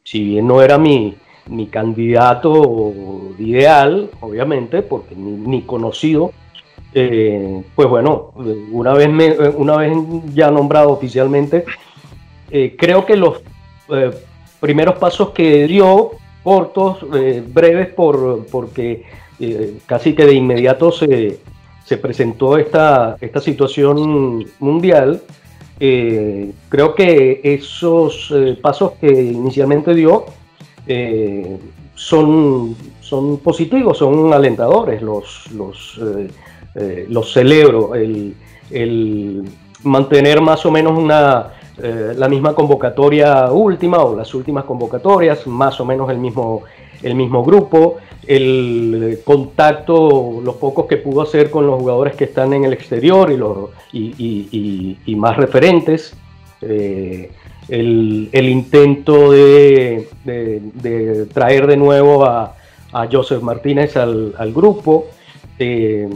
si 0.04 0.24
bien 0.24 0.48
no 0.48 0.62
era 0.62 0.78
mi, 0.78 1.16
mi 1.48 1.68
candidato 1.68 3.34
ideal, 3.38 4.10
obviamente, 4.22 4.82
porque 4.82 5.16
ni, 5.16 5.62
conocido, 5.62 6.32
eh, 6.94 7.62
pues 7.76 7.88
bueno, 7.88 8.32
una 8.72 8.94
vez, 8.94 9.10
una 9.56 9.78
vez 9.78 9.96
ya 10.34 10.50
nombrado 10.50 10.92
oficialmente, 10.92 11.66
eh, 12.50 12.76
creo 12.78 13.06
que 13.06 13.16
los 13.16 13.42
eh, 13.90 14.12
primeros 14.60 14.98
pasos 14.98 15.30
que 15.30 15.68
dio, 15.68 16.12
cortos, 16.44 17.00
breves, 17.48 17.88
por, 17.90 18.46
porque 18.48 19.04
casi 19.88 20.14
que 20.14 20.26
de 20.26 20.34
inmediato 20.34 20.92
se, 20.92 21.40
se 21.84 21.98
presentó 21.98 22.58
esta, 22.58 23.18
esta 23.20 23.42
situación 23.42 24.46
mundial, 24.60 25.22
creo 25.78 26.96
que 26.96 27.42
esos 27.44 28.34
pasos 28.62 28.94
que 29.02 29.08
inicialmente 29.12 29.96
dio, 29.96 30.26
eh, 30.88 31.58
son, 31.96 32.76
son 33.02 33.38
positivos, 33.38 33.98
son 33.98 34.34
alentadores, 34.34 35.02
los, 35.02 35.50
eh, 36.02 36.28
eh, 36.76 37.06
los 37.10 37.32
celebro. 37.32 37.96
El, 37.96 38.36
mantener 39.84 40.42
más 40.42 40.66
o 40.66 40.72
menos 40.72 40.98
una, 40.98 41.52
la 41.78 42.28
misma 42.28 42.56
convocatoria 42.56 43.52
última 43.52 44.00
o 44.00 44.16
las 44.16 44.34
últimas 44.34 44.64
convocatorias, 44.64 45.46
más 45.46 45.80
o 45.80 45.86
menos 45.86 46.10
el 46.10 46.18
mismo, 46.18 46.64
el 47.04 47.14
mismo 47.14 47.44
grupo, 47.44 47.98
el 48.26 49.20
contacto, 49.24 50.42
los 50.44 50.56
pocos 50.56 50.88
que 50.88 50.98
pudo 50.98 51.22
hacer 51.22 51.52
con 51.52 51.68
los 51.68 51.80
jugadores 51.80 52.16
que 52.16 52.24
están 52.24 52.54
en 52.54 52.66
el 52.66 52.74
exterior 52.74 53.32
y, 53.32 53.38
los, 53.38 53.70
y, 53.94 55.16
más 55.16 55.38
referentes, 55.38 56.18
el, 57.68 58.30
intento 58.34 59.32
de, 59.32 60.08
traer 61.34 61.68
de 61.68 61.78
nuevo 61.78 62.26
a, 62.26 62.56
Joseph 63.12 63.42
Martínez 63.42 63.98
al, 63.98 64.54
grupo. 64.54 65.08
Eh, 65.60 66.08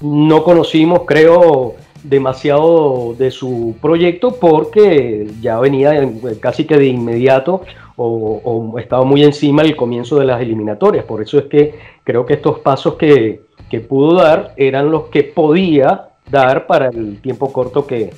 no 0.00 0.44
conocimos, 0.44 1.02
creo, 1.06 1.76
demasiado 2.02 3.14
de 3.18 3.30
su 3.30 3.76
proyecto 3.80 4.36
porque 4.40 5.28
ya 5.40 5.58
venía 5.58 6.08
casi 6.40 6.64
que 6.64 6.76
de 6.76 6.86
inmediato 6.86 7.62
o, 7.96 8.76
estaba 8.78 9.04
muy 9.04 9.24
encima 9.24 9.62
el 9.62 9.74
comienzo 9.76 10.18
de 10.18 10.26
las 10.26 10.40
eliminatorias. 10.40 11.04
Por 11.04 11.22
eso 11.22 11.38
es 11.38 11.46
que 11.46 11.74
creo 12.04 12.24
que 12.24 12.34
estos 12.34 12.60
pasos 12.60 12.94
que, 12.94 13.42
pudo 13.88 14.14
dar 14.14 14.54
eran 14.56 14.90
los 14.90 15.04
que 15.04 15.24
podía 15.24 16.08
dar 16.30 16.66
para 16.66 16.88
el 16.88 17.20
tiempo 17.20 17.52
corto 17.52 17.86
que, 17.86 18.10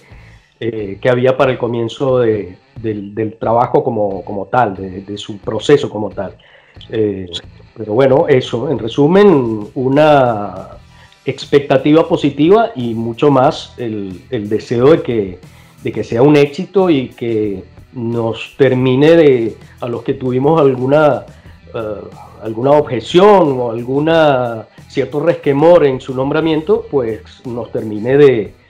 eh, 0.62 0.98
que 1.00 1.08
había 1.08 1.38
para 1.38 1.52
el 1.52 1.56
comienzo 1.56 2.18
del, 2.18 2.58
trabajo 3.40 3.82
como, 3.82 4.48
tal, 4.52 4.76
de, 4.76 5.16
su 5.16 5.38
proceso 5.38 5.88
como 5.88 6.11
tal. 6.11 6.36
Eh, 6.90 7.26
pero 7.74 7.94
bueno, 7.94 8.26
eso, 8.28 8.70
en 8.70 8.78
resumen, 8.78 9.68
una 9.74 10.68
expectativa 11.24 12.06
positiva 12.06 12.72
y 12.76 12.92
mucho 12.92 13.30
más 13.30 13.74
el, 13.78 14.20
deseo 14.50 14.90
de 14.90 15.02
que, 15.02 15.38
de 15.82 15.92
que 15.92 16.04
sea 16.04 16.20
un 16.20 16.36
éxito 16.36 16.90
y 16.90 17.08
que 17.08 17.64
nos 17.94 18.54
termine 18.58 19.16
de, 19.16 19.56
a 19.80 19.88
los 19.88 20.02
que 20.02 20.12
tuvimos 20.12 20.61
alguna, 20.61 21.24
eh, 21.74 21.94
alguna 22.42 22.72
objeción 22.72 23.58
o 23.58 23.70
alguna 23.70 24.66
cierto 24.88 25.20
resquemor 25.20 25.86
en 25.86 26.02
su 26.02 26.14
nombramiento, 26.14 26.84
pues 26.90 27.22
nos 27.46 27.72
termine 27.72 28.18
de, 28.18 28.61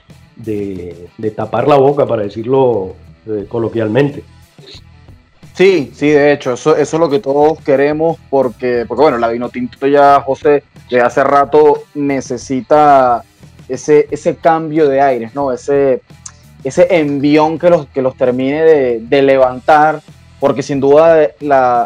de, 0.43 1.09
tapar 1.35 1.67
la 1.67 1.75
boca, 1.75 2.05
para 2.05 2.23
decirlo 2.23 2.95
eh, 3.27 3.45
coloquialmente. 3.47 4.23
Sí, 5.53 5.91
sí, 5.93 6.09
de 6.09 6.31
hecho, 6.31 6.53
eso, 6.53 6.75
eso 6.75 6.97
es 6.97 6.99
lo 6.99 7.09
que 7.09 7.19
todos 7.19 7.59
queremos 7.59 8.17
porque, 8.29 8.85
porque 8.87 9.01
bueno, 9.01 9.17
la 9.17 9.27
Vinotinto 9.27 9.85
ya, 9.85 10.21
José, 10.21 10.63
de 10.89 11.01
hace 11.01 11.23
rato 11.23 11.83
necesita 11.93 13.23
ese, 13.67 14.07
ese 14.11 14.35
cambio 14.35 14.87
de 14.87 15.01
aires, 15.01 15.35
¿no? 15.35 15.51
Ese, 15.51 16.01
ese 16.63 16.87
envión 16.89 17.57
que 17.57 17.69
los, 17.69 17.87
que 17.87 18.01
los 18.01 18.15
termine 18.15 18.63
de, 18.63 19.21
levantar, 19.21 20.01
porque 20.39 20.63
sin 20.63 20.79
duda 20.79 21.29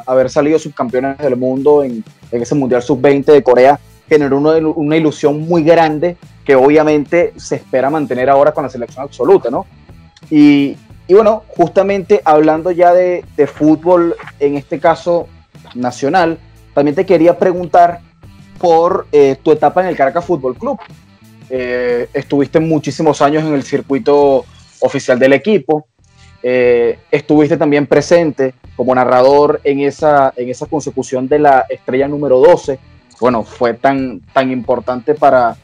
haber 0.06 0.30
salido 0.30 0.60
subcampeones 0.60 1.18
del 1.18 1.36
mundo 1.36 1.84
en, 1.84 2.03
ese 2.32 2.56
Mundial 2.56 2.82
Sub-20 2.82 3.26
de 3.26 3.43
Corea 3.43 3.80
generó 4.10 4.38
una, 4.38 4.58
una, 4.58 4.97
ilusión 4.97 5.39
muy 5.41 5.64
grande 5.64 6.18
que 6.46 6.56
obviamente 6.56 7.34
se 7.38 7.56
espera 7.56 7.89
mantener 7.89 8.30
ahora 8.30 8.54
con 8.54 8.64
la 8.64 8.70
selección 8.70 9.04
absoluta, 9.04 9.50
¿no? 9.50 9.66
Y, 10.30 10.78
y 11.08 11.14
bueno, 11.14 11.43
justamente 11.48 12.22
hablando 12.26 12.72
ya 12.72 12.93
de, 12.93 13.24
fútbol, 13.48 14.16
en 14.39 14.58
este 14.58 14.80
caso 14.80 15.28
nacional, 15.76 16.39
también 16.74 16.96
te 16.96 17.06
quería 17.06 17.38
preguntar 17.38 18.00
por 18.58 19.08
eh, 19.12 19.38
tu 19.43 19.52
etapa 19.52 19.82
en 19.82 19.88
el 19.88 19.96
Caracas 19.96 20.26
Fútbol 20.26 20.56
Club. 20.56 20.80
Eh, 21.50 22.10
estuviste 22.12 22.60
muchísimos 22.60 23.22
años 23.22 23.43
en 23.43 23.54
el 23.54 23.64
circuito 23.64 24.46
oficial 24.80 25.20
del 25.20 25.34
equipo. 25.34 25.88
Eh, 26.41 26.98
estuviste 27.12 27.58
también 27.58 27.86
presente 27.86 28.56
como 28.76 28.96
narrador 28.96 29.62
en 29.64 29.82
esa, 29.82 30.34
en 30.36 30.50
esa 30.50 30.66
consecución 30.66 31.28
de 31.28 31.39
la 31.39 31.66
estrella 31.70 32.08
número 32.08 32.39
12. 32.39 32.80
Bueno, 33.20 33.43
fue 33.43 33.76
tan, 33.76 34.22
tan 34.34 34.52
importante 34.52 35.14
para, 35.14 35.56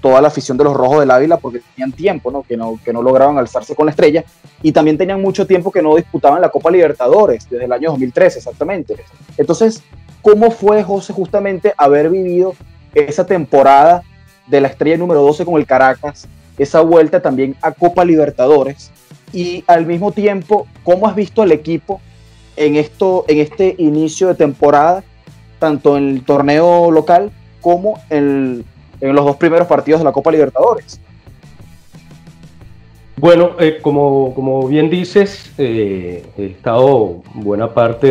toda 0.00 0.20
la 0.20 0.28
afición 0.28 0.56
de 0.56 0.64
los 0.64 0.74
Rojos 0.74 1.00
del 1.00 1.10
Ávila 1.10 1.36
porque 1.36 1.60
tenían 1.74 1.92
tiempo, 1.92 2.30
¿no? 2.30 2.42
Que, 2.42 2.56
no, 2.56 2.78
que 2.84 2.92
no 2.92 3.02
lograban 3.02 3.38
alzarse 3.38 3.74
con 3.74 3.86
la 3.86 3.90
estrella 3.90 4.24
y 4.62 4.72
también 4.72 4.96
tenían 4.96 5.20
mucho 5.20 5.46
tiempo 5.46 5.70
que 5.70 5.82
no 5.82 5.96
disputaban 5.96 6.40
la 6.40 6.48
Copa 6.48 6.70
Libertadores, 6.70 7.48
desde 7.48 7.64
el 7.64 7.72
año 7.72 7.90
2013 7.90 8.38
exactamente. 8.38 8.96
Entonces, 9.36 9.82
¿cómo 10.22 10.50
fue, 10.50 10.82
José, 10.82 11.12
justamente 11.12 11.74
haber 11.76 12.10
vivido 12.10 12.54
esa 12.94 13.26
temporada 13.26 14.02
de 14.46 14.60
la 14.60 14.68
estrella 14.68 14.96
número 14.96 15.22
12 15.22 15.44
con 15.44 15.56
el 15.56 15.66
Caracas, 15.66 16.26
esa 16.58 16.80
vuelta 16.80 17.20
también 17.22 17.56
a 17.62 17.72
Copa 17.72 18.04
Libertadores 18.04 18.90
y 19.32 19.64
al 19.66 19.86
mismo 19.86 20.12
tiempo, 20.12 20.66
¿cómo 20.82 21.06
has 21.06 21.14
visto 21.14 21.42
al 21.42 21.52
equipo 21.52 22.00
en, 22.56 22.76
esto, 22.76 23.24
en 23.28 23.38
este 23.38 23.74
inicio 23.78 24.28
de 24.28 24.34
temporada, 24.34 25.04
tanto 25.58 25.96
en 25.96 26.08
el 26.08 26.24
torneo 26.24 26.90
local 26.90 27.30
como 27.60 28.00
en 28.10 28.64
en 29.00 29.14
los 29.14 29.24
dos 29.24 29.36
primeros 29.36 29.66
partidos 29.66 30.00
de 30.00 30.04
la 30.04 30.12
Copa 30.12 30.30
Libertadores. 30.30 31.00
Bueno, 33.20 33.50
eh, 33.58 33.78
como, 33.82 34.66
bien 34.66 34.88
dices, 34.88 35.52
eh, 35.58 36.24
he 36.38 36.46
estado 36.46 37.22
buena 37.34 37.74
parte 37.74 38.10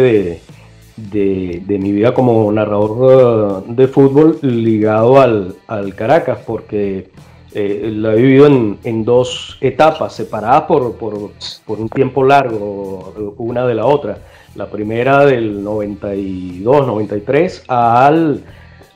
de, 0.96 1.64
mi 1.68 1.92
vida 1.92 2.14
como 2.14 2.52
narrador 2.52 3.64
uh, 3.68 3.74
de 3.74 3.88
fútbol 3.88 4.38
ligado 4.44 5.20
al, 5.20 5.56
Caracas, 5.96 6.38
porque 6.46 7.10
eh, 7.54 7.90
lo 7.92 8.12
he 8.12 8.18
vivido 8.18 8.46
en, 8.84 9.04
dos 9.04 9.58
etapas, 9.62 10.14
separadas 10.14 10.62
por, 10.64 10.96
por, 10.96 11.32
un 11.80 11.90
tiempo 11.90 12.24
largo, 12.24 13.34
una 13.38 13.66
de 13.66 13.74
la 13.74 13.88
otra. 13.88 14.20
La 14.54 14.68
primera 14.68 15.26
del 15.26 15.66
92-93 15.66 17.64
al 17.68 18.44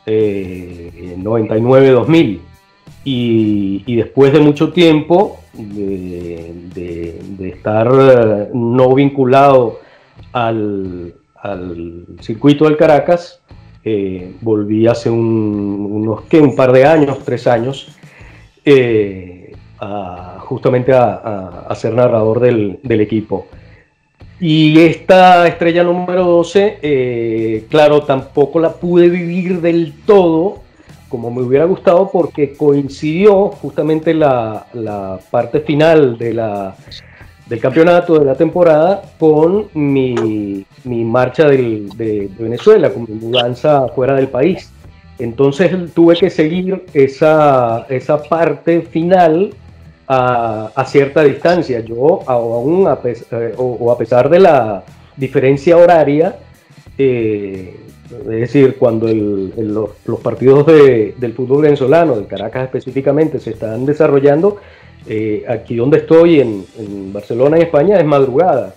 99-2000. 0.06 2.16
Eh, 2.16 2.40
y, 3.06 3.96
después 3.96 4.34
de 4.34 4.40
mucho 4.40 4.72
tiempo 4.72 5.40
de, 5.54 7.20
estar 7.40 7.88
eh, 7.88 8.50
no 8.54 8.94
vinculado 8.94 9.80
al, 10.32 11.14
circuito 12.22 12.66
del 12.66 12.78
Caracas, 12.78 13.42
eh, 13.84 14.34
volví 14.40 14.88
hace 14.88 15.10
unos 15.10 16.22
¿qué? 16.24 16.40
un 16.40 16.56
par 16.56 16.72
de 16.72 16.86
años, 16.86 17.20
tres 17.26 17.48
años, 17.48 17.90
justamente 20.40 20.94
a, 20.94 21.74
ser 21.76 21.94
narrador 21.94 22.40
del 22.40 23.02
equipo. 23.02 23.48
Y 24.40 24.80
esta 24.80 25.48
estrella 25.48 25.84
número 25.84 26.26
12, 26.26 26.80
eh, 26.82 27.66
claro, 27.70 28.04
tampoco 28.04 28.60
la 28.60 28.74
pude 28.74 29.10
vivir 29.10 29.62
del 29.62 29.94
todo 30.06 30.64
como 31.14 31.30
me 31.30 31.44
hubiera 31.44 31.66
gustado 31.66 32.10
porque 32.12 32.54
coincidió 32.54 33.50
justamente 33.50 34.16
la, 34.16 34.66
parte 35.30 35.60
final 35.60 36.18
de 36.18 36.34
la, 36.34 36.76
del 37.46 37.60
campeonato 37.60 38.18
de 38.18 38.26
la 38.26 38.34
temporada 38.34 39.04
con 39.20 39.68
mi, 39.76 40.66
marcha 40.84 41.48
de, 41.48 42.32
Venezuela, 42.40 42.92
con 42.92 43.04
mi 43.04 43.14
mudanza 43.14 43.88
fuera 43.90 44.16
del 44.16 44.28
país. 44.28 44.72
Entonces 45.20 45.72
tuve 45.94 46.16
que 46.16 46.32
seguir 46.32 46.84
esa, 46.96 47.86
esa 47.90 48.24
parte 48.24 48.82
final 48.82 49.54
a, 50.08 50.86
cierta 50.88 51.24
distancia. 51.24 51.80
Yo 51.82 52.22
aún, 52.28 52.88
a 52.88 53.00
eh, 53.04 53.54
o, 53.58 53.92
a 53.92 53.98
pesar 53.98 54.30
de 54.30 54.40
la 54.40 54.84
diferencia 55.16 55.78
horaria, 55.78 56.36
eh, 56.98 57.76
es 58.10 58.28
decir, 58.28 58.76
cuando 58.78 59.08
los, 59.08 60.20
partidos 60.22 60.66
del 60.66 61.34
fútbol 61.34 61.64
venezolano, 61.64 62.16
de 62.16 62.26
Caracas 62.26 62.66
específicamente, 62.66 63.40
se 63.40 63.52
están 63.52 63.86
desarrollando, 63.86 64.58
eh, 65.08 65.44
aquí 65.50 65.76
donde 65.76 65.98
estoy, 65.98 66.40
en, 66.40 66.66
Barcelona, 67.12 67.58
en 67.58 67.64
España, 67.64 67.98
es 67.98 68.06
madrugada. 68.06 68.76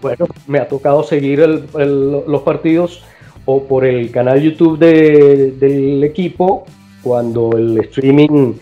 Bueno, 0.00 0.26
me 0.46 0.58
ha 0.58 0.68
tocado 0.68 1.02
seguir 1.02 1.40
los 1.40 2.42
partidos 2.42 3.04
o 3.44 3.64
por 3.64 3.84
el 3.84 4.10
canal 4.10 4.40
YouTube 4.40 4.78
del 4.78 6.04
equipo, 6.04 6.64
cuando 7.02 7.50
el 7.56 7.78
streaming 7.78 8.54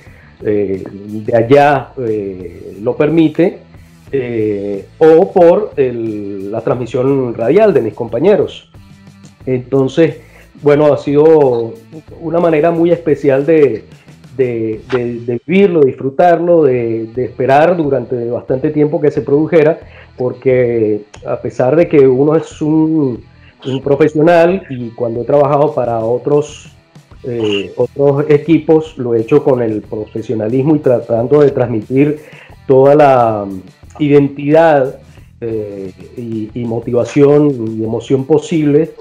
eh, 0.43 0.83
de 0.87 1.37
allá 1.37 1.93
eh, 1.99 2.79
lo 2.83 2.97
permite, 2.97 3.59
eh, 4.13 4.87
o 4.99 5.33
por 5.33 5.73
la 5.77 6.61
transmisión 6.63 7.35
radial 7.35 7.73
de 7.75 7.83
mis 7.83 7.95
compañeros. 7.95 8.71
Entonces, 9.47 10.19
bueno, 10.63 10.93
ha 10.93 10.99
sido 10.99 11.75
una 12.21 12.41
manera 12.41 12.71
muy 12.71 12.91
especial 12.91 13.47
de, 13.47 13.85
vivirlo, 14.37 15.83
disfrutarlo, 15.83 16.65
de, 16.65 17.11
esperar 17.17 17.77
durante 17.77 18.31
bastante 18.31 18.71
tiempo 18.71 19.01
que 19.01 19.11
se 19.11 19.23
produjera, 19.23 19.79
porque 20.17 21.03
a 21.27 21.37
pesar 21.41 21.77
de 21.77 21.89
que 21.89 22.07
uno 22.09 22.35
es 22.35 22.61
un, 22.63 23.23
un 23.67 23.83
profesional 23.83 24.65
y 24.71 24.91
cuando 24.91 25.23
he 25.23 25.25
trabajado 25.25 25.75
para 25.75 25.99
otros 26.01 26.71
eh, 27.25 27.73
otros 27.77 28.25
equipos 28.29 28.97
lo 28.99 29.15
he 29.15 29.21
hecho 29.21 29.43
con 29.45 29.63
el 29.63 29.83
profesionalismo 29.83 30.77
y 30.77 30.79
tratando 30.81 31.41
de 31.41 31.51
transmitir 31.51 32.21
toda 32.67 32.95
la, 32.95 33.47
identidad 33.99 35.01
y, 36.17 36.51
y, 36.55 36.65
motivación 36.65 37.79
y 37.79 37.85
emoción 37.85 38.25
posible, 38.25 38.93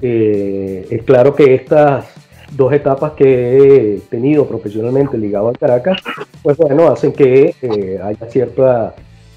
es 0.00 1.02
claro 1.04 1.34
que 1.34 1.54
estas 1.54 2.06
dos 2.52 2.72
etapas 2.72 3.12
que 3.12 3.58
he 3.58 4.00
tenido 4.08 4.46
profesionalmente 4.46 5.18
ligado 5.18 5.48
al 5.48 5.58
Caracas, 5.58 6.00
pues 6.42 6.56
bueno, 6.56 6.88
hacen 6.88 7.12
que 7.12 7.54
haya 8.02 8.26
cierta 8.28 8.94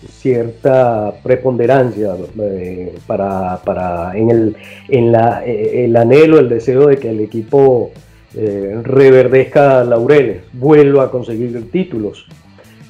cierta 0.08 1.14
preponderancia 1.24 2.16
eh, 2.40 2.96
para, 3.08 3.58
para, 3.64 4.18
en, 4.18 4.30
el, 4.30 4.56
en 4.90 5.12
la, 5.12 5.46
eh, 5.46 5.86
el 5.86 5.96
anhelo, 5.96 6.40
el 6.40 6.50
deseo 6.50 6.88
de 6.88 6.98
que 6.98 7.10
el 7.10 7.22
equipo 7.22 7.92
eh, 8.36 8.80
reverdezca 8.84 9.84
laureles, 9.84 10.44
vuelva 10.54 11.04
a 11.04 11.12
conseguir 11.12 11.70
títulos. 11.72 12.26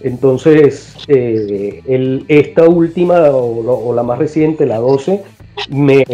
Entonces, 0.02 0.96
el, 1.08 2.26
esta 2.28 2.68
última 2.68 3.30
o, 3.30 3.94
la 3.94 4.04
más 4.04 4.20
reciente, 4.20 4.66
la 4.66 4.78
12, 4.80 5.24
me, 5.70 6.06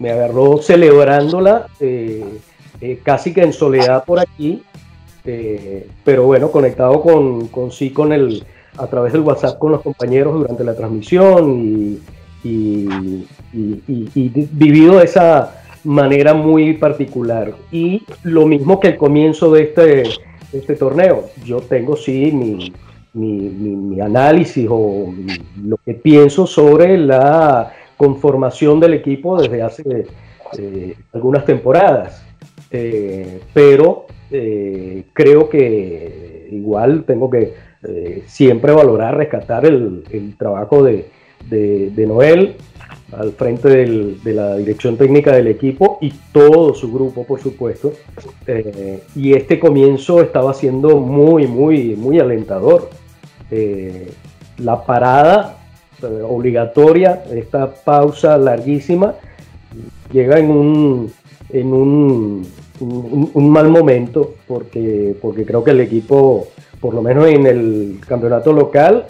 me 0.00 0.10
agarró 0.10 0.58
celebrándola 0.58 1.66
casi 3.04 3.32
que 3.32 3.42
en 3.42 3.52
soledad 3.52 4.04
por 4.04 4.18
aquí, 4.18 4.62
pero 6.04 6.24
bueno, 6.24 6.50
conectado 6.50 7.00
con, 7.00 7.46
con 7.46 7.70
sí 7.70 7.90
con 7.90 8.12
el, 8.12 8.42
a 8.78 8.86
través 8.86 9.12
del 9.12 9.22
WhatsApp 9.22 9.58
con 9.58 9.72
los 9.72 9.82
compañeros 9.82 10.34
durante 10.34 10.64
la 10.64 10.74
transmisión 10.74 11.98
y, 12.44 13.26
vivido 14.52 14.98
de 14.98 15.04
esa 15.04 15.57
manera 15.88 16.34
muy 16.34 16.74
particular. 16.74 17.54
Y 17.72 18.02
lo 18.22 18.46
mismo 18.46 18.78
que 18.78 18.88
el 18.88 18.96
comienzo 18.96 19.52
de 19.52 19.62
este, 19.62 20.02
este 20.52 20.76
torneo. 20.76 21.30
Yo 21.44 21.60
tengo 21.60 21.96
sí 21.96 22.30
mi, 22.30 22.72
mi, 23.14 24.00
análisis 24.00 24.66
o 24.70 25.12
lo 25.64 25.76
que 25.78 25.94
pienso 25.94 26.46
sobre 26.46 26.98
la 26.98 27.72
conformación 27.96 28.78
del 28.78 28.94
equipo 28.94 29.40
desde 29.40 29.62
hace 29.62 30.06
eh, 30.58 30.94
algunas 31.12 31.44
temporadas. 31.44 32.22
Eh, 32.70 33.40
pero 33.54 34.06
eh, 34.30 35.04
creo 35.14 35.48
que 35.48 36.48
igual 36.52 37.04
tengo 37.04 37.30
que 37.30 37.66
siempre 38.26 38.72
valorar, 38.72 39.16
rescatar 39.16 39.64
el, 39.64 40.02
trabajo 40.36 40.82
de, 40.82 41.06
Noel 42.06 42.56
al 43.12 43.32
frente 43.32 43.68
de 43.68 44.32
la 44.32 44.56
dirección 44.56 44.96
técnica 44.96 45.32
del 45.32 45.46
equipo 45.46 45.98
y 46.00 46.12
todo 46.32 46.74
su 46.74 46.92
grupo, 46.92 47.24
por 47.24 47.40
supuesto. 47.40 47.92
Eh, 48.46 49.02
y 49.16 49.32
este 49.32 49.58
comienzo 49.58 50.20
estaba 50.20 50.52
siendo 50.54 50.98
muy, 50.98 51.46
muy, 51.46 51.96
muy 51.96 52.20
alentador. 52.20 52.90
Eh, 53.50 54.10
la 54.58 54.84
parada 54.84 55.56
obligatoria, 56.28 57.24
esta 57.32 57.74
pausa 57.74 58.36
larguísima, 58.36 59.14
llega 60.12 60.38
en 60.38 60.50
un, 60.50 61.12
en 61.50 61.72
un, 61.72 62.46
un 62.80 63.50
mal 63.50 63.68
momento 63.68 64.34
porque, 64.46 65.16
porque 65.20 65.44
creo 65.44 65.64
que 65.64 65.72
el 65.72 65.80
equipo 65.80 66.48
por 66.80 66.94
lo 66.94 67.02
menos 67.02 67.26
en 67.26 67.46
el 67.46 68.00
campeonato 68.06 68.52
local, 68.52 69.06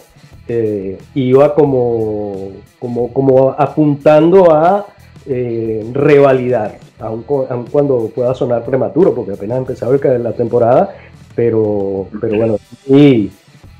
eh, 0.49 0.97
iba 1.13 1.53
como, 1.53 2.53
como, 2.79 3.13
como, 3.13 3.51
apuntando 3.51 4.51
a 4.51 4.87
eh, 5.27 5.87
revalidar, 5.93 6.79
aun, 6.99 7.23
cuando 7.23 8.11
pueda 8.13 8.33
sonar 8.33 8.65
prematuro, 8.65 9.13
porque 9.13 9.33
apenas 9.33 9.59
empezaba 9.59 9.95
la 10.17 10.33
temporada, 10.33 10.95
pero, 11.35 12.07
pero 12.19 12.37
bueno, 12.37 12.57
muy, 12.87 13.31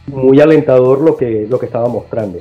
muy 0.08 0.40
alentador 0.40 1.02
lo 1.02 1.18
que, 1.18 1.48
lo 1.50 1.60
que 1.60 1.66
estaba 1.66 1.88
mostrando. 1.88 2.40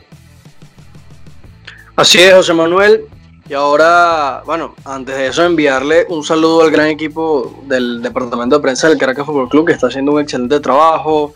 Así 1.96 2.18
es, 2.18 2.34
José 2.34 2.52
Manuel. 2.52 3.06
Y 3.48 3.54
ahora, 3.54 4.42
bueno, 4.44 4.74
antes 4.84 5.16
de 5.16 5.28
eso, 5.28 5.42
enviarle 5.42 6.04
un 6.10 6.22
saludo 6.22 6.62
al 6.62 6.70
gran 6.70 6.88
equipo 6.88 7.62
del 7.66 8.02
departamento 8.02 8.56
de 8.56 8.62
prensa 8.62 8.90
del 8.90 8.98
Caracas 8.98 9.24
Fútbol 9.24 9.48
Club, 9.48 9.66
que 9.66 9.72
está 9.72 9.86
haciendo 9.86 10.12
un 10.12 10.20
excelente 10.20 10.60
trabajo. 10.60 11.32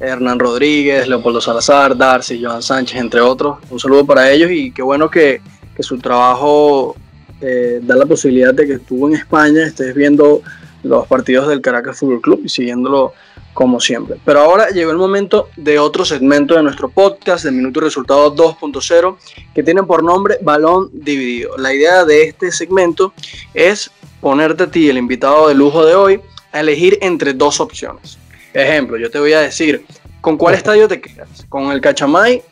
Hernán 0.00 0.38
Rodríguez, 0.38 1.08
Leopoldo 1.08 1.40
Salazar, 1.40 1.96
Darcy, 1.96 2.42
Joan 2.42 2.62
Sánchez, 2.62 2.98
entre 3.00 3.20
otros. 3.20 3.58
Un 3.70 3.80
saludo 3.80 4.04
para 4.04 4.30
ellos 4.30 4.50
y 4.50 4.70
qué 4.70 4.82
bueno 4.82 5.10
que, 5.10 5.40
su 5.80 5.98
trabajo 5.98 6.96
eh, 7.42 7.80
da 7.82 7.96
la 7.96 8.06
posibilidad 8.06 8.54
de 8.54 8.66
que 8.66 8.72
estuvo 8.74 9.08
en 9.08 9.14
España, 9.14 9.66
estés 9.66 9.94
viendo 9.94 10.40
los 10.82 11.06
partidos 11.06 11.48
del 11.48 11.60
Caracas 11.60 11.98
Fútbol 11.98 12.22
Club 12.22 12.40
y 12.44 12.48
siguiéndolo 12.48 13.12
como 13.52 13.80
siempre. 13.80 14.16
Pero 14.24 14.40
ahora 14.40 14.70
llegó 14.70 14.90
el 14.90 14.96
momento 14.96 15.48
de 15.56 15.78
otro 15.78 16.04
segmento 16.04 16.54
de 16.54 16.62
nuestro 16.62 16.88
podcast 16.88 17.44
de 17.44 17.50
Minuto 17.50 17.80
y 17.80 17.84
Resultado 17.84 18.34
2.0 18.34 19.16
que 19.54 19.62
tiene 19.62 19.82
por 19.82 20.02
nombre 20.02 20.38
Balón 20.42 20.90
Dividido. 20.92 21.56
La 21.56 21.74
idea 21.74 22.04
de 22.04 22.24
este 22.24 22.52
segmento 22.52 23.12
es 23.54 23.90
ponerte 24.20 24.64
a 24.64 24.70
ti, 24.70 24.88
el 24.88 24.98
invitado 24.98 25.48
de 25.48 25.54
lujo 25.54 25.84
de 25.84 25.94
hoy, 25.94 26.20
a 26.52 26.60
elegir 26.60 26.98
entre 27.00 27.32
dos 27.32 27.60
opciones. 27.60 28.18
Ejemplo, 28.56 28.96
yo 28.96 29.10
te 29.10 29.18
voy 29.18 29.34
a 29.34 29.40
decir, 29.40 29.84
¿con 30.22 30.38
cuál 30.38 30.54
estadio 30.54 30.88
te 30.88 30.98
quedas? 30.98 31.44
¿Con 31.50 31.70
el 31.72 31.82
Cachamay 31.82 32.42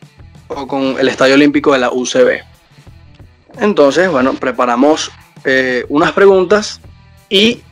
o 0.49 0.67
con 0.67 0.99
el 0.99 1.09
Estadio 1.09 1.35
Olímpico 1.35 1.73
de 1.73 1.79
la 1.79 1.91
UCB? 1.91 2.43
Entonces, 3.59 4.11
bueno, 4.11 4.35
preparamos 4.35 5.11
eh, 5.47 5.87
unas 5.89 6.13
preguntas 6.13 6.79
y 7.31 7.63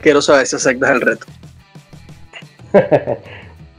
quiero 0.00 0.20
saber 0.20 0.48
si 0.48 0.56
aceptas 0.56 0.90
el 0.90 1.00
reto. 1.02 1.26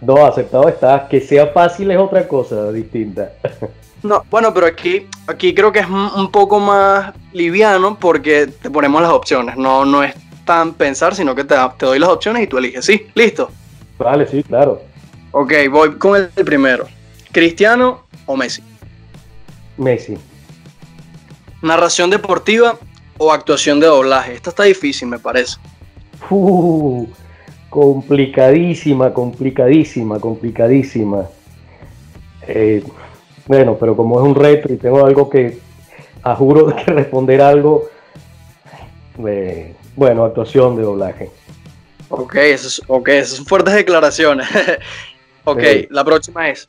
no, 0.02 0.26
aceptado 0.26 0.70
está. 0.70 1.06
Que 1.10 1.20
sea 1.20 1.48
fácil 1.48 1.92
es 1.92 1.98
otra 1.98 2.26
cosa 2.26 2.72
distinta. 2.72 3.34
no, 4.04 4.24
bueno, 4.30 4.54
pero 4.54 4.66
aquí, 4.66 5.08
aquí 5.28 5.54
creo 5.54 5.74
que 5.74 5.80
es 5.80 5.90
un 5.90 6.32
poco 6.32 6.58
más 6.62 7.14
liviano 7.34 8.00
porque 8.00 8.48
te 8.48 8.70
ponemos 8.70 9.02
las 9.02 9.12
opciones. 9.12 9.58
No, 9.58 9.84
no 9.84 10.06
es 10.06 10.16
tan 10.46 10.74
pensar, 10.74 11.16
sino 11.16 11.36
que 11.36 11.44
te, 11.44 11.56
te 11.78 11.86
doy 11.86 12.00
las 12.00 12.10
opciones 12.10 12.44
y 12.44 12.48
tú 12.48 12.60
eliges. 12.60 12.86
Sí, 12.86 13.08
listo. 13.14 13.52
Vale, 14.00 14.26
sí, 14.26 14.42
claro. 14.42 14.82
Ok, 15.32 15.54
voy 15.70 15.98
con 15.98 16.16
el 16.16 16.46
primero. 16.46 16.88
¿Cristiano 17.32 18.06
o 18.26 18.36
Messi? 18.36 18.64
Messi. 19.78 20.18
¿Narración 21.62 22.10
deportiva 22.10 22.80
o 23.18 23.32
actuación 23.32 23.80
de 23.80 23.86
doblaje? 23.86 24.34
Esta 24.34 24.50
está 24.50 24.64
difícil, 24.64 25.08
me 25.10 25.20
parece. 25.20 25.58
Uh, 26.30 27.08
Complicadísima, 27.70 29.14
complicadísima, 29.14 30.20
complicadísima. 30.20 31.30
Eh, 32.48 32.84
bueno, 33.46 33.78
pero 33.80 33.96
como 33.96 34.20
es 34.20 34.26
un 34.26 34.34
reto 34.34 34.74
y 34.74 34.78
tengo 34.78 35.06
algo 35.06 35.30
que, 35.30 35.60
a 36.24 36.36
juro 36.36 36.76
que 36.76 36.92
responder 36.92 37.42
algo, 37.42 37.90
eh, 39.28 39.76
bueno, 39.96 40.26
actuación 40.26 40.76
de 40.76 40.82
doblaje. 40.82 41.30
Ok, 42.10 42.36
eso 42.36 42.68
es, 42.68 42.82
okay, 42.88 43.20
esas 43.20 43.38
son 43.38 43.46
fuertes 43.46 43.74
declaraciones. 43.74 44.48
ok, 45.44 45.64
la 45.90 46.04
próxima 46.04 46.50
es 46.50 46.68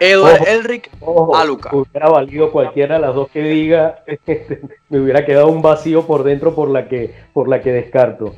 Edward 0.00 0.48
Elric 0.48 0.90
o 1.00 1.36
Alucard. 1.36 1.74
Hubiera 1.74 2.08
valido 2.08 2.50
cualquiera 2.50 2.96
de 2.96 3.02
las 3.02 3.14
dos 3.14 3.28
que 3.30 3.42
diga, 3.42 4.02
me 4.88 5.00
hubiera 5.00 5.24
quedado 5.24 5.48
un 5.48 5.62
vacío 5.62 6.06
por 6.06 6.24
dentro 6.24 6.54
por 6.54 6.70
la 6.70 6.88
que, 6.88 7.14
por 7.32 7.48
la 7.48 7.60
que 7.60 7.70
descarto. 7.70 8.34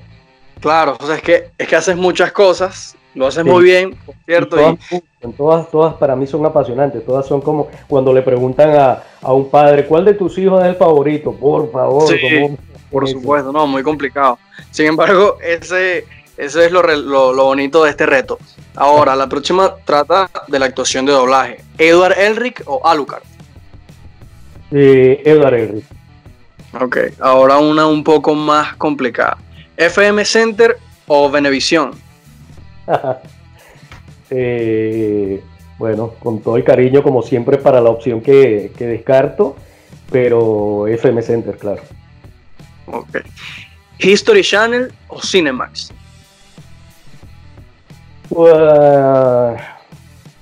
Claro, 0.61 0.97
o 1.01 1.07
sea, 1.07 1.17
es 1.17 1.23
que, 1.23 1.51
es 1.57 1.69
que 1.69 1.77
haces 1.77 1.97
muchas 1.97 2.33
cosas, 2.33 2.97
lo 3.15 3.27
haces 3.27 3.45
muy 3.45 3.65
bien, 3.65 3.97
¿cierto? 4.27 4.77
todas, 5.37 5.71
todas, 5.71 5.95
para 5.95 6.15
mí 6.15 6.27
son 6.27 6.45
apasionantes, 6.47 7.05
todas 7.05 7.27
son 7.27 7.41
como 7.41 7.69
cuando 7.89 8.13
le 8.13 8.23
preguntan 8.23 8.71
a, 8.77 9.33
un 9.33 9.51
padre, 9.51 9.87
¿cuál 9.87 10.05
de 10.05 10.15
tus 10.15 10.39
hijos 10.39 10.63
es 10.63 10.69
el 10.69 10.77
favorito? 10.77 11.33
Por 11.33 11.71
favor. 11.71 12.09
Sí, 12.09 12.19
por 12.91 13.09
supuesto, 13.09 13.53
no, 13.53 13.67
muy 13.67 13.83
complicado. 13.83 14.39
Sin 14.71 14.87
embargo, 14.87 15.39
ese, 15.43 16.05
ese 16.43 16.67
es 16.67 16.73
lo, 16.73 16.83
lo, 16.83 17.45
bonito 17.45 17.85
de 17.85 17.91
este 17.91 18.05
reto. 18.05 18.37
Ahora, 18.75 19.15
la 19.15 19.29
próxima 19.29 19.77
trata 19.85 20.29
de 20.49 20.59
la 20.59 20.67
actuación 20.67 21.07
de 21.07 21.13
doblaje. 21.13 21.61
¿Edward 21.79 22.19
Elric 22.19 22.63
o 22.67 22.85
Alucard? 22.85 23.23
Eh, 24.73 25.23
Edward 25.25 25.55
Elric. 25.55 25.85
Ok, 26.81 26.97
ahora 27.21 27.59
una 27.59 27.87
un 27.87 28.03
poco 28.03 28.35
más 28.35 28.75
complicada. 28.77 29.39
FM 29.77 30.25
Center 30.25 30.79
o 31.07 31.31
Venevisión. 31.31 31.93
Eh, 34.35 35.43
bueno, 35.77 36.15
con 36.19 36.41
todo 36.41 36.57
el 36.57 36.65
cariño, 36.65 37.03
como 37.03 37.21
siempre, 37.21 37.59
para 37.59 37.83
la 37.83 37.91
opción 37.91 38.23
que, 38.23 38.73
descarto, 38.79 39.57
pero 40.11 40.87
FM 40.87 41.21
Center, 41.21 41.59
claro. 41.59 41.83
Ok. 42.87 43.19
History 43.99 44.43
Channel 44.43 44.91
o 45.09 45.21
Cinemax. 45.21 45.93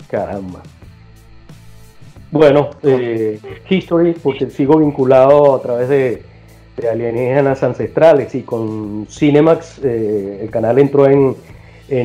Caramba. 0.09 0.62
Bueno, 2.30 2.70
eh, 2.82 3.41
History, 3.68 4.14
porque 4.22 4.51
sigo 4.51 4.78
vinculado 4.78 5.57
a 5.57 5.62
través 5.62 5.88
de, 5.88 6.22
alienígenas 6.91 7.62
ancestrales 7.62 8.34
y 8.34 8.43
con 8.43 9.07
Cinemax 9.11 9.80
eh, 9.84 10.38
el 10.43 10.51
canal 10.51 10.78
entró 10.78 11.07
en, 11.07 11.36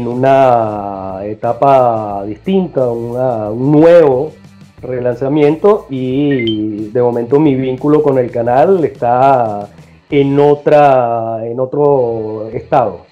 una 0.08 1.20
etapa 1.24 2.26
distinta, 2.26 2.90
un 2.90 3.72
nuevo 3.72 4.34
relanzamiento 4.82 5.86
y 5.90 6.90
de 6.90 7.02
momento 7.02 7.40
mi 7.40 7.56
vínculo 7.56 8.02
con 8.04 8.18
el 8.18 8.32
canal 8.32 8.84
está 8.84 9.70
en 10.10 10.40
otra 10.40 11.46
en 11.46 11.60
otro 11.60 12.50
estado. 12.52 13.06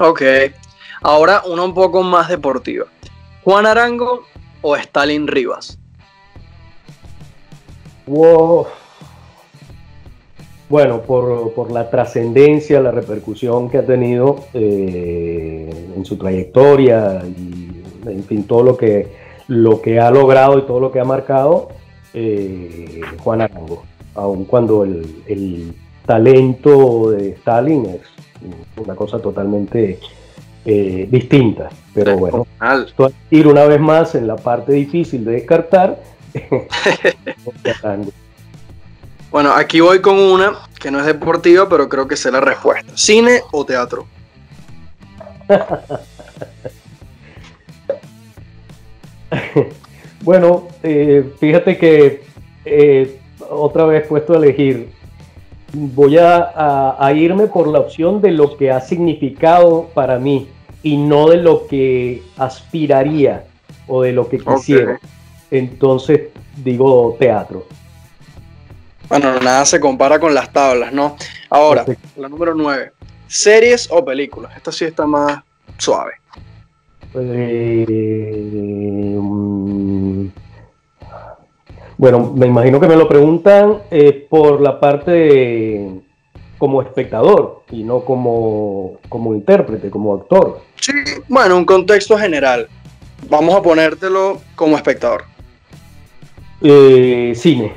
Ok, 0.00 0.22
ahora 1.02 1.42
una 1.46 1.64
un 1.64 1.74
poco 1.74 2.02
más 2.02 2.28
deportiva. 2.28 2.86
Juan 3.44 3.66
Arango 3.66 4.24
o 4.62 4.76
Stalin 4.76 5.26
Rivas. 5.26 5.78
Bueno, 10.68 11.00
por, 11.00 11.70
la 11.72 11.88
trascendencia, 11.88 12.80
la 12.80 12.90
repercusión 12.90 13.70
que 13.70 13.78
ha 13.78 13.86
tenido 13.86 14.44
eh, 14.52 15.92
en 15.96 16.04
su 16.04 16.16
trayectoria 16.16 17.22
y, 17.24 17.82
en 18.06 18.24
fin, 18.24 18.44
todo 18.44 18.62
lo 18.62 18.76
que, 18.76 19.08
lo 19.46 19.80
que 19.80 19.98
ha 19.98 20.10
logrado 20.10 20.58
y 20.58 20.62
todo 20.62 20.80
lo 20.80 20.92
que 20.92 21.00
ha 21.00 21.04
marcado 21.04 21.68
eh, 22.14 23.00
Juan 23.22 23.42
Arango, 23.42 23.84
aun 24.14 24.44
cuando 24.44 24.84
el, 24.84 25.74
talento 26.04 27.10
de 27.10 27.32
Stalin 27.32 27.84
es 27.84 28.00
una 28.78 28.94
cosa 28.94 29.18
totalmente 29.18 30.00
eh, 30.70 31.08
distinta. 31.10 31.70
Pero 31.94 32.18
bueno, 32.18 32.46
ir 33.30 33.46
una 33.48 33.64
vez 33.64 33.80
más 33.80 34.14
en 34.14 34.26
la 34.26 34.36
parte 34.36 34.74
difícil 34.74 35.24
de 35.24 35.32
descartar. 35.32 35.98
bueno, 39.30 39.54
aquí 39.54 39.80
voy 39.80 40.02
con 40.02 40.18
una 40.18 40.58
que 40.78 40.90
no 40.90 41.00
es 41.00 41.06
deportiva, 41.06 41.70
pero 41.70 41.88
creo 41.88 42.06
que 42.06 42.16
sé 42.16 42.30
la 42.30 42.42
respuesta. 42.42 42.92
¿Cine 42.96 43.40
o 43.50 43.64
teatro? 43.64 44.06
bueno, 50.20 50.68
eh, 50.82 51.32
fíjate 51.40 51.78
que 51.78 52.24
eh, 52.66 53.18
otra 53.48 53.86
vez 53.86 54.06
puesto 54.06 54.34
a 54.34 54.36
elegir, 54.36 54.90
voy 55.72 56.18
a, 56.18 57.10
irme 57.16 57.46
por 57.46 57.68
la 57.68 57.80
opción 57.80 58.20
de 58.20 58.32
lo 58.32 58.54
que 58.58 58.70
ha 58.70 58.82
significado 58.82 59.88
para 59.94 60.18
mí 60.18 60.46
y 60.82 60.96
no 60.96 61.28
de 61.28 61.38
lo 61.38 61.66
que 61.66 62.22
aspiraría 62.36 63.44
o 63.86 64.02
de 64.02 64.12
lo 64.12 64.28
que 64.28 64.38
quisiera. 64.38 64.98
Entonces 65.50 66.28
digo 66.56 67.16
teatro. 67.18 67.66
Bueno, 69.08 69.40
nada 69.40 69.64
se 69.64 69.80
compara 69.80 70.18
con 70.18 70.34
las 70.34 70.52
tablas, 70.52 70.92
¿no? 70.92 71.16
Ahora, 71.48 71.86
la 72.16 72.28
número 72.28 72.54
9. 72.54 72.92
¿Series 73.26 73.88
o 73.90 74.04
películas? 74.04 74.54
Esta 74.56 74.70
sí 74.70 74.84
está 74.84 75.06
más 75.06 75.40
suave. 75.78 76.12
Eh, 77.14 77.86
mm, 79.18 80.26
bueno, 81.96 82.32
me 82.34 82.46
imagino 82.46 82.78
que 82.78 82.86
me 82.86 82.96
lo 82.96 83.08
preguntan 83.08 83.78
eh, 83.90 84.26
por 84.28 84.60
la 84.60 84.78
parte 84.78 86.02
como 86.58 86.82
espectador 86.82 87.62
y 87.70 87.82
no 87.84 88.04
como, 88.04 88.98
como 89.08 89.34
intérprete, 89.34 89.90
como 89.90 90.14
actor. 90.14 90.60
Sí, 90.80 90.92
bueno, 91.28 91.56
un 91.56 91.64
contexto 91.64 92.18
general. 92.18 92.68
Vamos 93.28 93.54
a 93.54 93.62
ponértelo 93.62 94.40
como 94.54 94.76
espectador. 94.76 95.24
Eh, 96.62 97.32
cine. 97.36 97.74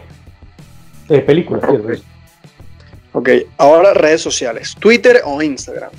Eh, 1.10 1.20
películas, 1.20 1.64
ok, 3.12 3.30
ahora 3.58 3.93
redes 3.93 4.22
sociales. 4.22 4.76
¿Twitter 4.80 5.22
o 5.26 5.41
Instagram? 5.41 5.91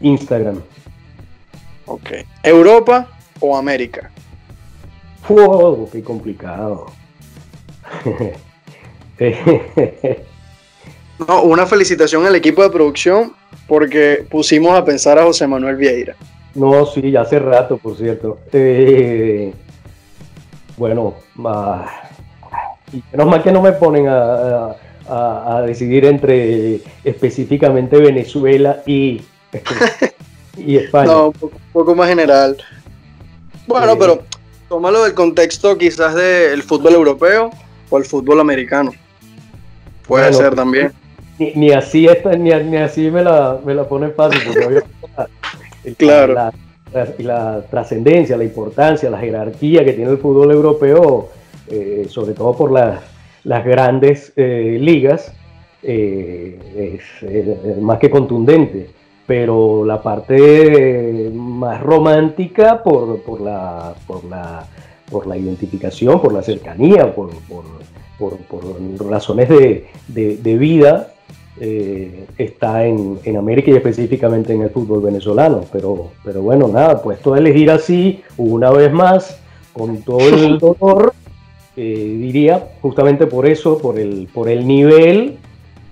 Instagram. 0.00 0.60
Ok. 1.86 2.10
¿Europa 2.42 3.08
o 3.40 3.56
América? 3.56 4.10
¡Wow! 5.28 5.88
¡Qué 5.90 6.02
complicado! 6.02 6.86
no, 11.26 11.42
una 11.42 11.66
felicitación 11.66 12.26
al 12.26 12.34
equipo 12.34 12.62
de 12.62 12.70
producción 12.70 13.34
porque 13.66 14.26
pusimos 14.30 14.72
a 14.76 14.84
pensar 14.84 15.18
a 15.18 15.24
José 15.24 15.46
Manuel 15.46 15.76
Vieira. 15.76 16.14
No, 16.54 16.86
sí, 16.86 17.10
ya 17.10 17.22
hace 17.22 17.38
rato, 17.38 17.78
por 17.78 17.96
cierto. 17.96 18.38
Eh, 18.52 19.52
bueno, 20.76 21.14
menos 23.12 23.26
mal 23.26 23.42
que 23.42 23.52
no 23.52 23.62
me 23.62 23.72
ponen 23.72 24.06
a, 24.08 24.76
decidir 25.66 26.04
entre 26.06 26.80
específicamente 27.02 27.98
Venezuela 27.98 28.82
y, 28.86 29.20
y 30.56 30.76
España. 30.76 31.12
No, 31.12 31.26
un 31.28 31.50
poco, 31.72 31.94
más 31.94 32.08
general. 32.08 32.56
Bueno, 33.66 33.92
eh, 33.92 33.96
pero 33.98 34.22
tómalo 34.68 35.04
del 35.04 35.14
contexto 35.14 35.76
quizás 35.76 36.14
del 36.14 36.62
fútbol 36.62 36.94
europeo 36.94 37.50
o 37.90 37.98
el 37.98 38.04
fútbol 38.04 38.40
americano. 38.40 38.92
Puede 40.06 40.32
ser 40.32 40.54
también. 40.54 40.92
Ni, 41.38 41.72
así 41.72 42.06
ni, 42.38 42.76
así 42.76 43.10
me 43.10 43.22
la, 43.22 43.58
me 43.64 43.74
la 43.74 43.88
pone 43.88 44.10
fácil, 44.10 44.40
porque 44.44 45.94
claro. 45.96 46.32
la, 46.32 46.52
la 47.18 47.62
trascendencia, 47.68 48.36
la 48.36 48.44
importancia, 48.44 49.10
la 49.10 49.18
jerarquía 49.18 49.84
que 49.84 49.94
tiene 49.94 50.12
el 50.12 50.18
fútbol 50.18 50.52
europeo, 50.52 51.28
eh, 51.68 52.06
sobre 52.08 52.34
todo 52.34 52.56
por 52.56 52.70
las 52.70 53.64
grandes 53.64 54.32
eh, 54.36 54.78
ligas, 54.80 55.32
eh, 55.82 57.00
es 57.20 57.80
más 57.80 57.98
que 57.98 58.10
contundente. 58.10 58.90
Pero 59.26 59.86
la 59.86 60.02
parte 60.02 61.30
más 61.32 61.80
romántica 61.80 62.82
por, 62.82 63.22
por, 63.22 63.40
la, 63.40 63.94
por, 64.06 64.22
la, 64.24 64.66
por 65.10 65.26
la 65.26 65.38
identificación, 65.38 66.20
por 66.20 66.34
la 66.34 66.42
cercanía, 66.42 67.14
por, 67.14 67.30
por, 67.48 67.64
por 68.18 69.10
razones 69.10 69.48
de, 69.48 69.86
de, 70.08 70.36
de 70.36 70.58
vida, 70.58 71.13
eh, 71.60 72.26
está 72.36 72.84
en, 72.84 73.20
América 73.36 73.70
y 73.70 73.74
específicamente 73.74 74.52
en 74.52 74.62
el 74.62 74.70
fútbol 74.70 75.02
venezolano. 75.02 75.64
Pero, 75.72 76.10
pero 76.24 76.42
bueno, 76.42 76.68
nada, 76.68 77.00
puesto 77.02 77.34
a 77.34 77.38
elegir 77.38 77.70
así, 77.70 78.22
una 78.36 78.70
vez 78.70 78.92
más, 78.92 79.38
con 79.72 80.02
todo 80.02 80.20
el 80.20 80.58
dolor, 80.60 81.12
eh, 81.76 82.16
diría, 82.20 82.68
justamente 82.82 83.26
por 83.26 83.46
eso, 83.46 83.78
por 83.78 83.98
el, 83.98 84.28
por 84.32 84.48
el 84.48 84.66
nivel, 84.66 85.38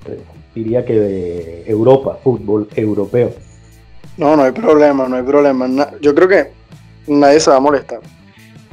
eh, 0.07 0.21
diría 0.55 0.85
que 0.85 0.95
de 0.95 1.65
Europa, 1.67 2.19
fútbol 2.23 2.69
europeo. 2.75 3.31
No, 4.17 4.37
no 4.37 4.43
hay 4.43 4.53
problema, 4.53 5.09
no 5.09 5.17
hay 5.17 5.23
problema. 5.23 5.69
yo 6.01 6.15
creo 6.15 6.29
que 6.29 6.51
nadie 7.07 7.41
se 7.41 7.51
va 7.51 7.57
a 7.57 7.61
molestar. 7.61 8.01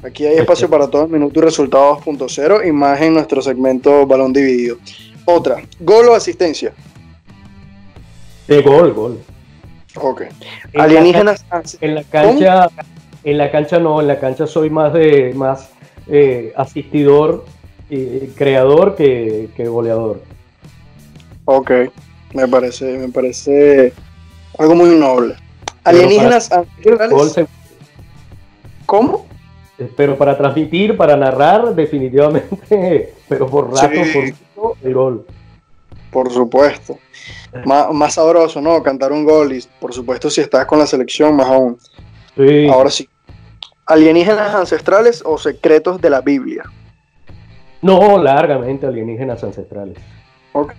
Aquí 0.04 0.26
hay 0.26 0.38
espacio 0.38 0.70
para 0.70 0.88
todo 0.88 1.04
el 1.04 1.10
minuto 1.10 1.40
y 1.40 1.44
resultado 1.44 2.00
2.0 2.00 2.68
y 2.68 2.72
más 2.72 3.02
en 3.02 3.14
nuestro 3.16 3.42
segmento 3.42 4.06
balón 4.06 4.32
dividido. 4.32 4.78
Otra, 5.26 5.58
gol 5.80 6.10
o 6.10 6.16
asistencia. 6.16 6.74
De 8.48 8.62
gol, 8.62 8.94
gol. 8.94 9.20
Ok. 9.96 10.24
Alienígenas. 10.76 11.46
en 11.82 11.96
la 11.96 12.04
cancha, 12.04 12.70
en 13.24 13.38
la 13.38 13.52
cancha 13.52 13.80
no, 13.80 14.02
en 14.02 14.08
la 14.08 14.20
cancha 14.20 14.48
soy 14.48 14.70
más 14.70 14.94
de 14.94 15.34
más 15.36 15.70
eh, 16.08 16.54
asistidor, 16.56 17.46
y 17.90 18.28
creador 18.30 18.96
que, 18.96 19.50
goleador. 19.58 20.22
Ok, 21.46 21.72
me 22.34 22.48
parece, 22.48 22.86
me 22.98 23.10
parece 23.10 23.94
algo 24.58 24.76
muy 24.76 24.90
noble. 24.96 25.36
Alienígenas 25.84 26.50
¿Cómo? 28.86 29.28
Pero 29.96 30.18
para 30.18 30.38
transmitir, 30.38 30.98
para 30.98 31.16
narrar, 31.16 31.74
definitivamente, 31.74 33.14
pero 33.30 33.48
por 33.48 33.74
rato, 33.74 33.88
por 34.14 34.24
el 34.84 34.94
gol. 34.94 35.26
Por 36.12 36.32
supuesto. 36.32 36.98
Más, 37.66 38.14
sabroso, 38.14 38.62
¿no? 38.62 38.82
Cantar 38.82 39.12
un 39.12 39.26
gol 39.26 39.54
y, 39.54 39.64
por 39.80 39.94
supuesto, 39.94 40.30
si 40.30 40.42
estás 40.42 40.66
con 40.66 40.80
la 40.80 40.88
selección, 40.88 41.36
más 41.36 41.48
aún. 41.48 41.78
Ahora 42.72 42.90
sí. 42.90 43.08
¿Alienígenas 43.86 44.54
ancestrales 44.54 45.24
o 45.26 45.38
secretos 45.38 46.00
de 46.00 46.10
la 46.10 46.22
Biblia? 46.22 46.64
No, 47.82 48.22
largamente 48.22 48.86
alienígenas 48.86 49.44
ancestrales. 49.44 49.98
Ok. 50.54 50.74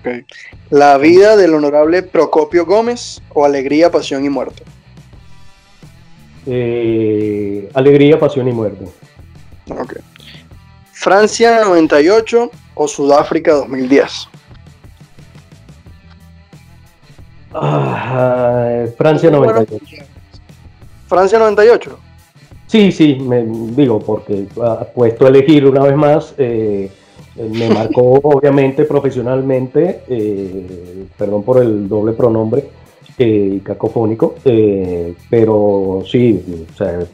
¿La 0.71 0.99
vida 0.99 1.37
del 1.37 1.55
honorable 1.55 2.03
Procopio 2.03 2.67
Gómez 2.67 3.23
o 3.35 3.45
Alegría, 3.45 3.91
Pasión 3.91 4.25
y 4.25 4.29
Muerte? 4.29 4.63
Eh, 6.47 7.69
alegría, 7.75 8.19
Pasión 8.19 8.49
y 8.49 8.53
Muerte. 8.53 8.87
Ok. 9.71 9.97
¿Francia 10.93 11.65
98 11.65 12.51
o 12.75 12.89
Sudáfrica 12.89 13.55
2010? 13.55 14.29
Ah, 17.53 18.85
Francia 18.97 19.31
98. 19.31 20.05
Francia 21.09 21.39
98. 21.39 21.99
Sí, 22.67 22.93
sí, 22.93 23.17
me 23.17 23.45
digo, 23.45 23.99
porque 23.99 24.47
ha 24.63 24.85
puesto 24.85 25.27
a 25.27 25.29
elegir 25.29 25.67
una 25.67 25.83
vez 25.83 25.97
más, 25.97 26.35
eh, 26.39 26.89
me 27.37 27.69
marcó 27.69 28.13
obviamente 28.23 28.85
profesionalmente, 28.85 30.03
eh, 30.09 31.07
perdón 31.19 31.43
por 31.43 31.61
el 31.61 31.89
doble 31.89 32.13
pronombre 32.13 32.69
eh, 33.19 33.61
cacofónico, 33.65 34.37
pero 35.29 36.05
sí, 36.07 36.65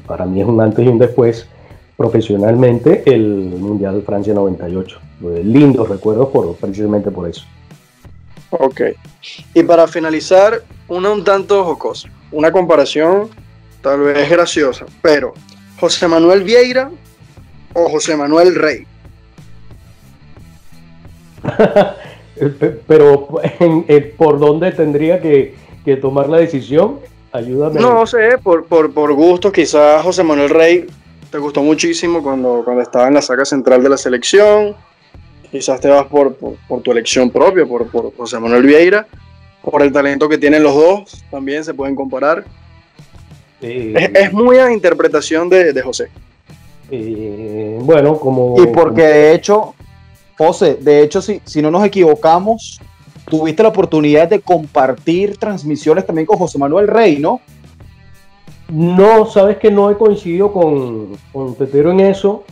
para 0.07 0.27
mí 0.27 0.43
es 0.43 0.47
un 0.47 0.61
antes 0.61 0.85
y 0.85 0.89
un 0.89 0.99
después 0.99 1.49
profesionalmente 1.97 3.02
el 3.06 3.27
Mundial 3.59 3.97
de 3.97 4.02
Francia 4.02 4.35
98. 4.35 4.98
Lindos 5.43 5.89
recuerdos 5.89 6.28
por, 6.28 6.55
precisamente 6.56 7.10
por 7.10 7.28
eso. 7.28 7.44
Ok. 8.51 8.82
Y 9.55 9.62
para 9.62 9.86
finalizar, 9.86 10.62
una 10.89 11.10
un 11.10 11.24
tanto 11.24 11.64
jocosa, 11.64 12.09
una 12.31 12.52
comparación 12.52 13.28
tal 13.81 14.01
vez 14.01 14.28
graciosa, 14.28 14.86
pero 15.02 15.32
José 15.81 16.06
Manuel 16.06 16.43
Vieira 16.44 16.90
o 17.73 17.89
José 17.89 18.16
Manuel 18.16 18.55
Rey. 18.55 18.86
pero 22.86 23.28
¿por 24.16 24.39
dónde 24.39 24.73
tendría 24.73 25.20
que, 25.20 25.55
tomar 26.01 26.28
la 26.28 26.39
decisión? 26.39 26.98
Ayúdame. 27.32 27.81
No 27.81 28.06
sé, 28.06 28.39
por, 28.43 28.64
por, 28.64 28.93
por 28.93 29.12
gusto, 29.12 29.52
quizás 29.52 30.02
José 30.02 30.23
Manuel 30.23 30.51
Rey 30.51 30.86
te 31.36 31.42
gustó 31.42 31.62
muchísimo 31.62 32.22
cuando, 32.22 32.62
cuando 32.64 32.82
estaba 32.82 33.08
en 33.08 33.12
la 33.14 33.20
saga 33.20 33.44
central 33.44 33.82
de 33.82 33.90
la 33.90 33.98
selección. 33.98 34.74
Quizás 35.50 35.78
te 35.82 35.88
vas 35.90 36.06
por, 36.06 36.34
tu 36.82 36.90
elección 36.90 37.28
propia, 37.28 37.66
por, 37.66 37.90
José 38.16 38.40
Manuel 38.40 38.62
Vieira, 38.62 39.06
por 39.60 39.82
el 39.82 39.92
talento 39.92 40.30
que 40.30 40.38
tienen 40.38 40.62
los 40.62 40.74
dos, 40.74 41.24
también 41.30 41.62
se 41.62 41.74
pueden 41.74 41.94
comparar. 41.94 42.42
Es, 43.60 44.32
muy 44.32 44.56
a 44.56 44.72
interpretación 44.72 45.50
de, 45.50 45.78
José. 45.82 46.08
bueno, 47.80 48.18
como. 48.18 48.54
Y 48.62 48.68
porque 48.68 49.02
de 49.02 49.34
hecho, 49.34 49.74
José, 50.38 50.78
de 50.80 51.02
hecho, 51.02 51.20
si, 51.20 51.42
si 51.44 51.60
no 51.60 51.70
nos 51.70 51.84
equivocamos, 51.84 52.80
tuviste 53.28 53.62
la 53.62 53.68
oportunidad 53.68 54.26
de 54.26 54.40
compartir 54.40 55.36
transmisiones 55.36 56.06
también 56.06 56.24
con 56.24 56.38
José 56.38 56.56
Manuel 56.56 56.88
Rey, 56.88 57.18
¿no? 57.18 57.42
No, 58.68 59.26
sabes 59.26 59.59
que 59.59 59.70
no 59.70 59.90
he 59.90 59.97
coincidido 59.97 60.52
con, 60.52 61.10
con 61.32 61.55
Tetero 61.55 61.93
en 61.93 62.01
eso. 62.01 62.44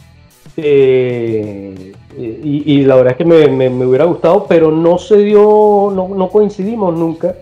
Eh, 0.56 1.92
y, 2.16 2.82
la 2.82 2.94
verdad 2.94 3.12
es 3.12 3.18
que 3.18 3.24
me, 3.24 3.68
hubiera 3.84 4.04
gustado, 4.04 4.46
pero 4.48 4.70
no 4.70 4.98
se 4.98 5.18
dio, 5.18 5.92
no, 5.92 6.28
coincidimos 6.28 6.96
nunca. 6.96 7.34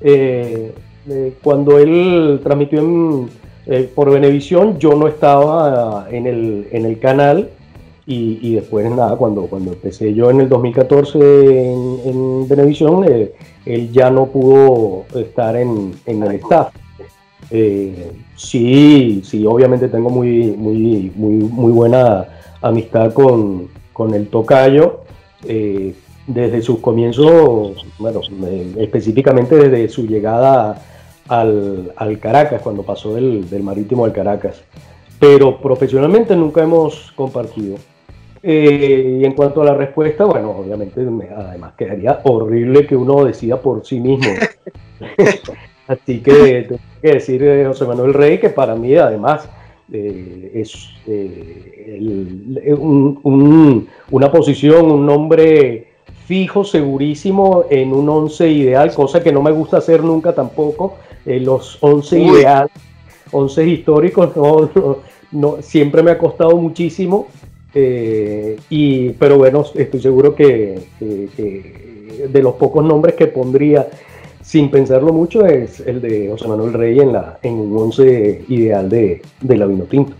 Eh, 0.00 0.74
eh, 1.08 1.34
cuando 1.42 1.78
él 1.78 2.40
transmitió 2.42 3.26
por 3.94 4.10
Venevisión, 4.10 4.78
yo 4.78 4.94
no 4.94 5.08
estaba 5.08 6.06
en 6.10 6.26
el, 6.26 6.98
canal. 7.00 7.48
Y, 8.06 8.54
después, 8.54 8.90
nada, 8.90 9.16
cuando, 9.16 9.42
cuando 9.46 9.72
empecé 9.72 10.12
yo 10.12 10.30
en 10.30 10.40
el 10.40 10.48
2014 10.48 11.18
en, 11.72 12.00
en 12.04 12.48
Venevisión, 12.48 13.04
él 13.64 13.92
ya 13.92 14.10
no 14.10 14.26
pudo 14.26 15.04
estar 15.14 15.56
en, 15.56 15.92
en 16.04 16.22
el 16.22 16.32
staff. 16.36 16.68
Eh, 17.50 18.12
sí, 18.36 19.22
sí, 19.24 19.46
obviamente 19.46 19.88
tengo 19.88 20.10
muy, 20.10 20.52
muy, 20.56 21.12
muy, 21.14 21.34
muy 21.34 21.72
buena 21.72 22.26
amistad 22.60 23.12
con, 23.12 23.68
el 24.12 24.28
tocayo. 24.28 25.00
Eh, 25.44 25.94
desde 26.26 26.60
sus 26.60 26.80
comienzos, 26.80 27.86
bueno, 27.98 28.20
específicamente 28.76 29.56
desde 29.56 29.88
su 29.88 30.06
llegada 30.06 30.82
al, 31.26 32.18
Caracas, 32.20 32.60
cuando 32.62 32.82
pasó 32.82 33.14
del, 33.14 33.46
Marítimo 33.62 34.04
al 34.04 34.12
Caracas. 34.12 34.62
Pero 35.18 35.60
profesionalmente 35.60 36.36
nunca 36.36 36.62
hemos 36.62 37.12
compartido. 37.12 37.76
Eh, 38.42 39.18
y 39.20 39.24
en 39.24 39.32
cuanto 39.32 39.62
a 39.62 39.64
la 39.64 39.74
respuesta, 39.74 40.24
bueno, 40.26 40.50
obviamente 40.50 41.00
además 41.34 41.72
quedaría 41.76 42.20
horrible 42.22 42.86
que 42.86 42.94
uno 42.94 43.24
decida 43.24 43.60
por 43.60 43.84
sí 43.84 43.98
mismo. 43.98 44.30
Así 45.88 46.20
que 46.20 46.66
tengo 46.68 46.80
que 47.00 47.12
decir 47.14 47.42
eh, 47.42 47.64
José 47.66 47.86
Manuel 47.86 48.12
Rey, 48.12 48.38
que 48.38 48.50
para 48.50 48.74
mí 48.74 48.94
además 48.94 49.48
eh, 49.90 50.52
es 50.54 50.90
eh, 51.06 52.74
una 52.76 54.30
posición, 54.30 54.90
un 54.92 55.06
nombre 55.06 55.86
fijo, 56.26 56.62
segurísimo 56.62 57.64
en 57.70 57.94
un 57.94 58.06
11 58.06 58.50
ideal, 58.50 58.92
cosa 58.92 59.22
que 59.22 59.32
no 59.32 59.40
me 59.40 59.50
gusta 59.50 59.78
hacer 59.78 60.04
nunca 60.04 60.34
tampoco. 60.34 60.98
los 61.24 61.78
11 61.80 62.20
ideales, 62.20 62.72
11 63.32 63.66
históricos, 63.66 64.30
no, 65.32 65.56
siempre 65.62 66.02
me 66.02 66.10
ha 66.10 66.18
costado 66.18 66.54
muchísimo. 66.58 67.28
y, 67.74 69.10
pero 69.10 69.38
bueno, 69.38 69.64
estoy 69.74 70.02
seguro 70.02 70.34
que 70.34 70.78
de 70.98 72.42
los 72.42 72.54
pocos 72.54 72.84
nombres 72.84 73.14
que 73.14 73.28
pondría 73.28 73.88
sin 74.48 74.70
pensarlo 74.70 75.12
mucho, 75.12 75.44
es 75.44 75.80
el 75.80 76.00
de 76.00 76.26
José 76.30 76.48
Manuel 76.48 76.72
Rey 76.72 76.98
en, 76.98 77.12
la, 77.12 77.38
en 77.42 77.52
un 77.52 77.76
once 77.76 78.46
ideal 78.48 78.88
de, 78.88 79.20
la 79.42 79.66
Vino 79.66 79.84
Tinto. 79.84 80.14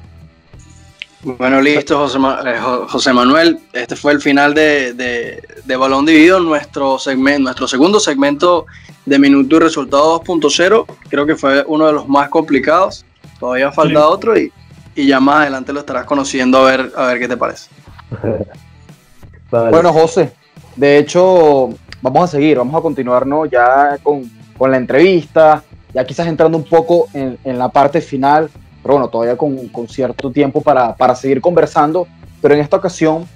Bueno, 1.22 1.62
listo, 1.62 1.96
José, 1.96 2.18
eh, 2.44 2.58
José, 2.88 3.14
Manuel. 3.14 3.58
Este 3.72 3.96
fue 3.96 4.12
el 4.12 4.20
final 4.20 4.52
de, 4.52 5.42
Balón 5.78 6.04
Dividido, 6.04 6.40
nuestro, 6.40 6.98
segmento, 6.98 7.44
nuestro 7.44 7.66
segundo 7.66 7.98
segmento 7.98 8.66
de 9.06 9.18
Minuto 9.18 9.56
y 9.56 9.60
Resultado 9.60 10.20
2.0. 10.20 10.84
Creo 11.08 11.24
que 11.24 11.34
fue 11.34 11.64
uno 11.66 11.86
de 11.86 11.94
los 11.94 12.06
más 12.06 12.28
complicados. 12.28 13.06
Todavía 13.40 13.72
falta 13.72 14.08
otro 14.08 14.38
y, 14.38 14.52
ya 14.94 15.20
más 15.20 15.42
adelante 15.42 15.72
lo 15.72 15.80
estarás 15.80 16.04
conociendo 16.04 16.58
a 16.58 16.70
ver, 16.70 16.92
a 16.94 17.06
ver 17.06 17.18
qué 17.18 17.28
te 17.28 17.36
parece. 17.38 17.70
Bueno, 19.50 19.94
José, 19.94 20.30
de 20.76 20.98
hecho, 20.98 21.70
vamos 22.02 22.24
a 22.24 22.26
seguir, 22.28 22.58
vamos 22.58 22.74
a 22.74 22.80
continuarnos 22.80 23.50
ya 23.50 23.98
con, 24.02 24.30
la 24.60 24.76
entrevista, 24.76 25.62
ya 25.94 26.04
quizás 26.04 26.26
entrando 26.26 26.58
un 26.58 26.64
poco 26.64 27.08
en, 27.12 27.58
la 27.58 27.68
parte 27.68 28.00
final, 28.00 28.50
pero 28.82 28.94
bueno, 28.94 29.08
todavía 29.08 29.36
con, 29.36 29.88
cierto 29.88 30.30
tiempo 30.30 30.60
para, 30.60 31.14
seguir 31.14 31.40
conversando, 31.40 32.06
pero 32.40 32.54
en 32.54 32.60
esta 32.60 32.76
ocasión 32.76 33.26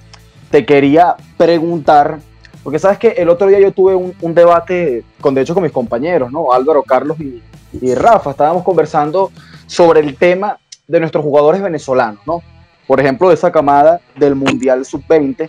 te 0.51 0.65
quería 0.67 1.17
preguntar, 1.37 2.19
porque 2.63 2.79
sabes 2.79 2.99
que 2.99 3.09
el 3.09 3.29
otro 3.29 3.47
día 3.47 3.61
yo 3.61 3.73
tuve 3.73 3.95
un, 3.95 4.35
debate, 4.35 5.05
con, 5.21 5.35
de 5.35 5.43
hecho 5.43 5.55
con 5.55 5.63
mis 5.63 5.73
compañeros, 5.73 6.31
¿no? 6.31 6.53
Álvaro, 6.53 6.83
Carlos 6.83 7.19
y, 7.21 7.95
Rafa, 7.95 8.33
estábamos 8.33 8.65
conversando 8.65 9.31
sobre 9.67 10.01
el 10.01 10.17
tema 10.17 10.59
de 10.87 11.01
nuestros 11.01 11.25
jugadores 11.25 11.63
venezolanos, 11.63 12.21
¿no? 12.27 12.43
Por 12.87 13.01
ejemplo, 13.01 13.29
de 13.29 13.35
esa 13.35 13.51
camada 13.51 14.01
del 14.17 14.35
Mundial 14.35 14.85
Sub-20, 14.85 15.49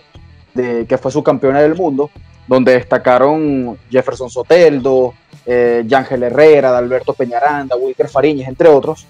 de, 0.54 0.86
que 0.86 0.96
fue 0.96 1.10
su 1.10 1.22
campeona 1.22 1.60
del 1.60 1.74
mundo, 1.74 2.10
donde 2.46 2.72
destacaron 2.72 3.78
Jefferson 3.90 4.30
Soteldo, 4.30 5.14
eh, 5.46 5.84
Yángel 5.86 6.22
Herrera, 6.24 6.76
Alberto 6.76 7.14
Peñaranda, 7.14 7.76
Wilker 7.76 8.08
Fariñez, 8.08 8.48
entre 8.48 8.68
otros. 8.68 9.06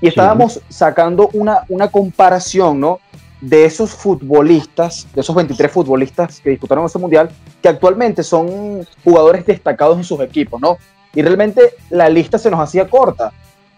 Y 0.00 0.08
estábamos 0.08 0.60
sacando 0.68 1.30
una, 1.32 1.64
una 1.68 1.88
comparación, 1.88 2.80
¿no? 2.80 3.00
De 3.40 3.64
esos 3.64 3.90
futbolistas, 3.90 5.06
de 5.14 5.20
esos 5.20 5.34
23 5.34 5.70
futbolistas 5.70 6.40
que 6.40 6.50
disputaron 6.50 6.84
ese 6.84 6.98
mundial, 6.98 7.30
que 7.62 7.68
actualmente 7.68 8.22
son 8.22 8.86
jugadores 9.04 9.46
destacados 9.46 9.96
en 9.96 10.04
sus 10.04 10.20
equipos, 10.20 10.60
¿no? 10.60 10.76
Y 11.14 11.22
realmente 11.22 11.74
la 11.90 12.08
lista 12.08 12.38
se 12.38 12.50
nos 12.50 12.60
hacía 12.60 12.88
corta. 12.88 13.32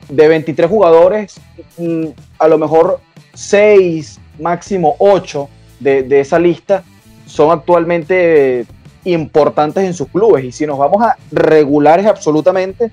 De 0.08 0.26
23 0.26 0.68
jugadores, 0.68 1.40
mm, 1.76 2.06
a 2.38 2.48
lo 2.48 2.58
mejor 2.58 3.00
6, 3.34 4.18
máximo 4.40 4.96
8 4.98 5.48
de, 5.80 6.02
de 6.02 6.20
esa 6.20 6.38
lista 6.38 6.82
son 7.26 7.50
actualmente 7.50 8.66
importantes 9.04 9.84
en 9.84 9.94
sus 9.94 10.08
clubes. 10.08 10.44
Y 10.44 10.52
si 10.52 10.66
nos 10.66 10.78
vamos 10.78 11.02
a 11.02 11.16
regulares 11.30 12.06
absolutamente, 12.06 12.90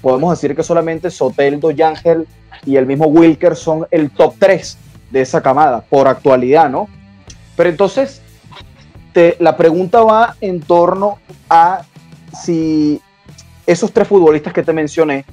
podemos 0.00 0.30
decir 0.30 0.54
que 0.54 0.62
solamente 0.62 1.10
Soteldo, 1.10 1.70
Yangel 1.70 2.26
y 2.64 2.76
el 2.76 2.86
mismo 2.86 3.06
Wilker 3.06 3.56
son 3.56 3.86
el 3.90 4.10
top 4.10 4.34
3 4.38 4.78
de 5.10 5.20
esa 5.20 5.42
camada 5.42 5.80
por 5.80 6.08
actualidad, 6.08 6.68
¿no? 6.68 6.88
Pero 7.56 7.70
entonces, 7.70 8.22
la 9.38 9.56
pregunta 9.56 10.02
va 10.02 10.36
en 10.40 10.60
torno 10.60 11.18
a 11.50 11.82
si 12.40 13.00
esos 13.66 13.92
tres 13.92 14.06
futbolistas 14.06 14.52
que 14.52 14.62
te 14.62 14.72
mencioné, 14.72 15.24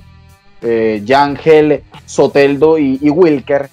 eh, 0.62 1.02
Yangel, 1.06 1.84
Soteldo 2.06 2.80
y 2.80 3.10
Wilker, 3.10 3.70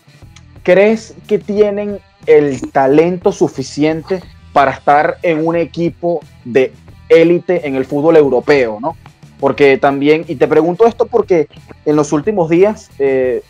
¿crees 0.63 1.15
que 1.27 1.39
tienen 1.39 1.99
el 2.27 2.71
talento 2.71 3.33
suficiente 3.33 4.23
para 4.53 4.73
estar 4.73 5.19
en 5.23 5.47
un 5.47 5.57
equipo 5.57 6.21
de 6.45 6.73
élite 7.09 7.67
en 7.67 7.77
el 7.77 7.85
fútbol 7.85 8.17
europeo, 8.17 8.79
¿no? 8.81 8.97
Porque 9.41 9.77
también, 9.77 10.25
y 10.29 10.37
te 10.37 10.47
pregunto 10.47 10.87
esto 10.87 11.07
porque 11.07 11.49
en 11.85 11.97
los 11.97 12.13
últimos 12.13 12.49
días 12.49 12.91
eh, 12.99 13.43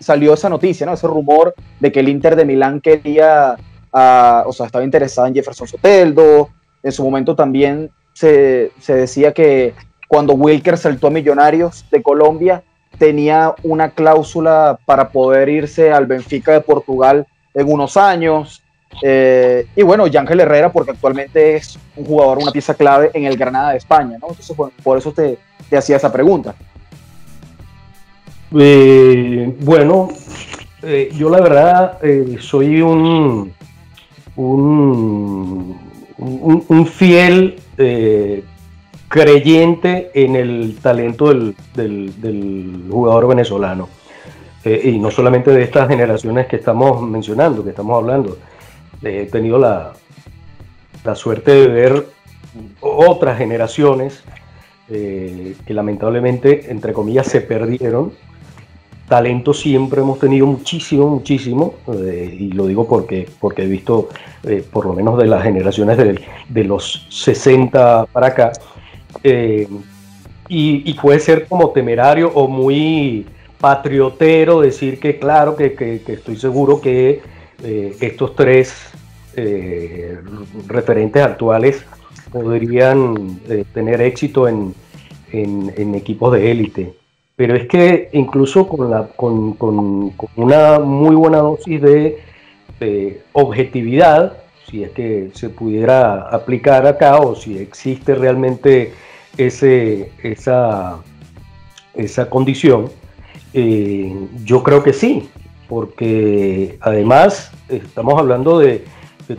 salió 0.00 0.34
esa 0.34 0.48
noticia, 0.48 0.86
¿no? 0.86 0.94
Ese 0.94 1.06
rumor 1.06 1.54
de 1.80 1.92
que 1.92 2.00
el 2.00 2.08
Inter 2.08 2.36
de 2.36 2.44
Milán 2.44 2.80
quería, 2.80 3.56
o 3.92 4.52
sea, 4.52 4.66
estaba 4.66 4.84
interesado 4.84 5.26
en 5.28 5.34
Jefferson 5.34 5.68
Soteldo. 5.68 6.50
En 6.82 6.92
su 6.92 7.04
momento 7.04 7.34
también 7.34 7.90
se, 8.12 8.72
se 8.80 8.94
decía 8.94 9.32
que 9.32 9.74
cuando 10.08 10.34
Wilker 10.34 10.78
saltó 10.78 11.08
a 11.08 11.10
Millonarios 11.10 11.84
de 11.90 12.02
Colombia, 12.02 12.62
tenía 12.98 13.54
una 13.62 13.90
cláusula 13.90 14.78
para 14.86 15.10
poder 15.10 15.48
irse 15.48 15.92
al 15.92 16.06
Benfica 16.06 16.52
de 16.52 16.60
Portugal 16.60 17.26
en 17.54 17.70
unos 17.70 17.96
años. 17.96 18.62
Eh, 19.02 19.66
y 19.76 19.82
bueno, 19.82 20.06
Yángel 20.06 20.40
Herrera, 20.40 20.72
porque 20.72 20.92
actualmente 20.92 21.56
es 21.56 21.78
un 21.96 22.04
jugador, 22.06 22.38
una 22.38 22.52
pieza 22.52 22.74
clave 22.74 23.10
en 23.14 23.24
el 23.24 23.36
Granada 23.36 23.72
de 23.72 23.78
España, 23.78 24.16
¿no? 24.20 24.28
Entonces, 24.28 24.56
por, 24.82 24.98
eso 24.98 25.12
te, 25.12 25.38
hacía 25.76 25.96
esa 25.96 26.12
pregunta. 26.12 26.54
Eh, 28.58 29.54
bueno, 29.60 30.08
eh, 30.82 31.10
yo 31.14 31.28
la 31.28 31.40
verdad 31.40 31.98
soy 32.40 32.80
un, 32.80 33.52
un, 34.36 35.76
fiel 36.86 37.58
creyente 39.08 40.10
en 40.14 40.36
el 40.36 40.76
talento 40.80 41.32
del, 41.74 42.84
jugador 42.90 43.28
venezolano. 43.28 43.88
y 44.64 44.98
no 44.98 45.10
solamente 45.10 45.50
de 45.50 45.62
estas 45.62 45.88
generaciones 45.88 46.46
que 46.46 46.56
estamos 46.56 47.02
mencionando, 47.02 47.62
que 47.62 47.70
estamos 47.70 47.96
hablando. 48.02 48.36
He 49.02 49.26
tenido 49.26 49.58
la, 49.58 49.92
la 51.04 51.14
suerte 51.14 51.52
de 51.52 51.68
ver 51.68 52.06
otras 52.80 53.38
generaciones 53.38 54.22
que 54.88 55.74
lamentablemente, 55.74 56.70
entre 56.70 56.92
comillas, 56.92 57.26
se 57.26 57.40
perdieron. 57.40 58.12
Talento 59.08 59.54
siempre 59.54 60.00
hemos 60.00 60.18
tenido 60.18 60.46
muchísimo, 60.46 61.06
muchísimo, 61.08 61.74
eh, 61.94 62.36
y 62.40 62.50
lo 62.50 62.66
digo 62.66 62.88
porque, 62.88 63.28
porque 63.38 63.62
he 63.62 63.66
visto, 63.68 64.08
eh, 64.42 64.64
por 64.68 64.84
lo 64.84 64.94
menos 64.94 65.16
de 65.16 65.26
las 65.26 65.44
generaciones 65.44 65.96
de, 65.96 66.64
los 66.64 67.06
60 67.08 68.06
para 68.06 68.26
acá, 68.26 68.52
eh, 69.22 69.68
y, 70.48 70.92
puede 70.94 71.20
ser 71.20 71.46
como 71.46 71.70
temerario 71.70 72.32
o 72.34 72.48
muy 72.48 73.26
patriotero 73.60 74.60
decir 74.60 74.98
que 74.98 75.20
claro, 75.20 75.54
que, 75.54 76.02
estoy 76.06 76.36
seguro 76.36 76.80
que 76.80 77.20
estos 77.62 78.34
tres 78.36 78.92
referentes 80.66 81.22
actuales 81.22 81.84
podrían 82.30 83.40
tener 83.72 84.00
éxito 84.00 84.48
en, 84.48 84.74
equipos 85.32 86.32
de 86.32 86.50
élite. 86.50 86.94
Pero 87.36 87.54
es 87.54 87.68
que 87.68 88.08
incluso 88.12 88.66
con, 88.66 90.06
una 90.36 90.78
muy 90.78 91.14
buena 91.14 91.38
dosis 91.38 91.80
de, 91.82 92.22
objetividad, 93.32 94.38
si 94.68 94.82
es 94.82 94.90
que 94.90 95.30
se 95.34 95.48
pudiera 95.48 96.28
aplicar 96.28 96.86
acá 96.86 97.18
o 97.18 97.34
si 97.34 97.58
existe 97.58 98.14
realmente 98.14 98.92
ese, 99.36 100.10
esa, 100.22 100.98
esa 101.94 102.28
condición, 102.28 102.90
eh, 103.54 104.14
yo 104.44 104.62
creo 104.62 104.82
que 104.82 104.92
sí, 104.92 105.28
porque 105.68 106.78
además 106.80 107.50
estamos 107.68 108.18
hablando 108.18 108.58
de, 108.58 108.84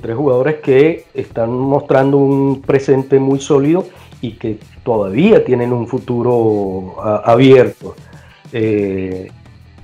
tres 0.02 0.18
jugadores 0.18 0.58
que 0.58 1.06
están 1.14 1.50
mostrando 1.50 2.18
un 2.18 2.62
presente 2.62 3.20
muy 3.20 3.40
sólido 3.40 3.86
y 4.20 4.32
que 4.34 4.60
todavía 4.84 5.46
tienen 5.46 5.72
un 5.72 5.88
futuro 5.88 6.96
abierto. 7.24 7.96
Eh, 8.52 9.30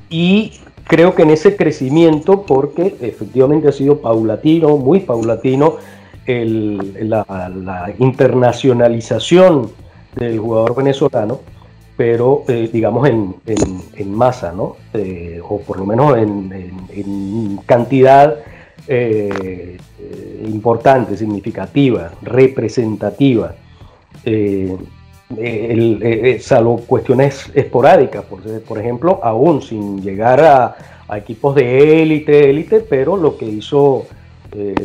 y 0.09 0.51
creo 0.85 1.15
que 1.15 1.23
en 1.23 1.29
ese 1.29 1.55
crecimiento, 1.55 2.41
porque 2.41 2.97
efectivamente 2.99 3.69
ha 3.69 3.71
sido 3.71 3.99
paulatino, 3.99 4.75
muy 4.77 4.99
paulatino, 4.99 5.77
la, 6.27 7.93
internacionalización 7.99 9.71
del 10.15 10.39
jugador 10.39 10.75
venezolano, 10.75 11.39
pero 11.95 12.43
eh, 12.47 12.69
digamos 12.71 13.07
en, 13.07 14.13
masa, 14.13 14.51
¿no? 14.51 14.77
Eh, 14.93 15.39
o 15.47 15.59
por 15.59 15.77
lo 15.77 15.85
menos 15.85 16.17
en, 16.17 17.59
cantidad 17.65 18.37
importante, 20.45 21.15
significativa, 21.15 22.11
representativa. 22.21 23.55
Eh, 24.25 24.77
eh, 25.37 25.99
eh, 26.01 26.39
salvo 26.39 26.77
cuestiones 26.77 27.49
esporádicas, 27.55 28.23
por, 28.67 28.79
ejemplo, 28.79 29.19
aún 29.23 29.61
sin 29.61 30.01
llegar 30.01 30.41
a, 30.41 30.75
equipos 31.17 31.55
de 31.55 32.01
élite, 32.01 32.49
élite, 32.49 32.79
pero 32.79 33.17
lo 33.17 33.37
que 33.37 33.45
hizo 33.45 34.07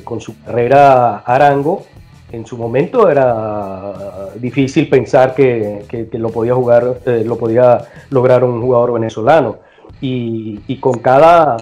con 0.05 0.21
su 0.21 0.39
carrera 0.43 1.19
Arango, 1.19 1.85
en 2.33 2.47
su 2.47 2.57
momento 2.57 3.09
era 3.09 4.31
difícil 4.37 4.89
pensar 4.89 5.35
que, 5.35 6.09
lo 6.13 6.31
podía 6.31 6.55
jugar, 6.55 7.01
lo 7.25 7.39
podía 7.39 7.79
lograr 8.11 8.45
un 8.45 8.61
jugador 8.61 8.95
venezolano. 8.95 9.57
Y, 10.01 10.77
con 10.81 10.99
cada, 10.99 11.57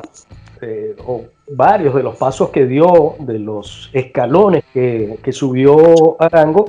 o 1.07 1.23
varios 1.49 1.95
de 1.95 2.03
los 2.03 2.17
pasos 2.17 2.51
que 2.51 2.67
dio, 2.67 3.15
de 3.21 3.39
los 3.39 3.91
escalones 3.93 4.65
que, 4.73 5.19
que 5.23 5.33
subió 5.33 6.17
Arango, 6.21 6.67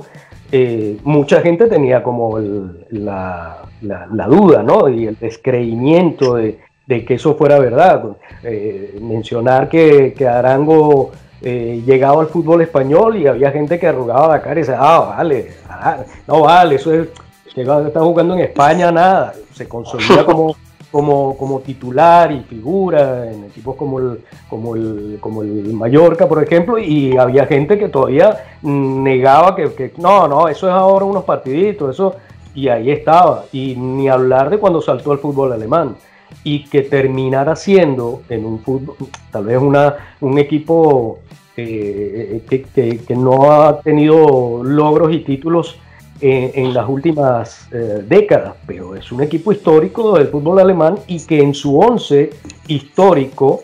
eh, 0.50 0.96
mucha 1.04 1.42
gente 1.42 1.66
tenía 1.66 2.02
como 2.02 2.38
la, 2.90 3.58
duda, 4.28 4.62
¿no? 4.62 4.88
Y 4.88 5.06
el 5.06 5.18
descreimiento 5.18 6.36
de, 6.36 6.58
que 6.86 7.14
eso 7.14 7.34
fuera 7.34 7.58
verdad. 7.58 8.16
Eh, 8.42 8.98
mencionar 9.00 9.68
que, 9.68 10.14
Arango 10.26 11.10
eh, 11.42 11.82
llegaba 11.86 12.20
al 12.20 12.28
fútbol 12.28 12.62
español 12.62 13.16
y 13.16 13.26
había 13.26 13.50
gente 13.50 13.78
que 13.78 13.86
arrugaba 13.86 14.28
la 14.28 14.42
cara 14.42 14.54
y 14.54 14.62
decía, 14.62 14.78
ah, 14.78 15.14
vale, 15.16 15.52
ah, 15.68 15.98
no 16.26 16.42
vale, 16.42 16.76
eso 16.76 16.92
es, 16.92 17.08
está 17.54 18.00
jugando 18.00 18.34
en 18.34 18.40
España, 18.40 18.90
nada. 18.90 19.34
Se 19.52 19.68
consolida 19.68 20.24
como 20.24 20.56
como, 20.90 21.36
como 21.36 21.60
titular 21.60 22.32
y 22.32 22.40
figura 22.40 23.30
en 23.30 23.44
equipos 23.44 23.76
como 23.76 23.98
el, 23.98 24.20
como, 24.48 24.74
el, 24.74 25.18
como 25.20 25.42
el 25.42 25.72
Mallorca, 25.74 26.26
por 26.26 26.42
ejemplo, 26.42 26.78
y 26.78 27.16
había 27.16 27.46
gente 27.46 27.78
que 27.78 27.88
todavía 27.88 28.44
negaba 28.62 29.54
que, 29.54 29.92
no, 29.98 30.26
no, 30.26 30.48
eso 30.48 30.66
es 30.66 30.72
ahora 30.72 31.04
unos 31.04 31.24
partiditos, 31.24 31.94
eso, 31.94 32.14
y 32.54 32.68
ahí 32.68 32.90
estaba, 32.90 33.44
y 33.52 33.76
ni 33.76 34.08
hablar 34.08 34.50
de 34.50 34.58
cuando 34.58 34.80
saltó 34.80 35.12
al 35.12 35.18
fútbol 35.18 35.52
alemán, 35.52 35.96
y 36.44 36.64
que 36.64 36.82
terminara 36.82 37.56
siendo 37.56 38.22
en 38.28 38.44
un 38.44 38.60
fútbol, 38.60 38.96
tal 39.30 39.44
vez 39.44 39.58
una, 39.58 39.96
un 40.20 40.38
equipo 40.38 41.18
que, 41.64 43.00
que 43.06 43.16
no 43.16 43.50
ha 43.50 43.80
tenido 43.80 44.62
logros 44.62 45.12
y 45.12 45.20
títulos 45.20 45.78
en, 46.20 46.74
las 46.74 46.88
últimas 46.88 47.68
eh, 47.72 48.02
décadas, 48.06 48.54
pero 48.66 48.96
es 48.96 49.10
un 49.12 49.22
equipo 49.22 49.52
histórico 49.52 50.18
del 50.18 50.28
fútbol 50.28 50.58
alemán 50.58 50.96
y 51.06 51.24
que 51.24 51.40
en 51.40 51.54
su 51.54 51.78
once 51.78 52.30
histórico 52.66 53.62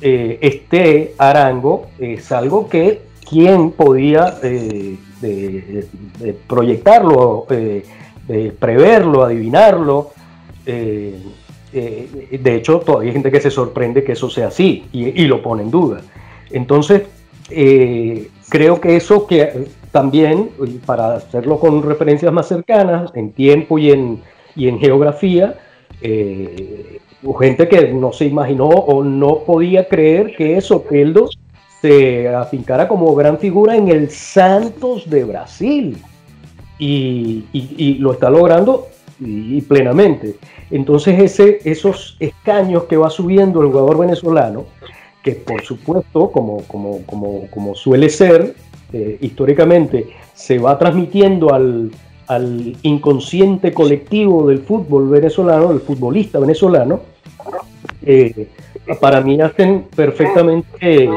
eh, 0.00 0.38
esté 0.40 1.14
Arango 1.18 1.86
es 1.98 2.32
algo 2.32 2.68
que 2.68 3.02
quien 3.28 3.70
podía 3.70 4.38
eh, 4.42 4.96
proyectarlo, 6.48 7.46
preverlo, 8.58 9.24
adivinarlo. 9.24 10.10
de 10.66 12.56
hecho, 12.56 12.80
todavía 12.80 13.10
hay 13.10 13.12
gente 13.12 13.30
que 13.30 13.40
se 13.40 13.50
sorprende 13.50 14.02
que 14.02 14.12
eso 14.12 14.28
sea 14.28 14.48
así 14.48 14.86
y, 14.92 15.22
y 15.22 15.26
lo 15.26 15.40
pone 15.40 15.62
en 15.62 15.70
duda. 15.70 16.02
Entonces, 16.50 17.02
creo 17.48 18.80
que 18.80 18.96
eso 18.96 19.26
que 19.26 19.66
también, 19.90 20.50
para 20.86 21.16
hacerlo 21.16 21.58
con 21.58 21.82
referencias 21.82 22.32
más 22.32 22.48
cercanas, 22.48 23.10
en 23.14 23.32
tiempo 23.32 23.78
y 23.78 23.90
en, 23.90 24.22
y 24.56 24.68
en 24.68 24.78
geografía, 24.78 25.58
eh, 26.00 26.98
gente 27.38 27.68
que 27.68 27.92
no 27.92 28.12
se 28.12 28.24
imaginó 28.24 28.68
o 28.68 29.04
no 29.04 29.40
podía 29.40 29.86
creer 29.86 30.34
que 30.36 30.60
Soteldo 30.60 31.28
se 31.80 32.28
afincara 32.28 32.88
como 32.88 33.14
gran 33.14 33.38
figura 33.38 33.76
en 33.76 33.88
el 33.88 34.10
Santos 34.10 35.08
de 35.08 35.24
Brasil. 35.24 35.96
Y, 36.78 37.44
lo 38.00 38.12
está 38.12 38.28
logrando 38.28 38.88
plenamente. 39.68 40.34
Entonces 40.70 41.20
ese, 41.20 41.60
esos 41.64 42.16
escaños 42.18 42.84
que 42.84 42.96
va 42.96 43.08
subiendo 43.08 43.60
el 43.60 43.68
jugador 43.68 43.98
venezolano, 43.98 44.64
que 45.22 45.32
por 45.32 45.62
supuesto, 45.62 46.30
como, 46.30 46.62
como, 46.64 47.02
como, 47.06 47.46
como 47.48 47.74
suele 47.74 48.08
ser, 48.08 48.54
eh, 48.92 49.18
históricamente 49.20 50.08
se 50.34 50.58
va 50.58 50.78
transmitiendo 50.78 51.54
al, 51.54 51.90
inconsciente 52.82 53.74
colectivo 53.74 54.48
del 54.48 54.60
fútbol 54.60 55.10
venezolano, 55.10 55.68
del 55.68 55.80
futbolista 55.80 56.38
venezolano, 56.38 57.00
eh, 58.00 58.48
para 59.00 59.20
mí 59.20 59.38
hacen 59.38 59.84
perfectamente 59.94 61.10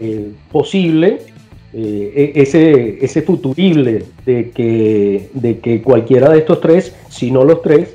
eh, 0.00 0.32
posible 0.50 1.20
e-, 1.72 2.32
ese, 2.34 3.04
ese 3.04 3.22
futurible 3.22 4.04
de 4.26 4.50
que, 4.50 5.30
de 5.32 5.60
que 5.60 5.80
cualquiera 5.80 6.28
de 6.30 6.38
estos 6.38 6.60
tres, 6.60 6.92
si 7.08 7.30
no 7.30 7.44
los 7.44 7.62
tres, 7.62 7.94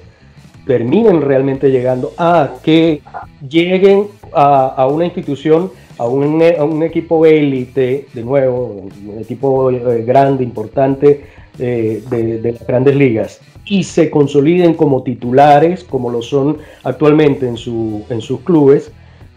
terminen 0.65 1.21
realmente 1.21 1.69
llegando 1.69 2.13
a 2.17 2.55
que 2.63 3.01
lleguen 3.47 4.07
a, 4.35 4.67
a 4.75 4.87
una 4.87 5.05
institución 5.05 5.71
a 5.97 6.05
un, 6.05 6.41
un 6.41 6.83
equipo 6.83 7.25
élite, 7.25 8.07
de 8.13 8.23
nuevo, 8.23 8.89
un 9.05 9.19
equipo 9.19 9.69
eh, 9.71 10.03
grande, 10.03 10.43
importante 10.43 11.25
eh, 11.59 12.03
de, 12.09 12.51
las 12.51 12.65
grandes 12.65 12.95
ligas, 12.95 13.41
y 13.65 13.83
se 13.83 14.09
consoliden 14.09 14.73
como 14.73 15.03
titulares, 15.03 15.83
como 15.83 16.09
lo 16.09 16.21
son 16.21 16.57
actualmente 16.83 17.47
en, 17.47 17.57
su, 17.57 18.05
en 18.09 18.21
sus 18.21 18.41
clubes, 18.41 18.91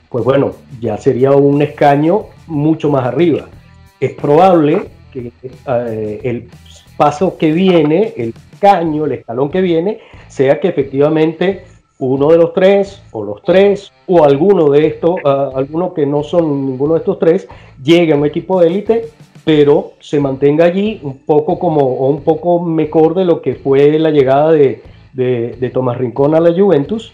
pues 0.08 0.24
bueno, 0.24 0.52
ya 0.80 0.96
sería 0.96 1.32
un 1.32 1.60
escaño 1.62 2.26
mucho 2.46 2.90
más 2.90 3.04
arriba. 3.06 3.48
Es 4.00 4.12
probable 4.12 4.84
que 5.12 5.32
eh, 5.68 6.20
el 6.24 6.48
paso 6.96 7.36
que 7.36 7.52
viene, 7.52 8.14
el 8.16 8.34
caño, 8.58 9.04
el 9.04 9.12
escalón 9.12 9.50
que 9.50 9.60
viene, 9.60 9.98
sea 10.28 10.58
que 10.58 10.68
efectivamente 10.68 11.64
uno 11.98 12.30
de 12.30 12.38
los 12.38 12.52
tres 12.52 13.02
o 13.12 13.24
los 13.24 13.42
tres 13.42 13.92
o 14.06 14.24
alguno 14.24 14.70
de 14.70 14.86
estos, 14.86 15.16
alguno 15.24 15.94
que 15.94 16.04
no 16.06 16.22
son 16.22 16.66
ninguno 16.66 16.94
de 16.94 17.00
estos 17.00 17.18
tres, 17.18 17.48
llegue 17.82 18.12
a 18.12 18.16
un 18.16 18.26
equipo 18.26 18.60
de 18.60 18.66
élite, 18.66 19.08
pero 19.44 19.92
se 20.00 20.20
mantenga 20.20 20.64
allí 20.64 21.00
un 21.02 21.18
poco 21.18 21.58
como 21.58 21.80
o 21.80 22.08
un 22.08 22.22
poco 22.22 22.60
mejor 22.60 23.14
de 23.14 23.24
lo 23.24 23.40
que 23.40 23.54
fue 23.54 23.98
la 23.98 24.10
llegada 24.10 24.52
de, 24.52 24.82
de, 25.12 25.70
Tomás 25.72 25.96
Rincón 25.96 26.34
a 26.34 26.40
la 26.40 26.52
Juventus. 26.52 27.12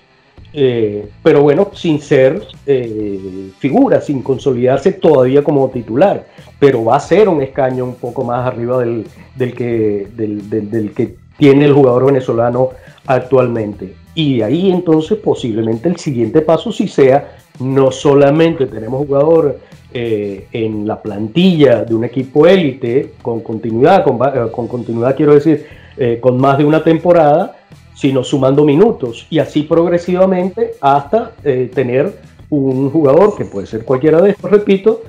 Eh, 0.55 1.09
pero 1.23 1.41
bueno, 1.41 1.71
sin 1.73 1.99
ser 1.99 2.43
eh, 2.67 3.51
figura, 3.59 4.03
sin 4.03 4.23
consolidarse 4.23 4.93
todavía 4.93 5.43
como 5.43 5.71
titular, 5.71 6.27
pero 6.59 6.85
va 6.85 6.97
a 6.97 7.01
ser 7.01 7.31
un 7.31 7.41
escaño 7.41 7.85
un 7.85 7.95
poco 7.95 8.23
más 8.23 8.47
arriba 8.47 8.79
del, 8.81 9.07
del 9.35 9.55
que, 9.55 10.09
del, 10.15 10.51
del 10.51 10.93
que 10.93 11.15
tiene 11.39 11.65
el 11.65 11.73
jugador 11.73 12.07
venezolano 12.07 12.71
actualmente. 13.07 14.02
Y 14.15 14.43
ahí 14.43 14.71
entonces 14.71 15.19
posiblemente 15.19 15.89
el 15.89 15.97
siguiente 15.97 16.43
paso 16.43 16.73
sí 16.73 16.89
sea 16.89 17.37
no 17.59 17.91
solamente 17.91 18.67
tenemos 18.67 19.07
jugador 19.07 19.59
eh, 19.93 20.47
en 20.53 20.87
la 20.87 21.01
plantilla 21.01 21.85
de 21.85 21.95
un 21.95 22.05
equipo 22.05 22.47
élite 22.47 23.13
con 23.21 23.41
continuidad, 23.41 24.05
con, 24.05 24.17
eh, 24.17 24.51
con, 24.51 24.67
continuidad 24.67 25.15
quiero 25.17 25.35
decir, 25.35 25.67
eh, 25.97 26.19
con 26.21 26.39
más 26.41 26.59
de 26.59 26.65
una 26.65 26.83
temporada, 26.83 27.57
sino 27.95 28.25
sumando 28.25 28.65
minutos 28.65 29.27
y 29.29 29.39
así 29.39 29.63
progresivamente 29.63 30.73
hasta 30.81 31.33
tener 31.75 32.21
un 32.49 32.91
jugador 32.91 33.37
que 33.37 33.45
puede 33.45 33.67
ser 33.67 33.85
cualquiera 33.85 34.21
de 34.21 34.31
estos, 34.31 34.51
repito, 34.51 35.03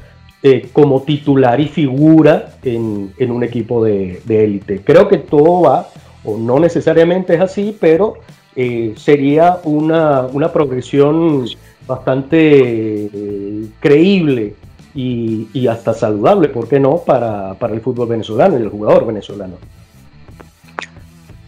como 0.74 1.02
titular 1.02 1.60
y 1.60 1.68
figura 1.68 2.54
en, 2.62 3.14
en 3.18 3.32
un 3.32 3.44
equipo 3.44 3.84
de 3.84 4.22
élite. 4.28 4.82
Creo 4.84 5.08
que 5.08 5.18
todo 5.18 5.62
va, 5.62 5.88
o 6.26 6.38
no 6.38 6.60
necesariamente 6.60 7.36
es 7.36 7.42
así, 7.42 7.76
pero 7.80 8.16
eh, 8.56 8.94
sería 8.98 9.60
una, 9.64 10.28
progresión 10.52 11.46
bastante 11.88 13.10
eh, 13.14 13.66
creíble 13.80 14.56
y, 14.94 15.68
hasta 15.68 15.94
saludable, 15.94 16.50
¿por 16.50 16.68
qué 16.68 16.80
no?, 16.80 16.98
para, 16.98 17.56
el 17.60 17.82
fútbol 17.82 18.10
venezolano 18.10 18.60
y 18.60 18.62
el 18.62 18.70
jugador 18.70 19.08
venezolano. 19.08 19.58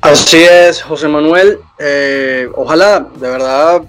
Así 0.01 0.37
es, 0.37 0.81
José 0.81 1.07
Manuel. 1.07 1.59
Eh, 1.79 2.47
ojalá, 2.55 3.07
de 3.19 3.29
verdad, 3.29 3.81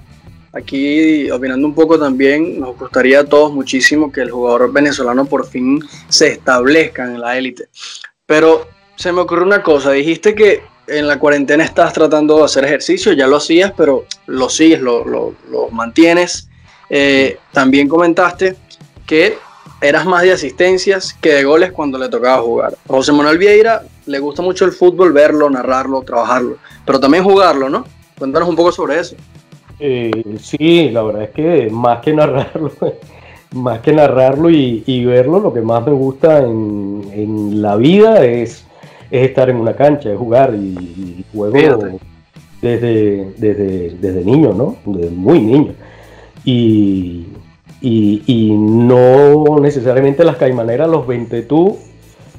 aquí 0.52 1.30
opinando 1.30 1.66
un 1.66 1.74
poco 1.74 1.98
también, 1.98 2.60
nos 2.60 2.78
gustaría 2.78 3.20
a 3.20 3.24
todos 3.24 3.52
muchísimo 3.52 4.10
que 4.10 4.22
el 4.22 4.30
jugador 4.30 4.72
venezolano 4.72 5.24
por 5.26 5.46
fin 5.46 5.80
se 6.08 6.28
establezca 6.28 7.04
en 7.04 7.20
la 7.20 7.36
élite. 7.36 7.68
Pero 8.24 8.66
se 8.96 9.12
me 9.12 9.20
ocurrió 9.20 9.44
una 9.44 9.62
cosa, 9.62 9.92
dijiste 9.92 10.34
que 10.34 10.62
en 10.88 11.06
la 11.06 11.18
cuarentena 11.18 11.64
estás 11.64 11.92
tratando 11.92 12.38
de 12.38 12.44
hacer 12.44 12.64
ejercicio, 12.64 13.12
ya 13.12 13.26
lo 13.26 13.36
hacías, 13.36 13.72
pero 13.76 14.04
lo 14.26 14.48
sigues, 14.48 14.80
lo, 14.80 15.04
lo, 15.04 15.34
mantienes. 15.70 16.48
Eh, 16.88 17.38
también 17.52 17.88
comentaste 17.88 18.56
que 19.06 19.36
eras 19.80 20.06
más 20.06 20.22
de 20.22 20.32
asistencias 20.32 21.12
que 21.14 21.34
de 21.34 21.44
goles 21.44 21.72
cuando 21.72 21.98
le 21.98 22.08
tocaba 22.08 22.42
jugar. 22.42 22.74
José 22.86 23.12
Manuel 23.12 23.38
Vieira 23.38 23.82
le 24.06 24.18
gusta 24.18 24.42
mucho 24.42 24.64
el 24.64 24.72
fútbol, 24.72 25.12
verlo, 25.12 25.50
narrarlo, 25.50 26.02
trabajarlo, 26.02 26.56
pero 26.84 27.00
también 27.00 27.24
jugarlo, 27.24 27.68
¿no? 27.68 27.84
Cuéntanos 28.18 28.48
un 28.48 28.56
poco 28.56 28.72
sobre 28.72 29.00
eso. 29.00 29.16
Eh, 29.78 30.38
sí, 30.40 30.88
la 30.90 31.02
verdad 31.02 31.24
es 31.24 31.30
que 31.30 31.68
más 31.70 32.00
que 32.00 32.14
narrarlo, 32.14 32.72
más 33.52 33.80
que 33.80 33.92
narrarlo 33.92 34.48
y, 34.48 35.04
verlo, 35.04 35.40
lo 35.40 35.52
que 35.52 35.60
más 35.60 35.84
me 35.84 35.92
gusta 35.92 36.38
en, 36.38 37.10
en 37.12 37.60
la 37.60 37.76
vida 37.76 38.24
es 38.24 38.65
es 39.10 39.28
estar 39.28 39.50
en 39.50 39.56
una 39.56 39.74
cancha, 39.74 40.12
es 40.12 40.18
jugar 40.18 40.54
y, 40.54 41.24
juego 41.32 41.98
desde, 42.62 43.32
desde, 43.36 43.90
desde, 43.90 44.24
niño, 44.24 44.52
¿no? 44.52 44.76
Desde 44.84 45.10
muy 45.10 45.40
niño. 45.40 45.74
Y, 46.44 47.26
y, 47.80 48.52
no 48.52 49.58
necesariamente 49.60 50.24
las 50.24 50.36
caimaneras, 50.36 50.88
los 50.88 51.06
20 51.06 51.42
tú, 51.42 51.76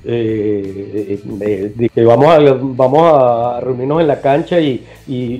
eh, 0.05 1.19
de, 1.23 1.89
que 1.89 2.03
vamos 2.03 2.27
a, 2.27 2.39
vamos 2.59 3.01
a 3.03 3.59
reunirnos 3.61 4.01
en 4.01 4.07
la 4.07 4.21
cancha 4.21 4.59
y, 4.59 4.83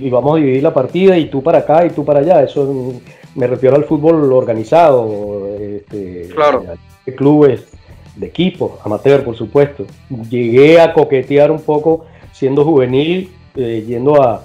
vamos 0.10 0.34
a 0.34 0.38
dividir 0.38 0.64
la 0.64 0.74
partida 0.74 1.18
y 1.18 1.30
tú 1.30 1.42
para 1.42 1.60
acá 1.60 1.86
y 1.86 1.90
tú 1.90 2.06
para 2.06 2.20
allá. 2.20 2.44
Eso 2.44 2.94
me 3.36 3.48
refiero 3.48 3.76
al 3.76 3.86
fútbol 3.86 4.32
organizado, 4.32 5.48
este, 5.60 6.30
claro. 6.34 6.64
clubes 7.16 7.77
de 8.18 8.28
equipo, 8.28 8.80
amateur 8.84 9.24
por 9.24 9.36
supuesto. 9.36 9.86
Llegué 10.30 10.80
a 10.82 10.94
coquetear 10.94 11.52
un 11.52 11.62
poco 11.62 12.06
siendo 12.32 12.64
juvenil, 12.64 13.32
eh, 13.56 13.84
yendo 13.88 14.22
a, 14.22 14.44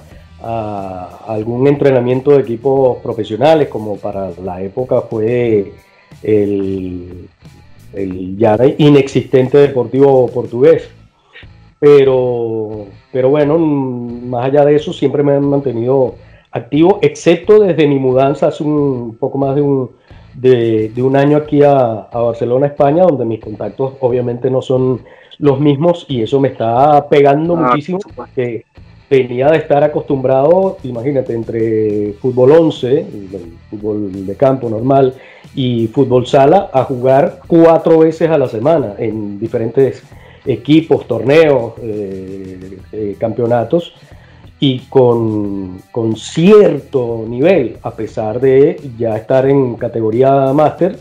algún 1.28 1.68
entrenamiento 1.68 2.32
de 2.32 2.40
equipos 2.40 2.98
profesionales, 2.98 3.68
como 3.68 3.96
para 3.96 4.32
la 4.42 4.60
época 4.60 5.02
fue 5.02 5.72
el, 6.20 7.28
el 7.92 8.36
ya 8.36 8.58
inexistente 8.76 9.58
Deportivo 9.58 10.26
Portugués. 10.28 10.90
Pero, 11.78 12.86
pero 13.12 13.30
bueno, 13.30 13.56
más 13.56 14.46
allá 14.46 14.64
de 14.64 14.74
eso, 14.74 14.92
siempre 14.92 15.22
me 15.22 15.32
han 15.32 15.44
mantenido 15.44 16.16
activo, 16.50 16.98
excepto 17.02 17.60
desde 17.60 17.86
mi 17.86 17.98
mudanza 17.98 18.48
hace 18.48 18.62
un 18.62 19.16
poco 19.18 19.38
más 19.38 19.54
de 19.54 19.62
un, 19.62 19.90
de, 20.34 20.92
un 20.98 21.16
año 21.16 21.36
aquí 21.36 21.62
a, 21.62 22.08
Barcelona, 22.12 22.66
España, 22.66 23.04
donde 23.04 23.24
mis 23.24 23.40
contactos 23.40 23.94
obviamente 24.00 24.50
no 24.50 24.62
son 24.62 25.00
los 25.38 25.60
mismos 25.60 26.06
y 26.08 26.22
eso 26.22 26.40
me 26.40 26.48
está 26.48 27.08
pegando 27.08 27.56
ah, 27.56 27.70
muchísimo 27.70 27.98
porque 28.14 28.64
venía 29.10 29.48
de 29.50 29.58
estar 29.58 29.82
acostumbrado, 29.84 30.78
imagínate, 30.84 31.34
entre 31.34 32.14
fútbol 32.14 32.52
11, 32.52 33.06
fútbol 33.70 34.26
de 34.26 34.36
campo 34.36 34.70
normal, 34.70 35.14
y 35.54 35.88
fútbol 35.88 36.26
sala, 36.26 36.70
a 36.72 36.84
jugar 36.84 37.40
cuatro 37.46 37.98
veces 37.98 38.30
a 38.30 38.38
la 38.38 38.48
semana 38.48 38.94
en 38.98 39.38
diferentes 39.38 40.02
equipos, 40.46 41.06
torneos, 41.06 41.74
eh, 41.82 42.78
eh, 42.92 43.16
campeonatos 43.18 43.94
y 44.62 44.78
con, 44.88 45.82
cierto 46.14 47.24
nivel, 47.26 47.78
a 47.82 47.90
pesar 47.90 48.38
de 48.38 48.80
ya 48.96 49.16
estar 49.16 49.44
en 49.48 49.74
categoría 49.74 50.52
máster, 50.52 51.00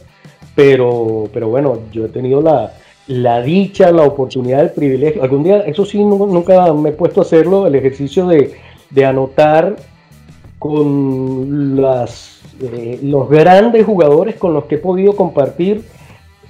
pero, 0.56 1.30
pero 1.32 1.50
bueno, 1.50 1.78
yo 1.92 2.06
he 2.06 2.10
tenido 2.10 2.42
la, 2.42 3.42
dicha, 3.44 3.92
la 3.92 4.02
oportunidad, 4.02 4.62
el 4.62 4.72
privilegio, 4.72 5.22
algún 5.22 5.44
día, 5.44 5.60
eso 5.60 5.86
sí, 5.86 6.04
nunca 6.04 6.74
me 6.74 6.90
he 6.90 6.94
puesto 6.94 7.22
a 7.22 7.24
hacerlo, 7.24 7.68
el 7.68 7.76
ejercicio 7.76 8.26
de, 8.26 9.06
anotar 9.06 9.76
con 10.58 11.80
las, 11.80 12.42
eh, 12.64 13.00
los 13.04 13.30
grandes 13.30 13.86
jugadores 13.86 14.38
con 14.38 14.56
los 14.56 14.66
que 14.66 14.76
he 14.76 14.80
podido 14.80 15.16
compartir, 15.16 15.84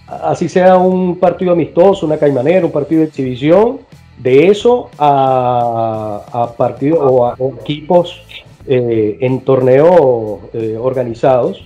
así 0.08 0.48
sea 0.48 0.78
un 0.78 1.18
partido 1.18 1.52
amistoso, 1.52 2.06
una 2.06 2.16
caimanera, 2.16 2.66
un 2.66 2.72
partido 2.72 3.02
de 3.02 3.08
exhibición, 3.08 3.80
de 4.18 4.48
eso 4.48 4.90
a, 4.98 6.54
partidos 6.58 7.00
o 7.02 7.28
a 7.28 7.36
equipos 7.62 8.22
eh, 8.68 9.18
en 9.22 9.42
torneos 9.42 10.40
eh, 10.54 10.78
organizados, 10.80 11.66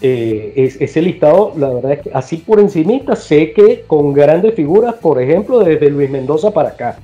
eh, 0.00 0.74
ese 0.80 1.00
listado, 1.00 1.52
la 1.56 1.68
verdad 1.70 1.92
es 1.92 2.00
que 2.02 2.10
así 2.12 2.38
por 2.38 2.60
encimita, 2.60 3.14
sé 3.16 3.52
que 3.52 3.84
con 3.86 4.12
grandes 4.12 4.54
figuras, 4.54 4.94
por 4.94 5.22
ejemplo, 5.22 5.60
desde 5.60 5.88
Luis 5.90 6.10
Mendoza 6.10 6.50
para 6.50 6.70
acá. 6.70 6.98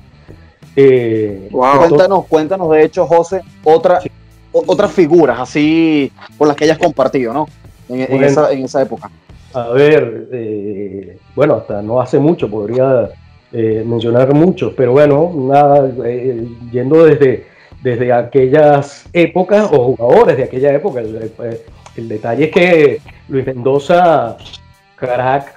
Cuéntanos, 1.51 2.25
cuéntanos 2.27 2.69
de 2.71 2.83
hecho, 2.83 3.07
José, 3.07 3.41
otra, 3.63 3.99
otras 4.51 4.91
figuras 4.91 5.39
así 5.39 6.11
con 6.37 6.47
las 6.47 6.55
que 6.55 6.65
hayas 6.65 6.77
compartido, 6.77 7.33
¿no? 7.33 7.47
En, 7.89 8.23
esa, 8.23 8.51
en 8.51 8.65
esa, 8.65 8.81
época. 8.81 9.09
A 9.53 9.69
ver, 9.69 11.17
bueno, 11.35 11.55
hasta 11.55 11.81
no 11.81 11.99
hace 11.99 12.19
mucho, 12.19 12.49
podría 12.49 13.09
eh, 13.53 13.83
mencionar 13.85 14.33
muchos, 14.33 14.73
pero 14.77 14.93
bueno, 14.93 15.29
nada, 15.35 15.91
eh, 16.05 16.47
yendo 16.71 17.03
desde, 17.03 17.45
desde 17.83 18.13
aquellas 18.13 19.09
épocas 19.11 19.69
o 19.73 19.93
jugadores 19.93 20.37
de 20.37 20.43
aquella 20.45 20.73
época, 20.73 21.01
el, 21.01 22.07
detalle 22.07 22.45
es 22.45 22.51
que 22.51 23.01
Luis 23.27 23.45
Mendoza, 23.45 24.37
crack, 24.95 25.53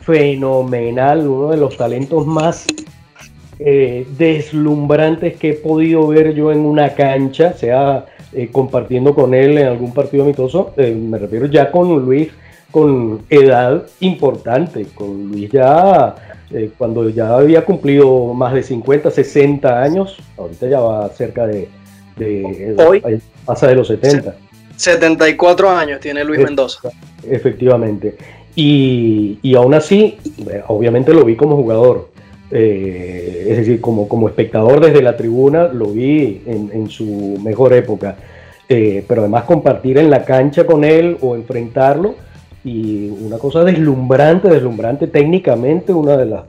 fenomenal, 0.00 1.28
uno 1.28 1.50
de 1.50 1.56
los 1.56 1.76
talentos 1.76 2.26
más 2.26 2.66
eh, 3.60 4.08
deslumbrantes 4.18 5.36
que 5.36 5.50
he 5.50 5.54
podido 5.54 6.08
ver 6.08 6.34
yo 6.34 6.50
en 6.50 6.60
una 6.66 6.94
cancha, 6.94 7.52
sea 7.52 8.06
compartiendo 8.50 9.14
con 9.14 9.34
él 9.34 9.58
en 9.58 9.68
algún 9.68 9.94
partido 9.94 10.24
amistoso, 10.24 10.72
me 10.76 11.18
refiero 11.18 11.46
ya 11.46 11.70
con 11.70 12.04
Luis 12.04 12.30
con 12.70 13.22
edad 13.28 13.84
importante, 14.00 14.86
con 14.94 15.28
Luis 15.30 15.50
ya 15.50 16.14
eh, 16.52 16.70
cuando 16.76 17.08
ya 17.08 17.36
había 17.36 17.64
cumplido 17.64 18.34
más 18.34 18.52
de 18.54 18.62
50, 18.62 19.10
60 19.10 19.82
años, 19.82 20.16
ahorita 20.36 20.68
ya 20.68 20.80
va 20.80 21.08
cerca 21.10 21.46
de, 21.46 21.68
Hoy, 22.76 23.02
pasa 23.46 23.66
de 23.68 23.74
los 23.74 23.88
70. 23.88 24.34
74 24.76 25.70
años 25.70 26.00
tiene 26.00 26.22
Luis 26.24 26.40
Mendoza. 26.40 26.90
Efectivamente. 27.28 28.16
Y, 28.54 29.38
y 29.42 29.54
aún 29.54 29.72
así, 29.74 30.18
eh, 30.50 30.62
obviamente 30.68 31.14
lo 31.14 31.24
vi 31.24 31.36
como 31.36 31.56
jugador. 31.56 32.10
Eh, 32.50 33.46
es 33.48 33.56
decir, 33.58 33.80
como, 33.80 34.08
como 34.08 34.28
espectador 34.28 34.80
desde 34.84 35.02
la 35.02 35.16
tribuna, 35.16 35.68
lo 35.68 35.86
vi 35.86 36.42
en, 36.46 36.70
en 36.74 36.90
su 36.90 37.38
mejor 37.42 37.72
época. 37.72 38.16
eh, 38.68 39.04
pero 39.08 39.22
además 39.22 39.44
compartir 39.44 39.98
en 39.98 40.10
la 40.10 40.24
cancha 40.24 40.64
con 40.64 40.84
él 40.84 41.16
o 41.20 41.34
enfrentarlo. 41.34 42.14
Y 42.64 43.08
una 43.08 43.38
cosa 43.38 43.64
deslumbrante, 43.64 44.48
deslumbrante 44.48 45.06
técnicamente, 45.06 45.92
una 45.92 46.16
de 46.16 46.26
las 46.26 46.44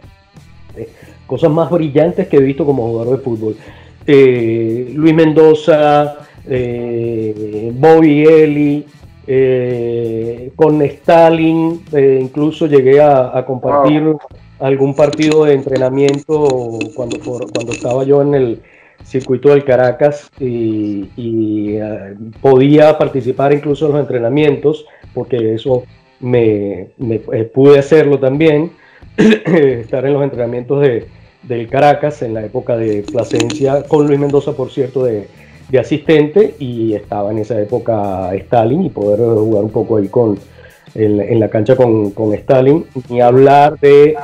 eh, 0.76 0.90
cosas 1.26 1.52
más 1.52 1.70
brillantes 1.70 2.28
que 2.28 2.38
he 2.38 2.42
visto 2.42 2.66
como 2.66 2.88
jugador 2.88 3.18
de 3.18 3.24
fútbol. 3.24 3.56
Eh, 4.06 4.92
Luis 4.94 5.14
Mendoza, 5.14 6.18
Bobby 7.74 8.26
Eli, 8.26 8.86
con 10.56 10.82
Stalin, 10.82 11.82
incluso 12.20 12.66
llegué 12.66 13.02
a, 13.02 13.44
compartir 13.46 14.16
algún 14.60 14.96
partido 14.96 15.46
de 15.46 15.54
entrenamiento 15.54 16.80
cuando, 16.96 17.20
cuando 17.20 17.72
estaba 17.72 18.04
yo 18.04 18.22
en 18.22 18.36
el, 18.36 18.62
circuito 19.04 19.50
del 19.50 19.64
Caracas 19.64 20.32
y, 20.40 21.08
eh, 21.18 22.16
podía 22.42 22.98
participar 22.98 23.54
incluso 23.54 23.88
en 23.88 23.92
los 23.94 24.02
entrenamientos, 24.02 24.86
porque 25.14 25.56
eso 25.56 25.84
me, 26.22 26.90
eh, 27.00 27.52
pude 27.54 27.80
hacerlo 27.80 28.20
también, 28.20 28.72
estar 29.18 30.06
en 30.06 30.14
los 30.14 30.24
entrenamientos 30.24 30.82
de, 30.82 31.08
del 31.44 31.68
Caracas 31.68 32.22
en 32.22 32.34
la 32.34 32.46
época 32.46 32.78
de 32.78 33.04
Plasencia, 33.04 33.84
con 33.84 34.08
Luis 34.08 34.20
Mendoza, 34.20 34.54
por 34.54 34.72
cierto, 34.72 35.04
de, 35.04 35.28
asistente, 35.80 36.56
y 36.60 36.94
estaba 36.96 37.32
en 37.32 37.38
esa 37.38 37.60
época 37.60 38.36
Stalin 38.36 38.84
y 38.84 38.90
poder 38.90 39.20
jugar 39.20 39.64
un 39.64 39.70
poco 39.70 39.98
ahí 39.98 40.10
con, 40.10 40.38
en, 40.96 41.40
la 41.40 41.50
cancha 41.50 41.78
con, 41.78 42.12
con 42.12 42.34
Stalin, 42.34 42.86
ni 43.10 43.22
hablar 43.22 43.80
de 43.80 44.16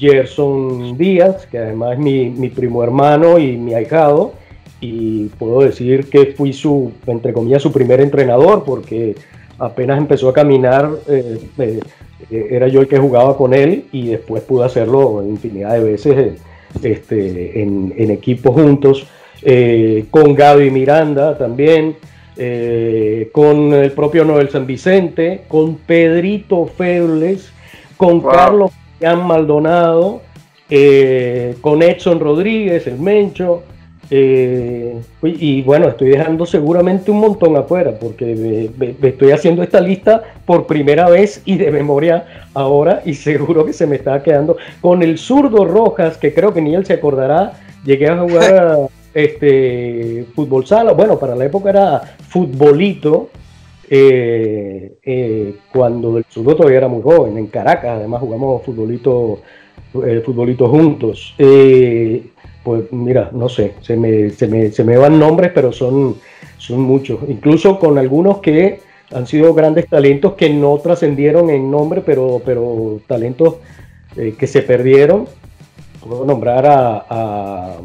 Gerson 0.00 0.96
Díaz, 0.96 1.46
que 1.46 1.58
además 1.58 1.92
es 1.92 1.98
mi, 1.98 2.48
primo 2.48 2.82
hermano 2.82 3.38
y 3.38 3.56
mi 3.56 3.74
ahijado, 3.74 4.32
y 4.80 5.26
puedo 5.38 5.60
decir 5.60 6.08
que 6.08 6.26
fui 6.26 6.54
su, 6.54 6.92
entre 7.06 7.34
comillas, 7.34 7.62
su 7.62 7.70
primer 7.70 8.00
entrenador, 8.00 8.64
porque 8.64 9.14
apenas 9.60 9.98
empezó 9.98 10.28
a 10.28 10.32
caminar, 10.32 10.90
eh, 11.08 11.38
eh, 11.58 11.80
era 12.50 12.66
yo 12.68 12.80
el 12.80 12.88
que 12.88 12.98
jugaba 12.98 13.36
con 13.36 13.54
él 13.54 13.84
y 13.92 14.08
después 14.08 14.42
pude 14.42 14.64
hacerlo 14.64 15.22
infinidad 15.24 15.74
de 15.74 15.84
veces 15.84 16.40
este, 16.82 17.62
en, 17.62 18.10
equipos 18.10 18.54
juntos, 18.54 19.06
eh, 19.42 20.06
con 20.10 20.34
Gaby 20.34 20.70
Miranda 20.70 21.38
también, 21.38 21.96
con 23.32 23.74
el 23.74 23.92
propio 23.92 24.24
Noel 24.24 24.48
San 24.48 24.66
Vicente, 24.66 25.42
con 25.46 25.76
Pedrito 25.76 26.64
Febles, 26.66 27.52
con 27.98 28.22
Carlos 28.22 28.70
Maldonado, 29.00 30.22
eh, 30.68 31.56
con 31.60 31.82
Edson 31.82 32.20
Rodríguez, 32.20 32.86
el 32.86 32.98
Mencho. 32.98 33.64
Eh, 34.12 35.00
y 35.22 35.62
bueno, 35.62 35.88
estoy 35.88 36.08
dejando 36.08 36.44
seguramente 36.44 37.12
un 37.12 37.20
montón 37.20 37.56
afuera 37.56 37.92
porque 37.92 38.70
me, 38.76 39.08
estoy 39.08 39.30
haciendo 39.30 39.62
esta 39.62 39.80
lista 39.80 40.22
por 40.44 40.66
primera 40.66 41.08
vez 41.08 41.42
y 41.44 41.56
de 41.56 41.70
memoria 41.70 42.48
ahora 42.54 43.02
y 43.04 43.14
seguro 43.14 43.64
que 43.64 43.72
se 43.72 43.86
me 43.86 43.96
está 43.96 44.22
quedando. 44.22 44.56
Con 44.80 45.02
el 45.02 45.18
zurdo 45.18 45.64
Rojas, 45.64 46.18
que 46.18 46.34
creo 46.34 46.52
que 46.52 46.60
ni 46.60 46.74
él 46.74 46.84
se 46.84 46.94
acordará, 46.94 47.52
llegué 47.84 48.08
a 48.08 48.18
jugar 48.18 48.78
este 49.14 50.26
fútbol 50.34 50.66
sala, 50.66 50.92
bueno, 50.92 51.18
para 51.18 51.36
la 51.36 51.44
época 51.44 51.70
era 51.70 52.00
futbolito, 52.28 53.30
eh, 53.92 54.98
eh, 55.02 55.54
cuando 55.72 56.16
el 56.18 56.24
zurdo 56.28 56.54
todavía 56.54 56.78
era 56.78 56.88
muy 56.88 57.02
joven, 57.02 57.36
en 57.36 57.48
Caracas, 57.48 57.98
además 57.98 58.20
jugamos 58.20 58.62
futbolito, 58.62 59.40
eh, 60.06 60.22
futbolito 60.24 60.68
juntos. 60.68 61.34
Pues 62.62 62.92
mira, 62.92 63.30
no 63.32 63.48
sé, 63.48 63.74
se 63.80 63.96
me, 63.96 64.30
se 64.30 64.46
me, 64.46 64.70
se 64.70 64.84
me 64.84 64.96
van 64.96 65.18
nombres, 65.18 65.52
pero 65.54 65.72
son, 65.72 66.16
son 66.58 66.80
muchos, 66.80 67.20
incluso 67.28 67.78
con 67.78 67.98
algunos 67.98 68.38
que 68.38 68.80
han 69.12 69.26
sido 69.26 69.54
grandes 69.54 69.88
talentos 69.88 70.34
que 70.34 70.50
no 70.50 70.78
trascendieron 70.78 71.50
en 71.50 71.70
nombre, 71.70 72.00
pero, 72.00 72.40
pero 72.44 73.00
talentos 73.08 73.56
que 74.14 74.46
se 74.46 74.62
perdieron. 74.62 75.26
Puedo 76.00 76.24
nombrar 76.24 76.64
a 76.66 77.80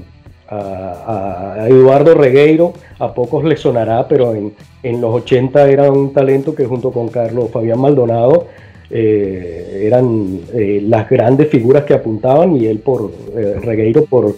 Eduardo 1.68 2.14
Regueiro, 2.14 2.74
a 3.00 3.14
pocos 3.14 3.44
le 3.44 3.58
sonará, 3.58 4.08
pero 4.08 4.36
en, 4.36 4.54
en, 4.84 5.02
los 5.02 5.14
80 5.16 5.70
era 5.70 5.92
un 5.92 6.14
talento 6.14 6.54
que 6.54 6.66
junto 6.66 6.92
con 6.92 7.10
Carlos 7.10 7.50
Fabián 7.52 7.80
Maldonado 7.80 8.48
eh, 8.90 9.84
eran 9.86 10.42
eh, 10.54 10.82
las 10.84 11.10
grandes 11.10 11.50
figuras 11.50 11.84
que 11.86 11.96
apuntaban 11.96 12.56
y 12.56 12.68
él 12.68 12.80
por 12.80 13.12
eh, 13.36 13.56
Regueiro 13.62 14.06
por, 14.06 14.36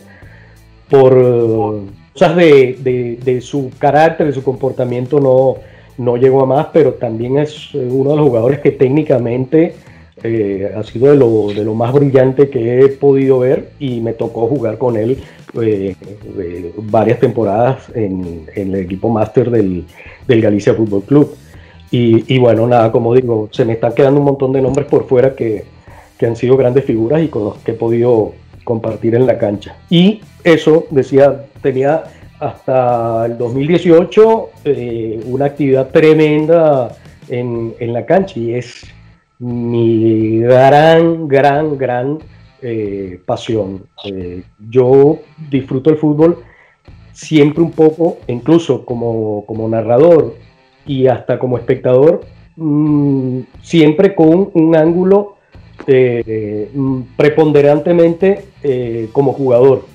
por 0.90 1.82
cosas 2.14 2.36
de, 2.36 3.20
de, 3.24 3.42
su 3.42 3.72
carácter, 3.78 4.28
de 4.28 4.34
su 4.34 4.44
comportamiento 4.44 5.20
no, 5.20 5.56
no 5.98 6.18
llegó 6.18 6.42
a 6.42 6.46
más, 6.46 6.68
pero 6.74 6.94
también 6.94 7.38
es 7.38 7.74
uno 7.74 8.12
de 8.12 8.16
los 8.18 8.28
jugadores 8.28 8.60
que 8.60 8.72
técnicamente 8.72 9.76
ha 10.76 10.84
sido 10.84 11.12
de 11.12 11.16
lo, 11.16 11.50
de 11.50 11.64
lo 11.64 11.76
más 11.76 11.94
brillante 11.94 12.50
que 12.50 12.80
he 12.80 12.88
podido 12.90 13.40
ver 13.40 13.70
y 13.80 14.02
me 14.02 14.14
tocó 14.14 14.48
jugar 14.48 14.80
con 14.80 14.98
él 14.98 15.20
eh, 15.62 15.96
eh, 16.40 16.74
varias 16.78 17.20
temporadas 17.20 17.90
en, 17.96 18.46
el 18.56 18.76
equipo 18.76 19.10
máster 19.10 19.50
del, 19.50 19.86
Galicia 20.28 20.74
Fútbol 20.74 21.04
Club. 21.04 21.36
Y, 21.90 22.38
bueno, 22.38 22.68
nada, 22.68 22.92
como 22.92 23.16
digo, 23.16 23.48
se 23.52 23.64
me 23.64 23.74
están 23.74 23.94
quedando 23.94 24.20
un 24.20 24.26
montón 24.26 24.52
de 24.52 24.62
nombres 24.62 24.88
por 24.88 25.08
fuera 25.08 25.36
que, 25.36 25.64
han 26.22 26.36
sido 26.36 26.58
grandes 26.58 26.84
figuras 26.84 27.22
y 27.22 27.28
con 27.28 27.44
los 27.46 27.58
que 27.60 27.72
he 27.72 27.76
podido 27.76 28.34
compartir 28.68 29.16
en 29.16 29.26
la 29.26 29.38
cancha. 29.38 29.78
Y 29.90 30.20
eso, 30.44 30.88
decía, 30.92 31.46
tenía 31.62 32.04
hasta 32.38 33.26
el 33.26 33.38
2018 33.38 34.50
eh, 34.66 35.22
una 35.26 35.46
actividad 35.46 35.90
tremenda 35.90 36.90
en, 37.30 37.74
en, 37.80 37.94
la 37.94 38.06
cancha 38.06 38.38
y 38.38 38.56
es 38.56 38.84
mi 39.40 40.40
gran, 40.40 41.30
gran, 41.30 41.78
gran 41.78 42.20
eh, 42.62 43.22
pasión. 43.26 43.84
Eh, 44.04 44.44
yo 44.70 45.20
disfruto 45.50 45.90
el 45.90 45.98
fútbol 45.98 46.40
siempre 47.14 47.64
un 47.64 47.72
poco, 47.72 48.18
incluso 48.28 48.84
como, 48.84 49.46
narrador 49.70 50.36
y 50.86 51.08
hasta 51.08 51.40
como 51.40 51.58
espectador, 51.58 52.26
mm, 52.58 53.40
siempre 53.62 54.14
con 54.14 54.50
un 54.54 54.76
ángulo 54.76 55.37
eh, 55.86 56.70
mm, 56.74 57.02
preponderantemente 57.16 58.46
como 59.12 59.34
jugador. 59.34 59.86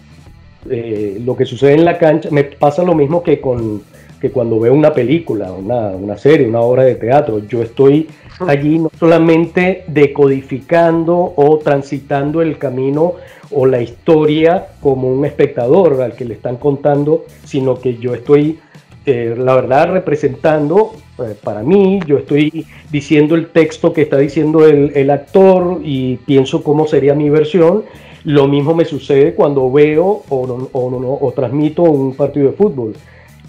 lo 0.65 1.37
que 1.37 1.45
sucede 1.45 1.75
en 1.75 1.85
la 1.85 1.99
cancha 1.99 2.29
me 2.31 2.45
pasa 2.45 2.83
lo 2.83 2.95
mismo 2.95 3.23
que 3.23 3.41
con 3.41 3.83
que 4.23 4.31
cuando 4.31 4.61
veo 4.61 4.73
una 4.73 4.95
película, 4.95 5.51
una, 5.51 5.89
una 5.89 6.17
serie, 6.17 6.47
una 6.47 6.61
obra 6.61 6.85
de 6.85 6.95
teatro. 6.95 7.41
Yo 7.49 7.61
estoy 7.61 8.09
allí 8.47 8.79
no 8.79 8.89
solamente 8.97 9.83
decodificando 9.89 11.33
o 11.35 11.59
transitando 11.59 12.41
el 12.41 12.57
camino 12.57 13.15
o 13.51 13.67
la 13.67 13.83
historia 13.83 14.69
como 14.81 15.09
un 15.09 15.25
espectador 15.25 16.01
al 16.01 16.15
que 16.15 16.25
le 16.25 16.35
están 16.35 16.57
contando, 16.57 17.25
sino 17.45 17.81
que 17.81 17.97
yo 17.99 18.15
estoy, 18.15 18.61
eh, 19.07 19.35
la 19.37 19.57
verdad, 19.57 19.91
representando 19.91 20.93
eh, 21.24 21.36
para 21.43 21.62
mí, 21.62 22.01
yo 22.07 22.19
estoy 22.19 22.66
diciendo 22.90 23.35
el 23.35 23.49
texto 23.49 23.93
que 23.93 24.03
está 24.03 24.19
diciendo 24.19 24.66
el, 24.66 25.11
actor 25.11 25.81
y 25.85 26.16
pienso 26.16 26.62
cómo 26.62 26.86
sería 26.86 27.15
mi 27.15 27.31
versión. 27.31 27.85
Lo 28.24 28.47
mismo 28.47 28.74
me 28.74 28.85
sucede 28.85 29.35
cuando 29.35 29.70
veo 29.70 30.23
o, 30.28 30.69
o, 30.73 31.19
o 31.20 31.32
transmito 31.32 31.82
un 31.82 32.15
partido 32.15 32.51
de 32.51 32.57
fútbol. 32.57 32.94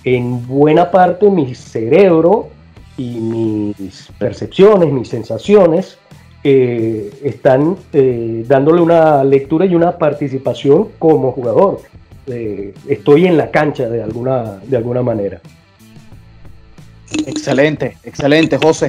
En 0.03 0.45
buena 0.47 0.91
parte 0.91 1.29
mi 1.29 1.53
cerebro 1.55 2.49
y 2.97 3.19
mis 3.19 4.09
percepciones, 4.17 4.91
mis 4.91 5.07
sensaciones, 5.07 5.97
eh, 6.45 7.09
están 7.23 7.77
eh, 7.93 8.43
dándole 8.45 8.81
una 8.81 9.23
lectura 9.23 9.65
y 9.65 9.75
una 9.75 9.97
participación 9.97 10.89
como 10.99 11.31
jugador. 11.31 11.79
Eh, 12.27 12.73
estoy 12.87 13.25
en 13.27 13.37
la 13.37 13.49
cancha 13.49 13.87
de 13.89 14.03
alguna, 14.03 14.59
de 14.67 14.75
alguna 14.75 15.01
manera. 15.01 15.39
Excelente, 17.26 17.98
excelente, 18.03 18.57
José. 18.57 18.88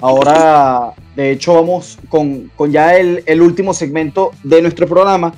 Ahora, 0.00 0.92
de 1.16 1.32
hecho, 1.32 1.54
vamos 1.54 1.98
con, 2.08 2.50
ya 2.70 2.96
el, 2.96 3.22
el, 3.26 3.42
último 3.42 3.74
segmento 3.74 4.30
de 4.44 4.62
nuestro 4.62 4.86
programa 4.86 5.32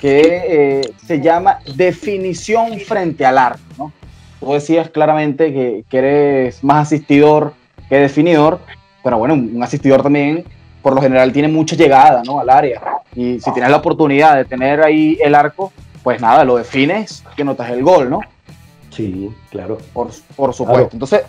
que 0.00 0.92
se 1.06 1.20
llama 1.20 1.58
Definición 1.76 2.78
frente 2.80 3.24
al 3.24 3.38
arco. 3.38 3.62
¿no? 3.78 3.92
tú 4.42 4.52
decías 4.52 4.90
claramente 4.90 5.52
que, 5.52 5.84
eres 5.96 6.64
más 6.64 6.88
asistidor 6.88 7.54
que 7.88 7.96
definidor, 7.96 8.58
pero 9.04 9.18
bueno, 9.18 9.34
un 9.34 9.62
asistidor 9.62 10.02
también 10.02 10.44
por 10.82 10.94
lo 10.94 11.00
general 11.00 11.32
tiene 11.32 11.46
mucha 11.46 11.76
llegada 11.76 12.22
¿no? 12.26 12.40
al 12.40 12.50
área. 12.50 12.80
Y 13.14 13.38
si 13.38 13.52
tienes 13.52 13.70
la 13.70 13.76
oportunidad 13.76 14.36
de 14.36 14.44
tener 14.44 14.82
ahí 14.82 15.16
el 15.22 15.34
arco, 15.36 15.72
pues 16.02 16.20
nada, 16.20 16.44
lo 16.44 16.56
defines, 16.56 17.22
que 17.36 17.44
notas 17.44 17.70
el 17.70 17.84
gol, 17.84 18.10
¿no? 18.10 18.20
Sí, 18.90 19.30
claro. 19.50 19.78
Por, 19.92 20.12
supuesto. 20.52 20.90
Entonces, 20.92 21.22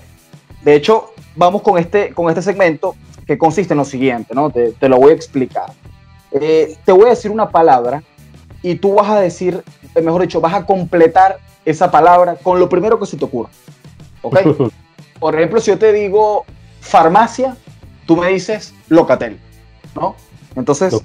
de 0.64 0.76
hecho, 0.76 1.14
vamos 1.36 1.62
con 1.62 1.78
este, 1.78 2.14
con 2.14 2.30
este 2.30 2.42
segmento 2.42 2.96
que 3.28 3.38
consiste 3.38 3.74
en 3.74 3.80
lo 3.80 3.86
siguiente, 3.86 4.34
¿no? 4.34 4.50
Te, 4.50 4.90
lo 4.90 4.98
voy 4.98 5.12
a 5.12 5.16
explicar. 5.16 5.72
Eh, 6.32 6.78
te 6.86 6.92
voy 6.92 7.08
a 7.08 7.10
decir 7.10 7.32
una 7.32 7.50
palabra 7.50 8.04
y 8.62 8.76
tú 8.76 8.96
vas 8.96 9.10
a 9.10 9.20
decir, 9.20 9.64
mejor 10.02 10.22
dicho, 10.22 10.42
vas 10.42 10.54
a 10.54 10.66
completar 10.66 11.38
esa 11.66 11.92
palabra 11.92 12.36
con 12.36 12.60
lo 12.60 12.70
primero 12.70 13.00
que 13.00 13.06
se 13.06 13.18
te 13.18 13.26
ocurra. 13.26 13.50
¿Ok? 14.22 14.40
Por 15.20 15.36
ejemplo, 15.36 15.60
si 15.60 15.72
yo 15.72 15.78
te 15.78 15.94
digo 15.94 16.46
farmacia, 16.80 17.56
tú 18.06 18.18
me 18.18 18.28
dices 18.30 18.74
locatel, 18.90 19.40
¿no? 19.96 20.16
Entonces, 20.56 21.02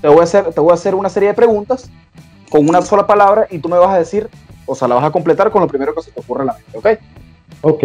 te 0.00 0.08
voy, 0.08 0.20
a 0.20 0.24
hacer, 0.24 0.52
te 0.52 0.60
voy 0.60 0.70
a 0.70 0.74
hacer 0.74 0.94
una 0.94 1.08
serie 1.08 1.30
de 1.30 1.34
preguntas 1.34 1.90
con 2.50 2.68
una 2.68 2.82
sola 2.82 3.06
palabra 3.06 3.46
y 3.50 3.58
tú 3.58 3.68
me 3.68 3.78
vas 3.78 3.94
a 3.94 3.98
decir, 3.98 4.28
o 4.66 4.74
sea, 4.74 4.88
la 4.88 4.94
vas 4.94 5.04
a 5.04 5.10
completar 5.10 5.50
con 5.50 5.62
lo 5.62 5.68
primero 5.68 5.94
que 5.94 6.02
se 6.02 6.10
te 6.10 6.20
ocurre 6.20 6.42
en 6.42 6.46
la 6.46 6.52
mente, 6.54 6.78
¿ok? 6.78 7.00
Ok. 7.62 7.84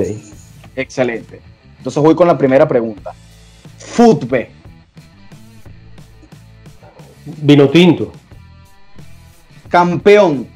Excelente. 0.76 1.42
Entonces 1.78 2.02
voy 2.02 2.16
con 2.16 2.28
la 2.28 2.38
primera 2.38 2.68
pregunta. 2.68 3.14
Fútbol. 3.78 4.48
Vino 7.26 7.70
tinto. 7.70 8.12
Campeón. 9.70 10.48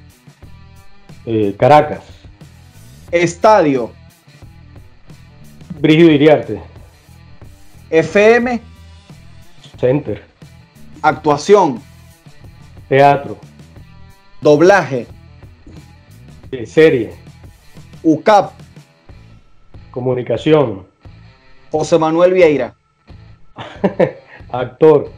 Eh, 1.25 1.55
Caracas. 1.57 2.03
Estadio. 3.11 3.91
Brígido 5.79 6.11
Iriarte. 6.11 6.61
FM. 7.89 8.61
Center. 9.79 10.23
Actuación. 11.01 11.81
Teatro. 12.87 13.37
Doblaje. 14.41 15.07
Eh, 16.51 16.65
serie. 16.65 17.15
UCAP. 18.03 18.64
Comunicación. 19.95 20.85
José 21.71 21.97
Manuel 21.97 22.33
Vieira. 22.33 22.75
Actor. 24.51 25.09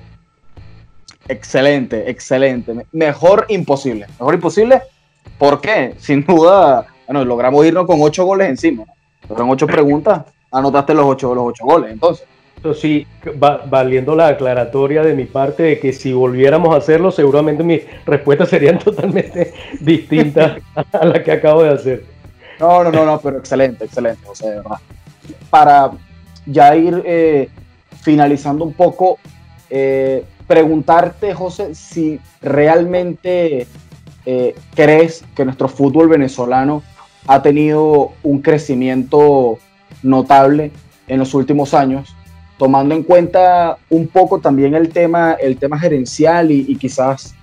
Excelente, 1.27 2.09
excelente. 2.09 2.85
Mejor 2.91 3.45
imposible. 3.49 4.05
Mejor 4.19 4.35
imposible. 4.35 4.81
¿Por 5.39 5.59
qué? 5.59 5.95
Sin 5.97 6.23
duda, 6.23 6.85
bueno, 7.07 7.25
logramos 7.25 7.65
irnos 7.65 7.87
con 7.87 7.97
ocho 8.01 8.23
goles 8.25 8.49
encima. 8.49 8.85
Fueron 9.27 9.49
ocho 9.49 9.65
preguntas, 9.67 10.21
anotaste 10.51 10.93
los 10.93 11.05
ocho, 11.05 11.33
los 11.33 11.45
ocho 11.47 11.65
goles. 11.65 11.91
Entonces, 11.91 12.27
Eso 12.59 12.73
sí, 12.75 13.05
va- 13.43 13.63
valiendo 13.67 14.15
la 14.15 14.27
aclaratoria 14.27 15.03
de 15.03 15.13
mi 15.15 15.25
parte 15.25 15.63
de 15.63 15.79
que 15.79 15.91
si 15.91 16.13
volviéramos 16.13 16.73
a 16.73 16.77
hacerlo, 16.77 17.11
seguramente 17.11 17.63
mis 17.63 17.81
respuestas 18.05 18.49
serían 18.49 18.77
totalmente 18.83 19.53
distintas 19.81 20.61
a 20.93 21.05
la 21.05 21.23
que 21.23 21.31
acabo 21.31 21.63
de 21.63 21.69
hacer. 21.71 22.16
No, 22.59 22.84
no, 22.84 22.91
no, 22.91 23.05
no, 23.05 23.19
pero 23.19 23.38
excelente, 23.38 23.85
excelente, 23.85 24.25
José, 24.25 24.49
de 24.49 24.55
verdad. 24.57 24.77
Para 25.49 25.91
ya 26.45 26.75
ir 26.75 27.03
eh, 27.05 27.49
finalizando 28.01 28.63
un 28.63 28.73
poco, 28.73 29.19
eh, 29.69 30.25
preguntarte, 30.47 31.34
José, 31.34 31.75
si 31.75 32.19
realmente 32.41 33.67
eh, 34.25 34.55
crees 34.73 35.23
que 35.35 35.45
nuestro 35.45 35.67
fútbol 35.67 36.07
venezolano 36.07 36.84
ha 37.27 37.41
tenido 37.41 38.13
un 38.23 38.41
crecimiento 38.41 39.59
notable 40.03 40.71
en 41.07 41.19
los 41.19 41.34
últimos 41.34 41.73
años, 41.73 42.15
tomando 42.57 42.95
en 42.95 43.03
cuenta 43.03 43.77
un 43.89 44.07
poco 44.07 44.39
también 44.39 44.73
el 44.73 44.89
tema, 44.89 45.34
el 45.34 45.57
tema 45.57 45.77
gerencial 45.79 46.51
y, 46.51 46.75
quizás 46.77 47.35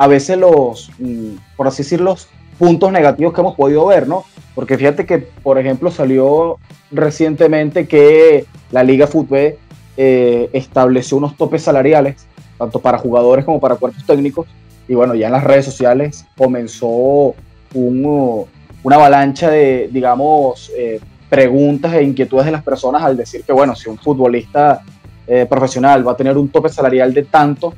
a 0.00 0.06
veces 0.06 0.38
los, 0.38 0.90
mm, 0.98 1.34
por 1.56 1.66
así 1.68 1.82
decirlo, 1.82 2.16
puntos 2.60 2.92
negativos 2.92 3.32
que 3.32 3.40
hemos 3.40 3.56
podido 3.56 3.86
ver, 3.86 4.06
¿no? 4.06 4.24
Porque 4.54 4.76
fíjate 4.76 5.06
que, 5.06 5.16
por 5.16 5.58
ejemplo, 5.58 5.90
salió 5.90 6.58
recientemente 6.90 7.88
que 7.88 8.44
la 8.70 8.84
Liga 8.84 9.06
Fútbol 9.06 9.54
eh, 9.96 10.50
estableció 10.52 11.16
unos 11.16 11.38
topes 11.38 11.62
salariales, 11.62 12.26
tanto 12.58 12.78
para 12.78 12.98
jugadores 12.98 13.46
como 13.46 13.60
para 13.60 13.76
cuerpos 13.76 14.04
técnicos, 14.04 14.46
y 14.86 14.94
bueno, 14.94 15.14
ya 15.14 15.28
en 15.28 15.32
las 15.32 15.44
redes 15.44 15.64
sociales 15.64 16.26
comenzó 16.36 17.34
un, 17.72 18.44
una 18.82 18.96
avalancha 18.96 19.48
de, 19.48 19.88
digamos, 19.90 20.70
eh, 20.76 21.00
preguntas 21.30 21.94
e 21.94 22.02
inquietudes 22.02 22.44
de 22.44 22.52
las 22.52 22.62
personas 22.62 23.02
al 23.02 23.16
decir 23.16 23.42
que, 23.42 23.54
bueno, 23.54 23.74
si 23.74 23.88
un 23.88 23.96
futbolista 23.96 24.82
eh, 25.26 25.46
profesional 25.48 26.06
va 26.06 26.12
a 26.12 26.16
tener 26.16 26.36
un 26.36 26.50
tope 26.50 26.68
salarial 26.68 27.14
de 27.14 27.22
tanto, 27.22 27.72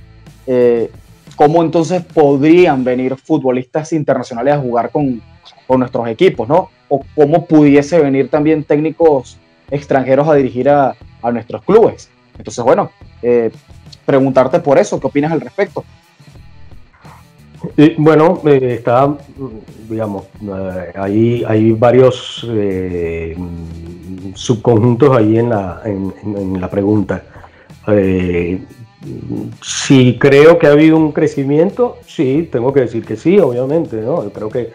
eh, 0.45 0.91
¿cómo 1.43 1.61
entonces 1.65 2.05
podrían 2.05 2.85
venir 2.85 3.17
futbolistas 3.17 3.93
internacionales 3.93 4.55
a 4.55 4.59
jugar 4.59 4.91
con, 4.91 5.21
con 5.67 5.81
nuestros 5.81 6.07
equipos, 6.07 6.49
¿no? 6.49 6.71
O 6.89 7.03
cómo 7.17 7.47
pudiese 7.47 7.99
venir 7.99 8.29
también 8.29 8.63
técnicos 8.63 9.39
extranjeros 9.69 10.29
a 10.29 10.35
dirigir 10.35 10.69
a, 10.69 10.95
a 11.21 11.33
nuestros 11.33 11.65
clubes. 11.65 12.09
Entonces, 12.39 12.63
bueno, 12.63 12.93
eh, 13.23 13.51
preguntarte 14.07 14.61
por 14.61 14.79
eso, 14.79 15.01
¿qué 15.01 15.07
opinas 15.09 15.33
al 15.33 15.41
respecto? 15.41 15.83
Bueno, 17.99 18.41
eh, 18.47 18.77
está, 18.79 19.13
digamos, 19.91 20.27
eh, 20.43 20.93
hay, 20.95 21.45
hay 21.45 21.73
varios 21.73 22.47
eh, 22.51 23.37
subconjuntos 24.35 25.17
ahí 25.17 25.39
en 25.39 25.49
la, 25.49 25.83
en 25.85 26.61
la 26.61 26.71
pregunta. 26.71 27.25
Si 29.63 30.19
creo 30.19 30.59
que 30.59 30.67
ha 30.67 30.73
habido 30.73 30.97
un 30.97 31.13
crecimiento, 31.13 31.99
sí, 32.07 32.49
tengo 32.51 32.73
que 32.73 32.81
decir 32.81 33.05
que 33.05 33.17
sí, 33.17 33.39
obviamente, 33.39 33.97
¿no? 34.01 34.23
Yo 34.23 34.33
creo 34.33 34.49
que, 34.49 34.73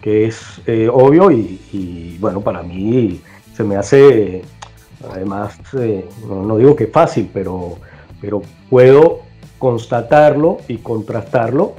que 0.00 0.26
es 0.26 0.62
eh, 0.66 0.88
obvio 0.90 1.30
y, 1.30 2.16
bueno, 2.20 2.40
para 2.40 2.62
mí 2.62 3.20
se 3.54 3.64
me 3.64 3.76
hace, 3.76 4.42
además, 5.10 5.58
eh, 5.78 6.06
no, 6.26 6.56
digo 6.56 6.74
que 6.74 6.86
fácil, 6.86 7.28
pero, 7.32 7.76
pero 8.20 8.42
puedo 8.70 9.20
constatarlo 9.58 10.58
y 10.68 10.78
contrastarlo 10.78 11.74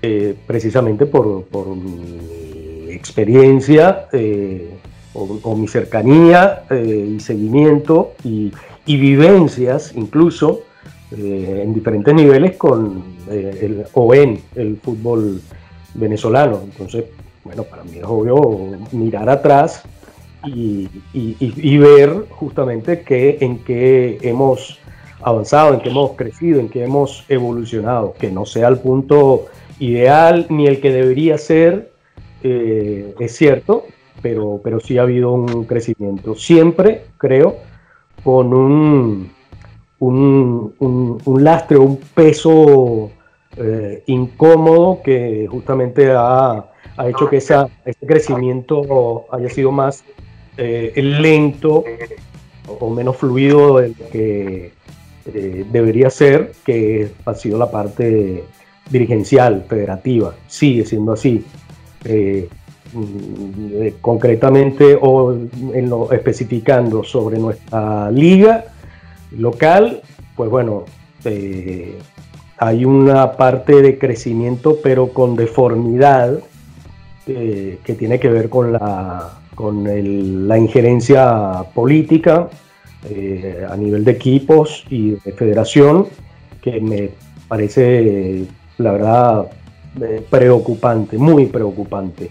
eh, 0.00 0.34
precisamente 0.46 1.06
por, 1.06 1.44
por 1.44 1.68
mi 1.68 2.90
experiencia 2.90 4.08
o, 5.14 5.56
mi 5.56 5.68
cercanía 5.68 6.64
y 6.70 7.20
seguimiento 7.20 8.12
y 8.24 8.52
vivencias 8.86 9.92
incluso 9.94 10.62
eh, 11.16 11.62
en 11.64 11.74
diferentes 11.74 12.14
niveles 12.14 12.56
con 12.56 13.02
eh, 13.30 13.58
el, 13.62 13.84
o 13.92 14.14
en 14.14 14.40
el 14.54 14.76
fútbol 14.76 15.40
venezolano. 15.94 16.60
Entonces, 16.64 17.04
bueno, 17.44 17.64
para 17.64 17.84
mí 17.84 17.98
es 17.98 18.04
obvio 18.04 18.78
mirar 18.92 19.28
atrás 19.28 19.82
y, 20.44 20.88
y- 21.12 21.78
ver 21.78 22.26
justamente 22.30 23.02
que, 23.02 23.38
en 23.40 23.58
qué 23.58 24.18
hemos 24.22 24.78
avanzado, 25.22 25.74
en 25.74 25.80
qué 25.80 25.90
hemos 25.90 26.12
crecido, 26.12 26.60
en 26.60 26.68
qué 26.68 26.84
hemos 26.84 27.24
evolucionado, 27.28 28.14
que 28.18 28.30
no 28.30 28.44
sea 28.44 28.68
el 28.68 28.78
punto 28.78 29.46
ideal 29.78 30.46
ni 30.48 30.66
el 30.66 30.80
que 30.80 30.90
debería 30.90 31.38
ser, 31.38 31.92
eh, 32.42 33.14
es 33.20 33.36
cierto, 33.36 33.84
pero, 34.20 34.60
pero 34.62 34.80
sí 34.80 34.98
ha 34.98 35.02
habido 35.02 35.32
un 35.32 35.64
crecimiento. 35.64 36.34
Siempre, 36.34 37.02
creo, 37.18 37.56
con 38.24 38.52
un, 38.52 39.30
un, 40.06 40.74
un- 40.80 41.18
un 41.24 41.44
lastre, 41.44 41.78
un 41.78 41.96
peso 42.14 43.10
eh, 43.56 44.02
incómodo 44.06 45.00
que 45.04 45.46
justamente 45.48 46.10
ha, 46.10 46.64
ha 46.96 47.08
hecho 47.08 47.28
que 47.30 47.36
ese 47.36 47.56
crecimiento 48.06 49.26
haya 49.30 49.48
sido 49.48 49.70
más 49.70 50.02
eh, 50.56 50.92
lento 50.96 51.84
o 52.80 52.90
menos 52.90 53.16
fluido 53.16 53.78
del 53.78 53.94
que 54.10 54.72
eh, 55.26 55.64
debería 55.70 56.10
ser, 56.10 56.52
que 56.64 57.10
ha 57.24 57.34
sido 57.34 57.56
la 57.58 57.70
parte 57.70 58.42
dirigencial, 58.90 59.64
federativa. 59.68 60.34
Sigue 60.48 60.84
siendo 60.84 61.12
así. 61.12 61.44
Eh, 62.04 62.48
mm, 62.92 64.00
concretamente 64.00 64.98
o 65.00 65.32
en 65.32 65.88
lo 65.88 66.10
especificando 66.12 67.04
sobre 67.04 67.38
nuestra 67.38 68.10
liga 68.10 68.64
local, 69.38 70.02
pues 70.36 70.50
bueno, 70.50 70.84
eh, 71.24 71.98
hay 72.58 72.84
una 72.84 73.32
parte 73.32 73.82
de 73.82 73.98
crecimiento 73.98 74.78
pero 74.82 75.08
con 75.12 75.36
deformidad 75.36 76.38
eh, 77.26 77.78
que 77.84 77.94
tiene 77.94 78.18
que 78.18 78.28
ver 78.28 78.48
con 78.48 78.72
la, 78.72 79.38
con 79.54 79.86
el- 79.86 80.48
la 80.48 80.58
injerencia 80.58 81.64
política 81.74 82.48
eh, 83.08 83.66
a 83.68 83.76
nivel 83.76 84.04
de 84.04 84.12
equipos 84.12 84.84
y 84.90 85.10
de 85.24 85.32
federación, 85.32 86.06
que 86.62 86.80
me 86.80 87.10
parece, 87.48 88.44
la 88.78 88.92
verdad, 88.92 89.46
preocupante, 90.30 91.18
muy 91.18 91.46
preocupante. 91.46 92.30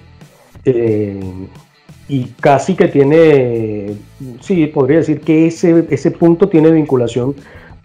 Y 2.12 2.26
casi 2.42 2.76
que 2.76 2.90
tiene, 2.90 3.94
sí, 4.42 4.68
podría 4.68 4.98
decir 4.98 5.22
que 5.22 5.48
ese, 5.48 5.86
ese 5.90 6.12
punto 6.12 6.50
tiene 6.50 6.70
vinculación 6.70 7.34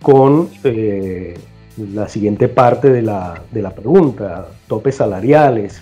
con 0.03 0.49
eh, 0.65 1.35
la 1.95 2.09
siguiente 2.09 2.49
parte 2.49 2.91
de 2.91 3.03
la, 3.03 3.41
de 3.53 3.63
la 3.63 3.71
pregunta, 3.71 4.49
topes 4.67 4.97
salariales. 4.97 5.81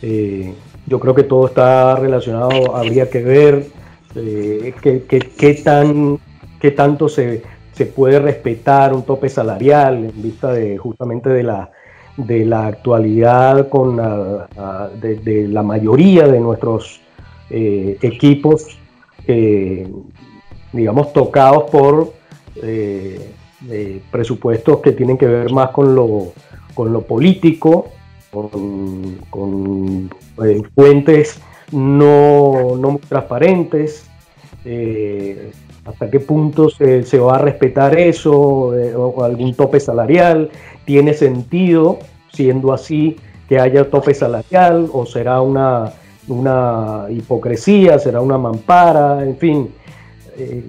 Eh, 0.00 0.54
yo 0.86 1.00
creo 1.00 1.12
que 1.12 1.24
todo 1.24 1.48
está 1.48 1.96
relacionado, 1.96 2.76
habría 2.76 3.10
que 3.10 3.24
ver 3.24 3.66
eh, 4.14 4.72
qué, 4.80 5.02
qué- 5.36 5.54
tan, 5.54 6.20
qué 6.60 6.70
tanto 6.70 7.08
se, 7.08 7.42
se 7.72 7.86
puede 7.86 8.20
respetar 8.20 8.94
un 8.94 9.02
tope 9.02 9.28
salarial 9.28 10.04
en 10.04 10.22
vista 10.22 10.52
de 10.52 10.78
justamente 10.78 11.30
de 11.30 11.42
la, 11.42 11.72
de 12.16 12.44
la 12.44 12.68
actualidad 12.68 13.68
con 13.68 13.96
la, 13.96 14.46
de 15.02 15.48
la 15.48 15.64
mayoría 15.64 16.28
de 16.28 16.38
nuestros 16.38 17.00
eh, 17.50 17.98
equipos, 18.02 18.78
digamos, 20.72 21.12
tocados 21.12 21.70
por 21.70 22.12
presupuestos 24.10 24.80
que 24.80 24.92
tienen 24.92 25.18
que 25.18 25.26
ver 25.26 25.52
más 25.52 25.70
con 25.70 25.94
lo, 25.94 26.32
con 26.74 26.92
lo 26.92 27.02
político, 27.02 27.88
con, 28.30 30.10
fuentes 30.74 31.40
no, 31.72 32.76
no 32.76 33.00
transparentes, 33.08 34.08
hasta 35.86 36.10
qué 36.10 36.20
punto 36.20 36.68
se, 36.70 37.18
va 37.18 37.36
a 37.36 37.38
respetar 37.38 37.98
eso, 37.98 38.32
o 38.32 39.24
algún 39.24 39.54
tope 39.54 39.80
salarial, 39.80 40.50
tiene 40.84 41.14
sentido, 41.14 41.98
siendo 42.32 42.72
así, 42.72 43.16
que 43.48 43.60
haya 43.60 43.88
tope 43.88 44.14
salarial, 44.14 44.88
o 44.92 45.06
será 45.06 45.40
una, 45.40 45.92
una 46.28 47.06
hipocresía, 47.10 47.98
será 47.98 48.20
una 48.20 48.38
mampara, 48.38 49.22
en 49.22 49.36
fin. 49.36 49.70
Eh, 50.36 50.64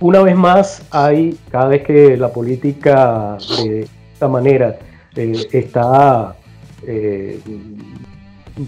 una 0.00 0.22
vez 0.22 0.36
más, 0.36 0.82
hay, 0.90 1.38
cada 1.50 1.68
vez 1.68 1.82
que 1.82 2.16
la 2.16 2.32
política 2.32 3.36
de 3.64 3.88
esta 4.12 4.28
manera 4.28 4.78
eh, 5.16 5.48
está 5.52 6.36
eh, 6.86 7.40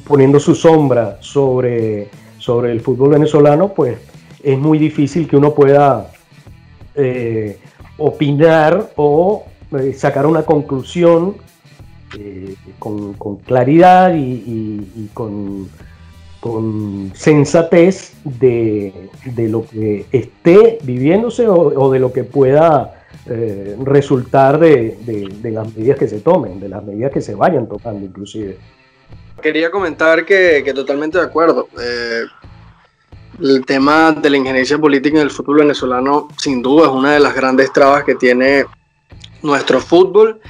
poniendo 0.06 0.40
su 0.40 0.54
sombra 0.54 1.18
sobre, 1.20 2.08
sobre 2.38 2.72
el 2.72 2.80
fútbol 2.80 3.10
venezolano, 3.10 3.68
pues 3.68 3.98
es 4.42 4.58
muy 4.58 4.78
difícil 4.78 5.28
que 5.28 5.36
uno 5.36 5.54
pueda 5.54 6.10
opinar 7.96 8.90
o 8.96 9.44
sacar 9.94 10.26
una 10.26 10.42
conclusión 10.42 11.36
con, 12.78 13.36
claridad 13.46 14.14
y, 14.14 15.08
con, 15.14 15.68
sensatez 17.14 18.12
de, 18.24 19.10
lo 19.48 19.66
que 19.66 20.06
esté 20.12 20.78
viviéndose 20.82 21.46
o, 21.48 21.90
de 21.90 21.98
lo 21.98 22.12
que 22.12 22.24
pueda 22.24 22.94
resultar 23.84 24.58
de, 24.58 24.96
las 25.44 25.74
medidas 25.74 25.98
que 25.98 26.08
se 26.08 26.20
tomen, 26.20 26.60
de 26.60 26.68
las 26.68 26.84
medidas 26.84 27.12
que 27.12 27.20
se 27.20 27.34
vayan 27.34 27.68
tomando 27.68 28.04
inclusive. 28.04 28.56
Quería 29.42 29.70
comentar 29.70 30.24
que, 30.24 30.62
que 30.64 30.74
totalmente 30.74 31.18
de 31.18 31.24
acuerdo 31.24 31.68
el 33.40 33.64
tema 33.64 34.12
de 34.12 34.30
la 34.30 34.36
injerencia 34.36 34.78
política 34.78 35.18
en 35.18 35.24
el 35.24 35.30
fútbol 35.30 35.58
venezolano 35.58 36.28
sin 36.36 36.62
duda 36.62 36.86
es 36.86 36.92
una 36.92 37.12
de 37.12 37.20
las 37.20 37.34
grandes 37.34 37.72
trabas 37.72 38.04
que 38.04 38.14
tiene 38.14 38.64
nuestro 39.42 39.80
fútbol. 39.80 40.40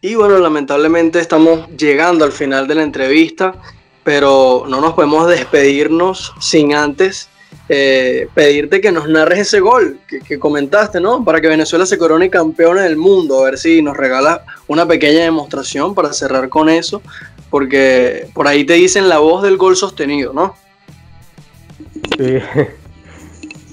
Y 0.00 0.14
bueno, 0.14 0.38
lamentablemente 0.38 1.18
estamos 1.18 1.68
llegando 1.76 2.24
al 2.24 2.32
final 2.32 2.66
de 2.66 2.76
la 2.76 2.82
entrevista, 2.84 3.54
pero 4.08 4.64
no 4.66 4.80
nos 4.80 4.94
podemos 4.94 5.28
despedirnos 5.28 6.32
sin 6.40 6.72
antes 6.72 7.28
eh, 7.68 8.26
pedirte 8.32 8.80
que 8.80 8.90
nos 8.90 9.06
narres 9.06 9.40
ese 9.40 9.60
gol 9.60 10.00
que, 10.26 10.38
comentaste, 10.38 10.98
¿no? 10.98 11.22
Para 11.22 11.42
que 11.42 11.48
Venezuela 11.48 11.84
se 11.84 11.98
corone 11.98 12.30
campeón 12.30 12.78
del 12.78 12.96
mundo. 12.96 13.40
A 13.40 13.50
ver 13.50 13.58
si 13.58 13.82
nos 13.82 13.98
regala 13.98 14.46
una 14.66 14.88
pequeña 14.88 15.24
demostración 15.24 15.94
para 15.94 16.14
cerrar 16.14 16.48
con 16.48 16.70
eso, 16.70 17.02
porque 17.50 18.30
por 18.32 18.48
ahí 18.48 18.64
te 18.64 18.72
dicen 18.72 19.10
la 19.10 19.18
voz 19.18 19.42
del 19.42 19.58
gol 19.58 19.76
sostenido, 19.76 20.32
¿no? 20.32 20.54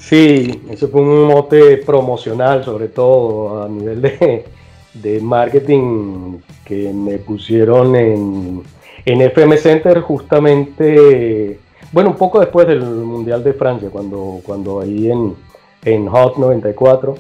Sí, 0.03 0.61
eso 0.69 0.89
fue 0.89 0.99
un 0.99 1.27
mote 1.27 1.77
promocional, 1.77 2.65
sobre 2.65 2.89
todo 2.89 3.63
a 3.63 3.69
nivel 3.69 4.01
de, 4.01 5.21
marketing 5.21 6.39
que 6.65 6.91
me 6.91 7.19
pusieron 7.19 7.95
en, 7.95 8.74
en, 9.06 9.22
FM 9.22 9.57
Center 9.57 10.02
justamente, 10.02 11.60
bueno, 11.91 12.10
un 12.11 12.15
poco 12.15 12.40
después 12.40 12.68
del 12.68 12.82
Mundial 12.82 13.44
de 13.44 13.53
Francia, 13.53 13.90
cuando, 13.91 14.41
cuando 14.45 14.82
ahí 14.82 15.11
en, 15.11 15.36
en 15.84 16.07
Hot 16.07 16.38
94 16.38 17.15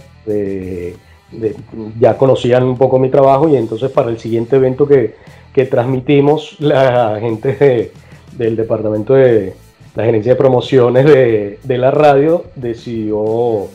ya 1.99 2.17
conocían 2.17 2.63
un 2.63 2.77
poco 2.77 2.97
mi 2.99 3.09
trabajo 3.09 3.49
y 3.49 3.55
entonces 3.55 3.91
para 3.91 4.09
el 4.09 4.19
siguiente 4.19 4.55
evento 4.55 4.87
que, 4.87 5.15
que 5.53 5.65
transmitimos, 5.65 6.59
la 6.59 7.17
gente 7.19 7.91
del 8.37 8.55
departamento 8.55 9.13
de, 9.13 9.53
la 9.95 10.03
gerencia 10.03 10.33
de 10.33 10.35
promociones 10.35 11.05
de, 11.05 11.77
la 11.77 11.89
radio 11.89 12.43
decidió 12.55 13.67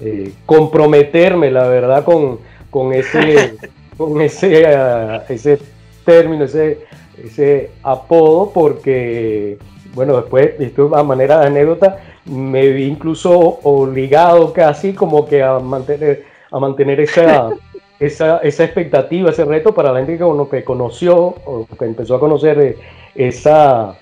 eh, 0.00 0.32
comprometerme, 0.46 1.50
la 1.50 1.68
verdad, 1.68 2.04
con, 2.04 2.38
con 2.70 2.92
ese, 2.94 3.56
con 3.96 4.20
ese, 4.20 4.66
ah, 4.66 5.24
ese 5.28 5.58
término, 6.04 6.44
ese, 6.44 6.78
ese 7.24 7.70
apodo, 7.82 8.50
porque, 8.52 9.58
bueno, 9.94 10.16
después, 10.16 10.52
esto 10.58 10.94
a 10.96 11.02
manera 11.02 11.40
de 11.40 11.46
anécdota, 11.46 11.98
me 12.26 12.68
vi 12.68 12.84
incluso 12.84 13.60
obligado 13.62 14.52
casi 14.52 14.92
como 14.92 15.26
que 15.26 15.42
a 15.42 15.58
mantener, 15.58 16.24
a 16.50 16.58
mantener 16.58 17.00
esa, 17.00 17.50
esa, 18.00 18.38
esa 18.38 18.64
expectativa, 18.64 19.30
ese 19.30 19.44
reto 19.44 19.74
para 19.74 19.92
la 19.92 20.04
gente 20.04 20.18
que, 20.18 20.48
que 20.50 20.64
conoció 20.64 21.16
o 21.44 21.66
que 21.78 21.84
empezó 21.84 22.16
a 22.16 22.20
conocer 22.20 22.58
eh, 22.60 22.76
esa 23.14 23.96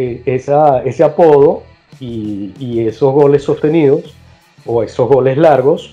eh, 0.00 0.22
ese 0.26 1.02
apodo 1.02 1.64
y, 1.98 2.86
esos 2.86 3.12
goles 3.12 3.42
sostenidos 3.42 4.14
o 4.64 4.84
esos 4.84 5.08
goles 5.08 5.36
largos 5.36 5.92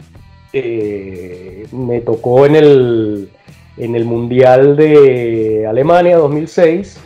eh, 0.54 1.66
me 1.72 2.02
tocó 2.02 2.46
en 2.46 2.56
el, 2.56 3.30
en 3.78 3.96
el 3.96 4.06
Mundial 4.06 4.76
de 4.76 5.66
Alemania 5.68 6.18
2006, 6.18 7.00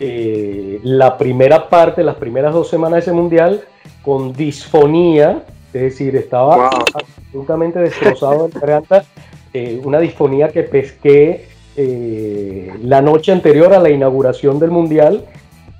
eh, 0.00 0.80
la 0.82 1.16
primera 1.16 1.68
parte, 1.68 2.02
las 2.02 2.16
primeras 2.16 2.52
dos 2.52 2.68
semanas 2.68 2.96
de 2.96 3.00
ese 3.00 3.12
Mundial, 3.12 3.62
con 4.02 4.32
disfonía, 4.32 5.44
es 5.72 5.82
decir, 5.82 6.16
estaba 6.16 6.68
absolutamente 6.68 7.78
destrozado 7.78 8.46
en 8.46 8.60
garganta, 8.60 9.04
una 9.84 10.00
disfonía 10.00 10.48
que 10.48 10.62
pesqué 10.62 11.46
la 12.82 13.02
noche 13.02 13.32
anterior 13.32 13.72
a 13.74 13.78
la 13.78 13.90
inauguración 13.90 14.58
del 14.58 14.70
Mundial 14.70 15.24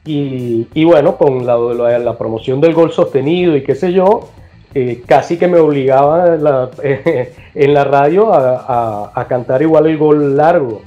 y, 0.05 0.85
bueno, 0.85 1.17
con 1.17 1.47
la, 1.47 1.57
la, 1.99 2.19
promoción 2.19 2.61
del 2.61 2.75
gol 2.75 2.93
sostenido 2.93 3.57
y 3.57 3.63
qué 3.63 3.75
sé 3.75 3.93
yo, 3.93 4.29
eh, 4.75 5.03
casi 5.07 5.37
que 5.37 5.49
me 5.49 5.59
obligaba 5.59 6.35
en 6.35 7.75
la 7.75 7.85
radio 7.85 8.33
a, 8.33 9.27
cantar 9.29 9.63
igual 9.63 9.87
el 9.87 9.99
gol 9.99 10.37
largo. 10.37 10.83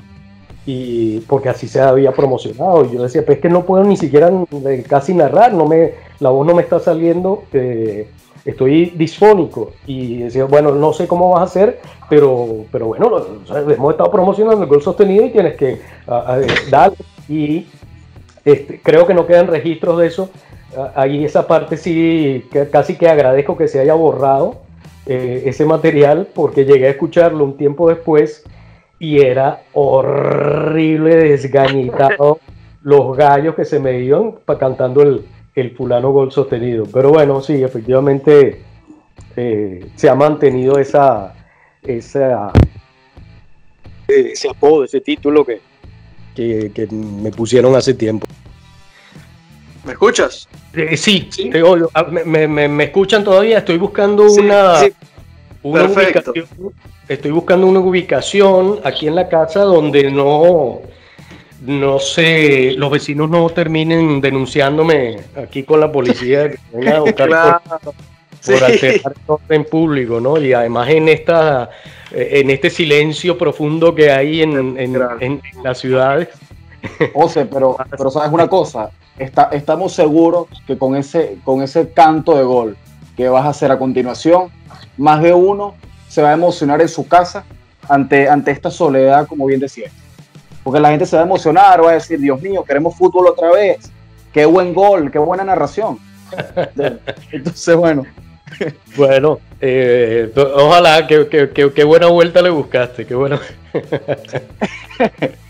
Y 0.68 1.20
porque 1.22 1.50
así 1.50 1.68
se 1.68 1.80
había 1.80 2.12
promocionado. 2.12 2.86
Y 2.86 2.96
yo 2.96 3.04
decía, 3.04 3.24
pues 3.24 3.38
es 3.38 3.42
que 3.42 3.50
no 3.50 3.66
puedo 3.66 3.84
ni 3.84 3.98
siquiera 3.98 4.32
eh, 4.68 4.84
casi 4.88 5.14
narrar, 5.14 5.54
no 5.54 5.68
me, 5.68 5.94
la 6.20 6.32
voz 6.32 6.48
no 6.48 6.56
me 6.56 6.64
está 6.64 6.80
saliendo, 6.80 7.44
eh, 7.54 8.08
estoy 8.44 8.88
disfónico. 8.96 9.74
Y 9.86 10.24
decía, 10.24 10.46
bueno, 10.46 10.72
no 10.72 10.92
sé 10.92 11.08
cómo 11.08 11.30
vas 11.30 11.42
a 11.42 11.44
hacer, 11.44 11.80
pero, 12.10 12.66
pero 12.72 12.88
bueno, 12.88 13.22
hemos 13.48 13.92
estado 13.92 14.10
promocionando 14.10 14.64
el 14.64 14.70
gol 14.70 14.82
sostenido 14.82 15.26
y 15.26 15.30
tienes 15.30 15.56
que 15.56 15.82
dar. 16.72 16.94
Y 17.30 17.68
este, 18.44 18.80
creo 18.82 19.06
que 19.06 19.14
no 19.14 19.28
quedan 19.28 19.48
registros 19.48 20.00
de 20.00 20.08
eso. 20.08 20.32
Ahí 20.96 21.24
esa 21.24 21.48
parte 21.48 21.78
sí, 21.78 22.46
casi 22.72 22.96
que 22.96 23.08
agradezco 23.08 23.58
que 23.58 23.68
se 23.68 23.80
haya 23.80 23.94
borrado 23.94 24.62
eh, 25.06 25.44
ese 25.46 25.66
material 25.66 26.28
porque 26.34 26.66
llegué 26.66 26.88
a 26.88 26.92
escucharlo 26.92 27.44
un 27.44 27.58
tiempo 27.58 27.90
después 27.90 28.44
y 29.00 29.22
era 29.22 29.62
horrible, 29.74 31.16
desgañitado 31.16 32.40
los 32.84 33.16
gallos 33.18 33.56
que 33.56 33.66
se 33.66 33.80
me 33.80 34.00
iban 34.00 34.36
cantando 34.60 35.02
el, 35.02 35.26
el 35.56 35.72
fulano 35.76 36.12
gol 36.12 36.32
sostenido. 36.32 36.86
Pero 36.92 37.10
bueno, 37.10 37.42
sí, 37.42 37.64
efectivamente 37.64 38.62
eh, 39.36 39.86
se 39.96 40.10
ha 40.10 40.16
mantenido 40.16 40.78
esa, 40.78 41.34
esa, 41.82 42.52
ese 44.08 44.50
apodo, 44.50 44.84
ese 44.84 45.02
título 45.02 45.46
que, 45.46 45.62
que, 46.36 46.88
me 46.92 47.32
pusieron 47.32 47.76
hace 47.76 47.94
tiempo. 47.94 48.28
¿Me 49.86 49.92
escuchas? 49.92 50.48
Eh, 50.74 50.98
sí, 50.98 51.30
ah, 51.94 52.04
Me, 52.04 52.48
me, 52.48 52.84
escuchan 52.84 53.24
todavía. 53.24 53.60
Estoy 53.60 53.78
buscando 53.78 54.24
una, 54.24 54.82
ubicación. 55.62 56.46
Estoy 57.08 57.32
buscando 57.32 57.68
una 57.68 57.80
ubicación 57.80 58.80
aquí 58.84 59.08
en 59.08 59.16
la 59.16 59.30
casa 59.30 59.62
donde 59.62 60.10
no, 60.10 60.82
no 61.62 62.00
sé, 62.00 62.74
los 62.78 62.90
vecinos 62.90 63.30
no 63.30 63.48
terminen 63.50 64.22
denunciándome 64.22 65.18
aquí 65.36 65.64
con 65.64 65.80
la 65.80 65.92
policía 65.92 66.50
que 66.50 66.58
vengan 66.74 66.96
a 66.96 67.00
buscar 67.02 67.62
por, 68.44 68.64
alterar 68.64 69.14
orden 69.28 69.66
público, 69.66 70.20
¿no? 70.20 70.42
Y 70.42 70.54
además 70.54 70.90
en 70.90 71.10
esta 71.10 71.70
eh, 72.12 72.40
en 72.42 72.50
este 72.50 72.72
silencio 72.72 73.38
profundo 73.38 73.94
que 73.94 74.10
hay 74.10 74.42
en, 74.42 74.78
en, 74.80 75.42
las 75.64 75.78
ciudades. 75.78 76.30
José, 77.14 77.46
pero, 77.46 77.78
pero 77.98 78.10
sabes 78.10 78.32
una 78.32 78.48
cosa, 78.48 78.90
Está, 79.18 79.50
estamos 79.54 79.94
seguros 79.94 80.48
que 80.68 80.78
con 80.78 80.96
ese, 80.96 81.38
con 81.44 81.62
ese 81.62 81.92
canto 81.92 82.36
de 82.36 82.44
gol 82.44 82.78
que 83.16 83.30
vas 83.30 83.46
a 83.46 83.50
hacer 83.50 83.72
a 83.72 83.80
continuación, 83.80 84.50
más 84.98 85.22
de 85.22 85.34
uno 85.34 85.76
se 86.08 86.22
va 86.22 86.32
a 86.32 86.34
emocionar 86.34 86.82
en 86.82 86.90
su 86.90 87.08
casa 87.08 87.46
ante, 87.88 88.28
ante 88.28 88.52
esta 88.52 88.70
soledad, 88.70 89.28
como 89.28 89.46
bien 89.46 89.60
decía. 89.60 89.90
Porque 90.64 90.80
la 90.80 90.90
gente 90.90 91.06
se 91.06 91.16
va 91.16 91.22
a 91.22 91.26
emocionar, 91.26 91.84
va 91.84 91.92
a 91.92 91.94
decir, 91.94 92.20
Dios 92.20 92.42
mío, 92.42 92.64
queremos 92.64 92.96
fútbol 92.96 93.28
otra 93.28 93.52
vez, 93.52 93.92
qué 94.34 94.46
buen 94.46 94.74
gol, 94.74 95.12
qué 95.12 95.20
buena 95.20 95.44
narración. 95.44 96.00
Entonces, 97.32 97.76
bueno. 97.76 98.06
Bueno, 98.96 99.40
eh, 99.60 100.32
ojalá, 100.36 101.06
que, 101.08 101.28
que, 101.74 101.84
buena 101.84 102.08
vuelta 102.08 102.42
le 102.42 102.50
buscaste, 102.50 103.06
qué 103.06 103.16
bueno. 103.16 103.40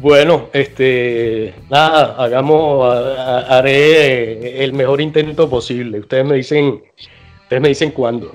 bueno, 0.00 0.48
este, 0.52 1.54
nada, 1.68 2.14
hagamos, 2.22 2.94
haré 3.48 4.62
el 4.62 4.72
mejor 4.72 5.00
intento 5.00 5.50
posible. 5.50 5.98
Ustedes 5.98 6.24
me 6.24 6.36
dicen, 6.36 6.80
ustedes 7.42 7.62
me 7.62 7.68
dicen 7.68 7.90
cuándo. 7.90 8.32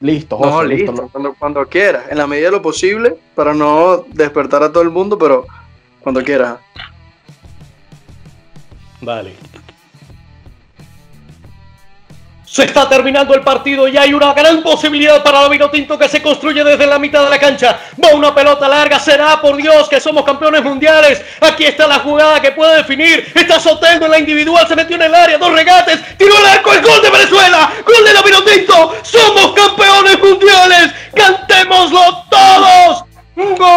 Listo, 0.00 0.36
José, 0.36 0.68
listo. 0.68 1.08
Cuando, 1.10 1.34
cuando 1.34 1.66
quieras, 1.66 2.04
en 2.10 2.18
la 2.18 2.26
medida 2.26 2.46
de 2.46 2.52
lo 2.52 2.62
posible, 2.62 3.16
para 3.34 3.54
no 3.54 4.04
despertar 4.08 4.62
a 4.62 4.70
todo 4.70 4.82
el 4.82 4.90
mundo, 4.90 5.16
pero 5.16 5.46
cuando 6.00 6.22
quieras. 6.22 6.58
Vale. 9.00 9.32
Se 12.50 12.64
está 12.64 12.88
terminando 12.88 13.34
el 13.34 13.42
partido 13.42 13.86
y 13.86 13.96
hay 13.98 14.14
una 14.14 14.32
gran 14.32 14.62
posibilidad 14.62 15.22
para 15.22 15.42
la 15.42 15.48
Vinotinto 15.48 15.98
que 15.98 16.08
se 16.08 16.22
construye 16.22 16.64
desde 16.64 16.86
la 16.86 16.98
mitad 16.98 17.24
de 17.24 17.30
la 17.30 17.38
cancha. 17.38 17.78
Va 18.02 18.14
una 18.14 18.34
pelota 18.34 18.66
larga, 18.66 18.98
será 18.98 19.38
por 19.40 19.56
Dios 19.56 19.86
que 19.88 20.00
somos 20.00 20.24
campeones 20.24 20.64
mundiales. 20.64 21.22
Aquí 21.40 21.64
está 21.64 21.86
la 21.86 21.98
jugada 21.98 22.40
que 22.40 22.52
puede 22.52 22.78
definir. 22.78 23.30
Está 23.34 23.60
Soteldo 23.60 24.06
en 24.06 24.12
la 24.12 24.18
individual, 24.18 24.66
se 24.66 24.74
metió 24.74 24.96
en 24.96 25.02
el 25.02 25.14
área, 25.14 25.36
dos 25.36 25.52
regates, 25.52 26.00
tiró 26.16 26.38
el 26.38 26.46
arco, 26.46 26.72
el 26.72 26.80
gol 26.80 27.02
de 27.02 27.10
Venezuela, 27.10 27.70
gol 27.84 28.04
de 28.04 28.14
la 28.14 28.22
Vinotinto. 28.22 28.96
Somos 29.02 29.52
campeones 29.52 30.18
mundiales. 30.18 30.92
Cantémoslo 31.14 32.24
todos. 32.30 33.04
¡Gol! 33.36 33.68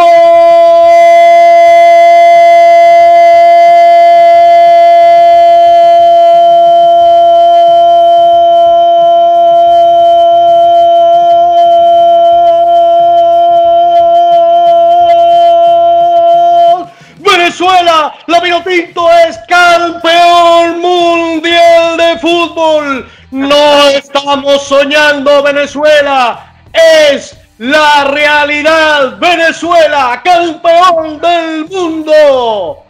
La 18.28 18.40
Vinotinto 18.40 19.08
es 19.28 19.38
campeón 19.48 20.80
mundial 20.80 21.98
de 21.98 22.20
fútbol. 22.20 23.08
No 23.32 23.90
estamos 23.90 24.64
soñando 24.68 25.42
Venezuela, 25.44 26.54
es 26.74 27.36
la 27.58 28.06
realidad. 28.06 29.18
Venezuela, 29.20 30.22
campeón 30.24 31.20
del 31.20 31.66
mundo. 31.66 32.84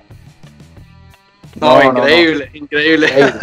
No, 1.59 1.83
increíble, 1.83 2.49
increíble. 2.53 3.33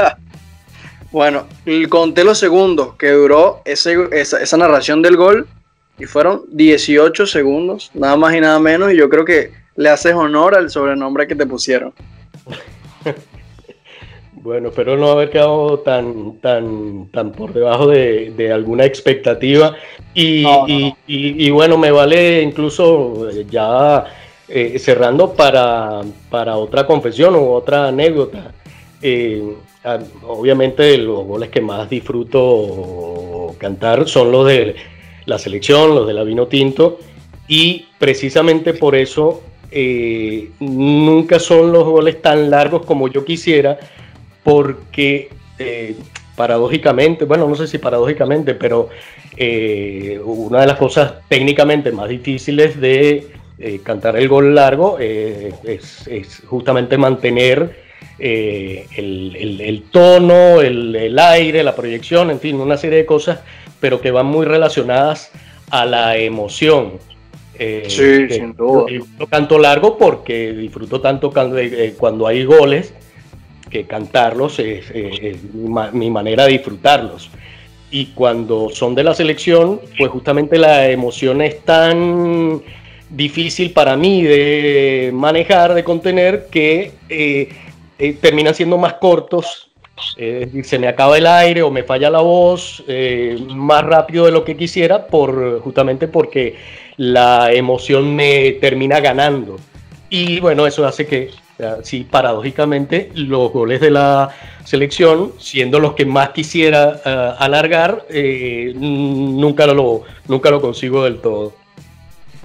bueno, 1.12 1.46
conté 1.88 2.24
los 2.24 2.38
segundos 2.38 2.96
que 2.96 3.10
duró 3.10 3.62
esa, 3.64 3.90
esa 4.12 4.56
narración 4.56 5.02
del 5.02 5.16
gol 5.16 5.48
y 5.98 6.06
fueron 6.06 6.42
18 6.48 7.26
segundos, 7.26 7.90
nada 7.94 8.16
más 8.16 8.34
y 8.34 8.40
nada 8.40 8.58
menos. 8.58 8.92
Y 8.92 8.96
yo 8.96 9.08
creo 9.08 9.24
que 9.24 9.52
le 9.78 9.88
haces 9.90 10.12
honor 10.12 10.56
al 10.56 10.70
sobrenombre 10.70 11.26
que 11.26 11.34
te 11.34 11.46
pusieron. 11.46 11.94
Bueno, 14.40 14.68
espero 14.68 14.96
no 14.96 15.10
haber 15.10 15.30
quedado 15.30 15.80
tan, 15.80 16.38
tan, 16.38 17.08
tan 17.10 17.32
por 17.32 17.52
debajo 17.52 17.88
de, 17.88 18.50
alguna 18.54 18.84
expectativa. 18.84 19.74
Y, 20.14 21.50
bueno, 21.50 21.76
me 21.76 21.90
vale 21.90 22.40
incluso 22.40 23.28
eh, 23.28 23.44
ya 23.50 24.04
eh, 24.46 24.78
cerrando 24.78 25.34
para, 25.34 26.02
para, 26.30 26.56
otra 26.56 26.86
confesión 26.86 27.34
o 27.34 27.50
otra 27.50 27.88
anécdota. 27.88 28.52
Eh, 29.02 29.42
obviamente 30.22 30.96
los 30.96 31.26
goles 31.26 31.50
que 31.50 31.60
más 31.60 31.90
disfruto 31.90 33.54
cantar 33.58 34.08
son 34.08 34.30
los 34.30 34.46
de 34.46 34.76
la 35.26 35.38
selección, 35.38 35.96
los 35.96 36.06
de 36.06 36.14
la 36.14 36.22
vino 36.22 36.46
tinto. 36.46 37.00
Y 37.48 37.86
precisamente 37.98 38.72
por 38.72 38.94
eso 38.94 39.42
eh, 39.70 40.50
nunca 40.60 41.38
son 41.38 41.72
los 41.72 41.84
goles 41.84 42.22
tan 42.22 42.50
largos 42.50 42.86
como 42.86 43.08
yo 43.08 43.24
quisiera, 43.24 43.78
porque 44.42 45.28
eh, 45.58 45.94
paradójicamente, 46.36 47.24
bueno, 47.24 47.46
no 47.46 47.54
sé 47.54 47.66
si 47.66 47.78
paradójicamente, 47.78 48.54
pero 48.54 48.88
eh, 49.36 50.20
una 50.24 50.60
de 50.62 50.66
las 50.66 50.78
cosas 50.78 51.14
técnicamente 51.28 51.92
más 51.92 52.08
difíciles 52.08 52.80
de 52.80 53.26
cantar 53.82 54.16
el 54.16 54.28
gol 54.28 54.54
largo 54.54 54.98
es, 55.00 56.08
justamente 56.46 56.96
mantener 56.96 57.76
el, 58.20 59.84
tono, 59.90 60.60
el, 60.60 61.18
aire, 61.18 61.64
la 61.64 61.74
proyección, 61.74 62.30
en 62.30 62.38
fin, 62.38 62.60
una 62.60 62.76
serie 62.76 62.98
de 62.98 63.06
cosas, 63.06 63.40
pero 63.80 64.00
que 64.00 64.12
van 64.12 64.26
muy 64.26 64.46
relacionadas 64.46 65.32
a 65.70 65.84
la 65.84 66.16
emoción. 66.16 67.00
Eh, 67.58 67.84
sí, 67.88 68.28
sin 68.32 68.54
duda. 68.54 68.86
Yo 69.18 69.26
canto 69.26 69.58
largo 69.58 69.98
porque 69.98 70.52
disfruto 70.52 71.00
tanto 71.00 71.32
eh, 71.56 71.94
cuando, 71.98 72.26
hay 72.26 72.44
goles 72.44 72.94
que 73.68 73.84
cantarlos 73.84 74.58
es, 74.60 74.92
mi, 75.52 76.10
manera 76.10 76.44
de 76.46 76.52
disfrutarlos. 76.52 77.30
Y 77.90 78.06
cuando 78.06 78.68
son 78.70 78.94
de 78.94 79.02
la 79.02 79.14
selección, 79.14 79.80
pues 79.98 80.10
justamente 80.10 80.58
la 80.58 80.88
emoción 80.88 81.42
es 81.42 81.60
tan 81.62 82.62
difícil 83.10 83.72
para 83.72 83.96
mí 83.96 84.22
de 84.22 85.10
manejar, 85.12 85.74
de 85.74 85.82
contener, 85.82 86.46
que 86.50 86.92
eh, 87.08 87.48
terminan 88.20 88.54
siendo 88.54 88.78
más 88.78 88.94
cortos 88.94 89.64
es 90.16 90.46
decir, 90.46 90.64
se 90.64 90.78
me 90.78 90.86
acaba 90.86 91.18
el 91.18 91.26
aire 91.26 91.60
o 91.62 91.72
me 91.72 91.82
falla 91.82 92.08
la 92.08 92.20
voz 92.20 92.84
más 93.48 93.82
rápido 93.82 94.26
de 94.26 94.30
lo 94.30 94.44
que 94.44 94.56
quisiera, 94.56 95.08
por, 95.08 95.60
justamente 95.60 96.06
porque 96.06 96.54
la 96.98 97.52
emoción 97.52 98.14
me 98.14 98.52
termina 98.60 99.00
ganando. 99.00 99.56
Y 100.10 100.40
bueno, 100.40 100.66
eso 100.66 100.86
hace 100.86 101.06
que, 101.06 101.30
sí, 101.82 102.06
paradójicamente, 102.08 103.10
los 103.14 103.52
goles 103.52 103.80
de 103.80 103.90
la 103.90 104.30
selección, 104.64 105.32
siendo 105.38 105.80
los 105.80 105.94
que 105.94 106.04
más 106.04 106.30
quisiera 106.30 107.00
eh, 107.04 107.32
alargar, 107.38 108.04
eh, 108.10 108.74
nunca, 108.76 109.66
lo, 109.66 110.02
nunca 110.26 110.50
lo 110.50 110.60
consigo 110.60 111.04
del 111.04 111.20
todo. 111.20 111.54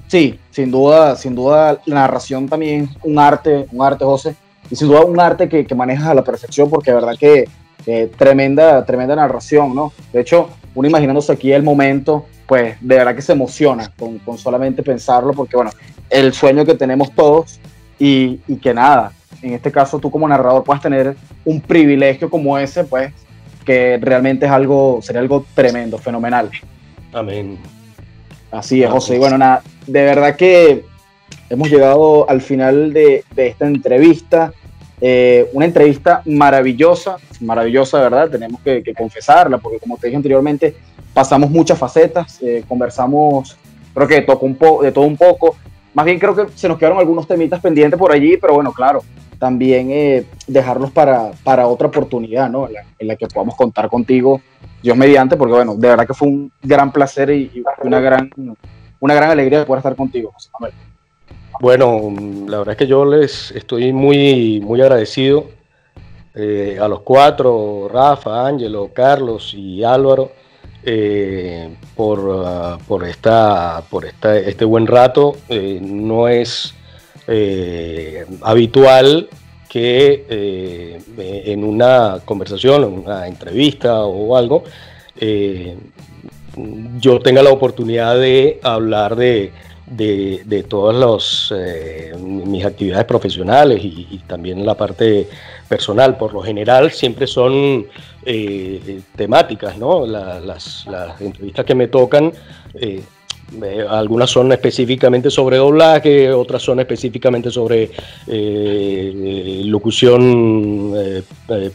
Sí, 0.07 0.39
sin 0.51 0.69
duda, 0.69 1.15
sin 1.15 1.34
duda, 1.34 1.80
la 1.85 1.95
narración 1.95 2.47
también 2.47 2.89
un 3.01 3.17
arte, 3.17 3.65
un 3.71 3.84
arte, 3.84 4.05
José, 4.05 4.35
y 4.69 4.75
sin 4.75 4.88
duda 4.88 5.01
un 5.01 5.19
arte 5.19 5.49
que, 5.49 5.65
que 5.65 5.75
manejas 5.75 6.09
a 6.09 6.13
la 6.13 6.23
perfección, 6.23 6.69
porque 6.69 6.91
de 6.91 6.95
verdad 6.95 7.15
que 7.19 7.45
tremenda, 8.17 8.85
tremenda 8.85 9.15
narración, 9.15 9.73
¿no? 9.73 9.91
De 10.11 10.21
hecho, 10.21 10.49
uno 10.75 10.88
imaginándose 10.88 11.31
aquí 11.31 11.51
el 11.51 11.63
momento, 11.63 12.25
pues 12.48 12.78
de 12.82 12.95
verdad 12.98 13.15
que 13.15 13.22
se 13.22 13.32
emociona 13.32 13.91
con, 13.98 14.20
con 14.20 14.38
solamente 14.38 14.84
pensarlo, 14.84 15.34
porque 15.34 15.56
bueno, 15.56 15.72
el 16.10 16.34
sueño 16.34 16.65
que 16.65 16.76
tenemos 16.76 17.11
todos 17.14 17.60
y, 17.99 18.40
y, 18.48 18.57
que 18.57 18.74
nada, 18.74 19.11
en 19.41 19.53
este 19.53 19.72
caso 19.72 19.99
tú 19.99 20.11
como 20.11 20.28
narrador 20.28 20.64
puedas 20.64 20.82
tener 20.82 21.15
un 21.45 21.61
privilegio 21.61 22.30
como 22.30 22.57
ese, 22.57 22.84
pues 22.84 23.14
que 23.64 23.98
realmente 24.02 24.45
es 24.45 24.52
algo, 24.52 24.99
sería 25.02 25.22
algo 25.22 25.45
tremendo, 25.56 25.98
fenomenal. 25.98 26.49
Amén. 27.14 27.57
Así 28.52 28.84
es, 28.84 28.90
José. 28.90 29.15
Y 29.15 29.20
bueno, 29.20 29.38
nada, 29.38 29.64
de 29.88 30.03
verdad 30.03 30.36
que 30.36 30.86
hemos 31.49 31.70
llegado 31.70 32.30
al 32.30 32.41
final 32.41 32.94
de, 32.94 33.24
de 33.36 33.48
esta 33.48 33.65
entrevista. 33.65 34.53
Eh, 35.05 35.49
una 35.51 35.65
entrevista 35.65 36.21
maravillosa, 36.23 37.17
maravillosa, 37.41 37.99
¿verdad? 37.99 38.30
Tenemos 38.30 38.61
que, 38.61 38.81
confesarla, 38.97 39.57
porque 39.57 39.77
como 39.77 39.97
te 39.97 40.07
dije 40.07 40.15
anteriormente, 40.15 40.77
pasamos 41.13 41.49
muchas 41.49 41.77
facetas, 41.77 42.41
eh, 42.41 42.63
conversamos, 42.69 43.57
creo 43.93 44.07
que 44.07 44.21
tocó 44.21 44.45
un 44.45 44.57
de 44.81 44.93
todo 44.93 45.03
un 45.03 45.17
poco. 45.17 45.57
Más 45.93 46.05
bien 46.05 46.17
creo 46.19 46.34
que 46.34 46.45
se 46.55 46.69
nos 46.69 46.77
quedaron 46.77 46.99
algunos 46.99 47.27
temitas 47.27 47.59
pendientes 47.59 47.99
por 47.99 48.13
allí, 48.13 48.38
pero 48.38 48.53
bueno, 48.53 48.71
claro, 48.71 49.03
también 49.38 49.89
eh, 49.91 50.25
dejarlos 50.47 50.89
para, 50.91 51.31
para 51.43 51.67
otra 51.67 51.88
oportunidad, 51.89 52.49
¿no? 52.49 52.69
En 52.97 53.05
la, 53.05 53.17
que 53.17 53.27
podamos 53.27 53.55
contar 53.55 53.89
contigo, 53.89 54.39
Dios 54.81 54.95
mediante, 54.95 55.35
porque 55.35 55.55
bueno, 55.55 55.75
de 55.75 55.89
verdad 55.89 56.07
que 56.07 56.13
fue 56.13 56.30
un 56.30 56.49
gran 56.61 56.93
placer 56.93 57.30
y, 57.30 57.61
una, 57.84 57.99
gran, 57.99 58.30
una 59.01 59.13
gran 59.13 59.31
alegría 59.31 59.59
de 59.59 59.65
poder 59.65 59.80
estar 59.80 59.97
contigo, 59.97 60.31
José 60.31 60.49
Manuel. 60.53 60.73
Bueno, 61.59 62.13
la 62.47 62.57
verdad 62.57 62.73
es 62.73 62.77
que 62.77 62.88
yo 62.88 63.05
les 63.05 63.51
estoy 63.51 63.93
muy, 63.93 64.59
muy 64.61 64.81
agradecido 64.81 65.45
eh, 66.35 66.80
a 66.81 66.88
los 66.88 67.01
cuatro, 67.01 67.88
Rafa, 67.91 68.47
Ángelo, 68.47 68.89
Carlos 68.91 69.53
y 69.53 69.84
Álvaro, 69.84 70.31
eh, 70.84 71.75
por, 71.95 72.19
uh, 72.19 72.77
por, 72.88 73.07
esta, 73.07 73.84
por 73.89 74.05
esta, 74.05 74.35
este 74.38 74.65
buen 74.65 74.88
rato. 74.88 75.35
Eh, 75.47 75.80
no 75.81 76.27
es 76.27 76.73
habitual 78.41 79.30
que 79.69 80.99
en 81.17 81.63
una 81.63 82.19
conversación, 82.25 82.84
en 82.84 82.93
una 82.99 83.27
entrevista 83.27 84.03
o 84.03 84.35
algo, 84.35 84.65
yo 86.99 87.19
tenga 87.19 87.41
la 87.41 87.51
oportunidad 87.51 88.19
de 88.19 88.59
hablar 88.61 89.15
de 89.15 89.53
de, 89.95 90.65
todas 90.68 90.95
los, 90.95 91.53
eh, 91.56 92.14
mis 92.20 92.65
actividades 92.65 93.06
profesionales 93.06 93.80
y, 93.84 94.22
también 94.28 94.65
la 94.65 94.76
parte 94.76 95.28
personal. 95.68 96.18
Por 96.18 96.34
lo 96.34 96.41
general 96.41 96.91
siempre 96.91 97.28
son 97.28 97.86
eh, 98.26 99.02
temáticas, 99.15 99.78
¿no? 99.78 100.06
las, 100.06 100.86
entrevistas 101.20 101.65
que 101.65 101.76
me 101.76 101.88
tocan 101.88 102.32
eh, 102.76 103.03
algunas 103.88 104.32
son 104.32 104.52
específicamente 104.52 105.30
sobre 105.30 105.57
doblaje, 105.57 106.32
otras 106.32 106.64
son 106.64 106.80
específicamente 106.80 107.52
sobre 107.52 107.91
locución 109.65 110.91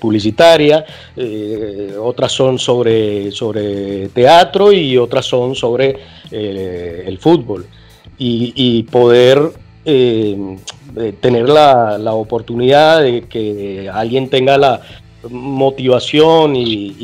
publicitaria, 0.00 0.84
otras 2.00 2.32
son 2.32 2.58
sobre, 2.58 3.30
sobre 3.30 4.08
teatro 4.08 4.72
y 4.72 4.96
otras 4.96 5.26
son 5.26 5.54
sobre 5.54 5.96
el 6.32 7.18
fútbol. 7.18 7.64
Y, 8.18 8.82
poder 8.84 9.52
tener 9.84 11.48
la, 11.48 12.12
oportunidad 12.12 13.02
de 13.02 13.22
que 13.22 13.88
alguien 13.92 14.28
tenga 14.28 14.58
la 14.58 14.80
motivación 15.30 16.54
y 16.56 16.96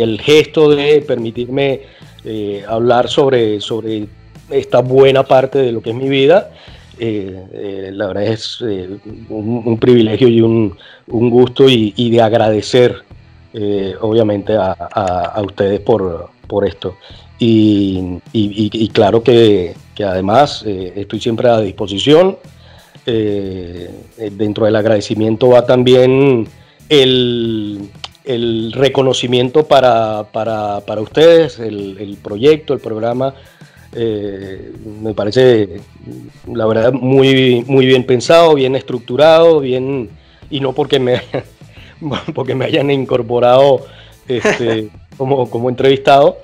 el 0.00 0.20
gesto 0.20 0.70
de 0.70 1.00
permitirme 1.02 1.82
eh, 2.22 2.62
hablar 2.68 3.08
sobre, 3.08 3.60
sobre 3.60 4.06
esta 4.50 4.80
buena 4.80 5.22
parte 5.22 5.58
de 5.58 5.72
lo 5.72 5.80
que 5.80 5.90
es 5.90 5.96
mi 5.96 6.08
vida. 6.08 6.50
Eh, 6.98 7.46
eh, 7.52 7.90
la 7.94 8.08
verdad 8.08 8.24
es 8.24 8.60
un, 8.60 9.78
privilegio 9.80 10.28
y 10.28 10.42
un, 10.42 10.76
gusto 11.06 11.64
y, 11.66 12.10
de 12.10 12.20
agradecer 12.20 12.94
obviamente 14.00 14.54
a, 14.54 15.40
ustedes 15.42 15.80
por, 15.80 16.28
por 16.46 16.66
esto. 16.66 16.96
Y, 17.42 18.90
claro 18.92 19.22
que, 19.22 19.74
que 19.94 20.04
además 20.04 20.62
estoy 20.66 21.20
siempre 21.20 21.48
a 21.48 21.58
disposición. 21.60 22.36
dentro 23.06 24.66
del 24.66 24.76
agradecimiento 24.76 25.48
va 25.48 25.64
también 25.64 26.46
el, 26.90 27.90
el 28.24 28.72
reconocimiento 28.72 29.66
para, 29.66 30.24
para, 30.32 31.00
ustedes, 31.00 31.58
el, 31.58 32.18
proyecto, 32.22 32.74
el 32.74 32.80
programa, 32.80 33.34
eh, 33.94 34.72
me 35.02 35.14
parece, 35.14 35.80
la 36.52 36.66
verdad, 36.66 36.92
muy, 36.92 37.64
muy 37.66 37.86
bien 37.86 38.04
pensado, 38.04 38.54
bien 38.54 38.76
estructurado, 38.76 39.60
bien, 39.60 40.10
y 40.50 40.60
no 40.60 40.72
porque 40.72 41.00
me, 41.00 41.22
porque 42.34 42.54
me 42.54 42.66
hayan 42.66 42.90
incorporado 42.90 43.86
este, 44.28 44.90
como, 45.16 45.48
como 45.50 45.68
entrevistado, 45.68 46.38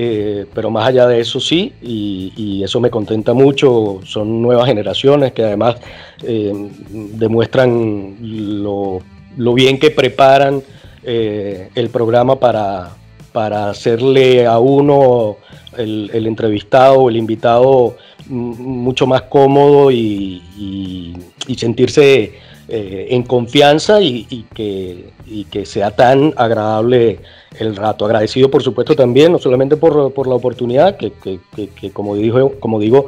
eh, 0.00 0.46
pero 0.54 0.70
más 0.70 0.86
allá 0.86 1.08
de 1.08 1.18
eso 1.18 1.40
sí, 1.40 1.72
y, 1.82 2.62
eso 2.62 2.80
me 2.80 2.88
contenta 2.88 3.34
mucho, 3.34 3.98
son 4.04 4.40
nuevas 4.40 4.68
generaciones 4.68 5.32
que 5.32 5.42
además 5.42 5.74
eh, 6.22 6.52
demuestran 6.92 8.16
lo, 8.20 9.02
bien 9.54 9.76
que 9.80 9.90
preparan 9.90 10.62
eh, 11.02 11.70
el 11.74 11.90
programa 11.90 12.38
para, 12.38 12.90
para 13.32 13.70
hacerle 13.70 14.46
a 14.46 14.60
uno, 14.60 15.38
el, 15.76 16.28
entrevistado 16.28 17.00
o 17.00 17.08
el 17.10 17.16
invitado, 17.16 17.96
mucho 18.28 19.04
más 19.04 19.22
cómodo 19.22 19.90
y, 19.90 20.40
sentirse 21.56 22.34
eh, 22.70 23.08
en 23.12 23.22
confianza 23.22 23.98
y, 24.02 24.44
que, 24.54 25.10
que 25.50 25.64
sea 25.64 25.90
tan 25.90 26.34
agradable 26.36 27.20
el 27.58 27.74
rato. 27.74 28.04
Agradecido, 28.04 28.50
por 28.50 28.62
supuesto, 28.62 28.94
también, 28.94 29.32
no 29.32 29.38
solamente 29.38 29.78
por, 29.78 30.26
la 30.26 30.34
oportunidad, 30.34 30.98
que, 30.98 31.40
como, 31.94 32.14
dijo, 32.14 32.52
como 32.60 32.78
digo, 32.78 33.06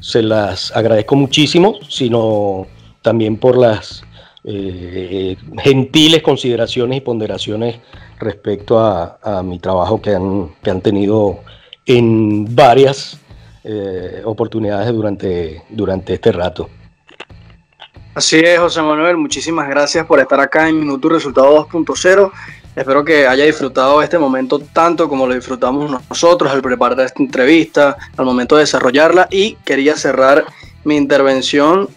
se 0.00 0.22
las 0.22 0.74
agradezco 0.74 1.14
muchísimo, 1.14 1.76
sino 1.90 2.66
también 3.02 3.36
por 3.36 3.58
las 3.58 4.02
eh, 4.44 5.36
gentiles 5.58 6.22
consideraciones 6.22 6.96
y 6.96 7.00
ponderaciones 7.02 7.80
respecto 8.18 8.78
a, 8.78 9.42
mi 9.44 9.58
trabajo 9.58 10.00
que 10.00 10.14
han, 10.14 10.54
que 10.62 10.70
han, 10.70 10.80
tenido 10.80 11.40
en 11.84 12.54
varias 12.54 13.20
eh, 13.62 14.22
oportunidades 14.24 14.90
durante, 14.90 15.64
durante 15.68 16.14
este 16.14 16.32
rato. 16.32 16.70
Así 18.14 18.38
es, 18.40 18.60
José 18.60 18.82
Manuel, 18.82 19.16
muchísimas 19.16 19.66
gracias 19.70 20.04
por 20.04 20.20
estar 20.20 20.38
acá 20.38 20.68
en 20.68 20.78
Minuto 20.78 21.08
Resultado 21.08 21.66
2.0. 21.66 22.30
Espero 22.76 23.04
que 23.06 23.26
haya 23.26 23.44
disfrutado 23.44 24.02
este 24.02 24.18
momento 24.18 24.58
tanto 24.58 25.08
como 25.08 25.26
lo 25.26 25.34
disfrutamos 25.34 25.90
nosotros 26.10 26.52
al 26.52 26.60
preparar 26.60 27.00
esta 27.00 27.22
entrevista, 27.22 27.96
al 28.18 28.26
momento 28.26 28.56
de 28.56 28.64
desarrollarla. 28.64 29.28
Y 29.30 29.54
quería 29.64 29.96
cerrar 29.96 30.44
mi 30.84 30.96
intervención 30.96 31.88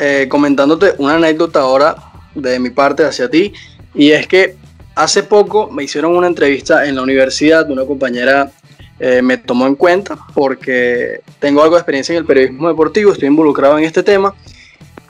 eh, 0.00 0.26
comentándote 0.28 0.94
una 0.98 1.14
anécdota 1.14 1.60
ahora 1.60 1.94
de 2.34 2.58
mi 2.58 2.70
parte 2.70 3.04
hacia 3.04 3.30
ti, 3.30 3.52
y 3.94 4.10
es 4.10 4.26
que 4.26 4.56
hace 4.96 5.22
poco 5.22 5.70
me 5.70 5.84
hicieron 5.84 6.16
una 6.16 6.26
entrevista 6.26 6.86
en 6.86 6.96
la 6.96 7.02
universidad, 7.02 7.70
una 7.70 7.84
compañera 7.84 8.50
eh, 8.98 9.22
me 9.22 9.36
tomó 9.36 9.68
en 9.68 9.76
cuenta 9.76 10.18
porque 10.34 11.20
tengo 11.38 11.62
algo 11.62 11.76
de 11.76 11.80
experiencia 11.80 12.14
en 12.14 12.18
el 12.18 12.26
periodismo 12.26 12.66
deportivo, 12.68 13.12
estoy 13.12 13.28
involucrado 13.28 13.78
en 13.78 13.84
este 13.84 14.02
tema, 14.02 14.34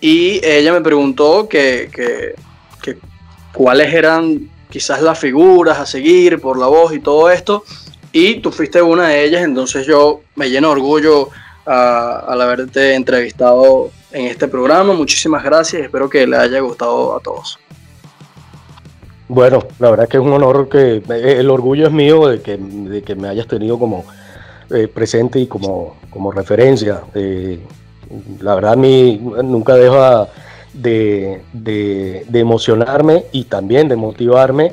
y 0.03 0.45
ella 0.45 0.73
me 0.75 0.83
preguntó 0.83 1.49
que, 1.49 1.89
que 2.83 2.99
cuáles 3.55 3.95
eran 3.95 4.51
quizás 4.69 5.01
las 5.01 5.19
figuras 5.19 5.79
a 5.79 5.87
seguir 5.87 6.41
por 6.41 6.59
la 6.59 6.67
voz 6.67 6.93
y 6.93 7.01
todo 7.01 7.31
esto, 7.31 7.65
y 8.11 8.41
tú 8.41 8.51
fuiste 8.51 8.83
una 8.83 9.09
de 9.09 9.25
ellas, 9.25 9.43
entonces 9.43 9.87
yo 9.87 10.21
me 10.35 10.51
lleno 10.51 10.69
de 10.69 10.73
orgullo 10.73 11.29
al 11.65 12.41
haberte 12.41 12.95
entrevistado 12.95 13.91
en 14.11 14.27
este 14.27 14.49
programa. 14.49 14.93
Muchísimas 14.93 15.45
gracias, 15.45 15.83
espero 15.83 16.11
que 16.11 16.27
le 16.27 16.37
haya 16.37 16.61
gustado 16.61 17.17
a 17.17 17.21
todos. 17.21 17.59
Bueno, 19.29 19.61
la 19.79 19.91
verdad 19.91 20.09
que 20.09 20.19
es 20.19 20.23
un 20.23 20.33
honor 20.33 20.69
que 20.69 20.97
eh, 20.97 21.37
el 21.39 21.49
orgullo 21.49 21.87
es 21.87 21.93
mío 21.93 22.27
de 22.27 22.43
que, 22.43 22.59
de 22.59 23.03
que 23.03 23.15
me 23.15 23.29
hayas 23.29 23.47
tenido 23.47 23.79
como 23.79 24.05
eh, 24.71 24.89
presente 24.89 25.39
y 25.39 25.47
como, 25.47 25.97
como 26.11 26.33
referencia. 26.33 27.03
Eh, 27.15 27.59
la 28.41 28.55
verdad 28.55 28.77
mí 28.77 29.21
nunca 29.43 29.75
deja 29.75 30.29
de, 30.73 31.43
de, 31.53 32.25
emocionarme 32.33 33.25
y 33.33 33.45
también 33.45 33.89
de 33.89 33.97
motivarme 33.97 34.73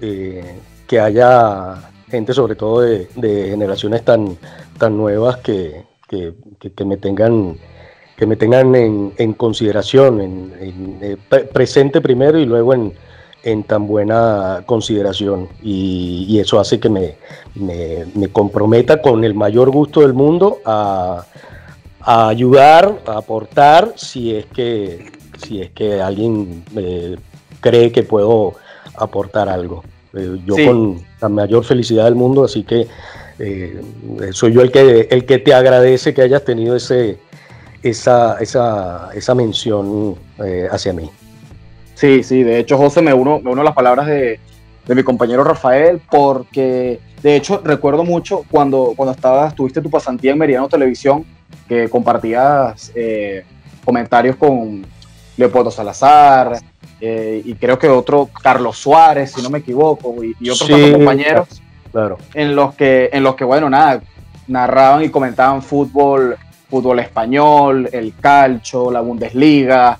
que 0.00 1.00
haya 1.00 1.90
gente, 2.08 2.32
sobre 2.32 2.54
todo 2.54 2.80
de, 2.80 3.08
generaciones 3.16 4.04
tan, 4.04 4.36
tan 4.78 4.96
nuevas, 4.96 5.38
que, 5.38 5.84
que, 6.08 6.84
me 6.84 6.96
tengan 6.96 7.56
que 8.16 8.26
me 8.26 8.36
tengan 8.36 8.74
en, 8.76 9.32
consideración, 9.32 10.20
en, 10.20 10.98
eh, 11.02 11.16
presente 11.52 12.00
primero 12.00 12.38
y 12.38 12.46
luego 12.46 12.74
en, 12.74 13.64
tan 13.64 13.88
buena 13.88 14.62
consideración. 14.66 15.48
Y, 15.62 16.38
eso 16.38 16.60
hace 16.60 16.78
que 16.78 16.88
me, 16.88 17.16
me, 17.54 18.28
comprometa 18.28 19.02
con 19.02 19.24
el 19.24 19.34
mayor 19.34 19.70
gusto 19.70 20.00
del 20.02 20.14
mundo 20.14 20.58
a, 20.64 21.24
ayudar, 22.04 23.00
a 23.06 23.18
aportar, 23.18 23.92
si 23.96 24.34
es 24.34 24.46
que, 24.46 25.12
si 25.38 25.60
es 25.62 25.70
que 25.70 26.00
alguien 26.00 26.64
eh, 26.76 27.16
cree 27.60 27.92
que 27.92 28.02
puedo 28.02 28.54
aportar 28.96 29.48
algo. 29.48 29.82
Eh, 30.12 30.38
yo 30.44 30.54
con 30.54 31.02
la 31.20 31.28
mayor 31.28 31.64
felicidad 31.64 32.04
del 32.04 32.14
mundo, 32.14 32.44
así 32.44 32.62
que 32.62 32.86
eh, 33.38 33.80
soy 34.32 34.52
yo 34.52 34.60
el 34.60 34.70
que, 34.70 35.08
el 35.10 35.24
que 35.24 35.38
te 35.38 35.54
agradece 35.54 36.14
que 36.14 36.22
hayas 36.22 36.44
tenido 36.44 36.76
ese, 36.76 37.18
esa, 37.82 38.38
esa, 38.38 39.10
esa 39.14 39.34
mención 39.34 40.16
hacia 40.70 40.92
mí. 40.92 41.10
Sí, 41.94 42.22
sí, 42.22 42.42
de 42.42 42.58
hecho, 42.58 42.76
José, 42.76 43.02
me 43.02 43.14
uno, 43.14 43.40
me 43.40 43.50
uno 43.50 43.62
a 43.62 43.64
las 43.64 43.74
palabras 43.74 44.06
de, 44.06 44.38
de, 44.86 44.94
mi 44.94 45.02
compañero 45.02 45.42
Rafael, 45.42 46.00
porque 46.10 47.00
de 47.22 47.36
hecho 47.36 47.62
recuerdo 47.64 48.04
mucho 48.04 48.44
cuando, 48.50 48.92
cuando 48.96 49.12
estabas, 49.12 49.54
tuviste 49.54 49.80
tu 49.80 49.90
pasantía 49.90 50.32
en 50.32 50.38
Meridiano 50.38 50.68
Televisión, 50.68 51.24
que 51.68 51.88
compartías 51.88 52.92
eh, 52.94 53.44
comentarios 53.84 54.36
con 54.36 54.84
Leopoldo 55.36 55.70
Salazar, 55.70 56.58
y 57.00 57.54
creo 57.56 57.78
que 57.78 57.86
otro, 57.86 58.30
Carlos 58.42 58.78
Suárez, 58.78 59.32
si 59.32 59.42
no 59.42 59.50
me 59.50 59.58
equivoco, 59.58 60.14
y, 60.24 60.48
otros 60.48 60.70
compañeros 60.92 61.60
Claro. 61.94 62.18
En 62.34 62.56
los 62.56 62.74
que, 62.74 63.08
en 63.12 63.22
los 63.22 63.36
que, 63.36 63.44
bueno, 63.44 63.70
nada, 63.70 64.02
narraban 64.48 65.04
y 65.04 65.10
comentaban 65.10 65.62
fútbol, 65.62 66.36
fútbol 66.68 66.98
español, 66.98 67.88
el 67.92 68.14
calcio, 68.20 68.90
la 68.90 69.00
Bundesliga, 69.00 69.96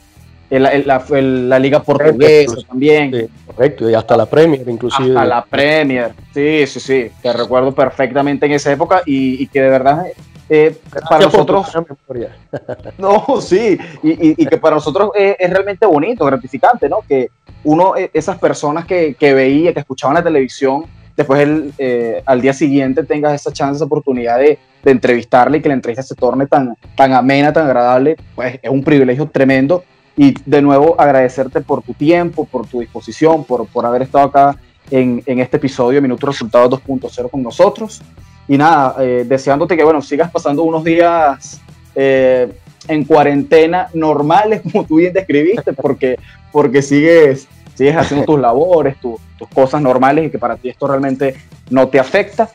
la, 0.50 1.58
Liga 1.60 1.82
Portuguesa 1.84 2.56
también. 2.68 3.28
correcto, 3.46 3.88
y 3.88 3.94
hasta 3.94 4.16
la 4.16 4.26
Premier, 4.26 4.68
inclusive. 4.68 5.10
Hasta 5.10 5.24
la 5.24 5.44
Premier, 5.44 6.12
sí, 6.34 6.66
sí, 6.66 6.80
sí, 6.80 7.10
que 7.22 7.32
recuerdo 7.32 7.72
perfectamente 7.72 8.46
en 8.46 8.52
esa 8.52 8.72
época 8.72 9.02
y, 9.06 9.46
que 9.46 9.62
de 9.62 9.68
verdad 9.68 10.06
eh, 10.48 10.76
para 11.08 11.24
nosotros. 11.24 11.72
no, 12.98 13.40
sí, 13.40 13.78
y, 14.02 14.46
que 14.46 14.58
para 14.58 14.76
nosotros 14.76 15.10
es, 15.14 15.50
realmente 15.50 15.86
bonito, 15.86 16.24
gratificante, 16.24 16.88
¿no? 16.88 16.98
Que 17.08 17.30
uno, 17.64 17.96
eh, 17.96 18.10
esas 18.12 18.38
personas 18.38 18.84
que, 18.84 19.14
que 19.14 19.32
veía, 19.32 19.72
que 19.72 19.80
escuchaban 19.80 20.14
la 20.14 20.22
televisión, 20.22 20.84
después 21.16 21.40
el, 21.40 21.72
eh, 21.78 22.22
al 22.26 22.40
día 22.40 22.52
siguiente 22.52 23.04
tengas 23.04 23.34
esa 23.34 23.52
chance, 23.52 23.76
esa 23.76 23.84
oportunidad 23.86 24.38
de, 24.38 24.58
de, 24.82 24.90
entrevistarle 24.90 25.58
y 25.58 25.62
que 25.62 25.68
la 25.68 25.74
entrevista 25.74 26.02
se 26.02 26.14
torne 26.14 26.46
tan, 26.46 26.76
tan 26.96 27.12
amena, 27.12 27.52
tan 27.52 27.66
agradable, 27.66 28.16
pues 28.34 28.58
es 28.62 28.70
un 28.70 28.84
privilegio 28.84 29.28
tremendo. 29.28 29.84
Y 30.16 30.34
de 30.48 30.62
nuevo 30.62 30.94
agradecerte 30.96 31.60
por 31.60 31.82
tu 31.82 31.92
tiempo, 31.92 32.44
por 32.44 32.68
tu 32.68 32.80
disposición, 32.80 33.42
por, 33.44 33.66
por 33.66 33.84
haber 33.84 34.02
estado 34.02 34.26
acá 34.26 34.56
en, 34.90 35.22
en 35.26 35.40
este 35.40 35.56
episodio 35.56 35.96
de 35.96 36.02
Minuto 36.02 36.26
Resultados 36.26 36.70
2.0 36.70 37.30
con 37.30 37.42
nosotros. 37.42 38.00
Y 38.48 38.58
nada, 38.58 38.96
eh, 39.00 39.24
deseándote 39.26 39.76
que 39.76 39.84
bueno, 39.84 40.02
sigas 40.02 40.30
pasando 40.30 40.62
unos 40.62 40.84
días 40.84 41.60
eh, 41.94 42.52
en 42.88 43.04
cuarentena 43.04 43.88
normales, 43.94 44.62
como 44.72 44.84
tú 44.84 44.96
bien 44.96 45.12
describiste, 45.12 45.72
porque, 45.72 46.18
porque 46.52 46.82
sigues, 46.82 47.48
sigues 47.74 47.96
haciendo 47.96 48.26
tus 48.26 48.40
labores, 48.40 48.96
tus 49.00 49.18
cosas 49.54 49.80
normales 49.80 50.26
y 50.26 50.30
que 50.30 50.38
para 50.38 50.56
ti 50.56 50.68
esto 50.68 50.86
realmente 50.86 51.34
no 51.70 51.88
te 51.88 51.98
afecta. 51.98 52.50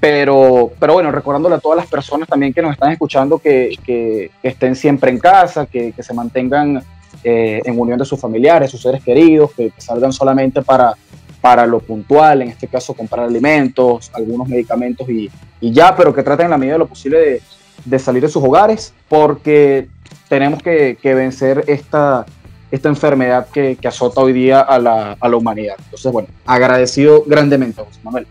Pero, 0.00 0.70
pero 0.78 0.92
bueno, 0.92 1.10
recordándole 1.10 1.56
a 1.56 1.58
todas 1.58 1.76
las 1.76 1.88
personas 1.88 2.28
también 2.28 2.54
que 2.54 2.62
nos 2.62 2.72
están 2.72 2.92
escuchando 2.92 3.38
que, 3.38 3.76
que, 3.84 4.30
estén 4.44 4.76
siempre 4.76 5.10
en 5.10 5.18
casa, 5.18 5.66
que, 5.66 5.90
que 5.90 6.04
se 6.04 6.14
mantengan 6.14 6.84
eh, 7.24 7.60
en 7.64 7.78
unión 7.78 7.98
de 7.98 8.04
sus 8.04 8.20
familiares, 8.20 8.70
sus 8.70 8.80
seres 8.80 9.02
queridos, 9.02 9.50
que, 9.52 9.72
salgan 9.76 10.12
solamente 10.12 10.62
para, 10.62 10.94
para 11.40 11.66
lo 11.66 11.80
puntual, 11.80 12.42
en 12.42 12.48
este 12.48 12.66
caso 12.66 12.94
comprar 12.94 13.26
alimentos, 13.26 14.10
algunos 14.12 14.48
medicamentos 14.48 15.08
y, 15.08 15.30
y 15.60 15.72
ya, 15.72 15.94
pero 15.96 16.14
que 16.14 16.22
traten 16.22 16.46
en 16.46 16.50
la 16.50 16.58
medida 16.58 16.74
de 16.74 16.78
lo 16.80 16.86
posible 16.86 17.18
de, 17.18 17.42
de 17.84 17.98
salir 17.98 18.22
de 18.22 18.28
sus 18.28 18.42
hogares, 18.42 18.92
porque 19.08 19.88
tenemos 20.28 20.62
que, 20.62 20.98
que 21.00 21.14
vencer 21.14 21.64
esta, 21.66 22.26
esta 22.70 22.88
enfermedad 22.88 23.48
que, 23.48 23.76
que, 23.76 23.88
azota 23.88 24.20
hoy 24.20 24.32
día 24.32 24.60
a 24.60 24.78
la, 24.78 25.16
a 25.18 25.28
la 25.28 25.36
humanidad. 25.36 25.76
Entonces, 25.84 26.10
bueno, 26.12 26.28
agradecido 26.44 27.24
grandemente, 27.26 27.82
José 27.82 28.00
Manuel. 28.02 28.26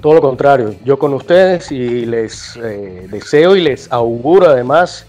Todo 0.00 0.14
lo 0.14 0.20
contrario, 0.20 0.74
yo 0.84 0.98
con 0.98 1.14
ustedes 1.14 1.72
y 1.72 2.04
les 2.06 2.56
eh, 2.56 3.08
deseo 3.10 3.56
y 3.56 3.62
les 3.62 3.90
auguro 3.90 4.46
además 4.46 5.06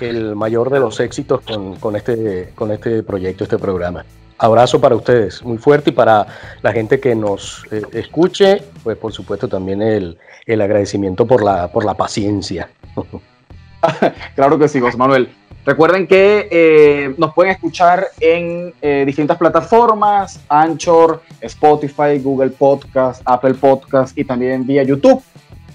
el 0.00 0.36
mayor 0.36 0.70
de 0.70 0.78
los 0.78 1.00
éxitos 1.00 1.40
con, 1.40 1.76
con, 1.76 1.96
este, 1.96 2.52
con 2.54 2.70
este 2.70 3.02
proyecto, 3.02 3.44
este 3.44 3.58
programa. 3.58 4.04
Abrazo 4.38 4.80
para 4.80 4.94
ustedes, 4.94 5.42
muy 5.42 5.58
fuerte, 5.58 5.90
y 5.90 5.92
para 5.92 6.26
la 6.62 6.72
gente 6.72 7.00
que 7.00 7.14
nos 7.14 7.64
eh, 7.70 7.82
escuche, 7.92 8.62
pues 8.82 8.96
por 8.96 9.12
supuesto 9.12 9.48
también 9.48 9.82
el, 9.82 10.16
el, 10.46 10.60
agradecimiento 10.60 11.26
por 11.26 11.42
la, 11.42 11.68
por 11.68 11.84
la 11.84 11.94
paciencia. 11.94 12.70
claro 14.34 14.58
que 14.58 14.68
sí, 14.68 14.80
José 14.80 14.96
Manuel. 14.96 15.28
Recuerden 15.66 16.06
que 16.06 16.48
eh, 16.50 17.14
nos 17.18 17.34
pueden 17.34 17.52
escuchar 17.52 18.06
en 18.20 18.72
eh, 18.80 19.02
distintas 19.04 19.36
plataformas, 19.36 20.40
Anchor, 20.48 21.20
Spotify, 21.40 22.18
Google 22.22 22.50
Podcast, 22.50 23.20
Apple 23.24 23.54
Podcast 23.54 24.16
y 24.16 24.24
también 24.24 24.66
vía 24.66 24.82
YouTube 24.82 25.22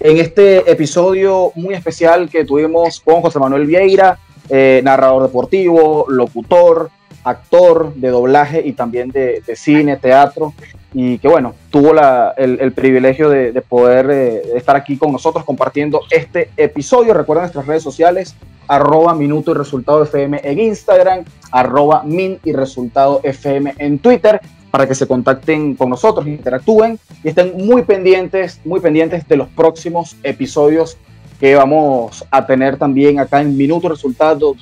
en 0.03 0.17
este 0.17 0.69
episodio 0.69 1.51
muy 1.55 1.73
especial 1.73 2.29
que 2.29 2.43
tuvimos 2.43 2.99
con 2.99 3.21
José 3.21 3.39
Manuel 3.39 3.65
Vieira, 3.65 4.19
eh, 4.49 4.81
narrador 4.83 5.23
deportivo, 5.23 6.05
locutor, 6.09 6.89
actor 7.23 7.93
de 7.95 8.09
doblaje 8.09 8.61
y 8.65 8.73
también 8.73 9.09
de, 9.09 9.41
cine, 9.55 9.97
teatro, 9.97 10.53
y 10.93 11.17
que 11.17 11.27
bueno, 11.27 11.55
tuvo 11.71 11.93
el, 12.37 12.71
privilegio 12.73 13.29
de, 13.29 13.51
de 13.51 13.61
poder 13.61 14.09
eh, 14.11 14.41
estar 14.55 14.75
aquí 14.75 14.97
con 14.97 15.11
nosotros 15.11 15.43
compartiendo 15.43 16.01
este 16.11 16.49
episodio. 16.57 17.13
Recuerden 17.13 17.43
nuestras 17.43 17.65
redes 17.65 17.83
sociales, 17.83 18.35
arroba 18.67 19.15
minuto 19.15 19.51
y 19.51 19.53
resultado 19.55 20.03
FM 20.03 20.41
en 20.43 20.59
Instagram, 20.59 21.23
arroba 21.51 22.03
min 22.03 22.39
y 22.43 22.53
resultado 22.53 23.21
FM 23.23 23.75
en 23.77 23.99
Twitter 23.99 24.39
para 24.73 24.87
que 24.87 24.95
se 24.95 25.05
contacten 25.05 25.75
con 25.75 25.91
nosotros, 25.91 26.25
interactúen 26.25 26.97
y 27.23 27.29
estén 27.29 27.55
muy 27.57 27.83
pendientes, 27.83 28.59
muy 28.65 28.79
pendientes 28.79 29.27
de 29.27 29.37
los 29.37 29.47
próximos 29.49 30.15
episodios 30.23 30.97
que 31.39 31.53
vamos 31.53 32.25
a 32.31 32.47
tener 32.47 32.77
también 32.77 33.19
acá 33.19 33.41
en 33.41 33.55
Minuto 33.55 33.89
Resultado 33.89 34.55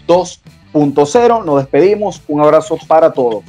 Punto 0.72 1.06
Cero. 1.06 1.44
Nos 1.44 1.58
despedimos. 1.58 2.22
Un 2.28 2.42
abrazo 2.42 2.78
para 2.88 3.12
todos. 3.12 3.44